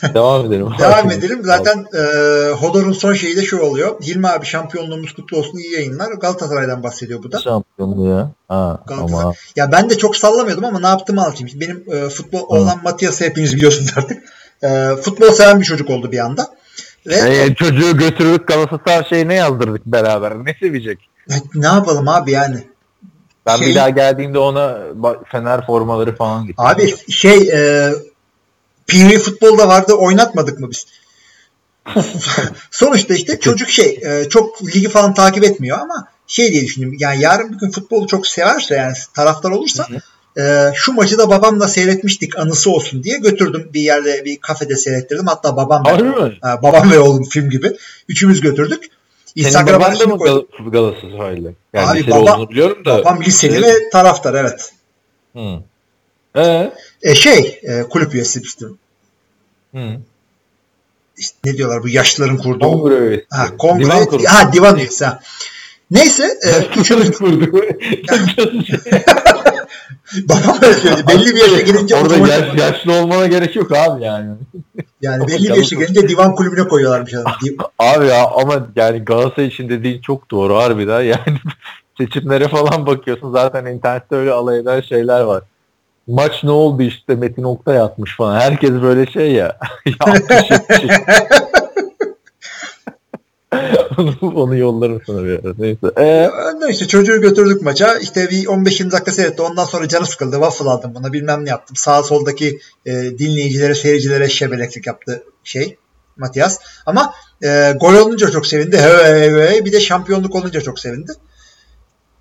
Devam 0.13 0.45
edelim. 0.45 0.67
Devam 0.79 1.11
edelim. 1.11 1.39
Zaten 1.43 1.85
e, 1.93 2.01
Hodor'un 2.51 2.91
son 2.91 3.13
şeyi 3.13 3.37
de 3.37 3.45
şu 3.45 3.59
oluyor. 3.61 4.01
Hilmi 4.01 4.27
abi 4.27 4.45
şampiyonluğumuz 4.45 5.13
kutlu 5.13 5.37
olsun 5.37 5.57
iyi 5.57 5.73
yayınlar. 5.73 6.11
Galatasaray'dan 6.11 6.83
bahsediyor 6.83 7.23
bu 7.23 7.31
da. 7.31 7.39
Şampiyonluğu 7.39 8.09
ya. 8.09 8.31
Ha, 8.47 8.79
Galatasaray. 8.87 9.23
ama 9.23 9.33
Ya 9.55 9.71
ben 9.71 9.89
de 9.89 9.97
çok 9.97 10.15
sallamıyordum 10.15 10.65
ama 10.65 10.79
ne 10.79 10.87
yaptığımı 10.87 11.21
anlatayım. 11.23 11.59
Benim 11.61 11.83
e, 11.91 12.09
futbol 12.09 12.39
olan 12.47 12.79
Matias'ı 12.83 13.23
hepiniz 13.23 13.55
biliyorsunuz 13.55 13.93
artık. 13.97 14.23
E, 14.63 14.95
futbol 15.01 15.31
seven 15.31 15.59
bir 15.59 15.65
çocuk 15.65 15.89
oldu 15.89 16.11
bir 16.11 16.19
anda. 16.19 16.47
Ve 17.07 17.15
e, 17.15 17.55
çocuğu 17.55 17.97
götürdük 17.97 18.47
Galatasaray 18.47 19.09
şeyine 19.09 19.33
yazdırdık 19.33 19.85
beraber. 19.85 20.33
Ne 20.45 20.55
sevecek? 20.59 20.99
e, 21.31 21.33
ne 21.55 21.65
yapalım 21.67 22.07
abi 22.07 22.31
yani. 22.31 22.57
Ben 23.45 23.57
Şey- 23.57 23.67
bir 23.67 23.75
daha 23.75 23.89
geldiğimde 23.89 24.39
ona 24.39 24.77
Fener 25.31 25.65
formaları 25.65 26.15
falan 26.15 26.41
getirdim. 26.41 26.65
Abi 26.65 27.11
şey 27.11 27.37
e, 27.37 27.91
PV 28.87 29.17
futbolda 29.19 29.67
vardı 29.67 29.93
oynatmadık 29.93 30.59
mı 30.59 30.69
biz? 30.71 30.85
Sonuçta 32.71 33.13
işte 33.13 33.39
çocuk 33.39 33.69
şey 33.69 33.99
e, 34.03 34.29
çok 34.29 34.63
ligi 34.75 34.89
falan 34.89 35.13
takip 35.13 35.43
etmiyor 35.43 35.77
ama 35.79 36.07
şey 36.27 36.51
diye 36.51 36.63
düşündüm. 36.63 36.95
Yani 36.99 37.21
yarın 37.21 37.53
bir 37.53 37.57
gün 37.57 37.71
futbolu 37.71 38.07
çok 38.07 38.27
severse 38.27 38.75
yani 38.75 38.93
taraftar 39.13 39.51
olursa 39.51 39.87
e, 40.37 40.71
şu 40.75 40.93
maçı 40.93 41.17
da 41.17 41.29
babamla 41.29 41.67
seyretmiştik 41.67 42.39
anısı 42.39 42.71
olsun 42.71 43.03
diye 43.03 43.17
götürdüm 43.17 43.69
bir 43.73 43.81
yerde 43.81 44.25
bir 44.25 44.37
kafede 44.37 44.75
seyrettirdim. 44.75 45.27
Hatta 45.27 45.55
babam 45.55 45.83
ve? 45.85 46.37
Ha, 46.41 46.59
babam 46.63 46.91
ve 46.91 46.99
oğlum 46.99 47.23
film 47.23 47.49
gibi. 47.49 47.77
Üçümüz 48.07 48.41
götürdük. 48.41 48.83
Senin 49.35 49.45
Instagram'a 49.45 49.85
baban 49.85 49.99
da 49.99 50.07
mı. 50.07 50.15
Gal- 50.15 50.71
Galatasaraylı? 50.71 51.53
Yani 51.73 51.87
Abi 51.87 52.11
baba- 52.11 52.49
biliyorum 52.49 52.85
da. 52.85 52.97
Babam 52.99 53.21
liseli 53.21 53.61
ve 53.61 53.89
taraftar 53.89 54.33
evet. 54.33 54.71
Hı. 55.35 55.59
Ee? 56.35 56.71
E, 57.03 57.15
şey 57.15 57.59
e, 57.63 57.83
kulüp 57.83 58.13
üyesi 58.15 58.41
işte, 58.41 58.65
Hı. 59.75 59.79
işte 61.17 61.37
ne 61.45 61.57
diyorlar 61.57 61.83
bu 61.83 61.89
yaşlıların 61.89 62.37
kurduğu. 62.37 62.59
Kongre 62.71 62.95
üyesi. 62.95 63.25
Ha, 63.29 63.47
kongre, 63.57 63.85
Divan 63.85 64.05
kurulu. 64.05 64.23
ha 64.27 64.53
divan 64.53 64.77
üyesi 64.77 65.05
ha. 65.05 65.19
Neyse 65.91 66.37
e, 66.47 66.79
üçümüz 66.79 67.11
kurdu. 67.17 67.51
babam 70.29 70.57
öyle 70.61 70.73
söyledi. 70.73 71.07
Belli 71.07 71.35
bir 71.35 71.41
yaşa 71.41 71.59
gelince 71.61 71.95
Orada 71.95 72.13
otomatik- 72.15 72.29
yaş, 72.29 72.59
yaşlı 72.59 72.93
olmana 72.93 73.27
gerek 73.27 73.55
yok 73.55 73.71
abi 73.71 74.03
yani. 74.03 74.31
yani 75.01 75.27
belli 75.27 75.43
bir 75.49 75.55
yaşa 75.57 75.75
gelince 75.75 76.09
divan 76.09 76.35
kulübüne 76.35 76.67
koyuyorlarmış 76.67 77.13
adam. 77.13 77.33
Abi 77.79 78.07
ya 78.07 78.27
ama 78.27 78.67
yani 78.75 78.99
Galatasaray 79.05 79.47
için 79.47 79.69
dediğin 79.69 80.01
çok 80.01 80.31
doğru 80.31 80.55
harbiden 80.57 81.01
yani 81.01 81.37
seçimlere 81.97 82.47
falan 82.47 82.85
bakıyorsun 82.85 83.31
zaten 83.31 83.65
internette 83.65 84.15
öyle 84.15 84.31
alay 84.31 84.59
eden 84.59 84.81
şeyler 84.81 85.21
var. 85.21 85.43
Maç 86.07 86.43
ne 86.43 86.51
oldu 86.51 86.83
işte 86.83 87.15
Metin 87.15 87.43
Oktay 87.43 87.79
atmış 87.79 88.17
falan. 88.17 88.39
Herkes 88.39 88.71
böyle 88.71 89.11
şey 89.11 89.31
ya. 89.31 89.57
ya 89.85 89.93
60 89.99 90.51
70. 90.51 90.91
onu, 93.97 94.33
onu 94.35 94.57
yollarım 94.57 95.01
sana 95.07 95.23
bir 95.23 95.29
ara. 95.29 95.53
Neyse. 95.57 95.87
Ee, 95.97 96.29
işte 96.69 96.87
çocuğu 96.87 97.21
götürdük 97.21 97.61
maça. 97.61 97.97
İşte 97.97 98.29
bir 98.29 98.45
15-20 98.45 98.91
dakika 98.91 99.11
seyretti. 99.11 99.41
Ondan 99.41 99.65
sonra 99.65 99.87
canı 99.87 100.05
sıkıldı. 100.05 100.35
Waffle 100.35 100.69
aldım 100.69 100.95
buna. 100.95 101.13
Bilmem 101.13 101.45
ne 101.45 101.49
yaptım. 101.49 101.75
Sağ 101.75 102.03
soldaki 102.03 102.59
e, 102.85 102.91
dinleyicilere, 102.93 103.75
seyircilere 103.75 104.29
şebeleklik 104.29 104.87
yaptı 104.87 105.23
şey 105.43 105.77
Matias. 106.17 106.59
Ama 106.85 107.13
e, 107.43 107.73
gol 107.79 107.93
olunca 107.93 108.31
çok 108.31 108.47
sevindi. 108.47 108.77
Hey, 108.77 108.93
hey, 109.03 109.31
hey. 109.31 109.65
Bir 109.65 109.71
de 109.71 109.79
şampiyonluk 109.79 110.35
olunca 110.35 110.61
çok 110.61 110.79
sevindi. 110.79 111.11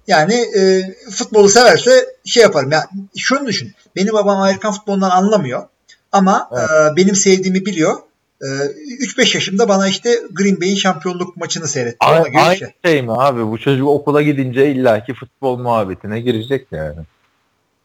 Yani 0.06 0.34
e, 0.34 0.82
futbolu 1.10 1.48
severse 1.48 2.06
şey 2.24 2.42
yaparım. 2.42 2.70
Ya 2.70 2.84
şunu 3.16 3.46
düşün. 3.46 3.72
Benim 3.96 4.14
babam 4.14 4.38
Amerikan 4.40 4.72
futbolundan 4.72 5.10
anlamıyor. 5.10 5.66
Ama 6.12 6.48
Evet. 6.52 6.70
e, 6.70 6.96
benim 6.96 7.14
sevdiğimi 7.14 7.66
biliyor. 7.66 7.96
E, 8.42 8.46
3-5 8.46 9.34
yaşımda 9.36 9.68
bana 9.68 9.88
işte 9.88 10.20
Green 10.32 10.60
Bay'in 10.60 10.76
şampiyonluk 10.76 11.36
maçını 11.36 11.68
seyretti. 11.68 11.96
Aynı, 12.00 12.24
bir 12.24 12.46
aynı 12.46 12.56
şey. 12.56 12.68
şey 12.84 13.02
mi 13.02 13.12
abi? 13.12 13.46
Bu 13.46 13.58
çocuk 13.58 13.88
okula 13.88 14.22
gidince 14.22 14.72
illaki 14.72 15.14
futbol 15.14 15.58
muhabbetine 15.58 16.20
girecek 16.20 16.66
yani. 16.72 17.00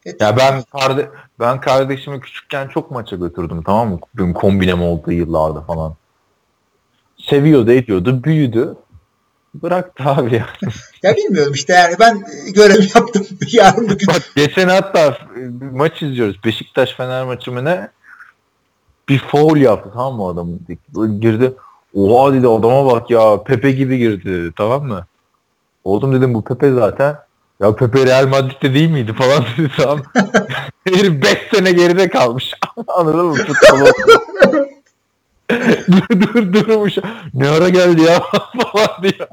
Evet. 0.05 0.21
Ya 0.21 0.37
ben 0.37 0.63
karde 0.71 1.09
ben 1.39 1.61
kardeşimi 1.61 2.19
küçükken 2.19 2.67
çok 2.67 2.91
maça 2.91 3.15
götürdüm 3.15 3.63
tamam 3.65 3.89
mı? 3.89 3.99
Benim 4.17 4.33
kombinem 4.33 4.81
olduğu 4.81 5.11
yıllarda 5.11 5.61
falan. 5.61 5.95
Seviyordu, 7.17 7.71
ediyordu, 7.71 8.23
büyüdü. 8.23 8.75
Bıraktı 9.61 10.03
abi 10.05 10.35
ya. 10.35 10.47
Ya 11.03 11.15
bilmiyorum 11.15 11.53
işte 11.53 11.73
yani 11.73 11.95
ben 11.99 12.15
e, 12.47 12.51
görev 12.51 12.81
yaptım. 12.95 13.27
Yarın 13.51 13.89
bugün 13.89 14.07
Bak 14.07 14.21
geçen 14.35 14.67
hatta 14.67 15.17
bir 15.35 15.71
maç 15.71 16.01
izliyoruz. 16.01 16.43
Beşiktaş 16.45 16.93
Fener 16.95 17.23
maçı 17.23 17.51
mı 17.51 17.65
ne? 17.65 17.89
Bir 19.09 19.19
foul 19.19 19.57
yaptı 19.57 19.89
tamam 19.93 20.15
mı 20.15 20.27
adam? 20.27 20.49
Böyle 20.95 21.17
girdi. 21.17 21.53
Oha 21.95 22.33
dedi 22.33 22.47
adama 22.47 22.85
bak 22.85 23.09
ya 23.09 23.43
Pepe 23.43 23.71
gibi 23.71 23.97
girdi 23.97 24.53
tamam 24.57 24.83
mı? 24.83 25.05
Oğlum 25.83 26.13
dedim 26.13 26.33
bu 26.33 26.43
Pepe 26.43 26.71
zaten. 26.71 27.15
Ya 27.59 27.75
Pepe 27.75 28.05
Real 28.05 28.27
Madrid'de 28.27 28.73
değil 28.73 28.89
miydi 28.89 29.13
falan 29.13 29.43
dedi 29.57 29.71
tamam. 29.77 30.01
Herif 30.87 31.23
5 31.23 31.37
sene 31.53 31.71
geride 31.71 32.09
kalmış. 32.09 32.53
Anladın 32.87 33.25
mı? 33.25 33.35
Futbol 33.35 34.66
dur 35.91 36.33
dur 36.33 36.53
durmuş. 36.53 36.93
Ne 37.33 37.49
ara 37.49 37.69
geldi 37.69 38.01
ya 38.01 38.19
falan 38.73 39.03
diyor. 39.03 39.27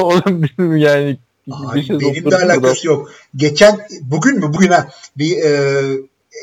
Oğlum 0.00 0.42
dedim 0.42 0.76
yani. 0.76 1.18
Abi, 1.50 1.82
şey 1.82 2.00
benim 2.00 2.30
de 2.30 2.36
alakası 2.36 2.86
yok. 2.86 3.10
Geçen 3.36 3.80
bugün 4.00 4.38
mü 4.38 4.52
bugün 4.52 4.68
ha 4.68 4.88
bir 5.18 5.36
e, 5.36 5.82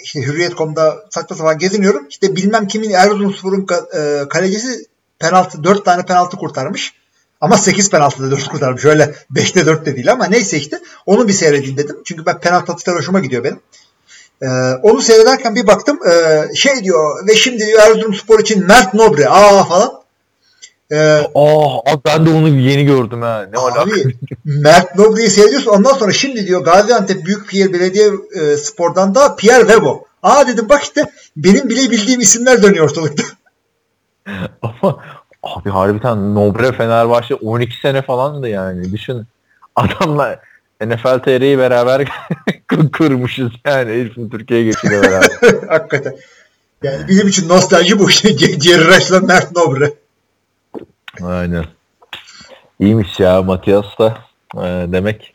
işte 0.03 0.21
Hürriyet.com'da 0.21 1.05
saçma 1.09 1.35
sapan 1.35 1.57
geziniyorum. 1.57 2.07
İşte 2.09 2.35
bilmem 2.35 2.67
kimin 2.67 2.91
Erzurumspor'un 2.91 3.67
e, 3.95 4.29
kalecisi 4.29 4.85
penaltı 5.19 5.63
4 5.63 5.85
tane 5.85 6.05
penaltı 6.05 6.37
kurtarmış. 6.37 6.93
Ama 7.41 7.57
8 7.57 7.89
penaltıda 7.89 8.31
4 8.31 8.47
kurtarmış. 8.47 8.85
Öyle 8.85 9.15
5'te 9.33 9.65
4 9.65 9.85
de 9.85 9.95
değil 9.95 10.11
ama 10.11 10.25
neyse 10.25 10.57
işte. 10.57 10.79
Onu 11.05 11.27
bir 11.27 11.33
seyredeyim 11.33 11.77
dedim. 11.77 11.97
Çünkü 12.05 12.25
ben 12.25 12.39
penaltı 12.39 12.71
atışları 12.71 12.97
hoşuma 12.97 13.19
gidiyor 13.19 13.43
benim. 13.43 13.59
Ee, 14.43 14.47
onu 14.83 15.01
seyrederken 15.01 15.55
bir 15.55 15.67
baktım 15.67 15.99
e, 16.07 16.43
şey 16.55 16.83
diyor 16.83 17.27
ve 17.27 17.35
şimdi 17.35 17.65
diyor 17.65 17.79
Erzurumspor 17.79 18.39
için 18.39 18.67
Mert 18.67 18.93
Nobre 18.93 19.29
aa 19.29 19.63
falan. 19.63 20.03
Ee, 20.91 20.97
Aa, 21.35 21.91
abi 21.91 22.01
ben 22.05 22.25
de 22.25 22.29
onu 22.29 22.47
yeni 22.47 22.85
gördüm 22.85 23.21
ha. 23.21 23.45
Ne 23.53 23.59
alaka? 23.59 23.81
Abi 23.81 24.17
Mert 24.45 24.95
Nobre'yi 24.95 25.29
seyrediyorsun 25.29 25.71
ondan 25.71 25.93
sonra 25.93 26.11
şimdi 26.13 26.47
diyor 26.47 26.61
Gaziantep 26.61 27.25
Büyükşehir 27.25 27.73
Belediye 27.73 28.11
e, 28.35 28.57
Spor'dan 28.57 29.15
da 29.15 29.35
Pierre 29.35 29.67
Webo. 29.67 30.05
Aa 30.23 30.47
dedim 30.47 30.69
bak 30.69 30.83
işte 30.83 31.05
benim 31.37 31.69
bile 31.69 31.91
bildiğim 31.91 32.19
isimler 32.19 32.63
dönüyor 32.63 32.85
ortalıkta. 32.85 33.23
Ama 34.61 34.99
abi 35.43 35.69
harbiden 35.69 36.35
Nobre 36.35 36.71
Fenerbahçe 36.71 37.35
12 37.35 37.79
sene 37.79 38.01
falandı 38.01 38.47
yani. 38.47 38.91
Düşün. 38.91 39.23
Adamla 39.75 40.39
NFL 40.89 41.19
TR'yi 41.19 41.57
beraber 41.57 42.07
kurmuşuz 42.97 43.53
yani. 43.65 43.91
Herifin 43.91 44.29
Türkiye'ye 44.29 44.65
geçiyle 44.65 45.01
beraber. 45.01 45.29
Hakikaten. 45.67 46.15
Yani 46.83 47.07
bizim 47.07 47.27
için 47.27 47.49
nostalji 47.49 47.99
bu 47.99 48.09
işte. 48.09 48.37
Jerry 48.37 48.87
Rice'la 48.87 49.19
Mert 49.19 49.51
Nobre. 49.55 49.93
Aynen. 51.21 51.65
İyiymiş 52.79 53.19
ya 53.19 53.41
Matias 53.41 53.99
da. 53.99 54.17
Ee, 54.57 54.85
demek 54.91 55.33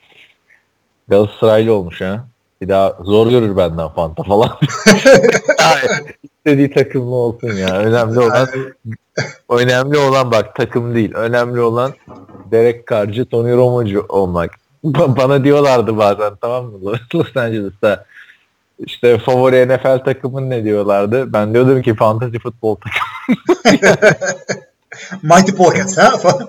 Galatasaraylı 1.08 1.72
olmuş 1.72 2.00
ha. 2.00 2.24
Bir 2.60 2.68
daha 2.68 2.96
zor 3.04 3.30
görür 3.30 3.56
benden 3.56 3.88
Fanta 3.88 4.22
falan. 4.22 4.58
İstediği 6.22 6.70
takımlı 6.70 7.14
olsun 7.14 7.52
ya. 7.52 7.78
Önemli 7.78 8.20
olan 8.20 8.48
önemli 9.48 9.98
olan 9.98 10.30
bak 10.30 10.54
takım 10.54 10.94
değil. 10.94 11.14
Önemli 11.14 11.60
olan 11.60 11.94
Derek 12.50 12.88
Carr'cı, 12.88 13.26
Tony 13.26 13.52
Romo'cu 13.52 14.06
olmak. 14.08 14.50
Ba- 14.84 15.16
Bana 15.16 15.44
diyorlardı 15.44 15.98
bazen 15.98 16.32
tamam 16.40 16.64
mı? 16.64 16.92
Los 17.14 17.36
Angeles'ta 17.36 18.04
işte 18.86 19.18
favori 19.18 19.68
NFL 19.68 20.04
takımın 20.04 20.50
ne 20.50 20.64
diyorlardı? 20.64 21.32
Ben 21.32 21.54
diyordum 21.54 21.82
ki 21.82 21.94
fantasy 21.94 22.38
futbol 22.38 22.76
takımı. 22.76 23.36
Mighty 25.22 25.52
Pockets 25.52 25.98
ha 25.98 26.16
falan. 26.16 26.48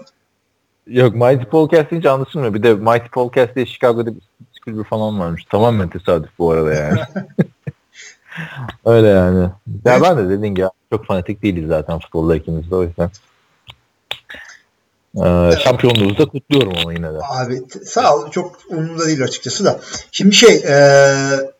Yok 0.87 1.15
Mighty 1.15 1.43
Podcast 1.43 1.91
hiç 1.91 2.05
anlaşılmıyor. 2.05 2.53
Bir 2.53 2.63
de 2.63 2.73
Mighty 2.73 3.07
Podcast 3.11 3.55
diye 3.55 3.65
Chicago'da 3.65 4.15
bir 4.15 4.21
kulübü 4.65 4.83
falan 4.83 5.19
varmış. 5.19 5.45
Tamamen 5.45 5.89
tesadüf 5.89 6.29
bu 6.39 6.51
arada 6.51 6.73
yani. 6.73 6.99
Öyle 8.85 9.07
yani. 9.07 9.49
Ya 9.85 10.01
ben 10.01 10.17
de 10.17 10.29
dediğin 10.29 10.55
gibi 10.55 10.67
çok 10.91 11.05
fanatik 11.05 11.43
değiliz 11.43 11.67
zaten 11.67 11.99
futbolda 11.99 12.35
ikimiz 12.35 12.71
de 12.71 12.75
o 12.75 12.83
yüzden. 12.83 13.09
Ee, 15.17 15.51
şampiyonluğumuzu 15.63 16.17
da 16.17 16.25
kutluyorum 16.25 16.73
ama 16.81 16.93
yine 16.93 17.13
de. 17.13 17.17
Abi 17.21 17.61
sağ 17.85 18.15
ol. 18.15 18.31
Çok 18.31 18.59
umurumda 18.69 19.05
değil 19.05 19.23
açıkçası 19.23 19.65
da. 19.65 19.79
Şimdi 20.11 20.35
şey 20.35 20.55
e, 20.55 20.75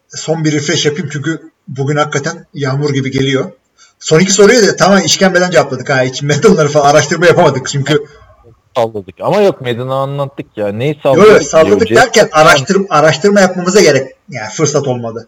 son 0.10 0.44
bir 0.44 0.52
refresh 0.52 0.86
yapayım 0.86 1.10
çünkü 1.14 1.52
bugün 1.68 1.96
hakikaten 1.96 2.46
yağmur 2.54 2.94
gibi 2.94 3.12
geliyor. 3.12 3.52
Son 4.00 4.20
iki 4.20 4.32
soruyu 4.32 4.68
da 4.68 4.76
tamamen 4.76 5.04
işkembeden 5.04 5.52
cevapladık 5.52 5.90
ha. 5.90 6.02
Hiç 6.02 6.22
medalları 6.22 6.68
falan 6.68 6.90
araştırma 6.90 7.26
yapamadık 7.26 7.68
çünkü. 7.68 8.06
Salladık. 8.76 9.16
Ama 9.22 9.42
yok 9.42 9.62
Medin'i 9.62 9.94
anlattık 9.94 10.58
ya. 10.58 10.68
Neyi 10.68 11.00
salladık? 11.04 11.28
yok 11.28 11.44
salladık 11.44 11.90
derken 11.90 12.30
araştırma, 12.32 12.86
araştırma 12.90 13.40
yapmamıza 13.40 13.82
gerek 13.82 14.08
yani 14.30 14.50
fırsat 14.50 14.88
olmadı. 14.88 15.28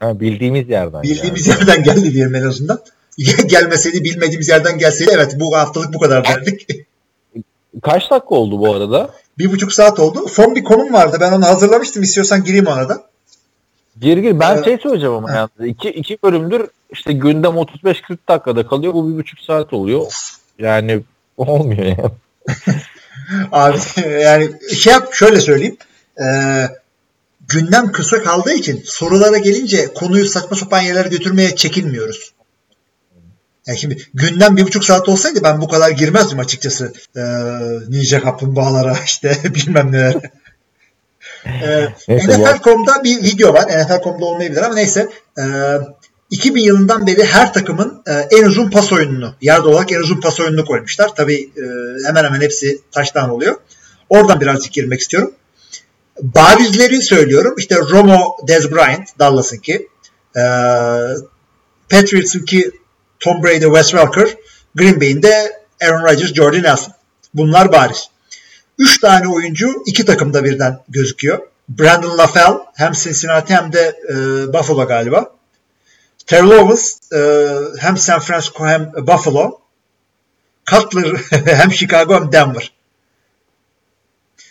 Ha, 0.00 0.20
bildiğimiz 0.20 0.68
yerden. 0.68 1.02
Bildiğimiz 1.02 1.46
yerden 1.46 1.82
geldi 1.82 2.14
diyelim 2.14 2.34
en 2.34 2.42
azından. 2.42 2.80
Gelmeseydi 3.46 4.04
bilmediğimiz 4.04 4.48
yerden 4.48 4.78
gelseydi 4.78 5.10
evet 5.14 5.36
bu 5.40 5.56
haftalık 5.56 5.94
bu 5.94 5.98
kadar 5.98 6.24
derdik. 6.24 6.66
Kaç 7.82 8.10
dakika 8.10 8.34
oldu 8.34 8.58
bu 8.58 8.74
arada? 8.74 9.10
bir 9.40 9.52
buçuk 9.52 9.72
saat 9.72 10.00
oldu. 10.00 10.28
Son 10.28 10.54
bir 10.54 10.64
konum 10.64 10.92
vardı. 10.92 11.18
Ben 11.20 11.32
onu 11.32 11.46
hazırlamıştım. 11.46 12.02
İstiyorsan 12.02 12.44
gireyim 12.44 12.66
ona 12.66 12.88
da. 12.88 13.02
Gir 14.00 14.16
gir. 14.16 14.40
Ben 14.40 14.54
Evet. 14.54 14.64
şey 14.64 14.78
söyleyeceğim 14.78 15.14
ama 15.14 15.32
yani. 15.32 15.70
İki, 15.70 15.88
iki 15.90 16.18
bölümdür 16.24 16.68
işte 16.90 17.12
gündem 17.12 17.52
35-40 17.52 18.18
dakikada 18.28 18.66
kalıyor. 18.66 18.94
Bu 18.94 19.08
bir 19.08 19.18
buçuk 19.18 19.40
saat 19.40 19.72
oluyor. 19.72 20.12
Yani 20.58 21.00
olmuyor 21.36 21.84
yani. 21.84 22.10
Abi 23.52 23.78
yani 24.20 24.50
şey 24.74 24.92
yap 24.92 25.08
şöyle 25.12 25.40
söyleyeyim. 25.40 25.76
Ee, 26.20 26.68
gündem 27.48 27.92
kısa 27.92 28.22
kaldığı 28.22 28.52
için 28.52 28.82
sorulara 28.84 29.38
gelince 29.38 29.94
konuyu 29.94 30.26
saçma 30.26 30.56
sapan 30.56 30.80
yerlere 30.80 31.08
götürmeye 31.08 31.56
çekinmiyoruz. 31.56 32.32
Yani 33.70 33.78
şimdi 33.78 34.06
gündem 34.14 34.56
bir 34.56 34.62
buçuk 34.62 34.84
saat 34.84 35.08
olsaydı 35.08 35.40
ben 35.42 35.60
bu 35.60 35.68
kadar 35.68 35.90
girmezdim 35.90 36.38
açıkçası. 36.38 36.92
Ee, 37.16 37.20
Ninja 37.88 38.22
kaplumbağalara 38.22 38.96
işte 39.04 39.36
bilmem 39.54 39.92
neler. 39.92 40.14
Ee, 41.44 41.88
NFL.com'da 42.08 43.04
bir 43.04 43.22
video 43.22 43.54
var. 43.54 43.62
NFL.com'da 43.62 44.24
olmayabilir 44.24 44.62
ama 44.62 44.74
neyse. 44.74 45.08
Ee, 45.38 45.42
2000 46.30 46.62
yılından 46.62 47.06
beri 47.06 47.24
her 47.24 47.52
takımın 47.52 48.02
e, 48.06 48.12
en 48.12 48.44
uzun 48.44 48.70
pas 48.70 48.92
oyununu, 48.92 49.34
yard 49.40 49.64
olarak 49.64 49.92
en 49.92 50.00
uzun 50.00 50.20
pas 50.20 50.40
oyununu 50.40 50.64
koymuşlar. 50.64 51.14
Tabii 51.14 51.50
e, 51.56 51.64
hemen 52.06 52.24
hemen 52.24 52.40
hepsi 52.40 52.80
taştan 52.92 53.30
oluyor. 53.30 53.56
Oradan 54.08 54.40
birazcık 54.40 54.72
girmek 54.72 55.00
istiyorum. 55.00 55.32
Barizleri 56.22 57.02
söylüyorum. 57.02 57.54
İşte 57.58 57.76
Romo 57.76 58.36
Dez 58.48 58.72
Bryant, 58.72 59.18
Dallas'ınki. 59.18 59.88
E, 60.36 60.42
Patriots'ınki 61.90 62.70
Tom 63.20 63.42
Brady, 63.42 63.64
Wes 63.64 63.90
Welker. 63.90 64.36
Green 64.74 65.00
Bay'in 65.00 65.22
de 65.22 65.52
Aaron 65.82 66.02
Rodgers, 66.04 66.34
Jordan 66.34 66.62
Nelson. 66.62 66.94
Bunlar 67.34 67.72
bariz. 67.72 68.10
Üç 68.78 68.98
tane 69.00 69.28
oyuncu 69.28 69.82
iki 69.86 70.04
takımda 70.04 70.44
birden 70.44 70.80
gözüküyor. 70.88 71.38
Brandon 71.68 72.18
LaFell 72.18 72.52
hem 72.74 72.92
Cincinnati 72.92 73.54
hem 73.54 73.72
de 73.72 74.00
e, 74.08 74.14
Buffalo 74.52 74.86
galiba. 74.88 75.30
Terrell 76.26 76.50
Owens 76.50 77.12
e, 77.12 77.20
hem 77.80 77.96
San 77.96 78.20
Francisco 78.20 78.66
hem 78.66 78.92
Buffalo. 78.96 79.60
Cutler 80.70 81.16
hem 81.46 81.70
Chicago 81.72 82.14
hem 82.14 82.32
Denver. 82.32 82.72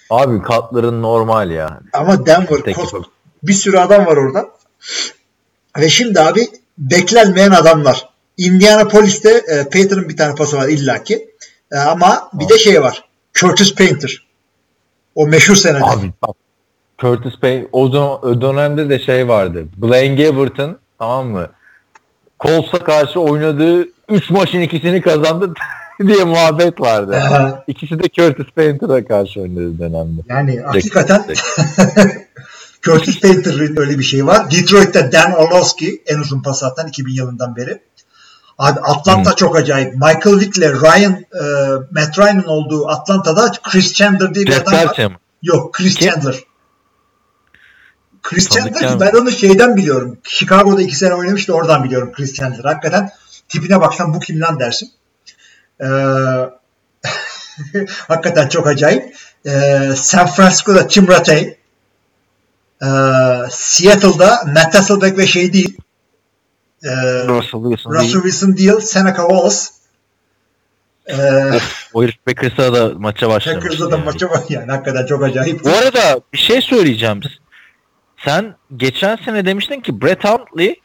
Abi 0.10 0.42
katların 0.42 1.02
normal 1.02 1.52
ya. 1.52 1.80
Ama 1.94 2.26
Denver 2.26 2.60
kos- 2.60 3.06
bir 3.44 3.54
sürü 3.54 3.78
adam 3.78 4.06
var 4.06 4.18
orada. 4.18 4.50
Ve 5.78 5.90
şimdi 5.90 6.20
abi 6.22 6.48
beklenmeyen 6.78 7.52
adamlar. 7.52 8.10
Indianapolis'te 8.40 9.30
e, 9.30 9.70
Peyton'ın 9.70 10.10
bir 10.10 10.18
tane 10.18 10.36
pası 10.36 10.58
var 10.58 10.68
illaki. 10.68 11.30
E, 11.72 11.78
ama 11.78 12.30
bir 12.34 12.50
de 12.50 12.58
şey 12.58 12.82
var. 12.82 13.04
Curtis 13.34 13.76
Painter. 13.76 14.28
O 15.16 15.28
meşhur 15.28 15.56
senede. 15.56 15.84
Abi 15.84 16.12
bak 16.22 16.36
Curtis 17.00 17.42
Bey 17.44 17.68
o, 17.72 17.94
dön- 17.94 18.20
o 18.30 18.42
dönemde 18.42 18.90
de 18.90 19.00
şey 19.00 19.28
vardı. 19.28 19.66
Blaine 19.78 20.24
Gabbert'ın 20.24 20.78
tamam 21.00 21.28
mı? 21.28 21.48
Colts'a 22.40 22.80
karşı 22.84 23.20
oynadığı 23.20 23.88
3 24.10 24.30
maçın 24.30 24.62
ikisini 24.62 25.02
kazandı 25.02 25.54
diye 26.08 26.24
muhabbet 26.24 26.82
vardı. 26.82 27.22
İkisi 27.68 28.00
de 28.00 28.04
Curtis 28.10 28.54
Painter'a 28.56 29.06
karşı 29.06 29.42
oynadığı 29.42 29.80
dönemde. 29.80 30.22
Yani 30.30 30.60
hakikaten 30.60 31.26
Curtis 32.82 33.20
Painter'ın 33.22 33.78
öyle 33.78 34.00
bir 34.00 34.04
şey 34.04 34.26
var. 34.28 34.52
Detroit'te 34.52 35.12
Dan 35.12 35.34
Orlovsky 35.34 36.02
en 36.08 36.18
uzun 36.20 36.42
pas 36.42 36.64
atan 36.64 36.88
2000 36.88 37.14
yılından 37.14 37.56
beri. 37.56 37.80
Abi 38.60 38.80
Atlanta 38.80 39.36
çok 39.36 39.56
acayip. 39.56 39.94
Michael 39.94 40.40
Vick 40.40 40.58
ile 40.58 40.72
Ryan, 40.72 41.14
e, 41.14 41.44
Matt 41.92 42.20
Ryan'ın 42.20 42.44
olduğu 42.44 42.88
Atlanta'da 42.88 43.52
Chris 43.64 43.94
Chandler 43.94 44.34
diye 44.34 44.46
bir 44.46 44.52
Jeff 44.52 44.68
adam 44.68 44.88
var. 44.88 45.18
Yok 45.42 45.74
Chris 45.74 45.96
Kim? 45.96 46.10
Chandler. 46.10 46.36
Chris 48.24 48.50
Chandler 48.50 49.00
ben 49.00 49.12
onu 49.12 49.32
şeyden 49.32 49.76
biliyorum. 49.76 50.18
Chicago'da 50.24 50.82
iki 50.82 50.96
sene 50.96 51.14
oynamıştı 51.14 51.54
oradan 51.54 51.84
biliyorum 51.84 52.12
Chris 52.16 52.34
Chandler. 52.34 52.64
Hakikaten 52.64 53.12
tipine 53.50 53.82
baksan 53.82 54.14
bu 54.14 54.20
kim 54.20 54.42
lan 54.42 54.60
dersin. 54.60 54.90
Ee, 55.82 55.86
hakikaten 58.08 58.48
çok 58.48 58.68
acayip. 58.68 59.16
Ee, 59.46 59.92
San 59.96 60.28
Francisco'da 60.28 60.88
Tim 60.88 61.08
Rattay. 61.08 61.58
Ee, 62.82 62.88
Seattle'da 63.50 64.44
Matt 64.46 64.76
Hasselbeck 64.76 65.18
ve 65.18 65.28
şey 65.28 65.54
değil. 65.54 65.78
Ee, 66.84 66.90
Russell 67.28 67.62
Wilson 67.62 67.92
Russell 67.92 68.02
değil. 68.02 68.14
Wilson 68.14 68.58
değil. 68.58 68.80
Seneca 68.80 69.16
Wallace. 69.30 69.56
Ee, 71.10 71.60
O 71.94 72.04
herif 72.04 72.26
Packers'a 72.26 72.74
da 72.74 72.92
maça 73.00 73.30
başlamış. 73.30 73.64
Packers'da 73.64 73.92
da 73.92 73.96
yani. 73.96 74.06
maça 74.06 74.30
var 74.30 74.44
yani. 74.50 74.72
Hakikaten 74.72 75.06
çok 75.06 75.24
acayip. 75.24 75.64
Bu 75.64 75.70
arada 75.70 76.22
bir 76.34 76.38
şey 76.38 76.62
söyleyeceğim. 76.62 77.22
Sen 78.26 78.56
geçen 78.78 79.16
sene 79.26 79.46
demiştin 79.46 79.82
ki 79.82 80.02
Brett 80.02 80.24
Hundley 80.24 80.76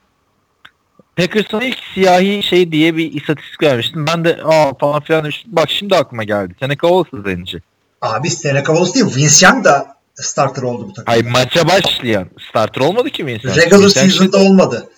Packers'ın 1.16 1.61
ilk 1.61 1.79
siyahi 1.95 2.43
şey 2.43 2.73
diye 2.73 2.97
bir 2.97 3.12
istatistik 3.12 3.62
vermiştin. 3.62 4.07
Ben 4.07 4.25
de 4.25 4.41
aa 4.45 4.73
falan 4.81 5.01
filan 5.03 5.23
demiştim. 5.25 5.51
Bak 5.57 5.71
şimdi 5.71 5.97
aklıma 5.97 6.25
geldi. 6.25 6.55
Seneca 6.61 6.81
Wallace'ı 6.81 7.23
zenci. 7.23 7.62
Abi 8.01 8.31
Seneca 8.31 8.65
Wallace 8.65 8.95
değil. 8.95 9.16
Vince 9.16 9.47
Young 9.47 9.65
da 9.65 9.95
starter 10.15 10.62
oldu 10.62 10.89
bu 10.89 10.93
takımda. 10.93 11.11
Hayır 11.12 11.27
maça 11.31 11.69
başlayan. 11.69 12.29
Starter 12.51 12.81
olmadı 12.81 13.11
ki 13.11 13.27
Vincent. 13.27 13.57
Regular 13.57 13.79
Vincent 13.83 13.93
season'da 14.12 14.39
şey- 14.39 14.47
olmadı. 14.49 14.89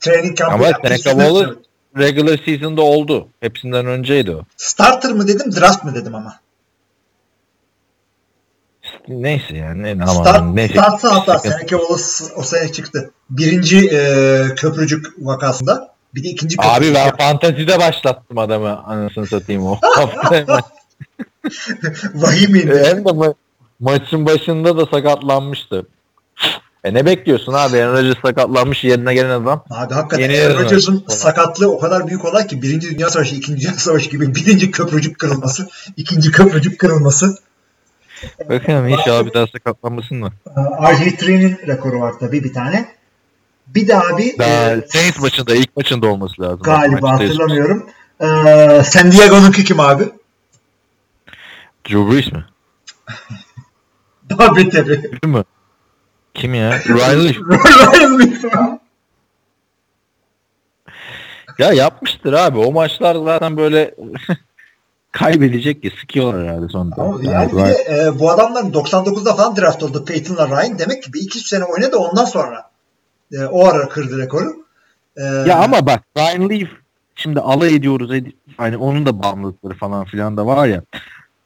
Training 0.00 0.38
camp'ı 0.38 0.54
Ama. 0.54 0.64
Seneca 0.82 1.54
regular 1.96 2.38
season'da 2.44 2.82
oldu. 2.82 3.28
Hepsinden 3.40 3.86
önceydi 3.86 4.30
o. 4.30 4.42
Starter 4.56 5.12
mı 5.12 5.28
dedim, 5.28 5.52
draft 5.60 5.84
mı 5.84 5.94
dedim 5.94 6.14
ama. 6.14 6.40
Neyse 9.08 9.56
yani. 9.56 9.82
Ne, 9.98 10.04
aman, 10.04 10.22
Start, 10.22 10.54
neyse. 10.54 10.72
startsa 10.74 11.14
hatta 11.14 11.38
Seneca 11.38 11.78
Wallace 11.78 12.34
o 12.36 12.42
sene 12.42 12.72
çıktı. 12.72 13.10
Birinci 13.30 13.88
e, 13.88 14.44
köprücük 14.56 15.06
vakasında. 15.18 15.94
Bir 16.14 16.24
de 16.24 16.28
ikinci 16.28 16.56
köprücük. 16.56 16.78
Abi 16.78 16.94
ben 16.94 17.16
fantazide 17.16 17.78
başlattım 17.78 18.38
adamı 18.38 18.82
anasını 18.84 19.26
satayım 19.26 19.66
o. 19.66 19.78
Vahim 22.14 22.54
indi. 22.54 22.70
E, 22.72 22.84
Hem 22.88 23.04
de 23.04 23.08
ma- 23.08 23.34
maçın 23.80 24.26
başında 24.26 24.76
da 24.76 24.86
sakatlanmıştı. 24.86 25.86
E 26.84 26.94
ne 26.94 27.06
bekliyorsun 27.06 27.52
abi? 27.52 27.76
Aaron 27.82 27.92
Rodgers 27.92 28.22
sakatlanmış 28.22 28.84
yerine 28.84 29.14
gelen 29.14 29.30
adam. 29.30 29.64
Abi 29.70 29.94
hakikaten 29.94 30.30
Aaron. 30.30 30.64
Rodgers'ın 30.64 31.04
sakatlığı 31.08 31.72
o 31.72 31.78
kadar 31.80 32.06
büyük 32.06 32.24
olay 32.24 32.46
ki 32.46 32.62
Birinci 32.62 32.90
Dünya 32.94 33.10
Savaşı, 33.10 33.34
İkinci 33.34 33.62
Dünya 33.62 33.74
Savaşı 33.74 34.10
gibi 34.10 34.34
birinci 34.34 34.70
köprücük 34.70 35.18
kırılması, 35.18 35.68
ikinci 35.96 36.30
köprücük 36.32 36.78
kırılması. 36.78 37.38
Bakalım 38.48 38.88
inşallah 38.88 39.26
bir 39.26 39.34
daha 39.34 39.46
sakatlanmasın 39.46 40.22
da. 40.22 40.26
Ee, 40.46 40.60
RG3'nin 40.92 41.58
rekoru 41.66 42.00
var 42.00 42.14
tabii 42.20 42.44
bir 42.44 42.52
tane. 42.52 42.88
Bir 43.66 43.88
de 43.88 43.96
abi 43.96 44.34
Daha 44.38 44.70
e, 44.70 44.86
Saints 44.88 45.20
maçında 45.20 45.54
ilk 45.54 45.76
maçında 45.76 46.06
olması 46.06 46.42
lazım. 46.42 46.62
galiba 46.62 47.06
Maçta 47.06 47.24
hatırlamıyorum. 47.24 47.86
Ee, 48.20 48.82
San 48.84 49.12
Diego'nunki 49.12 49.64
kim 49.64 49.80
abi? 49.80 50.04
Drew 51.88 52.10
Brees 52.12 52.32
mi? 52.32 52.44
Daha 54.30 54.56
beteri. 54.56 55.02
Değil 55.02 55.34
mi? 55.34 55.44
Kim 56.40 56.54
ya? 56.54 56.70
Leaf. 56.88 57.36
Ya 61.58 61.72
yapmıştır 61.72 62.32
abi. 62.32 62.58
O 62.58 62.72
maçlar 62.72 63.14
zaten 63.24 63.56
böyle 63.56 63.94
kaybedecek 65.12 65.82
ki 65.82 65.92
sıkıyorlar 66.00 66.44
herhalde 66.48 66.68
sonunda. 66.68 67.02
Ama 67.02 67.18
Yani 67.22 67.26
yani 67.34 67.52
bir 67.52 67.56
Ryan- 67.56 67.68
de, 67.68 68.04
e, 68.06 68.18
bu 68.18 68.30
adamların 68.30 68.72
99'da 68.72 69.34
falan 69.34 69.56
draft 69.56 69.82
oldu 69.82 70.04
Peyton'la 70.04 70.48
Ryan. 70.48 70.78
Demek 70.78 71.02
ki 71.02 71.12
bir 71.12 71.20
iki 71.20 71.38
sene 71.48 71.64
oynadı 71.64 71.96
ondan 71.96 72.24
sonra 72.24 72.70
e, 73.32 73.44
o 73.44 73.66
ara 73.68 73.88
kırdı 73.88 74.18
rekoru. 74.18 74.52
E, 75.16 75.22
Ya 75.24 75.58
ama 75.58 75.86
bak 75.86 76.02
Ryan 76.18 76.48
Leaf 76.50 76.68
şimdi 77.16 77.40
alay 77.40 77.74
ediyoruz. 77.74 78.10
ed- 78.10 78.32
hani 78.56 78.76
onun 78.76 79.06
da 79.06 79.22
bağımlılıkları 79.22 79.74
falan 79.74 80.04
filan 80.04 80.36
da 80.36 80.46
var 80.46 80.66
ya. 80.66 80.82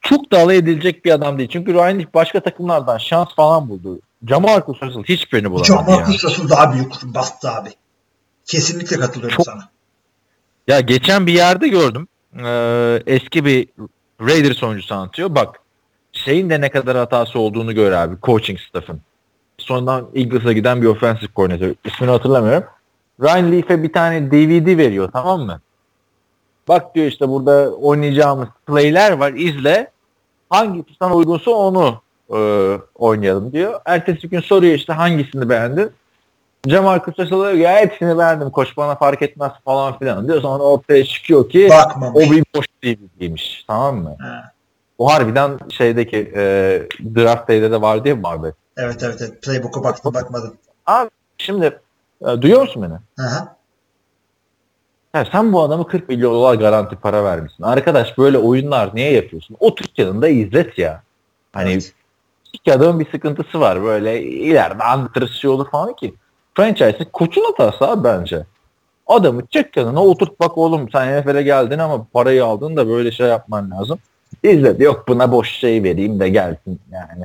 Çok 0.01 0.33
da 0.33 0.39
alay 0.39 0.57
edilecek 0.57 1.05
bir 1.05 1.11
adam 1.13 1.39
değil. 1.39 1.49
Çünkü 1.53 1.75
Ryan 1.75 1.99
Leaf 1.99 2.15
başka 2.15 2.41
takımlardan 2.41 2.99
şans 2.99 3.29
falan 3.37 3.69
buldu. 3.69 4.01
Jamarcus 4.29 4.83
Russell 4.83 5.03
hiçbirini 5.03 5.51
bulamadı 5.51 5.67
John 5.67 6.01
ya. 6.01 6.07
Russell 6.07 6.49
daha 6.49 6.73
büyük 6.73 6.93
bastı 7.05 7.51
abi. 7.51 7.71
Kesinlikle 8.45 8.97
katılıyorum 8.97 9.37
Çok- 9.37 9.47
sana. 9.47 9.69
Ya 10.69 10.81
geçen 10.81 11.27
bir 11.27 11.33
yerde 11.33 11.69
gördüm. 11.69 12.09
Ee, 12.45 13.03
eski 13.07 13.45
bir 13.45 13.69
Raiders 14.21 14.63
oyuncusu 14.63 14.95
anlatıyor. 14.95 15.35
Bak 15.35 15.61
şeyin 16.13 16.51
de 16.51 16.61
ne 16.61 16.71
kadar 16.71 16.97
hatası 16.97 17.39
olduğunu 17.39 17.75
gör 17.75 17.93
abi. 17.93 18.17
Coaching 18.23 18.61
staff'ın. 18.61 19.01
Sonradan 19.59 20.07
Eagles'a 20.15 20.53
giden 20.53 20.83
bir 20.83 20.87
offensive 20.87 21.31
coordinator. 21.37 21.75
İsmini 21.85 22.11
hatırlamıyorum. 22.11 22.65
Ryan 23.23 23.53
Leaf'e 23.53 23.83
bir 23.83 23.93
tane 23.93 24.31
DVD 24.31 24.79
veriyor 24.79 25.11
tamam 25.13 25.41
mı? 25.41 25.61
Bak 26.69 26.95
diyor 26.95 27.07
işte 27.07 27.29
burada 27.29 27.71
oynayacağımız 27.71 28.49
play'ler 28.67 29.13
var 29.13 29.33
izle. 29.33 29.91
Hangisi 30.51 30.89
sana 30.99 31.15
uygunsa 31.15 31.51
onu 31.51 32.01
e, 32.31 32.39
oynayalım 32.95 33.53
diyor. 33.53 33.81
Ertesi 33.85 34.29
gün 34.29 34.41
soruyor 34.41 34.75
işte 34.75 34.93
hangisini 34.93 35.49
beğendin? 35.49 35.91
Cemal 36.67 36.99
Kuştaş'la 36.99 37.51
ya 37.51 37.77
hepsini 37.77 38.19
beğendim 38.19 38.51
koç 38.51 38.77
bana 38.77 38.95
fark 38.95 39.23
etmez 39.23 39.53
falan 39.65 39.99
filan 39.99 40.29
diyor. 40.29 40.41
Sonra 40.43 40.63
ortaya 40.63 41.05
çıkıyor 41.05 41.49
ki 41.49 41.69
Bakmamış. 41.71 42.29
o 42.29 42.33
bir 42.33 42.45
boş 42.57 42.67
değilmiş 42.83 43.65
tamam 43.67 43.97
mı? 43.97 44.17
Ha. 44.21 44.51
O 44.99 45.13
harbiden 45.13 45.59
şeydeki 45.71 46.33
e, 46.37 46.43
draft 47.17 47.49
day'de 47.49 47.71
de 47.71 47.81
vardı 47.81 48.09
ya 48.09 48.17
muhabbet. 48.17 48.55
Evet 48.77 49.03
evet 49.03 49.17
evet. 49.21 49.43
Playbook'a 49.43 49.85
baktım 49.85 50.15
bakmadım. 50.15 50.55
Abi 50.87 51.11
şimdi 51.39 51.79
e, 52.23 52.43
duyuyor 52.43 52.61
musun 52.61 52.83
beni? 52.83 53.27
Hı 53.27 53.35
hı. 53.35 53.49
Ya 55.15 55.25
sen 55.33 55.53
bu 55.53 55.63
adamı 55.63 55.87
40 55.87 56.09
milyon 56.09 56.35
dolar 56.35 56.55
garanti 56.55 56.97
para 56.97 57.25
vermişsin. 57.25 57.63
Arkadaş 57.65 58.19
böyle 58.19 58.39
oyunlar 58.39 58.91
niye 58.95 59.13
yapıyorsun? 59.13 59.57
Otur 59.61 59.85
yanında 59.97 60.29
izlet 60.29 60.79
ya. 60.79 61.03
Hani 61.53 61.73
Evet. 61.73 61.93
İki 62.55 62.73
adamın 62.73 63.01
bir 63.01 63.11
sıkıntısı 63.11 63.61
var. 63.61 63.83
Böyle 63.83 64.23
ileride 64.23 64.83
antrenörü 64.83 65.49
olur 65.49 65.71
falan 65.71 65.97
ki. 65.97 66.15
Franchise'in 66.55 67.09
koçun 67.13 67.45
hatası 67.45 67.89
abi 67.89 68.05
bence. 68.05 68.47
Adamı 69.07 69.47
çek 69.47 69.77
yanına 69.77 70.05
oturt 70.05 70.41
bak 70.41 70.59
oğlum 70.59 70.91
sen 70.91 71.21
NFL'e 71.21 71.43
geldin 71.43 71.79
ama 71.79 72.07
parayı 72.13 72.45
aldın 72.45 72.77
da 72.77 72.89
böyle 72.89 73.13
şey 73.13 73.27
yapman 73.27 73.71
lazım. 73.71 73.99
İzlet. 74.43 74.81
Yok 74.81 75.09
buna 75.09 75.33
boş 75.33 75.51
şey 75.51 75.83
vereyim 75.83 76.21
de 76.21 76.29
gelsin 76.29 76.81
yani. 76.93 77.25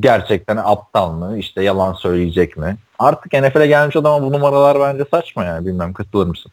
Gerçekten 0.00 0.56
aptal 0.56 1.12
mı? 1.12 1.38
İşte 1.38 1.62
yalan 1.62 1.92
söyleyecek 1.92 2.56
mi? 2.56 2.76
Artık 2.98 3.32
NFL'e 3.32 3.66
gelmiş 3.66 3.96
adama 3.96 4.26
bu 4.26 4.32
numaralar 4.32 4.80
bence 4.80 5.04
saçma 5.10 5.44
yani. 5.44 5.66
Bilmem 5.66 5.92
katılır 5.92 6.26
mısın? 6.26 6.52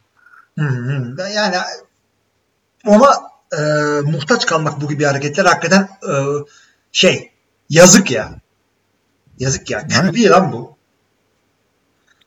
Yani 1.36 1.56
ona 2.86 3.12
e, 3.58 3.60
muhtaç 4.00 4.46
kalmak 4.46 4.80
bu 4.80 4.88
gibi 4.88 5.04
hareketler 5.04 5.44
hakikaten 5.44 5.88
e, 6.08 6.12
şey 6.92 7.31
yazık 7.70 8.10
ya. 8.10 8.40
Yazık 9.38 9.70
ya. 9.70 9.86
QB 9.88 10.30
lan 10.30 10.52
bu. 10.52 10.76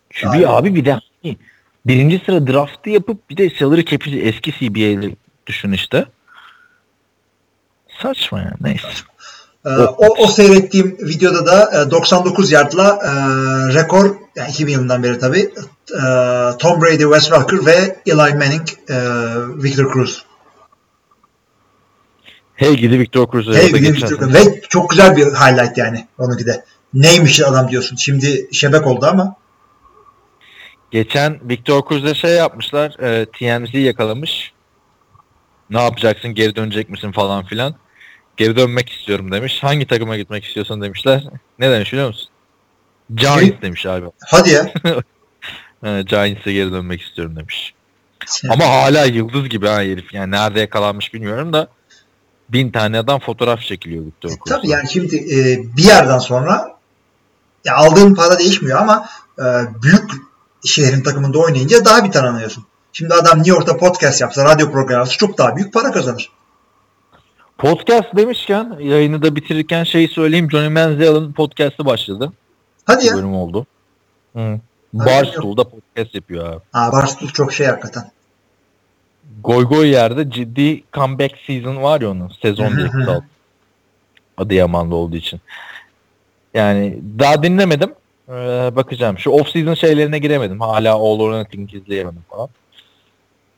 QB 0.09 0.27
Aynen. 0.27 0.47
abi 0.47 0.75
bir 0.75 0.85
de 0.85 0.91
hani 0.91 1.37
birinci 1.85 2.21
sıra 2.25 2.47
draftı 2.47 2.89
yapıp 2.89 3.29
bir 3.29 3.37
de 3.37 3.49
salary 3.59 3.85
cap'i 3.85 4.21
eski 4.21 4.51
CBA'li 4.51 5.15
düşün 5.47 5.71
işte. 5.71 6.05
Saçma 8.01 8.39
ya 8.39 8.53
neyse. 8.61 8.87
E, 9.65 9.69
o, 9.69 10.23
o 10.23 10.27
seyrettiğim 10.27 10.97
videoda 10.99 11.45
da 11.45 11.81
e, 11.81 11.91
99 11.91 12.51
yardla 12.51 12.99
e, 13.03 13.09
rekor 13.73 14.15
yani 14.35 14.49
2000 14.49 14.73
yılından 14.73 15.03
beri 15.03 15.19
tabii 15.19 15.53
e, 15.93 16.01
Tom 16.59 16.81
Brady, 16.81 17.03
Wes 17.03 17.23
Welker 17.23 17.65
ve 17.65 17.95
Eli 18.05 18.15
Manning, 18.15 18.69
e, 18.89 18.95
Victor 19.63 19.93
Cruz. 19.93 20.25
Hey 22.55 22.75
gidi 22.75 22.99
Victor 22.99 23.31
Cruz'a 23.31 23.53
Hey, 23.53 23.71
geçen. 23.71 23.93
Victor 23.93 24.19
Cruz. 24.19 24.33
Ve 24.33 24.61
çok 24.69 24.89
güzel 24.89 25.17
bir 25.17 25.25
highlight 25.25 25.77
yani 25.77 26.07
onunki 26.17 26.45
de. 26.45 26.65
Neymiş 26.93 27.41
adam 27.41 27.69
diyorsun. 27.69 27.95
Şimdi 27.95 28.47
şebek 28.51 28.87
oldu 28.87 29.05
ama. 29.05 29.35
Geçen 30.91 31.49
Victor 31.49 31.81
Cruz'da 31.89 32.13
şey 32.13 32.31
yapmışlar. 32.31 32.99
E, 32.99 33.25
TMZ 33.25 33.73
yakalamış. 33.73 34.51
Ne 35.69 35.81
yapacaksın 35.81 36.33
geri 36.33 36.55
dönecek 36.55 36.89
misin 36.89 37.11
falan 37.11 37.45
filan. 37.45 37.75
Geri 38.37 38.55
dönmek 38.55 38.89
istiyorum 38.89 39.31
demiş. 39.31 39.63
Hangi 39.63 39.87
takıma 39.87 40.17
gitmek 40.17 40.43
istiyorsun 40.45 40.81
demişler. 40.81 41.23
Ne 41.59 41.71
demiş 41.71 41.93
biliyor 41.93 42.07
musun? 42.07 42.29
Giants 43.15 43.61
demiş 43.61 43.85
abi. 43.85 44.05
Hadi 44.25 44.49
ya. 44.49 44.71
E, 45.83 46.01
Giants'e 46.01 46.53
geri 46.53 46.71
dönmek 46.71 47.01
istiyorum 47.01 47.35
demiş. 47.35 47.73
Ama 48.49 48.65
hala 48.65 49.05
yıldız 49.05 49.49
gibi 49.49 49.67
ha 49.67 49.81
herif. 49.81 50.13
Yani 50.13 50.31
nerede 50.31 50.59
yakalanmış 50.59 51.13
bilmiyorum 51.13 51.53
da 51.53 51.67
bin 52.49 52.71
tane 52.71 52.99
adam 52.99 53.19
fotoğraf 53.19 53.61
çekiliyor 53.61 54.05
Victor 54.05 54.29
Cruz'la. 54.29 54.55
Tabii 54.55 54.69
yani 54.69 54.89
şimdi 54.91 55.15
e, 55.15 55.63
bir 55.77 55.83
yerden 55.83 56.19
sonra 56.19 56.75
ya 57.65 57.75
aldığın 57.75 58.15
para 58.15 58.39
değişmiyor 58.39 58.79
ama 58.79 59.09
e, 59.39 59.43
büyük 59.83 60.11
şehrin 60.65 61.01
takımında 61.01 61.39
oynayınca 61.39 61.85
daha 61.85 62.03
bir 62.03 62.11
tanınıyorsun. 62.11 62.65
Şimdi 62.93 63.13
adam 63.13 63.37
New 63.37 63.51
York'ta 63.51 63.77
podcast 63.77 64.21
yapsa, 64.21 64.45
radyo 64.45 64.71
programı 64.71 64.99
yapsa 64.99 65.17
çok 65.17 65.37
daha 65.37 65.55
büyük 65.55 65.73
para 65.73 65.91
kazanır. 65.91 66.31
Podcast 67.57 68.15
demişken 68.17 68.77
yayını 68.79 69.21
da 69.21 69.35
bitirirken 69.35 69.83
şeyi 69.83 70.07
söyleyeyim. 70.07 70.51
Johnny 70.51 70.69
Manziel'ın 70.69 71.33
podcast'ı 71.33 71.85
başladı. 71.85 72.33
Hadi 72.85 73.05
ya. 73.05 73.15
bölüm 73.15 73.33
oldu. 73.33 73.65
Hı. 74.35 74.59
Barstool'da 74.93 75.63
podcast 75.63 76.15
yapıyor 76.15 76.53
abi. 76.53 76.61
Ha, 76.71 76.91
Barstool 76.91 77.29
çok 77.29 77.53
şey 77.53 77.67
hakikaten. 77.67 78.11
Goy 79.43 79.63
goy 79.63 79.87
yerde 79.87 80.31
ciddi 80.31 80.83
comeback 80.93 81.35
season 81.47 81.83
var 81.83 82.01
ya 82.01 82.11
onun. 82.11 82.31
Sezon 82.41 82.77
diye 82.77 82.87
kısalt. 82.87 83.23
Adıyaman'da 84.37 84.95
olduğu 84.95 85.15
için. 85.15 85.41
Yani 86.53 86.99
daha 87.19 87.43
dinlemedim. 87.43 87.93
Ee, 88.29 88.31
bakacağım. 88.75 89.19
Şu 89.19 89.29
off 89.29 89.49
season 89.49 89.73
şeylerine 89.73 90.19
giremedim. 90.19 90.59
Hala 90.61 90.93
All 90.93 91.19
or 91.19 91.31
Nothing 91.31 91.73
izleyemedim 91.73 92.21
falan. 92.29 92.49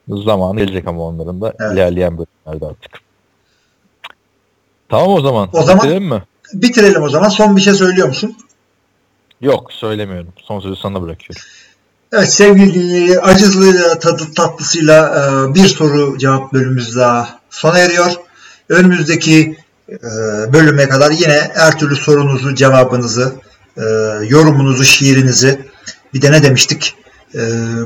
Zaman 0.08 0.58
gelecek 0.58 0.88
ama 0.88 1.02
onların 1.04 1.42
da 1.42 1.54
Evet. 1.60 1.74
ilerleyen 1.74 2.18
bölümlerde 2.18 2.66
artık. 2.66 3.02
Tamam 4.90 5.08
o 5.08 5.22
zaman. 5.22 5.50
O 5.54 5.62
zaman- 5.64 5.78
Bitirelim 5.84 6.04
mi? 6.10 6.24
Bitirelim 6.54 7.04
o 7.04 7.10
zaman. 7.10 7.30
Son 7.30 7.56
bir 7.56 7.62
şey 7.62 7.74
söylüyor 7.74 8.08
musun? 8.08 8.38
Yok 9.42 9.74
söylemiyorum. 9.74 10.34
Son 10.38 10.60
sözü 10.60 10.76
sana 10.76 11.02
bırakıyorum. 11.02 11.42
Evet 12.14 12.34
sevgili 12.34 12.74
dinleyiciler, 12.74 13.20
acızlıyla 13.24 14.00
tadı 14.00 14.24
tatlısıyla 14.36 15.26
e, 15.50 15.54
bir 15.56 15.68
soru 15.68 16.18
cevap 16.18 16.54
bölümümüz 16.54 16.96
daha 16.96 17.40
sona 17.50 17.80
eriyor. 17.80 18.12
Önümüzdeki 18.70 19.58
e, 19.90 19.96
bölüme 20.54 20.90
kadar 20.90 21.12
yine 21.12 21.52
her 21.54 21.80
türlü 21.80 21.96
sorunuzu, 21.96 22.56
cevabınızı, 22.56 23.34
e, 23.78 23.82
yorumunuzu, 24.28 24.84
şiirinizi 24.84 25.60
bir 26.14 26.22
de 26.22 26.32
ne 26.32 26.44
demiştik? 26.44 26.96
E, 27.36 27.40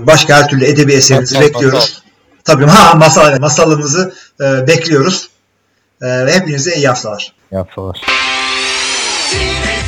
başka 0.08 0.36
her 0.36 0.50
türlü 0.50 0.66
edebi 0.66 0.94
eserinizi 0.94 1.36
Masal, 1.36 1.48
bekliyoruz. 1.48 1.80
masal. 1.80 2.02
Tabii 2.44 2.66
ha 2.66 2.94
masal, 2.96 3.40
masalınızı 3.40 4.14
e, 4.42 4.68
bekliyoruz. 4.68 5.30
E, 6.02 6.26
ve 6.26 6.34
hepinize 6.34 6.76
iyi 6.76 6.88
haftalar. 6.88 7.34
Yapsalar. 7.52 8.02
Teenage 9.32 9.81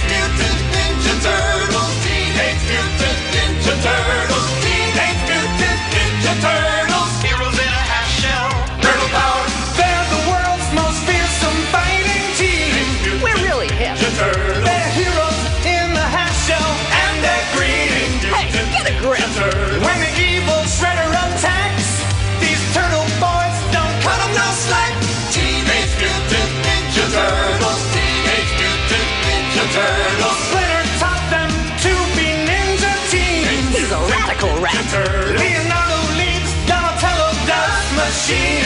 see 38.33 38.62